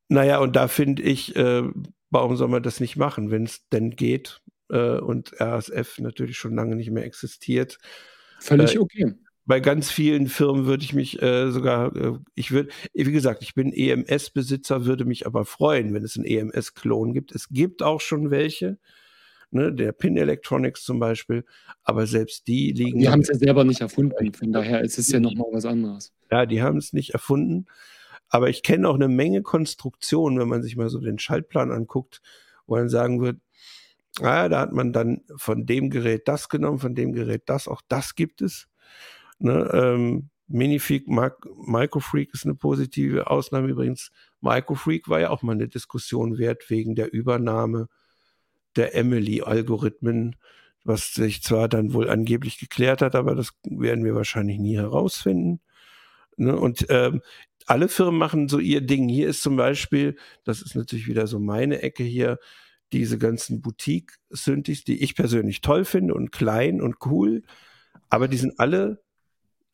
naja, 0.10 0.40
und 0.40 0.56
da 0.56 0.68
finde 0.68 1.04
ich, 1.04 1.36
äh, 1.36 1.64
warum 2.10 2.36
soll 2.36 2.50
man 2.50 2.64
das 2.64 2.80
nicht 2.80 2.98
machen, 2.98 3.32
wenn 3.32 3.44
es 3.44 3.68
denn 3.70 3.92
geht 3.92 4.42
äh, 4.70 4.98
und 4.98 5.34
RSF 5.40 6.00
natürlich 6.00 6.38
schon 6.38 6.56
lange 6.56 6.76
nicht 6.76 6.92
mehr 6.92 7.06
existiert. 7.06 7.78
Völlig 8.40 8.76
äh, 8.76 8.80
okay. 8.80 9.14
Bei 9.46 9.60
ganz 9.60 9.90
vielen 9.90 10.28
Firmen 10.28 10.66
würde 10.66 10.84
ich 10.84 10.94
mich 10.94 11.22
äh, 11.22 11.52
sogar, 11.52 11.96
äh, 11.96 12.14
ich 12.36 12.52
würde, 12.52 12.70
wie 12.94 13.12
gesagt, 13.12 13.42
ich 13.42 13.56
bin 13.56 13.74
EMS-Besitzer, 13.74 14.86
würde 14.86 15.06
mich 15.06 15.26
aber 15.26 15.46
freuen, 15.46 15.94
wenn 15.94 16.04
es 16.04 16.16
einen 16.16 16.26
EMS-Klon 16.26 17.14
gibt. 17.14 17.34
Es 17.34 17.50
gibt 17.50 17.82
auch 17.82 18.02
schon 18.02 18.30
welche 18.30 18.78
ne, 19.52 19.72
der 19.74 19.92
Pin 19.92 20.18
Electronics 20.18 20.84
zum 20.84 21.00
Beispiel, 21.00 21.46
aber 21.84 22.08
selbst 22.08 22.48
die 22.48 22.72
liegen. 22.72 23.00
Die 23.00 23.10
haben 23.10 23.22
es 23.22 23.28
ja 23.28 23.36
selber 23.36 23.64
nicht 23.64 23.82
erfunden, 23.82 24.34
von 24.34 24.52
daher 24.52 24.82
ist 24.82 24.98
es 24.98 25.12
ja 25.12 25.20
nochmal 25.20 25.48
was 25.52 25.66
anderes. 25.66 26.14
Ja, 26.32 26.46
die 26.46 26.62
haben 26.62 26.78
es 26.78 26.94
nicht 26.94 27.12
erfunden, 27.12 27.68
aber 28.30 28.50
ich 28.50 28.64
kenne 28.64 28.88
auch 28.90 28.96
eine 28.96 29.08
Menge 29.08 29.42
Konstruktionen, 29.42 30.40
wenn 30.40 30.48
man 30.48 30.64
sich 30.64 30.76
mal 30.76 30.90
so 30.90 31.00
den 31.00 31.20
Schaltplan 31.20 31.72
anguckt, 31.72 32.22
wo 32.66 32.76
man 32.76 32.90
sagen 32.90 33.22
wird, 33.22 33.38
ah, 34.22 34.50
da 34.50 34.60
hat 34.62 34.72
man 34.72 34.94
dann 34.94 35.22
von 35.36 35.66
dem 35.66 35.90
Gerät 35.90 36.28
das 36.28 36.50
genommen, 36.50 36.80
von 36.80 36.96
dem 36.96 37.14
Gerät 37.14 37.44
das, 37.46 37.68
auch 37.68 37.82
das 37.88 38.16
gibt 38.16 38.42
es. 38.42 38.68
Ne, 39.40 39.70
ähm, 39.74 40.30
Minifreak, 40.48 41.08
Microfreak 41.08 42.34
ist 42.34 42.46
eine 42.46 42.56
positive 42.56 43.30
Ausnahme 43.30 43.70
übrigens. 43.70 44.12
Microfreak 44.42 45.08
war 45.08 45.20
ja 45.22 45.30
auch 45.30 45.44
mal 45.44 45.54
eine 45.54 45.70
Diskussion 45.70 46.38
wert 46.38 46.70
wegen 46.70 46.94
der 46.96 47.14
Übernahme 47.14 47.88
der 48.76 48.96
Emily-Algorithmen, 48.96 50.36
was 50.84 51.14
sich 51.14 51.44
zwar 51.44 51.68
dann 51.68 51.94
wohl 51.94 52.10
angeblich 52.10 52.60
geklärt 52.60 53.02
hat, 53.02 53.16
aber 53.16 53.36
das 53.36 53.52
werden 53.64 54.04
wir 54.04 54.16
wahrscheinlich 54.16 54.58
nie 54.58 54.78
herausfinden. 54.78 55.60
Ne? 56.38 56.56
Und 56.56 56.86
ähm, 56.90 57.22
alle 57.68 57.88
Firmen 57.88 58.18
machen 58.18 58.48
so 58.48 58.60
ihr 58.60 58.82
Ding. 58.82 59.08
Hier 59.08 59.30
ist 59.30 59.42
zum 59.42 59.56
Beispiel, 59.56 60.18
das 60.44 60.62
ist 60.62 60.76
natürlich 60.76 61.08
wieder 61.08 61.28
so 61.28 61.40
meine 61.40 61.82
Ecke 61.82 62.04
hier, 62.04 62.40
diese 62.94 63.18
ganzen 63.18 63.62
Boutique-Synthes, 63.62 64.84
die 64.84 65.02
ich 65.02 65.16
persönlich 65.16 65.62
toll 65.62 65.86
finde 65.86 66.14
und 66.14 66.32
klein 66.32 66.82
und 66.82 66.98
cool, 67.06 67.44
aber 68.10 68.28
die 68.28 68.38
sind 68.38 68.60
alle 68.60 69.02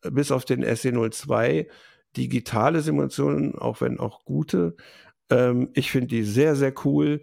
bis 0.02 0.30
auf 0.30 0.44
den 0.44 0.64
SE02 0.64 1.66
digitale 2.16 2.80
Simulationen, 2.80 3.56
auch 3.56 3.80
wenn 3.80 3.98
auch 3.98 4.24
gute. 4.24 4.76
Ähm, 5.30 5.70
ich 5.74 5.90
finde 5.90 6.08
die 6.08 6.22
sehr, 6.22 6.56
sehr 6.56 6.72
cool. 6.84 7.22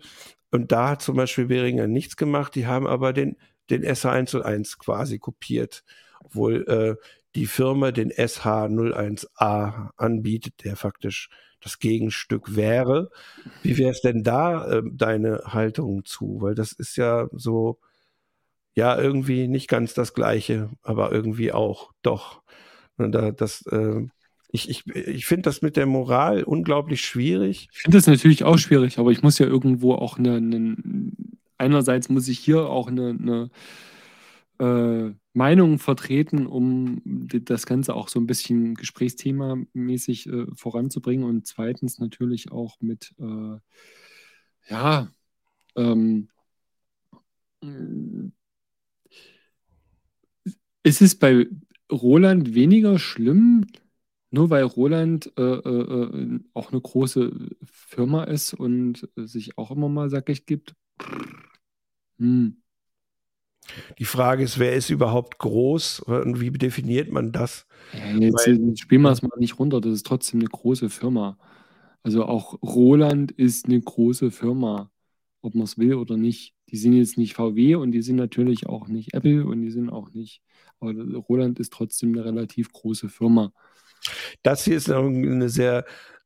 Und 0.55 0.71
da 0.71 0.91
hat 0.91 1.01
zum 1.01 1.17
Beispiel 1.17 1.47
Behringer 1.47 1.85
nichts 1.85 2.15
gemacht. 2.15 2.55
Die 2.55 2.65
haben 2.65 2.87
aber 2.87 3.11
den, 3.11 3.35
den 3.69 3.83
SH101 3.83 4.79
quasi 4.79 5.19
kopiert, 5.19 5.83
obwohl 6.23 6.65
äh, 6.69 6.95
die 7.35 7.45
Firma 7.45 7.91
den 7.91 8.09
SH01A 8.09 9.89
anbietet, 9.97 10.63
der 10.63 10.77
faktisch 10.77 11.27
das 11.59 11.79
Gegenstück 11.79 12.55
wäre. 12.55 13.09
Wie 13.63 13.77
wäre 13.77 13.91
es 13.91 13.99
denn 13.99 14.23
da 14.23 14.65
äh, 14.65 14.81
deine 14.89 15.41
Haltung 15.47 16.05
zu? 16.05 16.37
Weil 16.39 16.55
das 16.55 16.71
ist 16.71 16.95
ja 16.95 17.27
so, 17.33 17.77
ja, 18.75 18.97
irgendwie 18.97 19.49
nicht 19.49 19.67
ganz 19.67 19.93
das 19.93 20.13
Gleiche, 20.13 20.69
aber 20.83 21.11
irgendwie 21.11 21.51
auch 21.51 21.91
doch. 22.01 22.43
Und 22.95 23.11
da, 23.11 23.31
das, 23.31 23.65
äh, 23.65 24.07
ich, 24.55 24.69
ich, 24.69 24.87
ich 24.87 25.25
finde 25.25 25.43
das 25.43 25.61
mit 25.61 25.75
der 25.75 25.85
Moral 25.85 26.43
unglaublich 26.43 27.01
schwierig. 27.01 27.67
Ich 27.71 27.81
finde 27.81 27.97
das 27.97 28.07
natürlich 28.07 28.43
auch 28.43 28.57
schwierig, 28.57 28.97
aber 28.97 29.11
ich 29.11 29.21
muss 29.21 29.37
ja 29.37 29.45
irgendwo 29.45 29.93
auch 29.93 30.17
eine, 30.17 30.37
eine 30.37 30.77
einerseits 31.57 32.09
muss 32.09 32.27
ich 32.27 32.39
hier 32.39 32.69
auch 32.69 32.87
eine, 32.87 33.09
eine 33.09 33.49
äh, 34.59 35.13
Meinung 35.33 35.79
vertreten, 35.79 36.47
um 36.47 37.01
das 37.03 37.65
Ganze 37.65 37.93
auch 37.93 38.07
so 38.07 38.19
ein 38.19 38.27
bisschen 38.27 38.75
gesprächsthemamäßig 38.75 40.27
äh, 40.27 40.45
voranzubringen 40.55 41.25
und 41.27 41.45
zweitens 41.45 41.99
natürlich 41.99 42.51
auch 42.51 42.79
mit, 42.79 43.13
äh, 43.19 43.59
ja, 44.69 45.09
ähm, 45.75 46.29
ist 50.83 51.01
es 51.01 51.15
bei 51.17 51.47
Roland 51.91 52.53
weniger 52.53 52.99
schlimm, 52.99 53.65
nur 54.35 54.49
weil 54.49 54.63
Roland 54.63 55.31
äh, 55.37 55.41
äh, 55.41 56.03
äh, 56.03 56.39
auch 56.53 56.71
eine 56.71 56.81
große 56.81 57.31
Firma 57.63 58.25
ist 58.25 58.53
und 58.53 59.07
sich 59.15 59.57
auch 59.57 59.71
immer 59.71 59.87
mal 59.87 60.09
sackig 60.09 60.45
gibt. 60.45 60.75
Hm. 62.19 62.57
Die 63.97 64.05
Frage 64.05 64.43
ist, 64.43 64.59
wer 64.59 64.73
ist 64.73 64.89
überhaupt 64.89 65.39
groß 65.39 66.01
und 66.01 66.41
wie 66.41 66.51
definiert 66.51 67.11
man 67.11 67.31
das? 67.31 67.65
Ja, 67.93 68.11
jetzt, 68.17 68.45
weil, 68.45 68.75
spielen 68.75 69.01
wir 69.03 69.11
es 69.11 69.23
mal 69.23 69.39
nicht 69.39 69.57
runter, 69.57 69.79
das 69.79 69.93
ist 69.93 70.05
trotzdem 70.05 70.41
eine 70.41 70.49
große 70.49 70.89
Firma. 70.89 71.37
Also 72.03 72.25
auch 72.25 72.61
Roland 72.61 73.31
ist 73.31 73.65
eine 73.65 73.81
große 73.81 74.31
Firma, 74.31 74.91
ob 75.41 75.55
man 75.55 75.63
es 75.63 75.77
will 75.77 75.95
oder 75.95 76.17
nicht. 76.17 76.53
Die 76.69 76.77
sind 76.77 76.93
jetzt 76.93 77.17
nicht 77.17 77.35
VW 77.35 77.75
und 77.75 77.93
die 77.93 78.01
sind 78.01 78.17
natürlich 78.17 78.67
auch 78.67 78.89
nicht 78.89 79.13
Apple 79.13 79.45
und 79.45 79.61
die 79.61 79.71
sind 79.71 79.89
auch 79.89 80.11
nicht, 80.11 80.41
aber 80.79 80.93
Roland 80.93 81.57
ist 81.59 81.71
trotzdem 81.71 82.11
eine 82.11 82.25
relativ 82.25 82.71
große 82.73 83.07
Firma. 83.07 83.53
Das 84.43 84.63
hier 84.63 84.77
ist 84.77 84.89
eine 84.91 85.49
sehr 85.49 85.85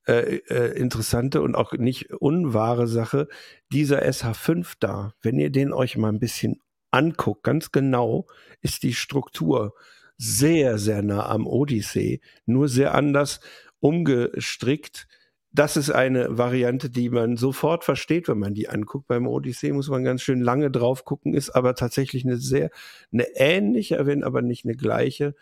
äh, 0.10 0.38
äh, 0.50 0.76
interessante 0.76 1.42
und 1.42 1.56
auch 1.56 1.74
nicht 1.74 2.12
unwahre 2.14 2.88
Sache. 2.88 3.28
Dieser 3.72 4.02
SH5 4.02 4.74
da, 4.80 5.14
wenn 5.22 5.38
ihr 5.38 5.52
den 5.52 5.72
euch 5.72 5.98
mal 5.98 6.10
ein 6.10 6.20
bisschen 6.20 6.62
anguckt, 6.90 7.44
ganz 7.44 7.72
genau, 7.72 8.26
ist 8.62 8.82
die 8.82 8.96
Struktur 8.96 9.76
sehr, 10.18 10.80
sehr 10.80 11.04
nah 11.04 11.28
am 11.30 11.46
Odyssey, 11.46 12.22
nur 12.48 12.70
sehr 12.70 12.96
anders 12.96 13.40
umgestrickt. 13.82 15.08
Das 15.52 15.78
ist 15.78 15.92
eine 15.92 16.38
Variante, 16.38 16.90
die 16.90 17.10
man 17.10 17.38
sofort 17.38 17.84
versteht, 17.84 18.28
wenn 18.28 18.40
man 18.40 18.56
die 18.56 18.68
anguckt. 18.68 19.08
Beim 19.08 19.28
Odyssey 19.28 19.72
muss 19.72 19.90
man 19.90 20.04
ganz 20.04 20.24
schön 20.24 20.42
lange 20.42 20.72
drauf 20.72 21.06
gucken, 21.06 21.36
ist 21.36 21.52
aber 21.52 21.76
tatsächlich 21.76 22.26
eine 22.26 22.38
sehr, 22.38 22.72
eine 23.14 23.28
ähnliche, 23.36 24.04
wenn 24.08 24.24
aber 24.24 24.42
nicht 24.42 24.66
eine 24.66 24.76
gleiche 24.76 25.36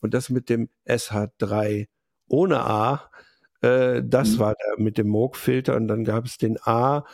und 0.00 0.14
das 0.14 0.30
mit 0.30 0.48
dem 0.48 0.68
SH3 0.86 1.86
ohne 2.28 2.60
A, 2.60 3.10
äh, 3.60 4.02
das 4.04 4.32
mhm. 4.32 4.38
war 4.38 4.54
der 4.54 4.82
mit 4.82 4.98
dem 4.98 5.08
Moog-Filter 5.08 5.76
und 5.76 5.88
dann 5.88 6.04
gab 6.04 6.24
es 6.24 6.38
den 6.38 6.58
A 6.62 7.04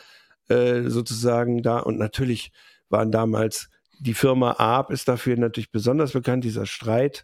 äh, 0.49 0.83
sozusagen 0.83 1.63
da 1.63 1.79
und 1.79 1.97
natürlich 1.97 2.51
waren 2.89 3.11
damals 3.11 3.69
die 4.01 4.15
Firma 4.15 4.53
ARP 4.57 4.89
ist 4.89 5.07
dafür 5.07 5.37
natürlich 5.37 5.71
besonders 5.71 6.13
bekannt, 6.13 6.43
dieser 6.43 6.65
Streit, 6.65 7.23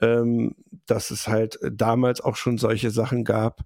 ähm, 0.00 0.56
dass 0.86 1.10
es 1.10 1.28
halt 1.28 1.58
damals 1.70 2.22
auch 2.22 2.36
schon 2.36 2.56
solche 2.56 2.90
Sachen 2.90 3.24
gab. 3.24 3.60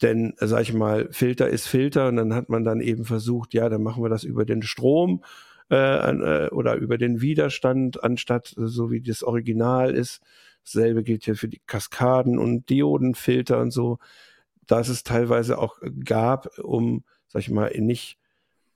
Denn, 0.00 0.34
sag 0.38 0.62
ich 0.62 0.72
mal, 0.72 1.08
Filter 1.10 1.48
ist 1.48 1.66
Filter 1.66 2.08
und 2.08 2.16
dann 2.16 2.32
hat 2.32 2.48
man 2.48 2.64
dann 2.64 2.80
eben 2.80 3.04
versucht, 3.04 3.54
ja, 3.54 3.68
dann 3.68 3.82
machen 3.82 4.02
wir 4.02 4.08
das 4.08 4.22
über 4.22 4.44
den 4.44 4.62
Strom 4.62 5.24
äh, 5.70 6.46
äh 6.46 6.48
oder 6.50 6.76
über 6.76 6.96
den 6.96 7.20
Widerstand, 7.20 8.02
anstatt 8.04 8.54
so 8.56 8.90
wie 8.90 9.02
das 9.02 9.24
Original 9.24 9.92
ist. 9.92 10.22
Dasselbe 10.64 11.02
gilt 11.02 11.26
ja 11.26 11.34
für 11.34 11.48
die 11.48 11.60
Kaskaden 11.66 12.38
und 12.38 12.68
Diodenfilter 12.68 13.60
und 13.60 13.70
so, 13.70 13.98
dass 14.66 14.88
es 14.88 15.02
teilweise 15.02 15.58
auch 15.58 15.78
gab, 16.04 16.58
um, 16.58 17.04
sag 17.28 17.42
ich 17.42 17.50
mal, 17.50 17.72
nicht 17.78 18.18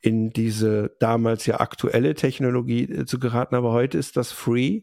in 0.01 0.31
diese 0.31 0.95
damals 0.99 1.47
ja 1.47 1.61
aktuelle 1.61 2.15
Technologie 2.15 2.85
äh, 2.85 3.07
zu 3.07 3.19
geraten, 3.19 3.55
aber 3.55 3.73
heute 3.73 3.97
ist 3.97 4.17
das 4.17 4.33
free 4.33 4.83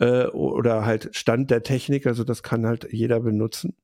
äh, 0.00 0.26
oder 0.26 0.84
halt 0.84 1.10
Stand 1.16 1.50
der 1.50 1.62
Technik, 1.62 2.06
also 2.06 2.24
das 2.24 2.42
kann 2.42 2.66
halt 2.66 2.92
jeder 2.92 3.20
benutzen. 3.20 3.74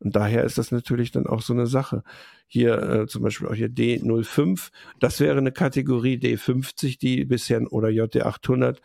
Und 0.00 0.16
daher 0.16 0.42
ist 0.42 0.58
das 0.58 0.72
natürlich 0.72 1.12
dann 1.12 1.28
auch 1.28 1.42
so 1.42 1.52
eine 1.52 1.68
Sache. 1.68 2.02
Hier 2.48 2.82
äh, 2.82 3.06
zum 3.06 3.22
Beispiel 3.22 3.46
auch 3.46 3.54
hier 3.54 3.68
D05, 3.68 4.70
das 4.98 5.20
wäre 5.20 5.38
eine 5.38 5.52
Kategorie 5.52 6.16
D50, 6.16 6.98
die 6.98 7.24
bisher 7.24 7.60
oder 7.72 7.88
JD800, 7.88 8.78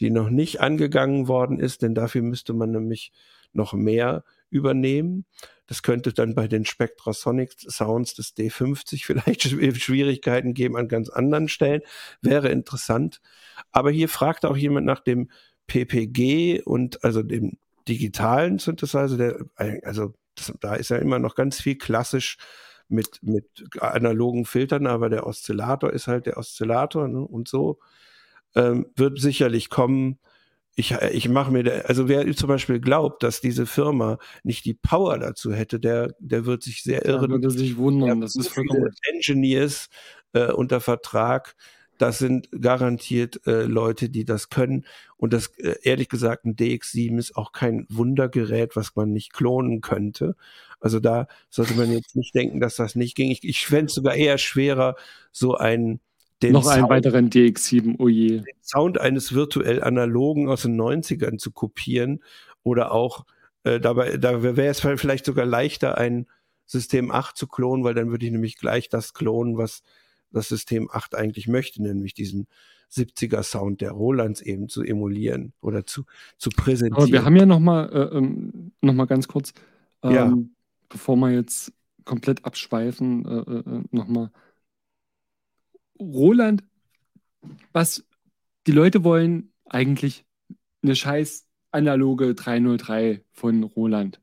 die 0.00 0.10
noch 0.10 0.30
nicht 0.30 0.60
angegangen 0.60 1.28
worden 1.28 1.58
ist, 1.58 1.82
denn 1.82 1.94
dafür 1.94 2.22
müsste 2.22 2.52
man 2.52 2.70
nämlich 2.70 3.12
noch 3.52 3.72
mehr 3.72 4.24
übernehmen. 4.50 5.24
Das 5.66 5.82
könnte 5.82 6.12
dann 6.12 6.34
bei 6.34 6.48
den 6.48 6.64
Spectrasonic 6.64 7.52
Sounds 7.58 8.14
des 8.14 8.34
D50 8.36 9.04
vielleicht 9.04 9.42
Schwierigkeiten 9.42 10.54
geben 10.54 10.76
an 10.76 10.88
ganz 10.88 11.08
anderen 11.08 11.48
Stellen. 11.48 11.82
Wäre 12.22 12.48
interessant. 12.48 13.20
Aber 13.70 13.90
hier 13.90 14.08
fragt 14.08 14.44
auch 14.44 14.56
jemand 14.56 14.86
nach 14.86 15.00
dem 15.00 15.30
PPG 15.66 16.62
und 16.62 17.04
also 17.04 17.22
dem 17.22 17.58
digitalen 17.86 18.58
Synthesizer, 18.58 19.16
der, 19.16 19.44
also 19.82 20.14
das, 20.34 20.52
da 20.60 20.74
ist 20.74 20.90
ja 20.90 20.96
immer 20.96 21.18
noch 21.18 21.34
ganz 21.34 21.60
viel 21.60 21.76
klassisch 21.76 22.38
mit, 22.88 23.22
mit 23.22 23.46
analogen 23.80 24.46
Filtern, 24.46 24.86
aber 24.86 25.10
der 25.10 25.26
Oszillator 25.26 25.92
ist 25.92 26.06
halt 26.06 26.26
der 26.26 26.38
Oszillator 26.38 27.08
ne, 27.08 27.20
und 27.20 27.48
so. 27.48 27.78
Ähm, 28.58 28.86
wird 28.96 29.18
sicherlich 29.20 29.70
kommen 29.70 30.18
ich, 30.78 30.92
ich 30.92 31.28
mache 31.28 31.50
mir, 31.50 31.64
da, 31.64 31.72
also 31.86 32.06
wer 32.08 32.32
zum 32.36 32.46
Beispiel 32.46 32.78
glaubt, 32.78 33.24
dass 33.24 33.40
diese 33.40 33.66
Firma 33.66 34.18
nicht 34.44 34.64
die 34.64 34.74
Power 34.74 35.18
dazu 35.18 35.52
hätte, 35.52 35.80
der, 35.80 36.14
der 36.20 36.46
wird 36.46 36.62
sich 36.62 36.84
sehr 36.84 37.04
irren. 37.04 37.32
Würde 37.32 37.50
sich 37.50 37.76
wundern, 37.76 38.20
das 38.20 38.36
ist 38.36 38.50
vollkommen. 38.50 38.88
Engineers 39.12 39.88
äh, 40.34 40.52
unter 40.52 40.80
Vertrag, 40.80 41.56
das 41.98 42.18
sind 42.20 42.48
garantiert 42.52 43.44
äh, 43.44 43.64
Leute, 43.64 44.08
die 44.08 44.24
das 44.24 44.50
können. 44.50 44.86
Und 45.16 45.32
das, 45.32 45.48
äh, 45.58 45.74
ehrlich 45.82 46.08
gesagt, 46.08 46.44
ein 46.44 46.54
DX7 46.54 47.18
ist 47.18 47.36
auch 47.36 47.50
kein 47.50 47.84
Wundergerät, 47.90 48.76
was 48.76 48.94
man 48.94 49.12
nicht 49.12 49.32
klonen 49.32 49.80
könnte. 49.80 50.36
Also 50.78 51.00
da 51.00 51.26
sollte 51.50 51.74
man 51.74 51.90
jetzt 51.90 52.14
nicht 52.14 52.36
denken, 52.36 52.60
dass 52.60 52.76
das 52.76 52.94
nicht 52.94 53.16
ging. 53.16 53.32
Ich, 53.32 53.42
ich 53.42 53.66
fände 53.66 53.86
es 53.86 53.94
sogar 53.94 54.14
eher 54.14 54.38
schwerer, 54.38 54.94
so 55.32 55.56
ein 55.56 55.98
den 56.42 56.52
Noch 56.52 56.66
einen 56.66 56.88
weiteren 56.88 57.30
DX7, 57.30 57.96
oh 57.98 58.08
je. 58.08 58.38
Den 58.38 58.44
Sound 58.62 59.00
eines 59.00 59.34
virtuell 59.34 59.82
analogen 59.82 60.48
aus 60.48 60.62
den 60.62 60.80
90ern 60.80 61.38
zu 61.38 61.50
kopieren 61.50 62.22
oder 62.62 62.92
auch 62.92 63.24
äh, 63.64 63.80
dabei, 63.80 64.16
da 64.16 64.42
wäre 64.42 64.66
es 64.66 64.80
vielleicht 64.80 65.24
sogar 65.24 65.46
leichter, 65.46 65.98
ein 65.98 66.26
System 66.66 67.10
8 67.10 67.36
zu 67.36 67.46
klonen, 67.46 67.84
weil 67.84 67.94
dann 67.94 68.10
würde 68.10 68.26
ich 68.26 68.32
nämlich 68.32 68.56
gleich 68.58 68.88
das 68.88 69.14
klonen, 69.14 69.56
was 69.56 69.82
das 70.30 70.48
System 70.48 70.88
8 70.92 71.14
eigentlich 71.14 71.48
möchte, 71.48 71.82
nämlich 71.82 72.14
diesen 72.14 72.46
70er 72.92 73.42
Sound 73.42 73.80
der 73.80 73.92
Rolands 73.92 74.40
eben 74.40 74.68
zu 74.68 74.82
emulieren 74.82 75.52
oder 75.60 75.86
zu, 75.86 76.04
zu 76.36 76.50
präsentieren. 76.50 77.02
Aber 77.02 77.12
wir 77.12 77.24
haben 77.24 77.36
ja 77.36 77.46
noch 77.46 77.58
mal, 77.58 77.88
äh, 77.90 78.16
ähm, 78.16 78.72
noch 78.80 78.94
mal 78.94 79.06
ganz 79.06 79.28
kurz, 79.28 79.52
ähm, 80.02 80.12
ja. 80.12 80.32
bevor 80.88 81.16
wir 81.16 81.30
jetzt 81.30 81.72
komplett 82.04 82.44
abschweifen, 82.44 83.26
äh, 83.26 83.52
äh, 83.52 83.58
äh 83.58 83.82
noch 83.90 84.08
mal 84.08 84.30
Roland, 86.00 86.64
was 87.72 88.04
die 88.66 88.72
Leute 88.72 89.04
wollen, 89.04 89.52
eigentlich 89.66 90.24
eine 90.82 90.96
scheiß 90.96 91.46
analoge 91.70 92.34
303 92.34 93.22
von 93.32 93.62
Roland. 93.62 94.20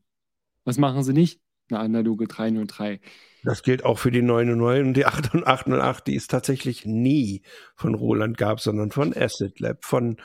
Was 0.64 0.78
machen 0.78 1.02
sie 1.02 1.12
nicht? 1.12 1.40
Eine 1.70 1.80
analoge 1.80 2.26
303. 2.26 3.00
Das 3.44 3.62
gilt 3.62 3.84
auch 3.84 3.98
für 3.98 4.10
die 4.10 4.22
909 4.22 4.86
und 4.86 4.94
die 4.94 5.06
808, 5.06 6.06
die 6.06 6.16
es 6.16 6.26
tatsächlich 6.26 6.84
nie 6.84 7.42
von 7.74 7.94
Roland 7.94 8.36
gab, 8.36 8.60
sondern 8.60 8.90
von 8.90 9.16
Acid 9.16 9.60
Lab, 9.60 9.84
von 9.84 10.16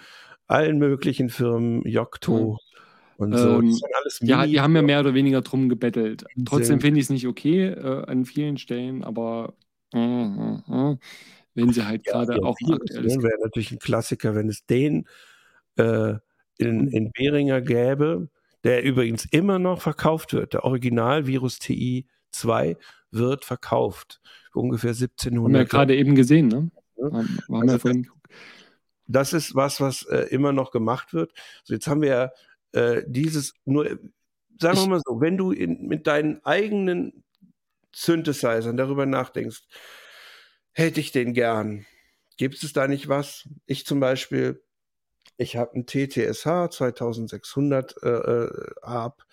allen 0.48 0.80
möglichen 0.80 1.30
Firmen, 1.30 1.88
Yocto 1.88 2.58
und 3.18 3.38
so. 3.38 3.62
Ähm, 3.62 3.78
ja, 4.22 4.46
die 4.46 4.60
haben 4.60 4.76
ja 4.76 4.82
mehr 4.82 5.00
oder 5.00 5.14
weniger 5.14 5.42
drum 5.42 5.70
gebettelt. 5.70 6.26
Trotzdem 6.46 6.82
finde 6.82 7.00
ich 7.00 7.06
es 7.06 7.10
nicht 7.12 7.28
okay 7.28 7.68
äh, 7.68 8.06
an 8.06 8.26
vielen 8.26 8.58
Stellen, 8.58 9.04
aber 9.04 9.54
äh, 9.94 10.00
äh, 10.00 10.92
äh 10.92 10.98
wenn 11.54 11.74
sie 11.74 11.86
halt 11.86 12.06
gerade 12.06 12.36
ja, 12.38 12.44
auch 12.44 12.58
ein 12.66 12.74
aktuelles. 12.74 13.22
wäre 13.22 13.42
natürlich 13.42 13.72
ein 13.72 13.80
Klassiker, 13.80 14.36
wenn 14.36 14.50
es 14.50 14.66
den 14.66 15.08
äh, 15.78 16.16
in, 16.58 16.88
in 16.88 17.12
Behringer 17.12 17.62
gäbe, 17.62 18.30
der 18.64 18.84
übrigens 18.84 19.26
immer 19.26 19.60
noch 19.60 19.82
verkauft 19.82 20.34
wird. 20.34 20.54
Der 20.54 20.64
Original 20.64 21.28
Virus 21.28 21.60
TI 21.60 22.08
2 22.32 22.78
wird 23.12 23.46
verkauft. 23.46 24.22
Ungefähr 24.54 24.92
1700. 24.92 25.44
Haben 25.44 25.54
wir 25.54 25.66
gerade 25.66 25.96
eben 25.96 26.16
gesehen, 26.16 26.48
ne? 26.48 26.72
Ja. 26.98 27.08
Also 27.60 27.78
das, 27.78 27.98
das, 29.08 29.34
ist 29.34 29.56
was, 29.56 29.82
was 29.82 30.04
äh, 30.04 30.28
immer 30.30 30.52
noch 30.54 30.72
gemacht 30.72 31.14
wird. 31.14 31.34
So, 31.64 31.74
jetzt 31.74 31.88
haben 31.88 32.02
wir 32.02 32.10
ja 32.10 32.32
äh, 32.80 33.04
dieses 33.08 33.54
nur, 33.66 33.86
sagen 34.60 34.78
wir 34.78 34.88
mal 34.88 35.02
so, 35.04 35.20
wenn 35.20 35.38
du 35.38 35.52
in, 35.52 35.88
mit 35.88 36.06
deinen 36.06 36.44
eigenen 36.46 37.24
Synthesizern 37.94 38.78
darüber 38.78 39.06
nachdenkst, 39.06 39.64
hätte 40.74 41.00
ich 41.00 41.12
den 41.12 41.34
gern. 41.34 41.86
Gibt 42.38 42.64
es 42.64 42.74
da 42.74 42.88
nicht 42.88 43.08
was? 43.08 43.48
Ich 43.66 43.86
zum 43.86 44.00
Beispiel, 44.00 44.64
ich 45.38 45.56
habe 45.56 45.74
einen 45.74 45.86
TTSH 45.86 46.72
2600 46.72 47.96
äh, 48.04 48.48
ab 48.82 49.24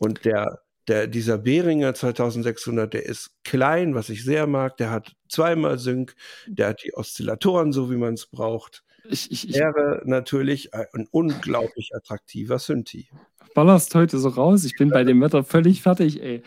und 0.00 0.24
der, 0.24 0.60
der, 0.88 1.06
dieser 1.06 1.38
Behringer 1.38 1.94
2600, 1.94 2.92
der 2.92 3.06
ist 3.06 3.30
klein, 3.44 3.94
was 3.94 4.08
ich 4.08 4.24
sehr 4.24 4.46
mag. 4.46 4.76
Der 4.76 4.90
hat 4.90 5.14
zweimal 5.28 5.78
Sync, 5.78 6.14
der 6.46 6.68
hat 6.68 6.82
die 6.82 6.94
Oszillatoren 6.94 7.72
so, 7.72 7.90
wie 7.90 7.96
man 7.96 8.14
es 8.14 8.26
braucht. 8.26 8.84
Ich, 9.08 9.30
ich, 9.30 9.48
ich 9.50 9.56
wäre 9.56 10.02
natürlich 10.04 10.72
ein 10.74 11.06
unglaublich 11.10 11.94
attraktiver 11.94 12.58
Synthi. 12.58 13.08
Ballerst 13.54 13.94
heute 13.94 14.18
so 14.18 14.28
raus. 14.30 14.64
Ich 14.64 14.76
bin 14.76 14.88
bei 14.88 15.04
dem 15.04 15.20
Wetter 15.20 15.44
völlig 15.44 15.82
fertig, 15.82 16.22
ey. 16.22 16.42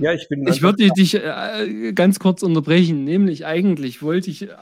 Ja, 0.00 0.12
ich 0.12 0.28
bin. 0.28 0.46
Ich 0.46 0.62
würde 0.62 0.88
dich 0.90 1.14
äh, 1.14 1.92
ganz 1.94 2.18
kurz 2.18 2.42
unterbrechen. 2.42 3.04
Nämlich 3.04 3.46
eigentlich 3.46 4.02
wollte 4.02 4.30
ich 4.30 4.48
äh, 4.48 4.56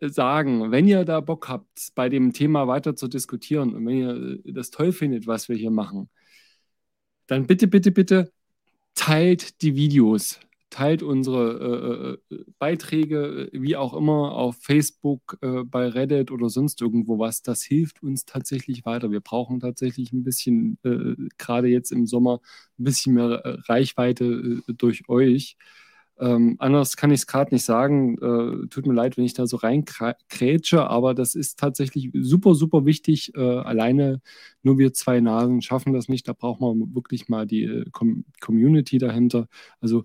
sagen, 0.00 0.70
wenn 0.70 0.86
ihr 0.88 1.04
da 1.04 1.20
Bock 1.20 1.48
habt, 1.48 1.90
bei 1.94 2.08
dem 2.08 2.32
Thema 2.32 2.68
weiter 2.68 2.96
zu 2.96 3.08
diskutieren 3.08 3.74
und 3.74 3.86
wenn 3.86 3.98
ihr 3.98 4.40
äh, 4.46 4.52
das 4.52 4.70
toll 4.70 4.92
findet, 4.92 5.26
was 5.26 5.48
wir 5.48 5.56
hier 5.56 5.70
machen, 5.70 6.08
dann 7.26 7.46
bitte, 7.46 7.66
bitte, 7.66 7.90
bitte 7.90 8.32
teilt 8.94 9.62
die 9.62 9.74
Videos 9.74 10.38
teilt 10.74 11.04
unsere 11.04 12.18
äh, 12.30 12.34
äh 12.34 12.44
Beiträge, 12.58 13.48
äh, 13.52 13.62
wie 13.62 13.76
auch 13.76 13.94
immer, 13.94 14.32
auf 14.32 14.56
Facebook, 14.60 15.38
äh, 15.40 15.62
bei 15.62 15.86
Reddit 15.88 16.32
oder 16.32 16.48
sonst 16.50 16.82
irgendwo 16.82 17.18
was. 17.20 17.42
Das 17.42 17.62
hilft 17.62 18.02
uns 18.02 18.24
tatsächlich 18.24 18.84
weiter. 18.84 19.12
Wir 19.12 19.20
brauchen 19.20 19.60
tatsächlich 19.60 20.12
ein 20.12 20.24
bisschen, 20.24 20.78
äh, 20.82 21.14
gerade 21.38 21.68
jetzt 21.68 21.92
im 21.92 22.06
Sommer, 22.06 22.40
ein 22.78 22.84
bisschen 22.84 23.14
mehr 23.14 23.42
äh, 23.44 23.56
Reichweite 23.68 24.62
durch 24.66 25.08
euch. 25.08 25.56
Ähm, 26.18 26.56
anders 26.58 26.96
kann 26.96 27.10
ich 27.10 27.20
es 27.20 27.26
gerade 27.28 27.54
nicht 27.54 27.64
sagen. 27.64 28.16
tut 28.70 28.86
mir 28.86 28.94
leid, 28.94 29.16
wenn 29.16 29.24
ich 29.24 29.34
da 29.34 29.46
so 29.46 29.56
reinkrätsche, 29.56 30.88
aber 30.88 31.14
das 31.14 31.34
ist 31.34 31.58
tatsächlich 31.58 32.10
super, 32.14 32.54
super 32.54 32.84
wichtig. 32.86 33.36
alleine 33.36 34.20
nur 34.62 34.78
wir 34.78 34.92
zwei 34.92 35.20
Nasen 35.20 35.60
schaffen 35.62 35.92
das 35.92 36.08
nicht. 36.08 36.28
Da 36.28 36.32
braucht 36.32 36.60
man 36.60 36.94
wirklich 36.94 37.28
mal 37.28 37.46
die 37.46 37.84
Com 37.92 38.24
Community 38.40 38.98
dahinter. 38.98 39.48
Also 39.80 40.04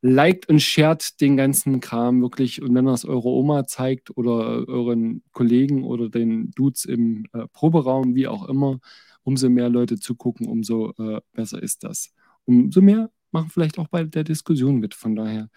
liked 0.00 0.48
und 0.48 0.60
shared 0.60 1.20
den 1.20 1.36
ganzen 1.36 1.80
Kram 1.80 2.22
wirklich. 2.22 2.62
Und 2.62 2.74
wenn 2.74 2.84
das 2.86 3.04
eure 3.04 3.28
Oma 3.28 3.66
zeigt 3.66 4.16
oder 4.16 4.66
euren 4.68 5.22
Kollegen 5.32 5.84
oder 5.84 6.08
den 6.08 6.50
Dudes 6.52 6.84
im 6.84 7.26
äh, 7.32 7.46
Proberaum, 7.52 8.14
wie 8.14 8.28
auch 8.28 8.48
immer, 8.48 8.80
umso 9.22 9.48
mehr 9.50 9.68
Leute 9.68 9.98
zugucken, 9.98 10.46
umso 10.46 10.92
äh, 10.98 11.20
besser 11.32 11.62
ist 11.62 11.84
das. 11.84 12.14
Umso 12.44 12.80
mehr 12.80 13.10
machen 13.30 13.50
vielleicht 13.50 13.78
auch 13.78 13.88
bei 13.88 14.04
der 14.04 14.24
Diskussion 14.24 14.78
mit. 14.78 14.94
Von 14.94 15.16
daher. 15.16 15.50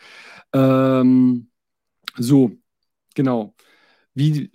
Ähm, 0.53 1.49
so, 2.17 2.51
genau. 3.15 3.55
Wie, 4.13 4.49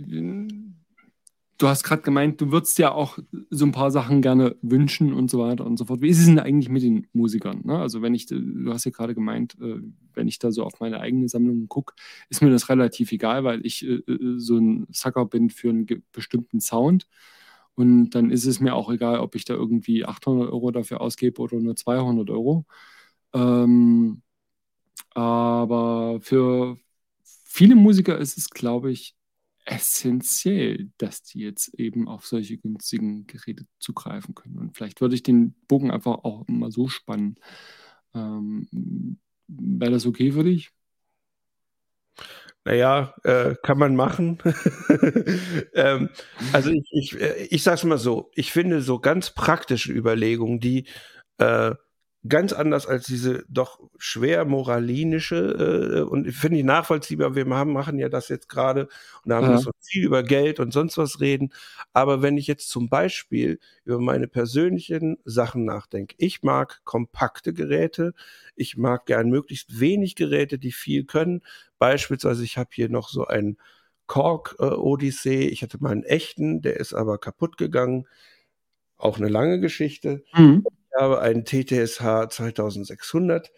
du 1.58 1.68
hast 1.68 1.84
gerade 1.84 2.02
gemeint, 2.02 2.40
du 2.40 2.52
würdest 2.52 2.78
ja 2.78 2.92
auch 2.92 3.18
so 3.50 3.64
ein 3.64 3.72
paar 3.72 3.90
Sachen 3.90 4.22
gerne 4.22 4.56
wünschen 4.62 5.12
und 5.12 5.30
so 5.30 5.38
weiter 5.38 5.64
und 5.64 5.76
so 5.78 5.86
fort. 5.86 6.00
Wie 6.02 6.08
ist 6.08 6.18
es 6.18 6.26
denn 6.26 6.38
eigentlich 6.38 6.68
mit 6.68 6.82
den 6.82 7.06
Musikern? 7.12 7.62
Ne? 7.64 7.78
Also 7.78 8.02
wenn 8.02 8.14
ich, 8.14 8.26
du 8.26 8.72
hast 8.72 8.84
ja 8.84 8.90
gerade 8.90 9.14
gemeint, 9.14 9.56
äh, 9.60 9.80
wenn 10.14 10.28
ich 10.28 10.38
da 10.38 10.50
so 10.52 10.64
auf 10.64 10.80
meine 10.80 11.00
eigene 11.00 11.28
Sammlung 11.28 11.68
gucke, 11.68 11.94
ist 12.28 12.42
mir 12.42 12.50
das 12.50 12.68
relativ 12.68 13.12
egal, 13.12 13.44
weil 13.44 13.64
ich 13.64 13.84
äh, 13.86 13.94
äh, 13.94 14.38
so 14.38 14.58
ein 14.58 14.86
Sucker 14.92 15.24
bin 15.26 15.50
für 15.50 15.70
einen 15.70 15.86
bestimmten 16.12 16.60
Sound. 16.60 17.08
Und 17.74 18.10
dann 18.10 18.30
ist 18.30 18.46
es 18.46 18.60
mir 18.60 18.74
auch 18.74 18.90
egal, 18.90 19.20
ob 19.20 19.34
ich 19.34 19.44
da 19.44 19.54
irgendwie 19.54 20.04
800 20.04 20.50
Euro 20.50 20.70
dafür 20.70 21.00
ausgebe 21.00 21.40
oder 21.42 21.58
nur 21.58 21.76
200 21.76 22.30
Euro. 22.30 22.64
Ähm, 23.34 24.22
aber 25.14 26.20
für 26.22 26.78
viele 27.44 27.74
Musiker 27.74 28.18
ist 28.18 28.38
es, 28.38 28.50
glaube 28.50 28.92
ich, 28.92 29.14
essentiell, 29.66 30.90
dass 30.97 31.22
die 31.22 31.40
jetzt 31.40 31.74
eben 31.74 32.09
auf 32.09 32.26
solche 32.26 32.56
günstigen 32.56 33.26
Geräte 33.26 33.66
zugreifen 33.78 34.34
können. 34.34 34.59
Und 34.59 34.76
vielleicht 34.76 35.01
würde 35.01 35.14
ich 35.14 35.22
den 35.22 35.55
Bogen 35.68 35.90
einfach 35.90 36.24
auch 36.24 36.47
mal 36.48 36.70
so 36.70 36.88
spannen. 36.88 37.36
Ähm, 38.14 39.18
Wäre 39.48 39.93
das 39.93 40.06
okay 40.06 40.32
für 40.32 40.44
dich? 40.44 40.70
Naja, 42.64 43.14
äh, 43.22 43.55
kann 43.62 43.78
man 43.78 43.94
machen. 43.94 44.38
ähm, 45.74 46.09
also 46.52 46.70
ich, 46.70 46.88
ich, 46.90 47.20
äh, 47.20 47.44
ich 47.51 47.62
sage 47.62 47.76
es 47.76 47.84
mal 47.84 47.98
so, 47.98 48.30
ich 48.34 48.51
finde 48.51 48.82
so 48.82 48.98
ganz 48.98 49.30
praktische 49.30 49.93
Überlegungen, 49.93 50.59
die, 50.59 50.88
äh, 51.38 51.74
ganz 52.28 52.52
anders 52.52 52.86
als 52.86 53.06
diese 53.06 53.44
doch 53.48 53.80
schwer 53.98 54.44
moralinische 54.44 55.98
äh, 55.98 56.00
und 56.02 56.30
finde 56.32 56.58
ich 56.58 56.64
nachvollziehbar. 56.64 57.34
Wir 57.34 57.46
haben, 57.46 57.72
machen 57.72 57.98
ja 57.98 58.08
das 58.08 58.28
jetzt 58.28 58.48
gerade 58.48 58.88
und 59.22 59.30
da 59.30 59.36
haben 59.36 59.48
wir 59.48 59.58
so 59.58 59.70
viel 59.80 60.04
über 60.04 60.22
Geld 60.22 60.60
und 60.60 60.72
sonst 60.72 60.98
was 60.98 61.20
reden. 61.20 61.52
Aber 61.92 62.22
wenn 62.22 62.38
ich 62.38 62.46
jetzt 62.46 62.68
zum 62.68 62.88
Beispiel 62.88 63.58
über 63.84 63.98
meine 63.98 64.28
persönlichen 64.28 65.18
Sachen 65.24 65.64
nachdenke, 65.64 66.14
ich 66.18 66.42
mag 66.42 66.80
kompakte 66.84 67.52
Geräte, 67.52 68.14
ich 68.54 68.76
mag 68.76 69.06
gern 69.06 69.28
möglichst 69.28 69.80
wenig 69.80 70.14
Geräte, 70.14 70.58
die 70.58 70.72
viel 70.72 71.04
können. 71.04 71.42
Beispielsweise, 71.78 72.44
ich 72.44 72.56
habe 72.56 72.70
hier 72.72 72.88
noch 72.88 73.08
so 73.08 73.26
einen 73.26 73.58
Korg 74.06 74.56
äh, 74.58 74.64
Odyssey. 74.64 75.48
Ich 75.48 75.62
hatte 75.62 75.78
mal 75.80 75.90
einen 75.90 76.04
echten, 76.04 76.62
der 76.62 76.76
ist 76.76 76.94
aber 76.94 77.18
kaputt 77.18 77.58
gegangen. 77.58 78.06
Auch 78.96 79.18
eine 79.18 79.28
lange 79.28 79.60
Geschichte. 79.60 80.24
Mhm 80.32 80.64
habe 80.98 81.20
einen 81.20 81.44
TTSH 81.44 82.31
2600, 82.31 83.52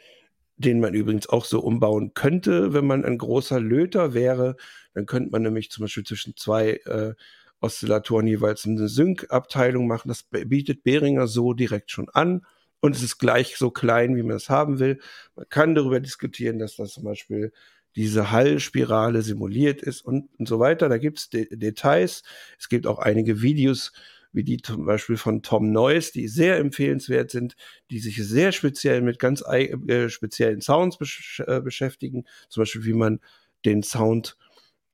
den 0.56 0.80
man 0.80 0.94
übrigens 0.94 1.28
auch 1.28 1.44
so 1.44 1.60
umbauen 1.60 2.14
könnte, 2.14 2.72
wenn 2.72 2.86
man 2.86 3.04
ein 3.04 3.18
großer 3.18 3.60
Löter 3.60 4.14
wäre. 4.14 4.56
Dann 4.94 5.06
könnte 5.06 5.30
man 5.30 5.42
nämlich 5.42 5.70
zum 5.70 5.84
Beispiel 5.84 6.04
zwischen 6.04 6.36
zwei 6.36 6.80
äh, 6.86 7.14
Oszillatoren 7.60 8.26
jeweils 8.26 8.66
eine 8.66 8.88
Sync-Abteilung 8.88 9.86
machen. 9.86 10.08
Das 10.08 10.24
bietet 10.24 10.84
Behringer 10.84 11.26
so 11.26 11.52
direkt 11.52 11.90
schon 11.90 12.08
an. 12.08 12.42
Und 12.80 12.94
es 12.94 13.02
ist 13.02 13.18
gleich 13.18 13.56
so 13.56 13.70
klein, 13.70 14.16
wie 14.16 14.22
man 14.22 14.36
es 14.36 14.48
haben 14.50 14.78
will. 14.78 15.00
Man 15.34 15.48
kann 15.48 15.74
darüber 15.74 16.00
diskutieren, 16.00 16.58
dass 16.58 16.76
das 16.76 16.92
zum 16.92 17.04
Beispiel 17.04 17.52
diese 17.96 18.30
Hallspirale 18.30 19.22
simuliert 19.22 19.82
ist 19.82 20.02
und, 20.02 20.28
und 20.38 20.46
so 20.46 20.60
weiter. 20.60 20.88
Da 20.88 20.98
gibt 20.98 21.18
es 21.18 21.30
De 21.30 21.48
Details. 21.56 22.22
Es 22.58 22.68
gibt 22.68 22.86
auch 22.86 23.00
einige 23.00 23.42
Videos, 23.42 23.92
wie 24.38 24.44
die 24.44 24.58
zum 24.58 24.86
Beispiel 24.86 25.16
von 25.16 25.42
Tom 25.42 25.72
Neuss, 25.72 26.12
die 26.12 26.28
sehr 26.28 26.58
empfehlenswert 26.58 27.32
sind, 27.32 27.56
die 27.90 27.98
sich 27.98 28.24
sehr 28.24 28.52
speziell 28.52 29.02
mit 29.02 29.18
ganz 29.18 29.42
äh, 29.42 30.08
speziellen 30.08 30.60
Sounds 30.60 30.96
besch 30.96 31.42
äh, 31.44 31.60
beschäftigen, 31.60 32.24
zum 32.48 32.60
Beispiel 32.60 32.84
wie 32.84 32.92
man 32.92 33.18
den 33.64 33.82
Sound 33.82 34.36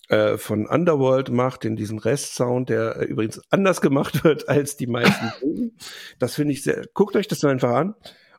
äh, 0.09 0.39
von 0.39 0.67
Underworld 0.67 1.29
macht, 1.29 1.67
in 1.67 1.77
diesen 1.77 1.99
Restsound, 1.99 2.71
der 2.71 2.97
äh, 2.97 3.05
übrigens 3.05 3.43
anders 3.51 3.83
gemacht 3.83 4.25
wird 4.25 4.49
als 4.49 4.79
die 4.79 4.87
meisten. 4.87 5.31
das 6.19 6.37
finde 6.37 6.55
ich 6.55 6.63
sehr, 6.63 6.87
guckt 6.95 7.15
euch 7.15 7.29
das 7.29 7.45
einfach 7.45 7.75
an. 7.75 7.95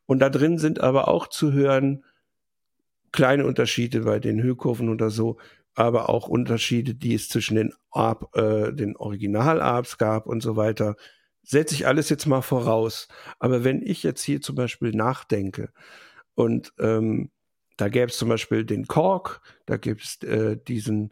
Und 0.07 0.17
da 0.19 0.31
drin 0.31 0.57
sind 0.57 0.81
aber 0.81 1.07
auch 1.07 1.27
zu 1.27 1.53
hören 1.53 2.03
kleine 3.11 3.45
Unterschiede 3.45 4.01
bei 4.01 4.17
den 4.17 4.41
Höhekurven 4.41 4.89
oder 4.89 5.11
so, 5.11 5.37
aber 5.75 6.09
auch 6.09 6.27
Unterschiede, 6.27 6.95
die 6.95 7.13
es 7.13 7.29
zwischen 7.29 7.55
den, 7.55 7.73
Arp, 7.91 8.35
äh, 8.35 8.71
den 8.73 8.95
Original-Arps 8.95 9.97
gab 9.97 10.25
und 10.25 10.41
so 10.41 10.55
weiter. 10.55 10.95
Setze 11.43 11.75
ich 11.75 11.85
alles 11.85 12.09
jetzt 12.09 12.25
mal 12.25 12.41
voraus. 12.41 13.07
Aber 13.39 13.63
wenn 13.63 13.81
ich 13.81 14.01
jetzt 14.03 14.23
hier 14.23 14.41
zum 14.41 14.55
Beispiel 14.55 14.91
nachdenke 14.91 15.71
und 16.33 16.73
ähm, 16.79 17.29
da 17.77 17.89
gäbe 17.89 18.07
es 18.07 18.17
zum 18.17 18.29
Beispiel 18.29 18.63
den 18.63 18.87
Kork, 18.87 19.41
da 19.65 19.77
gibt 19.77 20.01
es 20.03 20.23
äh, 20.27 20.57
diesen 20.57 21.11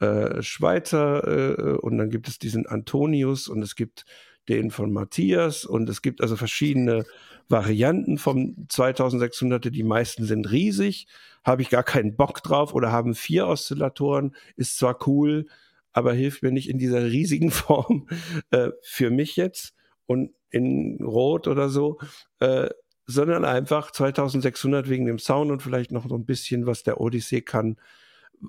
äh, 0.00 0.42
Schweizer 0.42 1.26
äh, 1.26 1.76
und 1.76 1.98
dann 1.98 2.10
gibt 2.10 2.28
es 2.28 2.38
diesen 2.38 2.66
Antonius 2.66 3.48
und 3.48 3.62
es 3.62 3.74
gibt 3.74 4.04
den 4.48 4.70
von 4.70 4.92
Matthias 4.92 5.64
und 5.64 5.88
es 5.88 6.02
gibt 6.02 6.20
also 6.20 6.36
verschiedene 6.36 7.04
Varianten 7.48 8.18
vom 8.18 8.66
2600er. 8.68 9.70
Die 9.70 9.82
meisten 9.82 10.24
sind 10.24 10.50
riesig, 10.50 11.06
habe 11.44 11.62
ich 11.62 11.70
gar 11.70 11.82
keinen 11.82 12.16
Bock 12.16 12.42
drauf 12.42 12.74
oder 12.74 12.92
haben 12.92 13.14
vier 13.14 13.46
Oszillatoren, 13.46 14.34
ist 14.56 14.78
zwar 14.78 15.06
cool, 15.06 15.46
aber 15.92 16.12
hilft 16.12 16.42
mir 16.42 16.52
nicht 16.52 16.68
in 16.68 16.78
dieser 16.78 17.04
riesigen 17.04 17.50
Form 17.52 18.08
äh, 18.50 18.70
für 18.82 19.10
mich 19.10 19.36
jetzt 19.36 19.74
und 20.06 20.32
in 20.50 20.98
Rot 21.02 21.48
oder 21.48 21.68
so, 21.68 21.98
äh, 22.40 22.68
sondern 23.06 23.44
einfach 23.44 23.90
2600 23.90 24.88
wegen 24.88 25.06
dem 25.06 25.18
Sound 25.18 25.50
und 25.50 25.62
vielleicht 25.62 25.92
noch 25.92 26.08
so 26.08 26.14
ein 26.14 26.24
bisschen, 26.24 26.66
was 26.66 26.82
der 26.82 27.00
Odyssey 27.00 27.42
kann. 27.42 27.76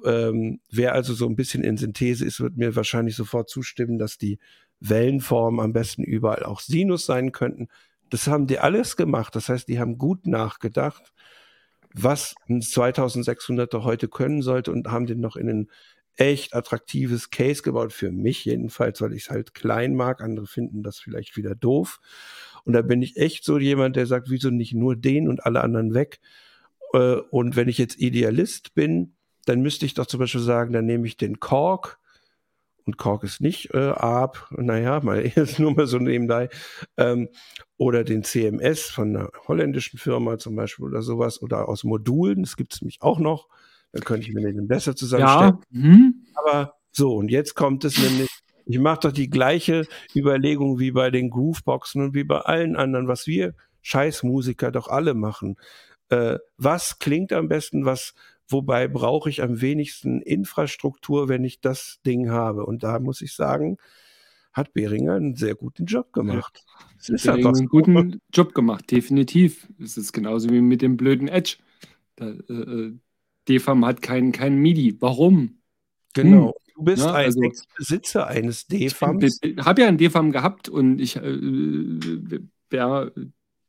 Ähm, 0.04 0.60
wer 0.72 0.94
also 0.94 1.14
so 1.14 1.28
ein 1.28 1.36
bisschen 1.36 1.64
in 1.64 1.78
Synthese 1.78 2.26
ist, 2.26 2.40
wird 2.40 2.58
mir 2.58 2.76
wahrscheinlich 2.76 3.16
sofort 3.16 3.50
zustimmen, 3.50 3.98
dass 3.98 4.18
die 4.18 4.40
Wellenformen 4.80 5.60
am 5.60 5.74
besten 5.74 6.04
überall 6.04 6.44
auch 6.44 6.60
Sinus 6.60 7.06
sein 7.06 7.32
könnten. 7.32 7.68
Das 8.10 8.28
haben 8.28 8.48
die 8.48 8.60
alles 8.60 8.98
gemacht. 8.98 9.36
Das 9.36 9.50
heißt, 9.50 9.68
die 9.68 9.80
haben 9.80 9.98
gut 9.98 10.28
nachgedacht, 10.28 11.14
was 11.94 12.36
ein 12.50 12.62
2600er 12.62 13.84
heute 13.84 14.08
können 14.08 14.42
sollte 14.42 14.72
und 14.72 14.88
haben 14.88 15.06
den 15.06 15.20
noch 15.20 15.36
in 15.36 15.50
ein 15.50 15.70
echt 16.18 16.54
attraktives 16.54 17.30
Case 17.30 17.62
gebaut. 17.62 17.94
Für 17.94 18.12
mich 18.12 18.46
jedenfalls, 18.46 19.02
weil 19.02 19.14
ich 19.14 19.24
es 19.24 19.30
halt 19.30 19.54
klein 19.54 19.96
mag. 19.96 20.22
Andere 20.22 20.48
finden 20.48 20.84
das 20.84 21.00
vielleicht 21.00 21.36
wieder 21.36 21.56
doof. 21.56 22.00
Und 22.64 22.74
da 22.74 22.82
bin 22.82 23.02
ich 23.02 23.18
echt 23.18 23.44
so 23.44 23.58
jemand, 23.58 23.96
der 23.96 24.08
sagt, 24.08 24.30
wieso 24.30 24.50
nicht 24.50 24.74
nur 24.74 24.96
den 24.96 25.28
und 25.28 25.46
alle 25.46 25.62
anderen 25.62 25.94
weg? 25.94 26.20
Äh, 26.94 27.18
und 27.32 27.56
wenn 27.56 27.70
ich 27.70 27.78
jetzt 27.78 28.00
Idealist 28.00 28.74
bin, 28.76 29.16
dann 29.46 29.62
müsste 29.62 29.86
ich 29.86 29.94
doch 29.94 30.08
zum 30.08 30.20
Beispiel 30.20 30.42
sagen, 30.42 30.74
dann 30.74 30.86
nehme 30.86 31.08
ich 31.08 31.18
den 31.18 31.40
Kork 31.40 32.00
und 32.86 32.98
Kork 32.98 33.24
ist 33.24 33.42
nicht 33.42 33.74
äh, 33.74 33.78
ARP, 33.78 34.48
naja, 34.52 35.00
mal 35.02 35.26
jetzt 35.36 35.60
nur 35.60 35.74
mal 35.74 35.88
so 35.88 35.98
nebenbei, 35.98 36.50
ähm, 36.98 37.30
oder 37.78 38.04
den 38.04 38.24
CMS 38.24 38.84
von 38.84 39.16
einer 39.16 39.30
holländischen 39.48 40.00
Firma 40.00 40.38
zum 40.38 40.56
Beispiel 40.56 40.86
oder 40.86 41.02
sowas, 41.02 41.42
oder 41.42 41.68
aus 41.68 41.84
Modulen, 41.84 42.44
das 42.44 42.56
gibt 42.56 42.74
es 42.74 42.82
nämlich 42.82 43.02
auch 43.02 43.20
noch, 43.20 43.48
dann 43.92 44.04
könnte 44.04 44.28
ich 44.28 44.34
mir 44.34 44.42
den 44.42 44.68
besser 44.68 44.96
zusammenstellen. 44.96 45.60
Ja. 45.72 45.80
Mhm. 45.80 46.26
Aber 46.36 46.74
so, 46.92 47.16
und 47.16 47.30
jetzt 47.30 47.56
kommt 47.56 47.84
es 47.86 47.98
nämlich, 47.98 48.30
ich 48.66 48.80
mache 48.80 49.02
doch 49.02 49.12
die 49.12 49.30
gleiche 49.30 49.86
Überlegung 50.16 50.80
wie 50.80 50.92
bei 50.92 51.12
den 51.12 51.30
Grooveboxen 51.30 52.02
und 52.02 52.14
wie 52.14 52.24
bei 52.24 52.40
allen 52.40 52.76
anderen, 52.76 53.08
was 53.08 53.28
wir 53.28 53.54
Scheißmusiker 53.82 54.72
doch 54.72 54.88
alle 54.88 55.14
machen. 55.14 55.58
Äh, 56.10 56.38
was 56.58 57.00
klingt 57.00 57.32
am 57.34 57.48
besten, 57.48 57.86
was 57.86 58.14
Wobei 58.48 58.88
brauche 58.88 59.30
ich 59.30 59.42
am 59.42 59.62
wenigsten 59.62 60.22
Infrastruktur, 60.22 61.30
wenn 61.30 61.44
ich 61.44 61.62
das 61.62 62.00
Ding 62.06 62.30
habe. 62.30 62.66
Und 62.66 62.84
da 62.84 63.00
muss 63.00 63.22
ich 63.22 63.34
sagen, 63.34 63.78
hat 64.54 64.74
Behringer 64.74 65.16
einen 65.16 65.36
sehr 65.36 65.56
guten 65.56 65.86
Job 65.86 66.14
gemacht. 66.14 66.64
Ja, 67.08 67.16
ist 67.16 67.26
Behringer 67.26 67.50
einen 67.50 67.68
guten 67.68 68.22
Job 68.32 68.54
gemacht, 68.54 68.90
definitiv. 68.92 69.68
Es 69.82 69.98
ist 69.98 70.14
genauso 70.14 70.50
wie 70.50 70.62
mit 70.62 70.82
dem 70.82 70.96
blöden 70.96 71.28
Edge. 71.28 71.58
Da, 72.16 72.28
äh, 72.28 72.54
äh 72.54 73.00
DFAM 73.48 73.86
hat 73.86 74.02
keinen 74.02 74.32
kein 74.32 74.58
MIDI. 74.58 75.00
Warum? 75.00 75.60
Genau. 76.14 76.48
Hm. 76.48 76.54
Du 76.76 76.84
bist 76.84 77.04
ja, 77.04 77.14
ein 77.14 77.26
also, 77.26 77.42
Besitzer 77.78 78.28
eines 78.28 78.68
DFAMs. 78.68 79.40
Ich 79.42 79.58
habe 79.58 79.82
ja 79.82 79.88
einen 79.88 79.98
DFAM 79.98 80.32
gehabt 80.32 80.68
und 80.68 81.00
ich, 81.00 81.16
äh, 81.16 82.40
wer 82.70 83.12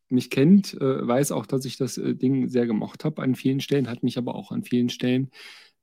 mich 0.08 0.30
kennt, 0.30 0.74
äh, 0.74 1.06
weiß 1.06 1.32
auch, 1.32 1.46
dass 1.46 1.64
ich 1.64 1.76
das 1.76 1.98
äh, 1.98 2.14
Ding 2.14 2.48
sehr 2.48 2.66
gemocht 2.66 3.04
habe 3.04 3.22
an 3.22 3.34
vielen 3.34 3.60
Stellen, 3.60 3.88
hat 3.88 4.02
mich 4.02 4.18
aber 4.18 4.34
auch 4.34 4.52
an 4.52 4.62
vielen 4.62 4.88
Stellen 4.88 5.30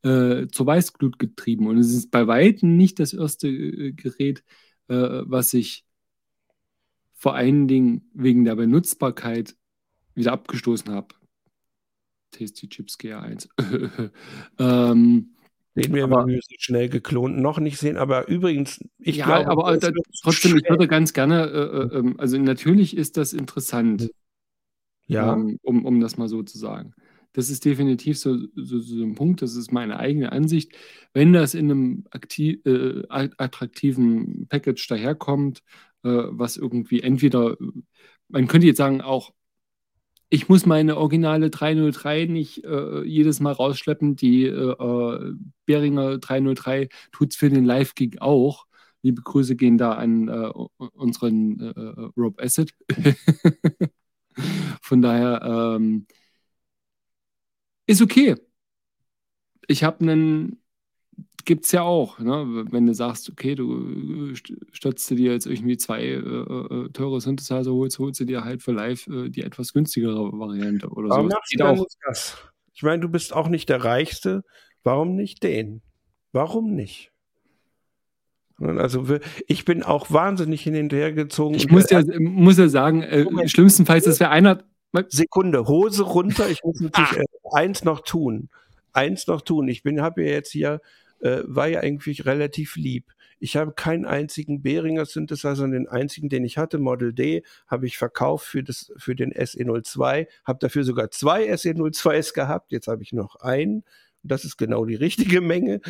äh, 0.03 0.47
zur 0.47 0.65
Weißglut 0.65 1.19
getrieben. 1.19 1.67
Und 1.67 1.77
es 1.77 1.93
ist 1.93 2.11
bei 2.11 2.27
weitem 2.27 2.77
nicht 2.77 2.99
das 2.99 3.13
erste 3.13 3.47
äh, 3.47 3.91
Gerät, 3.91 4.43
äh, 4.87 5.21
was 5.25 5.53
ich 5.53 5.85
vor 7.13 7.35
allen 7.35 7.67
Dingen 7.67 8.09
wegen 8.13 8.43
der 8.43 8.55
Benutzbarkeit 8.55 9.55
wieder 10.13 10.33
abgestoßen 10.33 10.91
habe. 10.91 11.15
Tasty 12.31 12.67
Chips 12.67 12.97
GR1. 12.99 13.47
ähm, 14.59 15.35
den 15.75 15.93
wir 15.93 16.03
aber, 16.03 16.27
schnell 16.59 16.89
geklont 16.89 17.37
noch 17.37 17.59
nicht 17.59 17.77
sehen, 17.77 17.97
aber 17.97 18.27
übrigens, 18.27 18.79
ich 18.99 19.17
ja, 19.17 19.25
glaube, 19.25 19.49
aber 19.49 19.77
da, 19.77 19.89
trotzdem, 20.21 20.57
ich 20.57 20.69
würde 20.69 20.87
ganz 20.87 21.13
gerne, 21.13 21.45
äh, 21.47 21.95
äh, 21.95 21.99
ähm, 21.99 22.19
also 22.19 22.37
natürlich 22.37 22.95
ist 22.95 23.17
das 23.17 23.33
interessant, 23.33 24.09
ja. 25.07 25.33
Ähm, 25.33 25.59
um, 25.63 25.85
um 25.85 25.99
das 25.99 26.17
mal 26.17 26.27
so 26.27 26.43
zu 26.43 26.57
sagen. 26.57 26.93
Das 27.33 27.49
ist 27.49 27.65
definitiv 27.65 28.19
so, 28.19 28.37
so, 28.55 28.79
so 28.79 29.03
ein 29.03 29.15
Punkt, 29.15 29.41
das 29.41 29.55
ist 29.55 29.71
meine 29.71 29.99
eigene 29.99 30.31
Ansicht. 30.31 30.73
Wenn 31.13 31.33
das 31.33 31.55
in 31.55 31.71
einem 31.71 32.05
aktiv, 32.11 32.59
äh, 32.65 33.03
attraktiven 33.09 34.47
Package 34.49 34.87
daherkommt, 34.87 35.63
äh, 36.03 36.09
was 36.09 36.57
irgendwie 36.57 37.01
entweder, 37.01 37.57
man 38.29 38.47
könnte 38.47 38.67
jetzt 38.67 38.77
sagen, 38.77 39.01
auch 39.01 39.33
ich 40.33 40.49
muss 40.49 40.65
meine 40.65 40.97
originale 40.97 41.51
303 41.51 42.25
nicht 42.25 42.63
äh, 42.63 43.03
jedes 43.03 43.39
Mal 43.39 43.51
rausschleppen. 43.51 44.15
Die 44.15 44.45
äh, 44.45 44.71
äh 44.71 45.33
Beringer 45.67 46.17
303 46.17 46.89
tut 47.11 47.31
es 47.31 47.35
für 47.35 47.51
den 47.51 47.65
Live-Gig 47.65 48.19
auch. 48.19 48.65
Liebe 49.03 49.21
Grüße 49.21 49.55
gehen 49.55 49.77
da 49.77 49.93
an 49.93 50.29
äh, 50.29 50.51
unseren 50.95 51.59
äh, 51.59 51.79
äh, 51.79 52.09
Rob 52.17 52.41
Asset. 52.41 52.73
Von 54.81 55.03
daher 55.03 55.75
ähm, 55.77 56.07
ist 57.85 58.01
okay. 58.01 58.35
Ich 59.67 59.83
habe 59.83 59.99
einen 60.01 60.62
gibt 61.45 61.65
es 61.65 61.71
ja 61.71 61.81
auch, 61.81 62.19
ne? 62.19 62.65
wenn 62.71 62.85
du 62.85 62.93
sagst, 62.93 63.29
okay, 63.29 63.55
du 63.55 64.31
äh, 64.31 64.35
stürzt 64.71 65.09
dir 65.09 65.31
jetzt 65.31 65.45
irgendwie 65.45 65.77
zwei 65.77 66.03
äh, 66.03 66.17
äh, 66.17 66.89
teure 66.91 67.21
Synthesizer, 67.21 67.71
holst, 67.71 67.99
holst 67.99 68.19
du 68.19 68.25
dir 68.25 68.43
halt 68.43 68.61
für 68.61 68.71
live 68.71 69.07
äh, 69.07 69.29
die 69.29 69.43
etwas 69.43 69.73
günstigere 69.73 70.31
Variante 70.37 70.89
oder 70.89 71.09
Warum 71.09 71.29
so. 71.29 71.37
Du 71.57 71.65
auch. 71.65 71.85
Das? 72.05 72.37
Ich 72.73 72.83
meine, 72.83 73.01
du 73.01 73.09
bist 73.09 73.33
auch 73.33 73.49
nicht 73.49 73.69
der 73.69 73.83
Reichste. 73.83 74.43
Warum 74.83 75.15
nicht 75.15 75.43
den? 75.43 75.81
Warum 76.31 76.75
nicht? 76.75 77.11
Also 78.59 79.05
ich 79.47 79.65
bin 79.65 79.83
auch 79.83 80.11
wahnsinnig 80.11 80.61
hinterhergezogen. 80.61 81.55
Ich 81.55 81.69
muss 81.69 81.89
ja, 81.89 82.01
muss 82.19 82.57
ja 82.57 82.69
sagen, 82.69 83.01
äh, 83.01 83.47
schlimmstenfalls, 83.47 84.05
das 84.05 84.19
wäre 84.19 84.29
einer, 84.29 84.63
Sekunde, 85.09 85.67
Hose 85.67 86.03
runter. 86.03 86.49
Ich 86.49 86.63
muss 86.63 86.79
natürlich 86.79 87.11
ah. 87.11 87.21
äh, 87.21 87.63
eins 87.63 87.83
noch 87.83 88.01
tun. 88.01 88.49
Eins 88.91 89.27
noch 89.27 89.41
tun. 89.41 89.67
Ich 89.67 89.81
bin, 89.81 90.01
habe 90.01 90.23
ja 90.23 90.31
jetzt 90.31 90.51
hier, 90.51 90.81
äh, 91.23 91.41
war 91.45 91.67
ja 91.67 91.79
eigentlich 91.79 92.25
relativ 92.25 92.75
lieb. 92.75 93.13
Ich 93.39 93.55
habe 93.55 93.73
keinen 93.73 94.05
einzigen 94.05 94.61
Behringer 94.61 95.05
Synthesizer, 95.05 95.67
den 95.67 95.87
einzigen, 95.87 96.29
den 96.29 96.43
ich 96.43 96.57
hatte, 96.57 96.79
Model 96.79 97.13
D, 97.13 97.43
habe 97.67 97.87
ich 97.87 97.97
verkauft 97.97 98.45
für, 98.45 98.63
das, 98.63 98.91
für 98.97 99.15
den 99.15 99.33
SE02, 99.33 100.27
habe 100.45 100.59
dafür 100.59 100.83
sogar 100.83 101.11
zwei 101.11 101.51
SE02s 101.51 102.33
gehabt, 102.33 102.71
jetzt 102.71 102.87
habe 102.87 103.03
ich 103.03 103.13
noch 103.13 103.37
einen. 103.37 103.83
Das 104.21 104.45
ist 104.45 104.57
genau 104.57 104.85
die 104.85 104.95
richtige 104.95 105.41
Menge. 105.41 105.81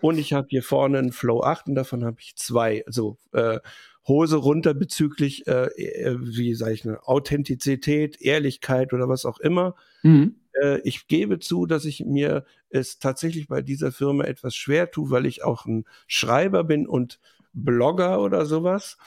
Und 0.00 0.18
ich 0.18 0.32
habe 0.32 0.48
hier 0.50 0.62
vorne 0.62 0.98
einen 0.98 1.12
Flow 1.12 1.42
8 1.42 1.68
und 1.68 1.74
davon 1.74 2.04
habe 2.04 2.16
ich 2.20 2.36
zwei. 2.36 2.84
Also 2.86 3.18
äh, 3.32 3.60
Hose 4.06 4.36
runter 4.36 4.74
bezüglich, 4.74 5.46
äh, 5.46 5.66
äh 5.66 6.16
wie 6.20 6.54
sage 6.54 6.74
ich, 6.74 6.84
eine 6.84 7.06
Authentizität, 7.06 8.20
Ehrlichkeit 8.20 8.92
oder 8.92 9.08
was 9.08 9.24
auch 9.24 9.38
immer. 9.40 9.74
Mhm. 10.02 10.36
Äh, 10.60 10.80
ich 10.80 11.06
gebe 11.06 11.38
zu, 11.38 11.66
dass 11.66 11.84
ich 11.84 12.04
mir 12.04 12.44
es 12.70 12.98
tatsächlich 12.98 13.48
bei 13.48 13.62
dieser 13.62 13.92
Firma 13.92 14.24
etwas 14.24 14.54
schwer 14.54 14.90
tue, 14.90 15.10
weil 15.10 15.26
ich 15.26 15.44
auch 15.44 15.66
ein 15.66 15.84
Schreiber 16.06 16.64
bin 16.64 16.86
und 16.86 17.20
Blogger 17.52 18.20
oder 18.20 18.46
sowas 18.46 18.98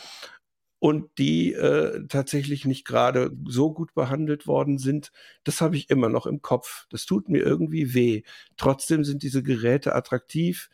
und 0.79 1.17
die 1.17 1.53
äh, 1.53 2.05
tatsächlich 2.07 2.65
nicht 2.65 2.85
gerade 2.85 3.31
so 3.45 3.73
gut 3.73 3.93
behandelt 3.95 4.45
worden 4.45 4.77
sind, 4.77 5.11
das 5.43 5.59
habe 5.61 5.75
ich 5.75 5.89
immer 5.89 6.09
noch 6.09 6.27
im 6.27 6.41
Kopf. 6.41 6.85
Das 6.91 7.05
tut 7.05 7.29
mir 7.29 7.39
irgendwie 7.39 7.93
weh. 7.93 8.21
Trotzdem 8.57 9.03
sind 9.03 9.23
diese 9.23 9.41
Geräte 9.41 9.95
attraktiv. 9.95 10.69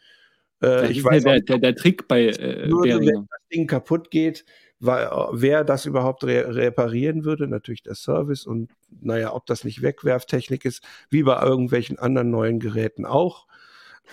Äh, 0.61 0.91
ich 0.91 1.03
weiß 1.03 1.23
der, 1.23 1.37
auch, 1.37 1.45
der, 1.45 1.59
der, 1.59 1.75
Trick 1.75 2.07
bei 2.07 2.27
äh, 2.27 2.67
nur, 2.67 2.83
wenn 2.83 3.05
das 3.05 3.47
Ding 3.51 3.65
kaputt 3.65 4.11
geht, 4.11 4.43
wer 4.85 5.63
das 5.63 5.85
überhaupt 5.85 6.23
re 6.23 6.55
reparieren 6.55 7.25
würde, 7.25 7.47
natürlich 7.47 7.83
der 7.83 7.95
Service 7.95 8.45
und 8.45 8.71
naja, 9.01 9.33
ob 9.33 9.45
das 9.45 9.63
nicht 9.63 9.81
Wegwerftechnik 9.81 10.65
ist, 10.65 10.83
wie 11.09 11.23
bei 11.23 11.41
irgendwelchen 11.41 11.99
anderen 11.99 12.29
neuen 12.29 12.59
Geräten 12.59 13.05
auch. 13.05 13.47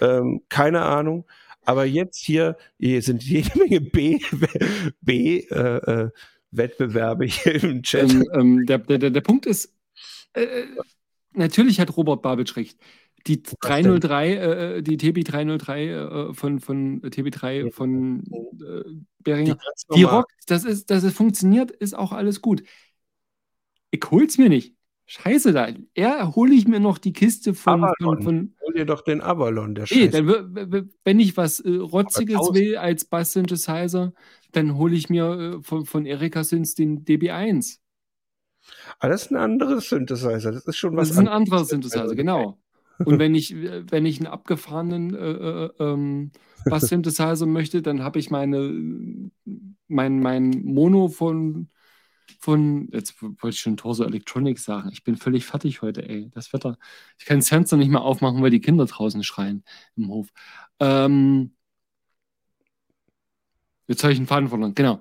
Ähm, 0.00 0.42
keine 0.48 0.82
Ahnung. 0.82 1.26
Aber 1.64 1.84
jetzt 1.84 2.18
hier, 2.18 2.56
hier 2.78 3.02
sind 3.02 3.22
jede 3.22 3.58
Menge 3.58 3.80
B, 3.80 4.18
B 5.00 5.40
äh, 5.50 5.76
äh, 5.76 6.10
Wettbewerbe 6.50 7.26
hier 7.26 7.62
im 7.62 7.82
Chat. 7.82 8.10
Ähm, 8.10 8.28
ähm, 8.32 8.66
der, 8.66 8.78
der, 8.78 9.10
der 9.10 9.20
Punkt 9.20 9.46
ist, 9.46 9.74
äh, 10.32 10.64
natürlich 11.32 11.80
hat 11.80 11.96
Robert 11.96 12.22
Babic 12.22 12.56
recht. 12.56 12.78
Die 13.26 13.42
303, 13.42 14.34
äh, 14.34 14.82
die 14.82 14.96
TB303 14.96 16.30
äh, 16.30 16.34
von, 16.34 16.60
von 16.60 17.02
TB3 17.02 17.70
von 17.70 18.22
äh, 18.60 18.82
Beringer, 19.18 19.56
die, 19.90 19.96
die 19.96 20.02
rockt, 20.04 20.32
das 20.46 20.64
ist, 20.64 20.90
das 20.90 21.04
ist 21.04 21.16
funktioniert, 21.16 21.70
ist 21.70 21.96
auch 21.96 22.12
alles 22.12 22.40
gut. 22.40 22.62
Ich 23.90 24.02
hol's 24.10 24.38
mir 24.38 24.48
nicht. 24.48 24.74
Scheiße 25.06 25.52
da. 25.52 25.68
Er 25.94 26.36
hole 26.36 26.54
ich 26.54 26.68
mir 26.68 26.78
noch 26.78 26.98
die 26.98 27.12
Kiste 27.12 27.52
von. 27.52 27.84
von, 28.00 28.22
von 28.22 28.54
Hol 28.64 28.74
dir 28.74 28.86
doch 28.86 29.02
den 29.02 29.20
Avalon, 29.20 29.74
der 29.74 29.86
nee, 29.90 30.06
dann, 30.06 30.28
wenn 31.04 31.18
ich 31.18 31.36
was 31.36 31.58
äh, 31.58 31.68
Rotziges 31.68 32.38
will 32.52 32.76
als 32.76 33.06
Bass-Synthesizer, 33.06 34.12
dann 34.52 34.76
hole 34.76 34.94
ich 34.94 35.10
mir 35.10 35.56
äh, 35.58 35.62
von, 35.62 35.84
von 35.84 36.06
Erika 36.06 36.44
Synths 36.44 36.76
den 36.76 37.04
DB1. 37.04 37.78
Aber 39.00 39.06
ah, 39.06 39.08
das 39.08 39.22
ist 39.22 39.30
ein 39.32 39.36
anderes 39.36 39.88
Synthesizer. 39.88 40.52
Das 40.52 40.64
ist 40.64 40.76
schon 40.76 40.96
was. 40.96 41.08
Das 41.08 41.16
ist 41.16 41.20
ein 41.20 41.28
anderer 41.28 41.64
Synthesizer, 41.64 42.14
genau. 42.14 42.60
Und 43.04 43.18
wenn 43.18 43.34
ich, 43.34 43.54
wenn 43.54 44.06
ich 44.06 44.18
einen 44.18 44.26
abgefahrenen 44.26 45.14
äh, 45.14 45.30
äh 45.30 45.70
ähm, 45.78 46.30
Bass-Synthesizer 46.66 47.46
möchte, 47.46 47.82
dann 47.82 48.02
habe 48.02 48.18
ich 48.18 48.30
meine, 48.30 49.30
mein, 49.88 50.20
mein 50.20 50.50
Mono 50.62 51.08
von 51.08 51.70
von, 52.38 52.88
jetzt 52.92 53.20
wollte 53.22 53.48
ich 53.48 53.60
schon 53.60 53.76
Torso 53.76 54.04
Electronics 54.04 54.64
sagen, 54.64 54.90
ich 54.92 55.04
bin 55.04 55.16
völlig 55.16 55.44
fertig 55.46 55.82
heute, 55.82 56.08
ey. 56.08 56.30
Das 56.30 56.52
Wetter. 56.52 56.78
Ich 57.18 57.26
kann 57.26 57.38
das 57.38 57.48
Fenster 57.48 57.76
nicht 57.76 57.90
mehr 57.90 58.02
aufmachen, 58.02 58.42
weil 58.42 58.50
die 58.50 58.60
Kinder 58.60 58.86
draußen 58.86 59.22
schreien 59.24 59.64
im 59.96 60.08
Hof. 60.08 60.28
Ähm, 60.78 61.54
jetzt 63.88 64.02
habe 64.02 64.12
ich 64.12 64.18
einen 64.18 64.26
Faden 64.26 64.48
verloren. 64.48 64.74
Genau. 64.74 65.00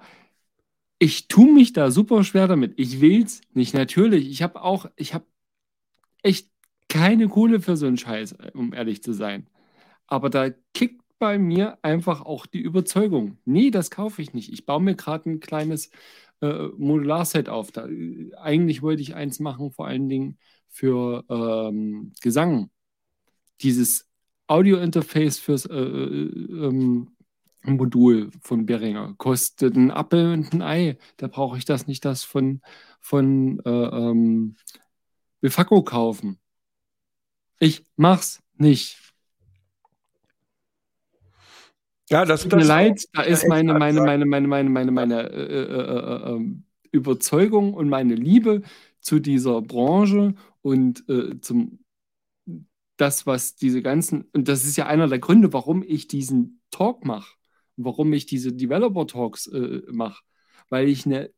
Ich 0.99 1.27
tue 1.27 1.51
mich 1.53 1.71
da 1.73 1.91
super 1.91 2.23
schwer 2.23 2.47
damit. 2.47 2.73
Ich 2.77 2.99
will 3.01 3.23
es 3.23 3.41
nicht, 3.53 3.73
natürlich. 3.73 4.29
Ich 4.29 4.41
habe 4.41 4.61
auch, 4.61 4.87
ich 4.97 5.13
habe 5.13 5.25
echt 6.23 6.49
keine 6.89 7.27
Kohle 7.29 7.61
für 7.61 7.77
so 7.77 7.87
einen 7.87 7.97
Scheiß, 7.97 8.35
um 8.53 8.73
ehrlich 8.73 9.03
zu 9.03 9.13
sein. 9.13 9.47
Aber 10.07 10.29
da 10.29 10.49
kickt 10.73 11.01
bei 11.19 11.37
mir 11.37 11.77
einfach 11.83 12.21
auch 12.21 12.45
die 12.45 12.61
Überzeugung. 12.61 13.37
Nee, 13.45 13.71
das 13.71 13.91
kaufe 13.91 14.21
ich 14.21 14.33
nicht. 14.33 14.51
Ich 14.51 14.65
baue 14.65 14.81
mir 14.81 14.95
gerade 14.95 15.29
ein 15.29 15.39
kleines 15.39 15.91
äh, 16.41 16.67
Modularset 16.77 17.49
auf. 17.49 17.71
Da, 17.71 17.87
eigentlich 18.41 18.81
wollte 18.81 19.01
ich 19.01 19.15
eins 19.15 19.39
machen, 19.39 19.71
vor 19.71 19.87
allen 19.87 20.09
Dingen 20.09 20.37
für 20.69 21.25
ähm, 21.29 22.13
Gesang. 22.21 22.71
Dieses 23.61 24.07
Audio-Interface 24.47 25.39
fürs 25.39 25.65
äh, 25.65 25.75
äh, 25.75 26.65
ähm, 26.65 27.11
Modul 27.63 28.31
von 28.41 28.65
Behringer 28.65 29.13
kostet 29.17 29.75
ein 29.75 29.91
Apfel 29.91 30.33
und 30.33 30.53
ein 30.53 30.61
Ei. 30.61 30.97
Da 31.17 31.27
brauche 31.27 31.57
ich 31.57 31.65
das 31.65 31.87
nicht, 31.87 32.05
das 32.05 32.23
von, 32.23 32.61
von 33.01 33.59
äh, 33.65 33.69
ähm, 33.69 34.55
Bifaco 35.41 35.83
kaufen. 35.83 36.38
Ich 37.59 37.83
mach's 37.95 38.41
nicht. 38.57 38.97
Ja, 42.09 42.25
das 42.25 42.43
tut 42.43 42.53
mir 42.53 42.63
leid, 42.63 43.05
da 43.13 43.21
ist 43.21 43.47
meine, 43.47 43.73
meine, 43.75 44.01
meine, 44.01 44.25
meine, 44.25 44.47
meine, 44.47 44.69
meine, 44.69 44.91
meine 44.91 45.29
äh, 45.29 45.63
äh, 45.63 46.35
äh, 46.35 46.55
Überzeugung 46.91 47.75
und 47.75 47.87
meine 47.87 48.15
Liebe 48.15 48.63
zu 48.99 49.19
dieser 49.19 49.61
Branche 49.61 50.33
und 50.61 51.03
zum 51.41 51.79
das, 52.99 53.25
was 53.25 53.55
diese 53.55 53.81
ganzen, 53.81 54.25
und 54.33 54.47
das 54.47 54.65
ist 54.65 54.75
ja 54.75 54.85
einer 54.87 55.07
der 55.07 55.19
Gründe, 55.19 55.53
warum 55.53 55.83
ich 55.83 56.07
diesen 56.07 56.61
Talk 56.69 57.05
mache, 57.05 57.35
warum 57.77 58.11
ich 58.11 58.25
diese 58.25 58.51
Developer-Talks 58.51 59.47
äh, 59.47 59.81
mache, 59.89 60.23
weil 60.69 60.89
ich 60.89 61.05
eine 61.05 61.31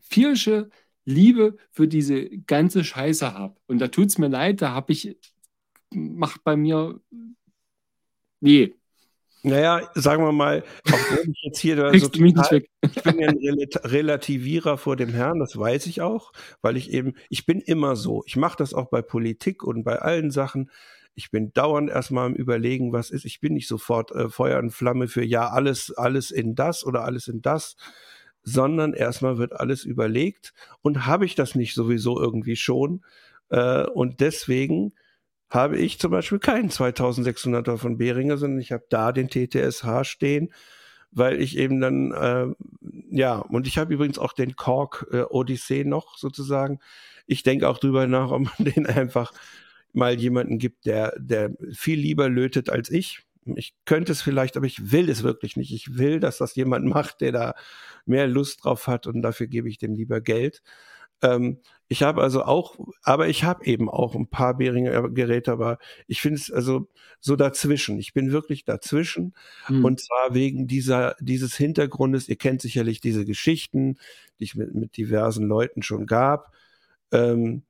vierische 0.00 0.70
Liebe 1.04 1.56
für 1.70 1.88
diese 1.88 2.28
ganze 2.46 2.84
Scheiße 2.84 3.34
habe. 3.34 3.56
Und 3.66 3.80
da 3.80 3.88
tut 3.88 4.08
es 4.08 4.18
mir 4.18 4.28
leid, 4.28 4.62
da 4.62 4.70
habe 4.72 4.92
ich, 4.92 5.16
macht 5.94 6.44
bei 6.44 6.56
mir, 6.56 7.00
nee, 8.40 8.74
naja, 9.44 9.90
sagen 9.94 10.24
wir 10.24 10.30
mal, 10.30 10.62
obwohl 10.86 11.28
ich 11.28 11.42
jetzt 11.42 11.58
hier 11.58 11.76
so 11.98 12.08
total, 12.08 12.62
ich 12.82 13.02
bin 13.02 13.18
ja 13.18 13.28
ein 13.28 13.40
Relativierer 13.84 14.78
vor 14.78 14.94
dem 14.94 15.08
Herrn, 15.08 15.40
das 15.40 15.56
weiß 15.56 15.86
ich 15.86 16.00
auch, 16.00 16.32
weil 16.60 16.76
ich 16.76 16.92
eben, 16.92 17.14
ich 17.28 17.44
bin 17.44 17.60
immer 17.60 17.96
so. 17.96 18.22
Ich 18.26 18.36
mache 18.36 18.56
das 18.56 18.72
auch 18.72 18.88
bei 18.88 19.02
Politik 19.02 19.64
und 19.64 19.82
bei 19.82 19.98
allen 19.98 20.30
Sachen. 20.30 20.70
Ich 21.16 21.32
bin 21.32 21.52
dauernd 21.52 21.90
erstmal 21.90 22.26
am 22.26 22.34
Überlegen, 22.34 22.92
was 22.92 23.10
ist. 23.10 23.24
Ich 23.24 23.40
bin 23.40 23.54
nicht 23.54 23.66
sofort 23.66 24.12
äh, 24.12 24.28
Feuer 24.28 24.60
und 24.60 24.70
Flamme 24.70 25.08
für 25.08 25.24
ja, 25.24 25.48
alles, 25.48 25.92
alles 25.92 26.30
in 26.30 26.54
das 26.54 26.86
oder 26.86 27.04
alles 27.04 27.26
in 27.26 27.42
das, 27.42 27.76
sondern 28.44 28.94
erstmal 28.94 29.38
wird 29.38 29.54
alles 29.58 29.84
überlegt 29.84 30.54
und 30.82 31.04
habe 31.06 31.24
ich 31.24 31.34
das 31.34 31.56
nicht 31.56 31.74
sowieso 31.74 32.20
irgendwie 32.20 32.56
schon. 32.56 33.04
Äh, 33.48 33.86
und 33.88 34.20
deswegen 34.20 34.92
habe 35.52 35.76
ich 35.76 35.98
zum 35.98 36.10
Beispiel 36.10 36.38
keinen 36.38 36.70
2600er 36.70 37.76
von 37.76 37.98
Behringer, 37.98 38.38
sondern 38.38 38.58
ich 38.60 38.72
habe 38.72 38.86
da 38.88 39.12
den 39.12 39.28
TTSH 39.28 40.04
stehen, 40.04 40.52
weil 41.10 41.42
ich 41.42 41.58
eben 41.58 41.78
dann, 41.78 42.12
äh, 42.12 42.46
ja, 43.10 43.36
und 43.36 43.66
ich 43.66 43.76
habe 43.76 43.92
übrigens 43.92 44.18
auch 44.18 44.32
den 44.32 44.56
Korg 44.56 45.06
äh, 45.12 45.24
Odyssee 45.28 45.84
noch 45.84 46.16
sozusagen. 46.16 46.80
Ich 47.26 47.42
denke 47.42 47.68
auch 47.68 47.78
drüber 47.78 48.06
nach, 48.06 48.30
ob 48.30 48.44
man 48.44 48.52
den 48.74 48.86
einfach 48.86 49.32
mal 49.92 50.18
jemanden 50.18 50.58
gibt, 50.58 50.86
der, 50.86 51.12
der 51.18 51.50
viel 51.72 52.00
lieber 52.00 52.30
lötet 52.30 52.70
als 52.70 52.88
ich. 52.90 53.20
Ich 53.44 53.74
könnte 53.84 54.12
es 54.12 54.22
vielleicht, 54.22 54.56
aber 54.56 54.64
ich 54.64 54.90
will 54.90 55.10
es 55.10 55.22
wirklich 55.22 55.56
nicht. 55.56 55.72
Ich 55.74 55.98
will, 55.98 56.18
dass 56.18 56.38
das 56.38 56.54
jemand 56.54 56.86
macht, 56.86 57.20
der 57.20 57.32
da 57.32 57.54
mehr 58.06 58.26
Lust 58.26 58.64
drauf 58.64 58.86
hat 58.86 59.06
und 59.06 59.20
dafür 59.20 59.48
gebe 59.48 59.68
ich 59.68 59.76
dem 59.76 59.94
lieber 59.96 60.22
Geld. 60.22 60.62
Ähm, 61.22 61.58
ich 61.88 62.02
habe 62.02 62.22
also 62.22 62.44
auch, 62.44 62.78
aber 63.02 63.28
ich 63.28 63.44
habe 63.44 63.66
eben 63.66 63.90
auch 63.90 64.14
ein 64.14 64.26
paar 64.26 64.56
Behringer 64.56 65.10
Geräte, 65.10 65.52
aber 65.52 65.78
ich 66.06 66.22
finde 66.22 66.40
es 66.40 66.50
also 66.50 66.88
so 67.20 67.36
dazwischen. 67.36 67.98
Ich 67.98 68.14
bin 68.14 68.32
wirklich 68.32 68.64
dazwischen 68.64 69.34
hm. 69.66 69.84
und 69.84 70.00
zwar 70.00 70.34
wegen 70.34 70.66
dieser 70.66 71.16
dieses 71.20 71.54
Hintergrundes. 71.54 72.28
Ihr 72.28 72.36
kennt 72.36 72.62
sicherlich 72.62 73.00
diese 73.00 73.24
Geschichten, 73.26 73.98
die 74.38 74.44
ich 74.44 74.54
mit, 74.54 74.74
mit 74.74 74.96
diversen 74.96 75.46
Leuten 75.46 75.82
schon 75.82 76.06
gab. 76.06 76.52
Ähm, 77.12 77.62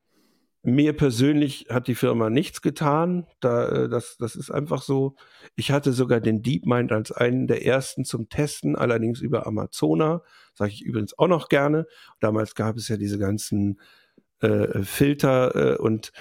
mir 0.63 0.97
persönlich 0.97 1.67
hat 1.71 1.89
die 1.89 1.95
Firma 1.95 2.31
nichts 2.31 2.63
getan. 2.63 3.27
Da, 3.41 3.69
äh, 3.69 3.89
das, 3.89 4.17
das 4.19 4.37
ist 4.37 4.51
einfach 4.51 4.83
so. 4.83 5.17
Ich 5.57 5.73
hatte 5.73 5.93
sogar 5.93 6.21
den 6.21 6.43
DeepMind 6.43 6.93
als 6.93 7.13
einen 7.13 7.47
der 7.47 7.67
ersten 7.67 8.05
zum 8.05 8.29
Testen, 8.29 8.77
allerdings 8.77 9.21
über 9.21 9.47
Amazona. 9.47 10.23
Sage 10.55 10.73
ich 10.73 10.83
übrigens 10.83 11.19
auch 11.19 11.29
noch 11.29 11.49
gerne. 11.49 11.87
Damals 12.21 12.55
gab 12.55 12.77
es 12.77 12.89
ja 12.89 12.97
diese 12.97 13.19
ganzen 13.19 13.81
äh, 14.41 14.83
Filter 14.83 15.75
äh, 15.75 15.77
und 15.79 16.13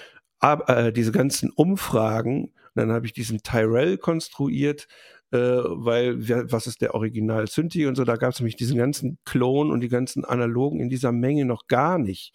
äh, 0.42 0.92
diese 0.92 1.12
ganzen 1.12 1.52
Umfragen. 1.52 2.46
Und 2.46 2.54
dann 2.76 2.92
habe 2.92 3.06
ich 3.06 3.14
diesen 3.14 3.44
Tyrell 3.44 3.98
konstruiert 3.98 4.88
äh, 5.32 5.38
weil 5.38 6.28
wer, 6.28 6.52
was 6.52 6.68
ist 6.68 6.82
der 6.82 6.94
Original 6.94 7.48
Synthi 7.48 7.86
und 7.86 7.96
so, 7.96 8.04
da 8.04 8.18
gab 8.18 8.34
es 8.34 8.40
nämlich 8.40 8.58
diesen 8.58 8.78
ganzen 8.78 9.18
Klon 9.26 9.72
und 9.72 9.82
die 9.82 9.90
ganzen 9.90 10.26
Analogen 10.26 10.80
in 10.80 10.90
dieser 10.90 11.12
Menge 11.12 11.46
noch 11.46 11.68
gar 11.68 11.98
nicht. 11.98 12.34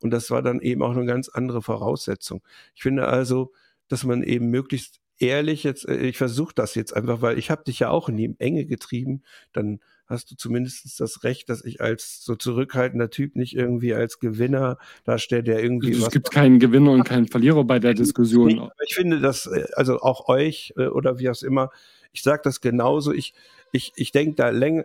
Und 0.00 0.10
das 0.10 0.30
war 0.30 0.42
dann 0.42 0.60
eben 0.60 0.82
auch 0.82 0.90
eine 0.90 1.06
ganz 1.06 1.28
andere 1.28 1.62
Voraussetzung. 1.62 2.42
Ich 2.74 2.82
finde 2.82 3.06
also, 3.06 3.52
dass 3.88 4.04
man 4.04 4.22
eben 4.22 4.48
möglichst 4.50 5.00
ehrlich 5.18 5.62
jetzt, 5.62 5.88
äh, 5.88 5.98
ich 5.98 6.18
versuche 6.18 6.54
das 6.54 6.74
jetzt 6.74 6.94
einfach, 6.94 7.22
weil 7.22 7.38
ich 7.38 7.50
habe 7.50 7.64
dich 7.64 7.78
ja 7.78 7.90
auch 7.90 8.08
in 8.08 8.16
die 8.16 8.34
Enge 8.38 8.66
getrieben, 8.66 9.22
dann 9.52 9.80
hast 10.06 10.30
du 10.30 10.36
zumindest 10.36 11.00
das 11.00 11.24
Recht, 11.24 11.48
dass 11.48 11.64
ich 11.64 11.80
als 11.80 12.22
so 12.24 12.34
zurückhaltender 12.34 13.08
Typ 13.08 13.36
nicht 13.36 13.54
irgendwie 13.54 13.94
als 13.94 14.18
Gewinner 14.18 14.78
darstelle, 15.04 15.42
der 15.42 15.62
irgendwie. 15.62 15.92
Es 15.92 16.10
gibt 16.10 16.30
keinen 16.30 16.58
Gewinner 16.58 16.90
und 16.90 17.04
keinen 17.04 17.28
Verlierer 17.28 17.64
bei 17.64 17.78
der 17.78 17.94
Diskussion. 17.94 18.70
Ich 18.84 18.94
finde 18.94 19.20
das, 19.20 19.46
äh, 19.46 19.66
also 19.74 20.00
auch 20.00 20.28
euch 20.28 20.74
äh, 20.76 20.86
oder 20.86 21.18
wie 21.18 21.30
auch 21.30 21.42
immer, 21.42 21.70
ich 22.12 22.22
sage 22.22 22.42
das 22.44 22.60
genauso. 22.60 23.12
Ich, 23.12 23.34
ich, 23.72 23.92
ich 23.96 24.12
denke 24.12 24.36
da 24.36 24.50
länger, 24.50 24.84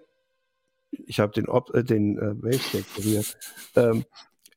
ich 0.91 1.19
habe 1.19 1.33
den, 1.33 1.47
äh, 1.47 1.83
den 1.83 2.17
äh, 2.17 2.41
Wavestack 2.41 2.85
berührt, 2.95 3.37
ähm, 3.75 4.05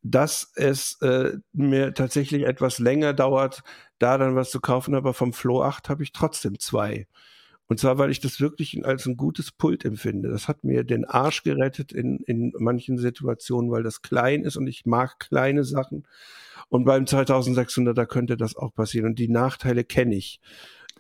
dass 0.03 0.53
es 0.55 1.01
äh, 1.03 1.37
mir 1.53 1.93
tatsächlich 1.95 2.45
etwas 2.45 2.79
länger 2.79 3.13
dauert, 3.13 3.63
da 3.99 4.17
dann 4.17 4.37
was 4.37 4.51
zu 4.51 4.61
kaufen, 4.61 4.95
aber 4.95 5.13
vom 5.13 5.33
Flow 5.33 5.63
8 5.63 5.89
habe 5.89 6.03
ich 6.03 6.13
trotzdem 6.13 6.59
zwei. 6.59 7.07
Und 7.67 7.79
zwar, 7.79 7.99
weil 7.99 8.11
ich 8.11 8.19
das 8.19 8.41
wirklich 8.41 8.85
als 8.85 9.07
ein 9.07 9.17
gutes 9.17 9.53
Pult 9.53 9.85
empfinde. 9.85 10.29
Das 10.29 10.49
hat 10.49 10.65
mir 10.65 10.83
den 10.83 11.05
Arsch 11.05 11.45
gerettet 11.45 11.93
in, 11.93 12.19
in 12.27 12.53
manchen 12.59 12.99
Situationen, 12.99 13.71
weil 13.71 13.85
das 13.85 14.03
klein 14.03 14.43
ist 14.43 14.57
und 14.57 14.67
ich 14.67 14.87
mag 14.87 15.21
kleine 15.21 15.63
Sachen. 15.63 16.05
Und 16.69 16.85
beim 16.85 17.05
2600er 17.05 18.07
könnte 18.07 18.37
das 18.37 18.57
auch 18.57 18.75
passieren. 18.75 19.11
Und 19.11 19.21
die 19.21 19.29
Nachteile 19.29 19.85
kenne 19.85 20.17
ich. 20.17 20.41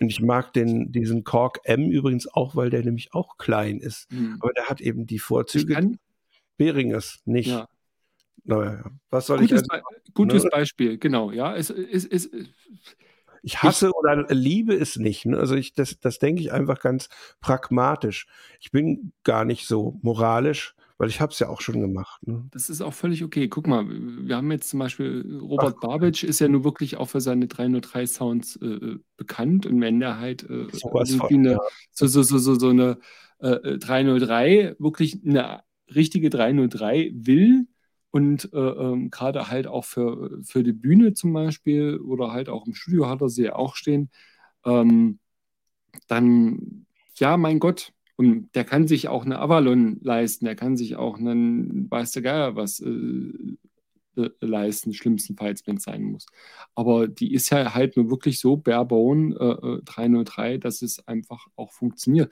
Und 0.00 0.08
ich 0.08 0.20
mag 0.20 0.52
den, 0.54 0.92
diesen 0.92 1.24
Korg 1.24 1.60
M 1.64 1.90
übrigens 1.90 2.26
auch, 2.26 2.56
weil 2.56 2.70
der 2.70 2.82
nämlich 2.82 3.12
auch 3.12 3.36
klein 3.36 3.80
ist. 3.80 4.10
Mhm. 4.10 4.38
Aber 4.40 4.52
der 4.52 4.64
hat 4.64 4.80
eben 4.80 5.06
die 5.06 5.18
Vorzüge. 5.18 5.92
Beringers 6.56 7.20
nicht. 7.24 7.48
Ja. 7.48 7.68
Naja, 8.44 8.84
was 9.10 9.26
soll 9.26 9.38
gutes 9.40 9.62
ich. 9.62 9.70
Also, 9.70 9.84
Be 9.84 10.12
gutes 10.12 10.44
ne? 10.44 10.50
Beispiel, 10.50 10.98
genau. 10.98 11.30
Ja, 11.30 11.54
es, 11.54 11.70
es, 11.70 12.30
ich 13.42 13.62
hasse 13.62 13.88
ich, 13.88 13.94
oder 13.94 14.26
liebe 14.28 14.74
es 14.74 14.96
nicht. 14.96 15.26
Ne? 15.26 15.38
Also 15.38 15.54
ich, 15.54 15.72
das, 15.72 15.98
das 16.00 16.18
denke 16.18 16.40
ich 16.40 16.52
einfach 16.52 16.80
ganz 16.80 17.08
pragmatisch. 17.40 18.26
Ich 18.60 18.70
bin 18.70 19.12
gar 19.24 19.44
nicht 19.44 19.66
so 19.66 19.98
moralisch, 20.02 20.74
weil 21.00 21.08
ich 21.08 21.18
habe 21.22 21.32
es 21.32 21.38
ja 21.38 21.48
auch 21.48 21.62
schon 21.62 21.80
gemacht. 21.80 22.26
Ne? 22.26 22.44
Das 22.50 22.68
ist 22.68 22.82
auch 22.82 22.92
völlig 22.92 23.24
okay. 23.24 23.48
Guck 23.48 23.66
mal, 23.66 23.86
wir 23.88 24.36
haben 24.36 24.52
jetzt 24.52 24.68
zum 24.68 24.80
Beispiel 24.80 25.40
Robert 25.40 25.76
Ach, 25.78 25.80
Babic 25.80 26.22
ist 26.22 26.40
ja 26.40 26.48
nur 26.48 26.62
wirklich 26.62 26.98
auch 26.98 27.06
für 27.06 27.22
seine 27.22 27.46
303 27.46 28.06
Sounds 28.06 28.56
äh, 28.56 28.96
bekannt 29.16 29.64
und 29.64 29.80
wenn 29.80 29.98
der 29.98 30.18
halt 30.18 30.42
äh, 30.42 30.66
irgendwie 30.66 31.34
eine, 31.34 31.52
ja. 31.52 31.60
so, 31.90 32.06
so, 32.06 32.22
so, 32.22 32.36
so, 32.36 32.54
so 32.54 32.68
eine 32.68 32.98
äh, 33.38 33.78
303 33.78 34.76
wirklich 34.78 35.24
eine 35.24 35.62
richtige 35.88 36.28
303 36.28 37.12
will, 37.14 37.66
und 38.10 38.52
äh, 38.52 38.58
ähm, 38.58 39.10
gerade 39.10 39.48
halt 39.48 39.68
auch 39.68 39.84
für, 39.84 40.42
für 40.42 40.64
die 40.64 40.72
Bühne 40.72 41.14
zum 41.14 41.32
Beispiel 41.32 41.96
oder 41.96 42.32
halt 42.32 42.48
auch 42.48 42.66
im 42.66 42.74
Studio 42.74 43.08
hat 43.08 43.22
er 43.22 43.28
sie 43.28 43.50
auch 43.50 43.76
stehen, 43.76 44.10
ähm, 44.64 45.20
dann, 46.08 46.86
ja, 47.14 47.36
mein 47.36 47.58
Gott, 47.60 47.92
und 48.20 48.54
der 48.54 48.64
kann 48.64 48.86
sich 48.86 49.08
auch 49.08 49.24
eine 49.24 49.38
Avalon 49.38 49.98
leisten, 50.02 50.44
der 50.44 50.54
kann 50.54 50.76
sich 50.76 50.96
auch 50.96 51.16
einen, 51.16 51.90
weiß 51.90 52.12
der 52.12 52.20
Geier 52.20 52.54
was 52.54 52.78
äh, 52.80 52.90
äh, 52.90 54.30
leisten, 54.42 54.92
schlimmstenfalls, 54.92 55.66
wenn 55.66 55.78
es 55.78 55.84
sein 55.84 56.02
muss. 56.02 56.26
Aber 56.74 57.08
die 57.08 57.32
ist 57.32 57.48
ja 57.48 57.72
halt 57.72 57.96
nur 57.96 58.10
wirklich 58.10 58.38
so 58.38 58.58
barebone 58.58 59.80
äh, 59.80 59.84
303, 59.86 60.52
äh, 60.52 60.58
dass 60.58 60.82
es 60.82 61.08
einfach 61.08 61.46
auch 61.56 61.72
funktioniert. 61.72 62.30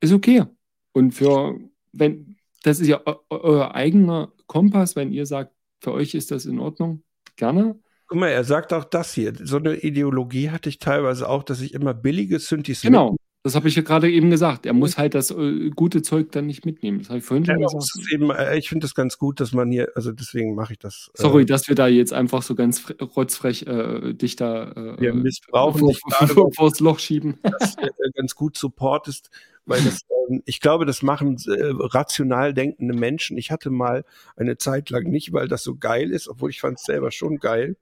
Ist 0.00 0.12
okay. 0.12 0.44
Und 0.92 1.12
für, 1.12 1.58
wenn, 1.92 2.36
das 2.62 2.78
ist 2.78 2.88
ja 2.88 3.00
euer 3.30 3.74
eigener 3.74 4.34
Kompass, 4.46 4.94
wenn 4.94 5.10
ihr 5.10 5.24
sagt, 5.24 5.54
für 5.80 5.92
euch 5.92 6.14
ist 6.14 6.32
das 6.32 6.44
in 6.44 6.58
Ordnung, 6.58 7.02
gerne. 7.36 7.80
Guck 8.08 8.18
mal, 8.18 8.28
er 8.28 8.44
sagt 8.44 8.74
auch 8.74 8.84
das 8.84 9.14
hier. 9.14 9.32
So 9.42 9.56
eine 9.56 9.76
Ideologie 9.76 10.50
hatte 10.50 10.68
ich 10.68 10.78
teilweise 10.78 11.26
auch, 11.30 11.44
dass 11.44 11.62
ich 11.62 11.72
immer 11.72 11.94
billige 11.94 12.38
Synthes 12.40 12.82
Genau, 12.82 13.16
das 13.44 13.54
habe 13.54 13.68
ich 13.68 13.76
ja 13.76 13.82
gerade 13.82 14.10
eben 14.10 14.30
gesagt. 14.30 14.66
Er 14.66 14.72
muss 14.72 14.98
halt 14.98 15.14
das 15.14 15.30
äh, 15.30 15.70
gute 15.70 16.02
Zeug 16.02 16.32
dann 16.32 16.46
nicht 16.46 16.66
mitnehmen. 16.66 16.98
Das 16.98 17.08
habe 17.08 17.18
ich 17.18 17.24
vorhin 17.24 17.46
schon 17.46 17.60
ja, 17.60 17.66
gesagt. 17.66 18.12
Eben, 18.12 18.30
äh, 18.30 18.58
ich 18.58 18.68
finde 18.68 18.84
das 18.84 18.94
ganz 18.94 19.16
gut, 19.16 19.38
dass 19.40 19.52
man 19.52 19.70
hier, 19.70 19.88
also 19.94 20.10
deswegen 20.12 20.54
mache 20.54 20.72
ich 20.72 20.78
das. 20.78 21.10
Äh, 21.16 21.22
Sorry, 21.22 21.46
dass 21.46 21.68
wir 21.68 21.76
da 21.76 21.86
jetzt 21.86 22.12
einfach 22.12 22.42
so 22.42 22.56
ganz 22.56 22.92
rotzfrech 23.00 23.66
äh, 23.66 24.14
dich 24.14 24.36
da 24.36 24.72
äh, 24.72 25.00
wir 25.00 25.14
missbrauchen 25.14 25.80
vor, 25.80 26.28
vor, 26.28 26.52
vor, 26.52 26.70
das 26.70 26.80
Loch 26.80 26.98
schieben. 26.98 27.38
Dass 27.42 27.76
du 27.76 27.88
ganz 28.14 28.34
gut 28.34 28.56
supportest, 28.56 29.30
weil 29.66 29.80
das, 29.82 30.02
ähm, 30.28 30.42
ich 30.44 30.60
glaube, 30.60 30.84
das 30.84 31.02
machen 31.02 31.36
äh, 31.46 31.72
rational 31.72 32.52
denkende 32.54 32.94
Menschen. 32.94 33.38
Ich 33.38 33.50
hatte 33.50 33.70
mal 33.70 34.04
eine 34.36 34.58
Zeit 34.58 34.90
lang 34.90 35.04
nicht, 35.04 35.32
weil 35.32 35.46
das 35.46 35.62
so 35.62 35.76
geil 35.76 36.10
ist, 36.10 36.28
obwohl 36.28 36.50
ich 36.50 36.60
fand 36.60 36.78
es 36.78 36.84
selber 36.84 37.12
schon 37.12 37.38
geil 37.38 37.76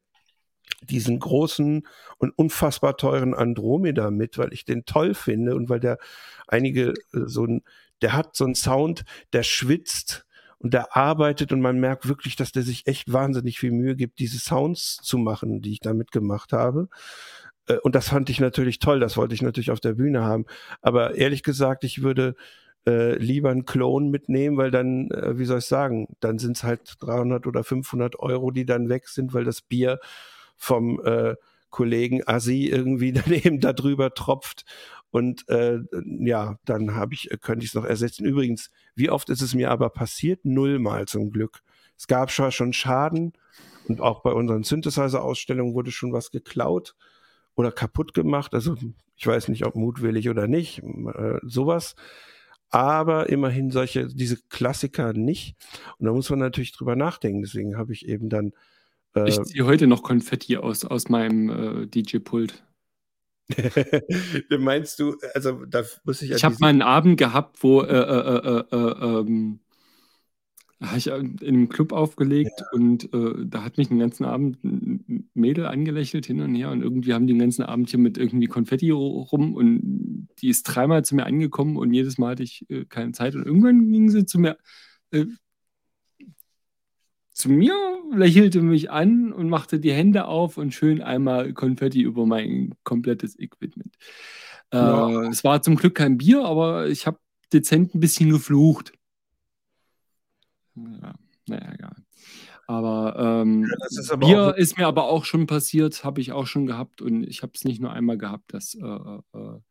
diesen 0.82 1.18
großen 1.18 1.86
und 2.18 2.38
unfassbar 2.38 2.96
teuren 2.96 3.34
Andromeda 3.34 4.10
mit, 4.10 4.38
weil 4.38 4.52
ich 4.52 4.64
den 4.64 4.84
toll 4.84 5.14
finde 5.14 5.54
und 5.54 5.68
weil 5.68 5.80
der 5.80 5.98
einige 6.46 6.90
äh, 6.90 7.26
so 7.26 7.44
ein, 7.44 7.62
der 8.02 8.12
hat 8.12 8.36
so 8.36 8.44
einen 8.44 8.54
Sound, 8.54 9.04
der 9.32 9.42
schwitzt 9.42 10.26
und 10.58 10.74
der 10.74 10.96
arbeitet 10.96 11.52
und 11.52 11.60
man 11.60 11.78
merkt 11.78 12.08
wirklich, 12.08 12.36
dass 12.36 12.52
der 12.52 12.62
sich 12.62 12.86
echt 12.86 13.12
wahnsinnig 13.12 13.58
viel 13.58 13.72
Mühe 13.72 13.96
gibt, 13.96 14.18
diese 14.18 14.38
Sounds 14.38 14.96
zu 15.02 15.18
machen, 15.18 15.60
die 15.60 15.72
ich 15.72 15.80
damit 15.80 16.12
gemacht 16.12 16.52
habe. 16.52 16.88
Äh, 17.68 17.78
und 17.78 17.94
das 17.94 18.08
fand 18.08 18.30
ich 18.30 18.40
natürlich 18.40 18.78
toll, 18.78 19.00
das 19.00 19.16
wollte 19.16 19.34
ich 19.34 19.42
natürlich 19.42 19.70
auf 19.70 19.80
der 19.80 19.94
Bühne 19.94 20.22
haben. 20.22 20.46
Aber 20.82 21.14
ehrlich 21.14 21.42
gesagt, 21.42 21.84
ich 21.84 22.02
würde 22.02 22.34
äh, 22.86 23.16
lieber 23.18 23.50
einen 23.50 23.64
Clone 23.66 24.08
mitnehmen, 24.08 24.56
weil 24.56 24.70
dann, 24.70 25.10
äh, 25.10 25.38
wie 25.38 25.44
soll 25.44 25.58
ich 25.58 25.66
sagen, 25.66 26.08
dann 26.20 26.38
sind 26.38 26.56
es 26.56 26.64
halt 26.64 26.94
300 27.00 27.46
oder 27.46 27.64
500 27.64 28.18
Euro, 28.18 28.50
die 28.50 28.64
dann 28.64 28.88
weg 28.88 29.08
sind, 29.08 29.34
weil 29.34 29.44
das 29.44 29.60
Bier 29.60 29.98
vom 30.56 31.00
äh, 31.04 31.36
Kollegen 31.70 32.26
Assi 32.26 32.66
irgendwie 32.66 33.12
daneben 33.12 33.60
darüber 33.60 34.14
tropft. 34.14 34.64
Und 35.10 35.48
äh, 35.48 35.78
ja, 36.04 36.58
dann 36.64 36.94
habe 36.94 37.14
ich, 37.14 37.30
könnte 37.40 37.64
ich 37.64 37.70
es 37.70 37.74
noch 37.74 37.84
ersetzen. 37.84 38.26
Übrigens, 38.26 38.70
wie 38.94 39.10
oft 39.10 39.30
ist 39.30 39.40
es 39.40 39.54
mir 39.54 39.70
aber 39.70 39.88
passiert? 39.90 40.44
Nullmal 40.44 41.06
zum 41.06 41.30
Glück. 41.30 41.62
Es 41.96 42.06
gab 42.06 42.30
schon 42.30 42.72
Schaden 42.72 43.32
und 43.88 44.00
auch 44.00 44.22
bei 44.22 44.32
unseren 44.32 44.64
Synthesizer-Ausstellungen 44.64 45.74
wurde 45.74 45.90
schon 45.90 46.12
was 46.12 46.30
geklaut 46.30 46.96
oder 47.54 47.72
kaputt 47.72 48.14
gemacht. 48.14 48.52
Also 48.52 48.76
ich 49.16 49.26
weiß 49.26 49.48
nicht, 49.48 49.64
ob 49.64 49.76
mutwillig 49.76 50.28
oder 50.28 50.46
nicht, 50.46 50.82
äh, 50.82 51.38
sowas. 51.42 51.94
Aber 52.68 53.28
immerhin 53.28 53.70
solche, 53.70 54.08
diese 54.08 54.36
Klassiker 54.48 55.12
nicht. 55.12 55.56
Und 55.98 56.06
da 56.06 56.12
muss 56.12 56.28
man 56.28 56.40
natürlich 56.40 56.72
drüber 56.72 56.96
nachdenken. 56.96 57.42
Deswegen 57.42 57.78
habe 57.78 57.92
ich 57.92 58.06
eben 58.06 58.28
dann 58.28 58.52
ich 59.24 59.38
äh, 59.38 59.42
ziehe 59.44 59.66
heute 59.66 59.86
noch 59.86 60.02
Konfetti 60.02 60.56
aus, 60.56 60.84
aus 60.84 61.08
meinem 61.08 61.84
äh, 61.84 61.86
DJ-Pult. 61.86 62.62
Meinst 64.58 64.98
du, 64.98 65.16
also 65.34 65.64
da 65.66 65.84
muss 66.04 66.20
ich. 66.22 66.32
Ich 66.32 66.44
habe 66.44 66.56
mal 66.58 66.68
einen 66.68 66.82
Abend 66.82 67.16
gehabt, 67.16 67.62
wo 67.62 67.82
äh, 67.82 67.86
äh, 67.86 68.38
äh, 68.38 68.64
äh 68.72 69.20
ähm, 69.20 69.60
habe 70.82 70.98
ich 70.98 71.06
in 71.06 71.38
einem 71.40 71.68
Club 71.70 71.92
aufgelegt 71.92 72.60
ja. 72.60 72.66
und 72.72 73.08
da 73.10 73.64
hat 73.64 73.78
mich 73.78 73.88
den 73.88 73.98
ganzen 73.98 74.26
Abend 74.26 74.62
ein 74.62 75.30
Mädel 75.32 75.64
angelächelt 75.64 76.26
hin 76.26 76.42
und 76.42 76.54
her 76.54 76.70
und 76.70 76.82
irgendwie 76.82 77.14
haben 77.14 77.26
die 77.26 77.32
den 77.32 77.40
ganzen 77.40 77.62
Abend 77.62 77.88
hier 77.88 77.98
mit 77.98 78.18
irgendwie 78.18 78.46
Konfetti 78.46 78.90
rum 78.90 79.54
und 79.54 80.28
die 80.38 80.48
ist 80.48 80.64
dreimal 80.64 81.02
zu 81.02 81.14
mir 81.14 81.24
angekommen 81.24 81.78
und 81.78 81.94
jedes 81.94 82.18
Mal 82.18 82.32
hatte 82.32 82.42
ich 82.42 82.66
keine 82.90 83.12
Zeit 83.12 83.34
und 83.34 83.46
irgendwann 83.46 83.90
ging 83.90 84.10
sie 84.10 84.26
zu 84.26 84.38
mir 84.38 84.58
zu 87.36 87.50
mir, 87.50 87.74
lächelte 88.14 88.62
mich 88.62 88.90
an 88.90 89.30
und 89.30 89.50
machte 89.50 89.78
die 89.78 89.92
Hände 89.92 90.24
auf 90.24 90.56
und 90.56 90.72
schön 90.72 91.02
einmal 91.02 91.52
Konfetti 91.52 92.00
über 92.00 92.24
mein 92.24 92.74
komplettes 92.82 93.38
Equipment. 93.38 93.94
Äh. 94.70 94.78
Äh, 94.78 95.28
es 95.28 95.44
war 95.44 95.60
zum 95.60 95.76
Glück 95.76 95.96
kein 95.96 96.16
Bier, 96.16 96.46
aber 96.46 96.88
ich 96.88 97.06
habe 97.06 97.18
dezent 97.52 97.94
ein 97.94 98.00
bisschen 98.00 98.30
geflucht. 98.30 98.92
Ja, 100.76 101.14
naja, 101.46 101.72
egal. 101.74 101.96
Aber, 102.66 103.42
ähm, 103.42 103.66
ja, 103.68 103.86
ist 103.86 104.10
aber 104.10 104.26
Bier 104.26 104.54
ist 104.56 104.78
mir 104.78 104.86
aber 104.86 105.04
auch 105.04 105.26
schon 105.26 105.46
passiert, 105.46 106.04
habe 106.04 106.22
ich 106.22 106.32
auch 106.32 106.46
schon 106.46 106.66
gehabt 106.66 107.02
und 107.02 107.22
ich 107.22 107.42
habe 107.42 107.52
es 107.54 107.64
nicht 107.64 107.82
nur 107.82 107.92
einmal 107.92 108.16
gehabt, 108.16 108.54
dass 108.54 108.74
äh, 108.74 108.80
äh, 108.82 109.20
ähm, 109.34 109.62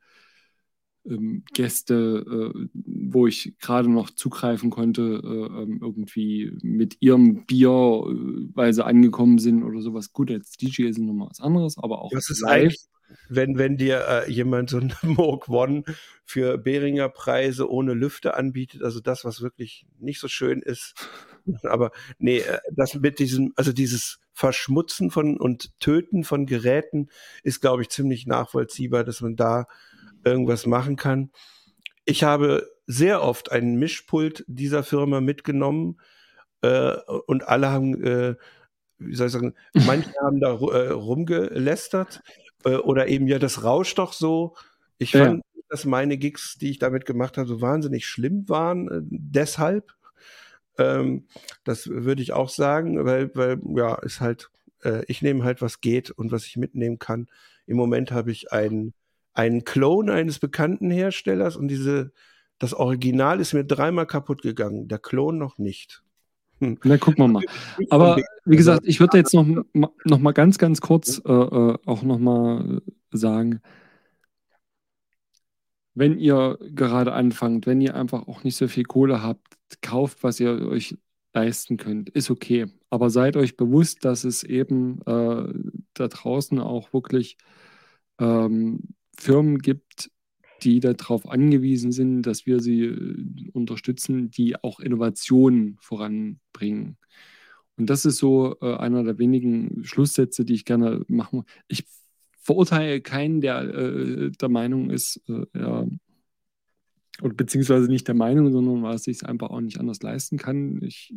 Gäste, 1.54 2.54
äh, 2.56 2.68
wo 2.74 3.28
ich 3.28 3.54
gerade 3.60 3.90
noch 3.90 4.10
zugreifen 4.10 4.70
konnte, 4.72 5.22
äh, 5.24 5.62
ähm, 5.62 5.80
irgendwie 5.82 6.58
mit 6.64 6.98
ihrem 7.00 7.46
Bier, 7.46 7.70
äh, 7.70 8.50
weil 8.54 8.74
sie 8.74 8.84
angekommen 8.84 9.38
sind 9.38 9.64
oder 9.64 9.82
sowas. 9.82 10.14
Gut, 10.14 10.32
als 10.32 10.52
DJ 10.52 10.84
ist 10.84 10.98
nochmal 10.98 11.30
was 11.30 11.42
anderes, 11.42 11.78
aber 11.78 12.02
auch 12.02 12.12
das 12.12 12.30
ist 12.30 12.42
live. 12.42 12.74
Wenn, 13.30 13.60
wenn 13.60 13.78
dir 13.78 14.04
äh, 14.08 14.32
jemand 14.32 14.72
so 14.72 14.78
ein 14.78 14.92
Moog 15.04 15.48
One 15.48 15.84
für 16.26 16.58
Beringer 16.58 17.10
Preise 17.10 17.70
ohne 17.70 17.94
Lüfte 17.94 18.34
anbietet, 18.34 18.82
also 18.82 19.00
das, 19.00 19.24
was 19.24 19.42
wirklich 19.42 19.86
nicht 20.00 20.20
so 20.20 20.28
schön 20.28 20.62
ist, 20.62 20.96
aber 21.64 21.92
nee, 22.18 22.42
das 22.72 22.96
mit 22.96 23.20
diesem, 23.20 23.54
also 23.56 23.74
dieses 23.74 24.20
Verschmutzen 24.34 25.12
von 25.12 25.38
und 25.38 25.80
Töten 25.80 26.24
von 26.24 26.48
Geräten 26.48 27.10
ist, 27.44 27.62
glaube 27.62 27.84
ich, 27.84 27.90
ziemlich 27.90 28.26
nachvollziehbar, 28.26 29.04
dass 29.04 29.22
man 29.22 29.36
da 29.36 29.68
irgendwas 30.26 30.66
machen 30.66 30.96
kann. 30.98 31.32
Ich 32.06 32.24
habe 32.24 32.70
sehr 32.88 33.24
oft 33.24 33.52
einen 33.52 33.76
Mischpult 33.78 34.44
dieser 34.48 34.84
Firma 34.84 35.22
mitgenommen 35.22 36.00
äh, 36.62 36.96
und 37.28 37.48
alle 37.48 37.70
haben, 37.72 38.04
äh, 38.04 38.36
wie 39.00 39.16
soll 39.16 39.28
ich 39.28 39.34
sagen, 39.34 39.56
manche 39.74 40.12
haben 40.24 40.40
da 40.40 40.52
äh, 40.56 40.90
rumgelästert 40.92 42.22
äh, 42.66 42.76
oder 42.76 43.08
eben 43.08 43.28
ja, 43.28 43.40
das 43.40 43.64
rauscht 43.64 43.98
doch 44.00 44.14
so. 44.14 44.56
Ich 44.98 45.14
Ja. 45.14 45.26
fand, 45.26 45.44
dass 45.70 45.86
meine 45.86 46.18
Gigs, 46.18 46.58
die 46.60 46.72
ich 46.72 46.80
damit 46.80 47.06
gemacht 47.06 47.38
habe, 47.38 47.48
so 47.48 47.62
wahnsinnig 47.62 48.06
schlimm 48.08 48.48
waren. 48.50 48.88
Äh, 48.90 49.02
deshalb, 49.04 49.94
ähm, 50.78 51.28
das 51.64 51.88
würde 51.88 52.22
ich 52.22 52.34
auch 52.34 52.50
sagen, 52.50 53.04
weil, 53.06 53.32
weil 53.36 53.60
ja, 53.76 53.96
ist 53.96 54.22
halt, 54.22 54.50
äh, 54.84 55.04
ich 55.08 55.22
nehme 55.22 55.44
halt, 55.44 55.62
was 55.62 55.82
geht 55.82 56.12
und 56.12 56.32
was 56.32 56.46
ich 56.46 56.58
mitnehmen 56.58 57.00
kann. 57.00 57.28
Im 57.66 57.78
Moment 57.78 58.12
habe 58.12 58.32
ich 58.32 58.52
einen, 58.52 58.94
einen 59.36 59.66
Clone 59.66 60.12
eines 60.12 60.40
bekannten 60.40 60.90
Herstellers 60.90 61.56
und 61.56 61.68
diese, 61.68 62.12
das 62.58 62.74
Original 62.74 63.40
ist 63.40 63.54
mir 63.54 63.66
dreimal 63.66 64.08
kaputt 64.08 64.42
gegangen, 64.42 64.88
der 64.88 64.98
Klon 64.98 65.38
noch 65.38 65.58
nicht. 65.58 66.02
Hm. 66.62 66.80
Na, 66.84 66.98
gucken 66.98 67.26
wir 67.26 67.28
mal. 67.28 67.44
Nicht 67.78 67.92
Aber 67.92 68.18
wie 68.46 68.56
gesagt, 68.56 68.84
ich 68.86 69.00
würde 69.00 69.18
jetzt 69.18 69.34
noch, 69.34 69.46
noch 69.74 70.20
mal 70.20 70.32
ganz, 70.32 70.58
ganz 70.58 70.80
kurz 70.80 71.22
äh, 71.26 71.32
äh, 71.32 71.78
auch 71.86 72.02
noch 72.02 72.18
mal 72.18 72.82
sagen, 73.12 73.62
wenn 75.96 76.18
ihr 76.18 76.58
gerade 76.74 77.14
anfangt, 77.14 77.68
wenn 77.68 77.82
ihr 77.82 77.96
einfach 77.96 78.28
auch 78.28 78.44
nicht 78.44 78.56
so 78.56 78.68
viel 78.68 78.84
Kohle 78.84 79.22
habt, 79.22 79.58
kauft, 79.82 80.24
was 80.24 80.40
ihr 80.40 80.68
euch 80.68 80.98
leisten 81.34 81.78
könnt, 81.78 82.10
ist 82.10 82.30
okay. 82.30 82.68
Aber 82.90 83.10
seid 83.10 83.36
euch 83.36 83.58
bewusst, 83.58 84.06
dass 84.06 84.24
es 84.24 84.44
eben 84.44 85.02
äh, 85.06 85.54
da 85.94 86.08
draußen 86.08 86.60
auch 86.60 86.94
wirklich 86.94 87.38
ähm, 88.20 88.96
Firmen 89.18 89.60
gibt, 89.60 90.12
die 90.64 90.80
darauf 90.80 91.30
angewiesen 91.30 91.92
sind, 91.92 92.24
dass 92.24 92.46
wir 92.46 92.60
sie 92.60 92.86
äh, 92.86 93.50
unterstützen, 93.54 94.32
die 94.32 94.62
auch 94.64 94.80
Innovationen 94.80 95.78
voranbringen. 95.82 96.98
Und 97.78 97.90
das 97.90 98.06
ist 98.06 98.18
so 98.18 98.56
äh, 98.62 98.76
einer 98.76 99.04
der 99.04 99.18
wenigen 99.20 99.84
Schlusssätze, 99.84 100.46
die 100.46 100.54
ich 100.54 100.66
gerne 100.66 101.04
machen. 101.08 101.44
Ich 101.68 101.86
verurteile 102.40 103.02
keinen, 103.02 103.42
der 103.42 103.62
äh, 103.64 104.32
der 104.32 104.50
Meinung 104.50 104.90
ist, 104.90 105.22
äh, 105.28 105.46
ja, 105.54 105.86
oder 107.22 107.34
beziehungsweise 107.34 107.88
nicht 107.88 108.08
der 108.08 108.16
Meinung, 108.16 108.52
sondern 108.52 108.84
weil 108.84 108.96
es 108.96 109.04
sich 109.04 109.26
einfach 109.26 109.50
auch 109.50 109.62
nicht 109.62 109.80
anders 109.80 110.02
leisten 110.02 110.38
kann. 110.38 110.82
Ich 110.84 111.14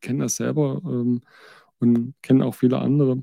kenne 0.00 0.24
das 0.24 0.36
selber 0.36 0.80
ähm, 0.84 1.22
und 1.78 2.14
kenne 2.22 2.44
auch 2.44 2.54
viele 2.54 2.78
andere, 2.78 3.22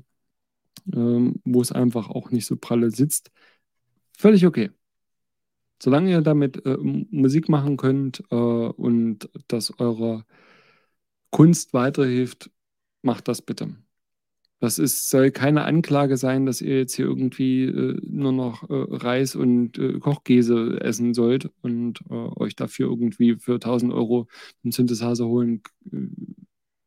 ähm, 0.92 1.40
wo 1.44 1.60
es 1.60 1.72
einfach 1.72 2.08
auch 2.10 2.30
nicht 2.30 2.46
so 2.46 2.56
pralle 2.56 2.90
sitzt. 2.90 3.30
Völlig 4.16 4.46
okay. 4.46 4.70
Solange 5.82 6.10
ihr 6.10 6.22
damit 6.22 6.64
äh, 6.64 6.76
Musik 6.78 7.48
machen 7.48 7.76
könnt 7.76 8.22
äh, 8.30 8.34
und 8.34 9.28
das 9.48 9.78
eurer 9.78 10.24
Kunst 11.30 11.74
weiterhilft, 11.74 12.50
macht 13.02 13.28
das 13.28 13.42
bitte. 13.42 13.76
Das 14.58 14.78
ist, 14.78 15.10
soll 15.10 15.30
keine 15.30 15.64
Anklage 15.64 16.16
sein, 16.16 16.46
dass 16.46 16.62
ihr 16.62 16.78
jetzt 16.78 16.94
hier 16.94 17.04
irgendwie 17.04 17.64
äh, 17.64 18.00
nur 18.02 18.32
noch 18.32 18.62
äh, 18.70 18.74
Reis 18.96 19.36
und 19.36 19.78
äh, 19.78 19.98
Kochkäse 19.98 20.80
essen 20.80 21.12
sollt 21.12 21.50
und 21.60 22.00
äh, 22.08 22.14
euch 22.14 22.56
dafür 22.56 22.88
irgendwie 22.88 23.36
für 23.36 23.54
1000 23.54 23.92
Euro 23.92 24.28
einen 24.64 24.72
Synthesizer 24.72 25.26
holen 25.26 25.62
äh, 25.92 25.98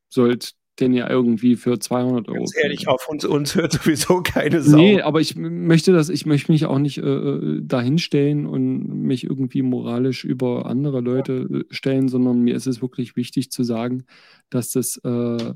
sollt, 0.10 0.56
den 0.80 0.94
ihr 0.94 1.10
irgendwie 1.10 1.56
für 1.56 1.80
200 1.80 2.28
Euro 2.28 2.38
Ganz 2.38 2.56
ehrlich, 2.56 2.88
auf 2.88 3.08
uns, 3.08 3.26
uns 3.26 3.56
hört 3.56 3.74
sowieso 3.74 4.22
keine 4.22 4.62
Sau. 4.62 4.78
Nee, 4.78 5.02
aber 5.02 5.22
ich 5.22 5.36
möchte 5.36 5.92
das, 5.92 6.10
ich 6.10 6.26
möchte 6.26 6.52
mich 6.52 6.66
auch 6.66 6.80
nicht 6.80 6.98
äh, 6.98 7.60
dahinstellen 7.62 8.46
und 8.46 9.04
mich 9.04 9.24
irgendwie 9.24 9.62
moralisch 9.62 10.24
über 10.24 10.66
andere 10.66 11.02
Leute 11.02 11.66
äh, 11.70 11.74
stellen, 11.74 12.10
sondern 12.10 12.42
mir 12.42 12.56
ist 12.56 12.68
es 12.68 12.82
wirklich 12.82 13.16
wichtig 13.16 13.52
zu 13.52 13.64
sagen, 13.64 14.06
dass 14.50 14.72
das 14.72 14.98
äh, 15.04 15.54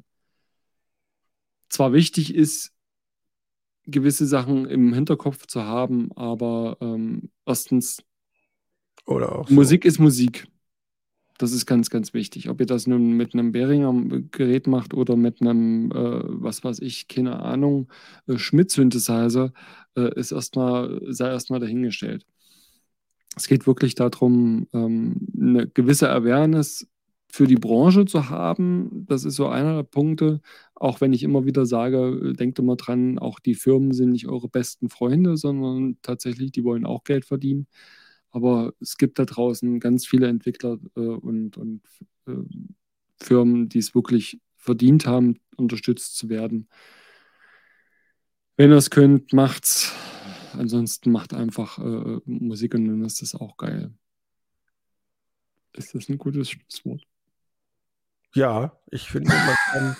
zwar 1.69 1.93
wichtig 1.93 2.35
ist, 2.35 2.71
gewisse 3.85 4.25
Sachen 4.25 4.65
im 4.65 4.93
Hinterkopf 4.93 5.45
zu 5.47 5.63
haben, 5.63 6.11
aber 6.15 6.77
ähm, 6.81 7.29
erstens, 7.45 8.03
auch 9.39 9.47
so. 9.47 9.53
Musik 9.53 9.83
ist 9.85 9.99
Musik. 9.99 10.47
Das 11.39 11.51
ist 11.51 11.65
ganz, 11.65 11.89
ganz 11.89 12.14
wichtig. 12.14 12.49
Ob 12.49 12.60
ihr 12.60 12.65
das 12.68 12.85
nun 12.88 13.14
mit 13.14 13.34
einem 13.34 13.51
Behringer 13.51 13.93
Gerät 14.31 14.68
macht 14.68 14.93
oder 14.93 15.15
mit 15.15 15.41
einem, 15.41 15.91
äh, 15.91 15.95
was 15.95 16.64
weiß 16.64 16.80
ich, 16.80 17.07
keine 17.07 17.39
Ahnung, 17.41 17.91
äh, 18.27 18.38
Schmidt-Synthesizer, 18.38 19.51
äh, 19.95 20.19
ist 20.19 20.31
erstmal, 20.31 21.01
sei 21.10 21.30
erstmal 21.30 21.60
dahingestellt. 21.60 22.26
Es 23.35 23.47
geht 23.47 23.65
wirklich 23.65 23.95
darum, 23.95 24.68
ähm, 24.73 25.27
eine 25.35 25.68
gewisse 25.68 26.10
Awareness 26.10 26.88
für 27.31 27.47
die 27.47 27.55
Branche 27.55 28.05
zu 28.05 28.30
haben. 28.30 29.05
Das 29.07 29.26
ist 29.26 29.35
so 29.35 29.47
einer 29.47 29.77
der 29.77 29.84
Punkte. 29.84 30.39
Auch 30.76 31.01
wenn 31.01 31.14
ich 31.14 31.23
immer 31.23 31.45
wieder 31.45 31.65
sage, 31.65 32.34
denkt 32.38 32.60
immer 32.60 32.76
dran, 32.76 33.18
auch 33.18 33.39
die 33.39 33.55
Firmen 33.55 33.91
sind 33.93 34.11
nicht 34.11 34.27
eure 34.27 34.49
besten 34.49 34.89
Freunde, 34.89 35.35
sondern 35.35 35.97
tatsächlich, 36.03 36.51
die 36.51 36.64
wollen 36.64 36.85
auch 36.85 37.03
Geld 37.03 37.26
verdienen. 37.26 37.65
Aber 38.34 38.73
es 38.81 38.97
gibt 38.97 39.19
da 39.19 39.26
draußen 39.26 39.80
ganz 39.80 40.07
viele 40.07 40.27
Entwickler 40.27 40.80
äh, 40.95 40.99
und, 40.99 41.55
und 41.55 41.81
äh, 42.27 42.34
Firmen, 43.22 43.69
die 43.69 43.77
es 43.77 43.93
wirklich 43.93 44.41
verdient 44.57 45.05
haben, 45.05 45.39
unterstützt 45.55 46.18
zu 46.18 46.30
werden. 46.30 46.68
Wenn 48.57 48.72
ihr 48.72 48.77
es 48.77 48.89
könnt, 48.89 49.34
macht's. 49.34 49.93
Ansonsten 50.53 51.11
macht 51.11 51.34
einfach 51.34 51.77
äh, 51.77 52.19
Musik 52.26 52.73
und 52.73 52.88
dann 52.88 53.05
ist 53.05 53.22
das 53.22 53.35
auch 53.35 53.55
geil. 53.57 53.93
Ist 55.73 55.95
das 55.95 56.10
ein 56.10 56.18
gutes 56.18 56.51
Schlusswort? 56.51 57.03
Ja, 58.35 58.80
ich 58.89 59.10
finde, 59.10 59.30
man 59.30 59.55
kann. 59.72 59.97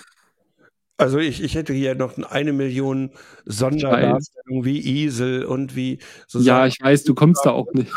Also 0.96 1.18
ich, 1.18 1.42
ich 1.42 1.56
hätte 1.56 1.72
hier 1.72 1.94
noch 1.94 2.16
eine 2.18 2.52
Million 2.52 3.10
Sonderdarstellungen 3.46 4.64
wie 4.64 5.04
Isel 5.04 5.44
und 5.44 5.74
wie 5.74 5.98
so 6.28 6.38
Ja, 6.38 6.66
ich 6.66 6.76
weiß, 6.80 7.04
du 7.04 7.14
kommst 7.14 7.44
da 7.44 7.50
auch 7.50 7.72
nicht. 7.72 7.92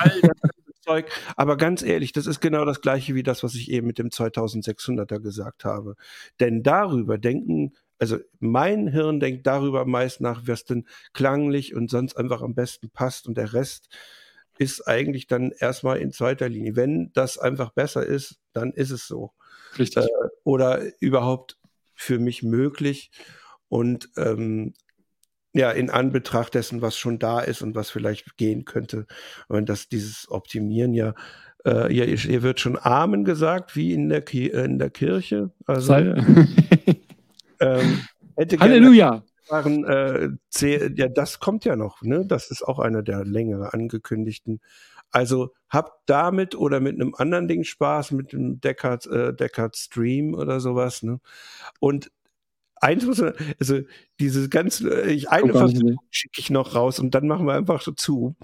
Zeug. 0.88 1.06
Aber 1.36 1.58
ganz 1.58 1.84
ehrlich, 1.84 2.14
das 2.14 2.26
ist 2.26 2.40
genau 2.40 2.66
das 2.66 2.82
gleiche 2.82 3.14
wie 3.14 3.24
das, 3.24 3.44
was 3.44 3.56
ich 3.56 3.70
eben 3.70 3.88
mit 3.88 4.00
dem 4.00 4.10
2600er 4.10 5.20
gesagt 5.20 5.66
habe. 5.66 5.96
Denn 6.40 6.64
darüber 6.64 7.18
denken, 7.18 7.74
also 8.00 8.18
mein 8.40 8.88
Hirn 8.88 9.20
denkt 9.20 9.46
darüber 9.46 9.86
meist 9.86 10.22
nach, 10.22 10.44
was 10.46 10.66
denn 10.66 10.88
klanglich 11.14 11.76
und 11.76 11.90
sonst 11.90 12.16
einfach 12.16 12.42
am 12.42 12.56
besten 12.56 12.90
passt 12.90 13.28
und 13.28 13.38
der 13.38 13.54
Rest 13.54 13.90
ist 14.60 14.88
eigentlich 14.88 15.28
dann 15.28 15.52
erstmal 15.52 15.98
in 15.98 16.12
zweiter 16.12 16.50
Linie. 16.50 16.76
Wenn 16.76 17.12
das 17.14 17.38
einfach 17.38 17.72
besser 17.72 18.06
ist, 18.06 18.40
dann 18.54 18.72
ist 18.72 18.92
es 18.92 19.08
so 19.08 19.34
Richtig. 19.78 20.08
oder 20.44 20.82
überhaupt 21.00 21.58
für 21.98 22.20
mich 22.20 22.44
möglich. 22.44 23.12
Und 23.68 24.10
ähm, 24.16 24.74
ja, 25.54 25.72
in 25.72 25.90
Anbetracht 25.90 26.54
dessen, 26.54 26.82
was 26.82 26.98
schon 26.98 27.20
da 27.20 27.40
ist 27.40 27.62
und 27.62 27.76
was 27.76 27.90
vielleicht 27.90 28.38
gehen 28.38 28.64
könnte, 28.64 29.08
und 29.48 29.68
dass 29.68 29.90
dieses 29.90 30.30
Optimieren 30.30 30.94
ja, 30.94 31.16
äh, 31.66 31.94
ja, 31.94 32.06
hier 32.06 32.44
wird 32.44 32.60
schon 32.60 32.78
Amen 32.80 33.26
gesagt, 33.26 33.76
wie 33.76 33.94
in 33.94 34.08
der, 34.08 34.22
Ki 34.22 34.48
in 34.48 34.80
der 34.80 34.92
Kirche. 34.92 35.52
Also 35.66 35.94
ähm, 37.60 38.08
Halleluja! 38.38 39.24
waren, 39.50 39.86
äh, 39.86 40.30
ja, 40.96 41.08
das 41.08 41.40
kommt 41.40 41.66
ja 41.66 41.76
noch, 41.76 42.02
ne? 42.02 42.26
Das 42.26 42.52
ist 42.52 42.62
auch 42.64 42.80
einer 42.80 43.02
der 43.02 43.26
längere 43.26 43.74
angekündigten. 43.74 44.60
Also 45.10 45.54
habt 45.70 46.10
damit 46.10 46.56
oder 46.56 46.80
mit 46.80 46.96
einem 46.96 47.14
anderen 47.16 47.48
Ding 47.48 47.64
Spaß, 47.64 48.12
mit 48.12 48.34
dem 48.34 48.62
Deckard, 48.62 49.06
äh, 49.08 49.34
Deckard 49.34 49.76
Stream 49.76 50.34
oder 50.34 50.60
sowas, 50.60 51.04
ne? 51.04 51.20
Und 51.80 52.12
eins 52.76 53.06
muss 53.06 53.20
man, 53.20 53.34
also 53.60 53.80
diese 54.20 54.50
ganzen, 54.50 54.92
äh, 54.92 55.12
ich, 55.12 55.30
eine 55.30 55.52
nee. 55.52 55.96
schicke 56.10 56.40
ich 56.40 56.50
noch 56.50 56.76
raus 56.76 57.00
und 57.00 57.16
dann 57.16 57.28
machen 57.28 57.46
wir 57.46 57.54
einfach 57.54 57.82
so 57.82 57.92
zu. 57.92 58.36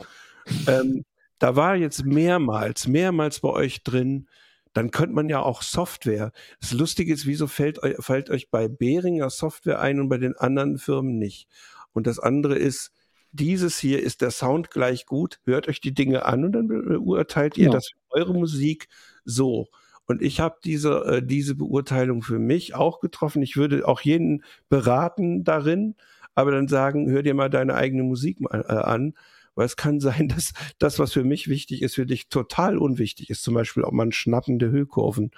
ähm, 0.68 1.06
da 1.40 1.56
war 1.56 1.76
jetzt 1.76 2.06
mehrmals, 2.06 2.88
mehrmals 2.88 3.40
bei 3.40 3.50
euch 3.50 3.84
drin, 3.84 4.28
dann 4.74 4.92
könnte 4.92 5.16
man 5.16 5.30
ja 5.30 5.42
auch 5.42 5.62
Software. 5.62 6.32
Das 6.60 6.74
Lustige 6.74 7.14
ist, 7.14 7.26
wieso 7.26 7.48
fällt, 7.48 7.82
eu- 7.84 8.02
fällt 8.02 8.30
euch 8.30 8.50
bei 8.50 8.68
Behringer 8.68 9.30
Software 9.30 9.80
ein 9.80 10.00
und 10.00 10.10
bei 10.10 10.18
den 10.18 10.36
anderen 10.36 10.78
Firmen 10.78 11.18
nicht? 11.18 11.48
Und 11.94 12.08
das 12.08 12.20
andere 12.20 12.56
ist, 12.58 12.92
dieses 13.34 13.80
hier 13.80 14.02
ist 14.02 14.22
der 14.22 14.32
Sound 14.32 14.72
gleich 14.72 15.06
gut, 15.06 15.40
hört 15.44 15.68
euch 15.68 15.82
die 15.82 15.94
Dinge 15.94 16.26
an 16.26 16.46
und 16.46 16.52
dann 16.54 16.68
beurteilt 16.68 17.58
ihr 17.58 17.66
Genau. 17.66 17.74
das 17.74 17.90
für 17.90 17.96
eure 18.12 18.34
Musik 18.34 18.88
so. 19.26 19.68
Und 20.06 20.22
ich 20.22 20.40
habe 20.40 20.58
diese, 20.64 21.06
äh, 21.06 21.26
diese 21.26 21.56
Beurteilung 21.56 22.22
für 22.22 22.40
mich 22.40 22.76
auch 22.76 23.00
getroffen. 23.00 23.42
Ich 23.42 23.56
würde 23.58 23.88
auch 23.88 24.02
jeden 24.02 24.44
beraten 24.70 25.44
darin, 25.44 25.96
aber 26.36 26.52
dann 26.52 26.68
sagen, 26.68 27.10
hör 27.10 27.24
dir 27.24 27.34
mal 27.34 27.50
deine 27.50 27.74
eigene 27.76 28.04
Musik 28.04 28.40
mal, 28.42 28.64
äh, 28.68 28.74
an. 28.74 29.14
Weil 29.56 29.66
es 29.66 29.78
kann 29.78 30.00
sein, 30.00 30.28
dass 30.28 30.54
das, 30.78 31.00
was 31.00 31.14
für 31.14 31.24
mich 31.24 31.48
wichtig 31.48 31.82
ist, 31.82 31.96
für 31.96 32.06
dich 32.06 32.28
total 32.30 32.78
unwichtig 32.78 33.30
ist. 33.30 33.44
Zum 33.44 33.54
Beispiel, 33.54 33.84
ob 33.84 33.94
man 33.94 34.12
schnappende 34.12 34.70
Höhekurven 34.70 35.32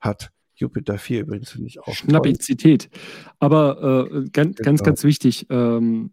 hat. 0.00 0.30
Jupiter 0.54 0.98
4 0.98 1.22
übrigens 1.22 1.50
finde 1.50 1.66
ich 1.68 1.80
auch. 1.80 1.92
Schnappizität. 1.94 2.88
Aber 3.40 4.08
äh, 4.12 4.28
ganz, 4.30 4.56
ganz, 4.56 4.80
Genau. 4.80 4.82
ganz 4.84 5.04
wichtig, 5.04 5.46
ähm, 5.50 6.12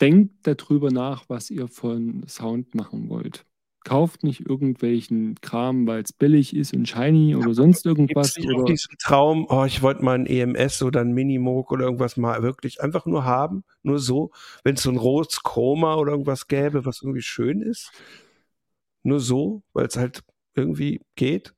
denkt 0.00 0.46
darüber 0.46 0.90
nach, 0.90 1.24
was 1.28 1.50
ihr 1.50 1.68
von 1.68 2.24
Sound 2.26 2.74
machen 2.74 3.08
wollt. 3.08 3.44
kauft 3.84 4.24
nicht 4.24 4.40
irgendwelchen 4.46 5.36
Kram, 5.40 5.86
weil 5.86 6.02
es 6.02 6.12
billig 6.12 6.54
ist 6.54 6.74
und 6.74 6.86
shiny 6.86 7.34
oder 7.34 7.54
sonst 7.54 7.86
irgendwas. 7.86 8.34
Gibt's 8.34 8.48
nicht 8.48 8.54
Oder 8.54 8.64
diesen 8.64 8.96
Traum, 8.98 9.46
oh, 9.48 9.64
ich 9.64 9.82
wollte 9.82 10.04
mal 10.04 10.18
ein 10.18 10.26
EMS 10.26 10.82
oder 10.82 11.00
ein 11.00 11.12
Minimoog 11.12 11.72
oder 11.72 11.86
irgendwas 11.86 12.16
mal 12.16 12.42
wirklich 12.42 12.80
einfach 12.82 13.06
nur 13.06 13.24
haben, 13.24 13.64
nur 13.82 13.98
so, 13.98 14.32
wenn 14.64 14.74
es 14.74 14.82
so 14.82 14.90
ein 14.90 14.96
rotes 14.96 15.42
Chroma 15.42 15.94
oder 15.96 16.12
irgendwas 16.12 16.46
gäbe, 16.46 16.84
was 16.84 17.02
irgendwie 17.02 17.22
schön 17.22 17.62
ist. 17.62 17.90
Nur 19.02 19.20
so, 19.20 19.62
weil 19.72 19.86
es 19.86 19.96
halt 19.96 20.22
irgendwie 20.54 21.00
geht. 21.14 21.54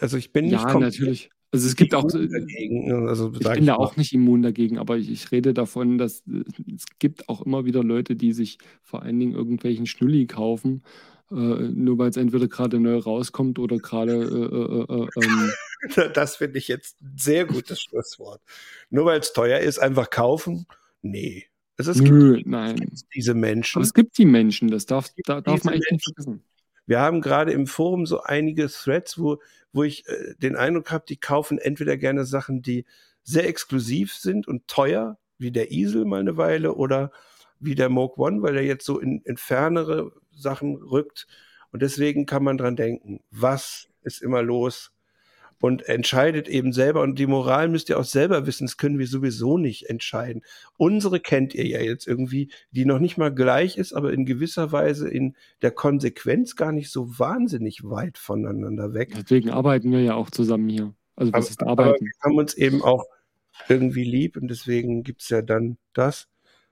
Also 0.00 0.16
ich 0.16 0.32
bin 0.32 0.46
nicht 0.46 0.54
ja, 0.54 0.72
komplett 0.72 0.94
natürlich. 0.94 1.30
Also 1.56 1.68
es 1.68 1.76
gibt 1.76 1.94
auch, 1.94 2.04
immun 2.12 2.28
dagegen. 2.30 2.84
ne? 2.86 3.08
Also 3.08 3.32
ich 3.32 3.48
bin 3.48 3.66
da 3.66 3.78
mal. 3.78 3.84
auch 3.84 3.96
nicht 3.96 4.12
immun 4.12 4.42
dagegen, 4.42 4.78
aber 4.78 4.98
ich, 4.98 5.10
ich 5.10 5.32
rede 5.32 5.54
davon, 5.54 5.96
dass 5.96 6.20
äh, 6.28 6.44
es 6.74 6.84
gibt 6.98 7.28
auch 7.28 7.40
immer 7.42 7.64
wieder 7.64 7.82
Leute, 7.82 8.14
die 8.14 8.32
sich 8.32 8.58
vor 8.82 9.02
allen 9.02 9.18
Dingen 9.18 9.34
irgendwelchen 9.34 9.86
Schnulli 9.86 10.26
kaufen, 10.26 10.82
äh, 11.30 11.34
nur 11.34 11.96
weil 11.98 12.10
es 12.10 12.18
entweder 12.18 12.46
gerade 12.46 12.78
neu 12.78 12.98
rauskommt 12.98 13.58
oder 13.58 13.78
gerade 13.78 14.12
äh, 14.12 14.94
äh, 14.94 15.02
äh, 15.02 15.24
ähm, 15.24 15.50
Das 16.14 16.36
finde 16.36 16.58
ich 16.58 16.68
jetzt 16.68 17.00
ein 17.00 17.14
sehr 17.16 17.46
gutes 17.46 17.80
Schlusswort. 17.80 18.42
Nur 18.90 19.06
weil 19.06 19.20
es 19.20 19.32
teuer 19.32 19.60
ist, 19.60 19.78
einfach 19.78 20.10
kaufen? 20.10 20.66
Nee. 21.00 21.46
Es, 21.78 21.86
es 21.86 22.00
nö, 22.00 22.36
gibt 22.36 22.48
nein. 22.48 22.90
diese 23.14 23.34
Menschen. 23.34 23.78
Aber 23.78 23.84
es 23.84 23.94
gibt 23.94 24.16
die 24.18 24.24
Menschen, 24.26 24.68
das 24.68 24.86
darf, 24.86 25.08
da, 25.24 25.40
darf 25.40 25.64
man 25.64 25.74
echt 25.74 25.90
nicht 25.90 26.04
vergessen. 26.04 26.42
Wir 26.86 27.00
haben 27.00 27.20
gerade 27.20 27.52
im 27.52 27.66
Forum 27.66 28.06
so 28.06 28.22
einige 28.22 28.68
Threads, 28.68 29.18
wo, 29.18 29.40
wo 29.72 29.82
ich 29.82 30.08
äh, 30.08 30.34
den 30.38 30.56
Eindruck 30.56 30.90
habe, 30.90 31.04
die 31.08 31.16
kaufen 31.16 31.58
entweder 31.58 31.96
gerne 31.96 32.24
Sachen, 32.24 32.62
die 32.62 32.84
sehr 33.22 33.48
exklusiv 33.48 34.14
sind 34.14 34.46
und 34.46 34.68
teuer, 34.68 35.18
wie 35.38 35.50
der 35.50 35.72
Isel 35.72 36.04
mal 36.04 36.20
eine 36.20 36.36
Weile 36.36 36.74
oder 36.74 37.10
wie 37.58 37.74
der 37.74 37.88
Moog 37.88 38.18
One, 38.18 38.42
weil 38.42 38.56
er 38.56 38.62
jetzt 38.62 38.86
so 38.86 39.00
in, 39.00 39.20
in 39.22 39.36
fernere 39.36 40.12
Sachen 40.30 40.76
rückt. 40.76 41.26
Und 41.72 41.82
deswegen 41.82 42.26
kann 42.26 42.44
man 42.44 42.58
dran 42.58 42.76
denken, 42.76 43.20
was 43.30 43.88
ist 44.02 44.22
immer 44.22 44.42
los? 44.42 44.92
Und 45.60 45.88
entscheidet 45.88 46.48
eben 46.48 46.72
selber. 46.72 47.00
Und 47.02 47.18
die 47.18 47.26
Moral 47.26 47.68
müsst 47.68 47.88
ihr 47.88 47.98
auch 47.98 48.04
selber 48.04 48.46
wissen. 48.46 48.66
Das 48.66 48.76
können 48.76 48.98
wir 48.98 49.06
sowieso 49.06 49.56
nicht 49.56 49.88
entscheiden. 49.88 50.42
Unsere 50.76 51.18
kennt 51.18 51.54
ihr 51.54 51.66
ja 51.66 51.80
jetzt 51.80 52.06
irgendwie, 52.06 52.50
die 52.70 52.84
noch 52.84 52.98
nicht 52.98 53.16
mal 53.16 53.34
gleich 53.34 53.78
ist, 53.78 53.94
aber 53.94 54.12
in 54.12 54.26
gewisser 54.26 54.70
Weise 54.72 55.08
in 55.08 55.34
der 55.62 55.70
Konsequenz 55.70 56.56
gar 56.56 56.72
nicht 56.72 56.90
so 56.90 57.18
wahnsinnig 57.18 57.82
weit 57.84 58.18
voneinander 58.18 58.92
weg. 58.92 59.12
Deswegen 59.16 59.50
arbeiten 59.50 59.90
wir 59.92 60.02
ja 60.02 60.14
auch 60.14 60.30
zusammen 60.30 60.68
hier. 60.68 60.94
Also 61.16 61.32
was 61.32 61.46
Aber, 61.46 61.50
ist 61.50 61.62
aber 61.62 61.70
arbeiten? 61.84 62.04
wir 62.04 62.12
haben 62.22 62.36
uns 62.36 62.54
eben 62.54 62.82
auch 62.82 63.04
irgendwie 63.68 64.04
lieb 64.04 64.36
und 64.36 64.48
deswegen 64.48 65.02
gibt's 65.02 65.30
ja 65.30 65.40
dann 65.42 65.78
das. 65.94 66.28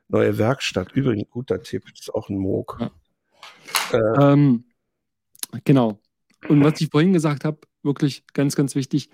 Neue 0.09 0.37
Werkstatt. 0.37 0.93
Übrigens, 0.93 1.31
guter 1.31 1.63
Tipp. 1.63 1.85
Das 1.91 2.01
ist 2.01 2.15
auch 2.15 2.29
ein 2.29 2.37
Moog. 2.37 2.77
Ja. 2.79 2.91
Äh, 3.93 4.33
Ähm, 4.33 4.65
genau. 5.65 5.99
Und 6.49 6.63
was 6.63 6.79
ich 6.83 6.91
vorhin 6.91 7.15
gesagt 7.15 7.45
habe, 7.47 7.59
wirklich 7.85 8.25
ganz, 8.33 8.57
ganz 8.57 8.75
wichtig, 8.75 9.11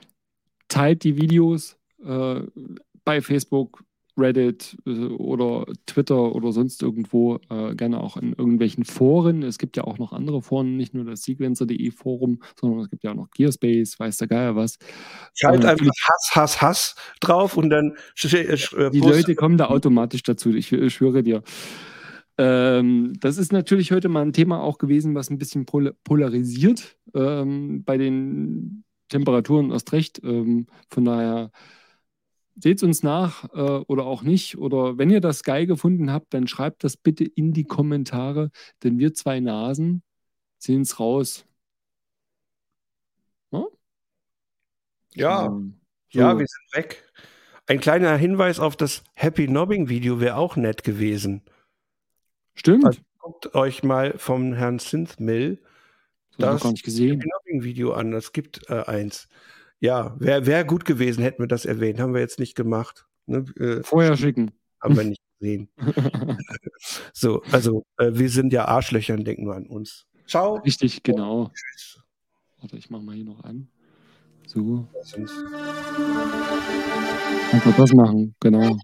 teilt 0.68 1.04
die 1.04 1.16
Videos 1.16 1.76
äh, 2.04 2.40
bei 3.04 3.20
Facebook, 3.20 3.84
Reddit 4.20 4.76
äh, 4.86 5.06
oder 5.06 5.66
Twitter 5.86 6.34
oder 6.34 6.52
sonst 6.52 6.82
irgendwo, 6.82 7.38
äh, 7.48 7.74
gerne 7.74 8.00
auch 8.00 8.16
in 8.16 8.30
irgendwelchen 8.30 8.84
Foren. 8.84 9.42
Es 9.42 9.58
gibt 9.58 9.76
ja 9.76 9.84
auch 9.84 9.98
noch 9.98 10.12
andere 10.12 10.42
Foren, 10.42 10.76
nicht 10.76 10.94
nur 10.94 11.04
das 11.04 11.22
Sequencer.de 11.22 11.90
Forum, 11.90 12.42
sondern 12.60 12.80
es 12.80 12.90
gibt 12.90 13.04
ja 13.04 13.12
auch 13.12 13.16
noch 13.16 13.30
Gearspace, 13.30 13.98
weiß 13.98 14.18
der 14.18 14.28
Geier 14.28 14.56
was. 14.56 14.78
ich 15.34 15.44
halte 15.44 15.66
äh, 15.66 15.70
einfach 15.70 15.86
Hass, 15.86 16.30
Hass, 16.34 16.62
Hass 16.62 16.94
drauf 17.20 17.56
und 17.56 17.70
dann 17.70 17.96
Die 18.92 19.00
Leute 19.00 19.34
kommen 19.34 19.56
da 19.56 19.66
automatisch 19.66 20.22
dazu, 20.22 20.50
ich, 20.50 20.72
ich 20.72 20.94
schwöre 20.94 21.22
dir. 21.22 21.42
Ähm, 22.40 23.12
das 23.20 23.36
ist 23.36 23.52
natürlich 23.52 23.92
heute 23.92 24.08
mal 24.08 24.22
ein 24.22 24.32
Thema 24.32 24.62
auch 24.62 24.78
gewesen, 24.78 25.14
was 25.14 25.28
ein 25.28 25.36
bisschen 25.36 25.66
pol 25.66 25.94
polarisiert 26.04 26.96
ähm, 27.12 27.84
bei 27.84 27.98
den 27.98 28.84
Temperaturen 29.10 29.70
erst 29.70 29.92
recht. 29.92 30.22
Ähm, 30.24 30.66
von 30.88 31.04
daher 31.04 31.50
seht 32.56 32.82
uns 32.82 33.02
nach 33.02 33.44
äh, 33.52 33.84
oder 33.86 34.06
auch 34.06 34.22
nicht. 34.22 34.56
Oder 34.56 34.96
wenn 34.96 35.10
ihr 35.10 35.20
das 35.20 35.42
geil 35.42 35.66
gefunden 35.66 36.10
habt, 36.10 36.32
dann 36.32 36.46
schreibt 36.48 36.82
das 36.82 36.96
bitte 36.96 37.24
in 37.24 37.52
die 37.52 37.64
Kommentare, 37.64 38.50
denn 38.82 38.98
wir 38.98 39.12
zwei 39.12 39.40
Nasen 39.40 40.02
sehen 40.56 40.80
es 40.80 40.98
raus. 40.98 41.44
Ja? 43.50 43.66
ja, 45.12 45.46
Ähm, 45.46 45.74
ja, 46.10 46.32
so. 46.32 46.38
wir 46.38 46.46
sind 46.46 46.72
weg. 46.72 47.04
Ein 47.66 47.80
kleiner 47.80 48.16
Hinweis 48.16 48.60
auf 48.60 48.76
das 48.76 49.04
Happy 49.14 49.46
Nobbing 49.46 49.90
Video 49.90 50.20
wäre 50.20 50.36
auch 50.36 50.56
nett 50.56 50.84
gewesen. 50.84 51.42
Stimmt. 52.54 52.84
Also- 52.86 53.00
Guckt 53.22 53.54
euch 53.54 53.82
mal 53.82 54.14
vom 54.16 54.54
Herrn 54.54 54.78
Synthmill 54.78 55.58
das 56.38 56.62
Video 56.64 57.92
an. 57.92 58.14
Es 58.14 58.32
gibt 58.32 58.62
äh, 58.70 58.82
eins. 58.86 59.28
Ja, 59.78 60.14
wäre 60.18 60.46
wär 60.46 60.64
gut 60.64 60.86
gewesen, 60.86 61.22
hätten 61.22 61.42
wir 61.42 61.46
das 61.46 61.66
erwähnt. 61.66 62.00
Haben 62.00 62.14
wir 62.14 62.20
jetzt 62.22 62.38
nicht 62.38 62.54
gemacht. 62.54 63.06
Ne? 63.26 63.44
Äh, 63.58 63.82
Vorher 63.82 64.16
schicken. 64.16 64.52
haben 64.82 64.96
wir 64.96 65.04
nicht 65.04 65.20
gesehen. 65.38 65.68
So, 67.12 67.42
also 67.52 67.84
äh, 67.98 68.10
wir 68.14 68.30
sind 68.30 68.52
ja 68.54 68.64
Arschlöcher 68.64 69.12
und 69.14 69.24
denken 69.26 69.44
nur 69.44 69.54
an 69.54 69.66
uns. 69.66 70.06
Ciao. 70.26 70.54
Richtig, 70.56 71.02
genau. 71.02 71.50
Tschüss. 71.54 72.00
Warte, 72.58 72.76
ich 72.78 72.88
mach 72.88 73.02
mal 73.02 73.14
hier 73.14 73.24
noch 73.26 73.44
an. 73.44 73.68
So, 74.46 74.88
Lass 74.94 75.12
uns- 75.14 75.32
einfach 77.52 77.76
das 77.76 77.92
machen, 77.92 78.34
genau. 78.40 78.78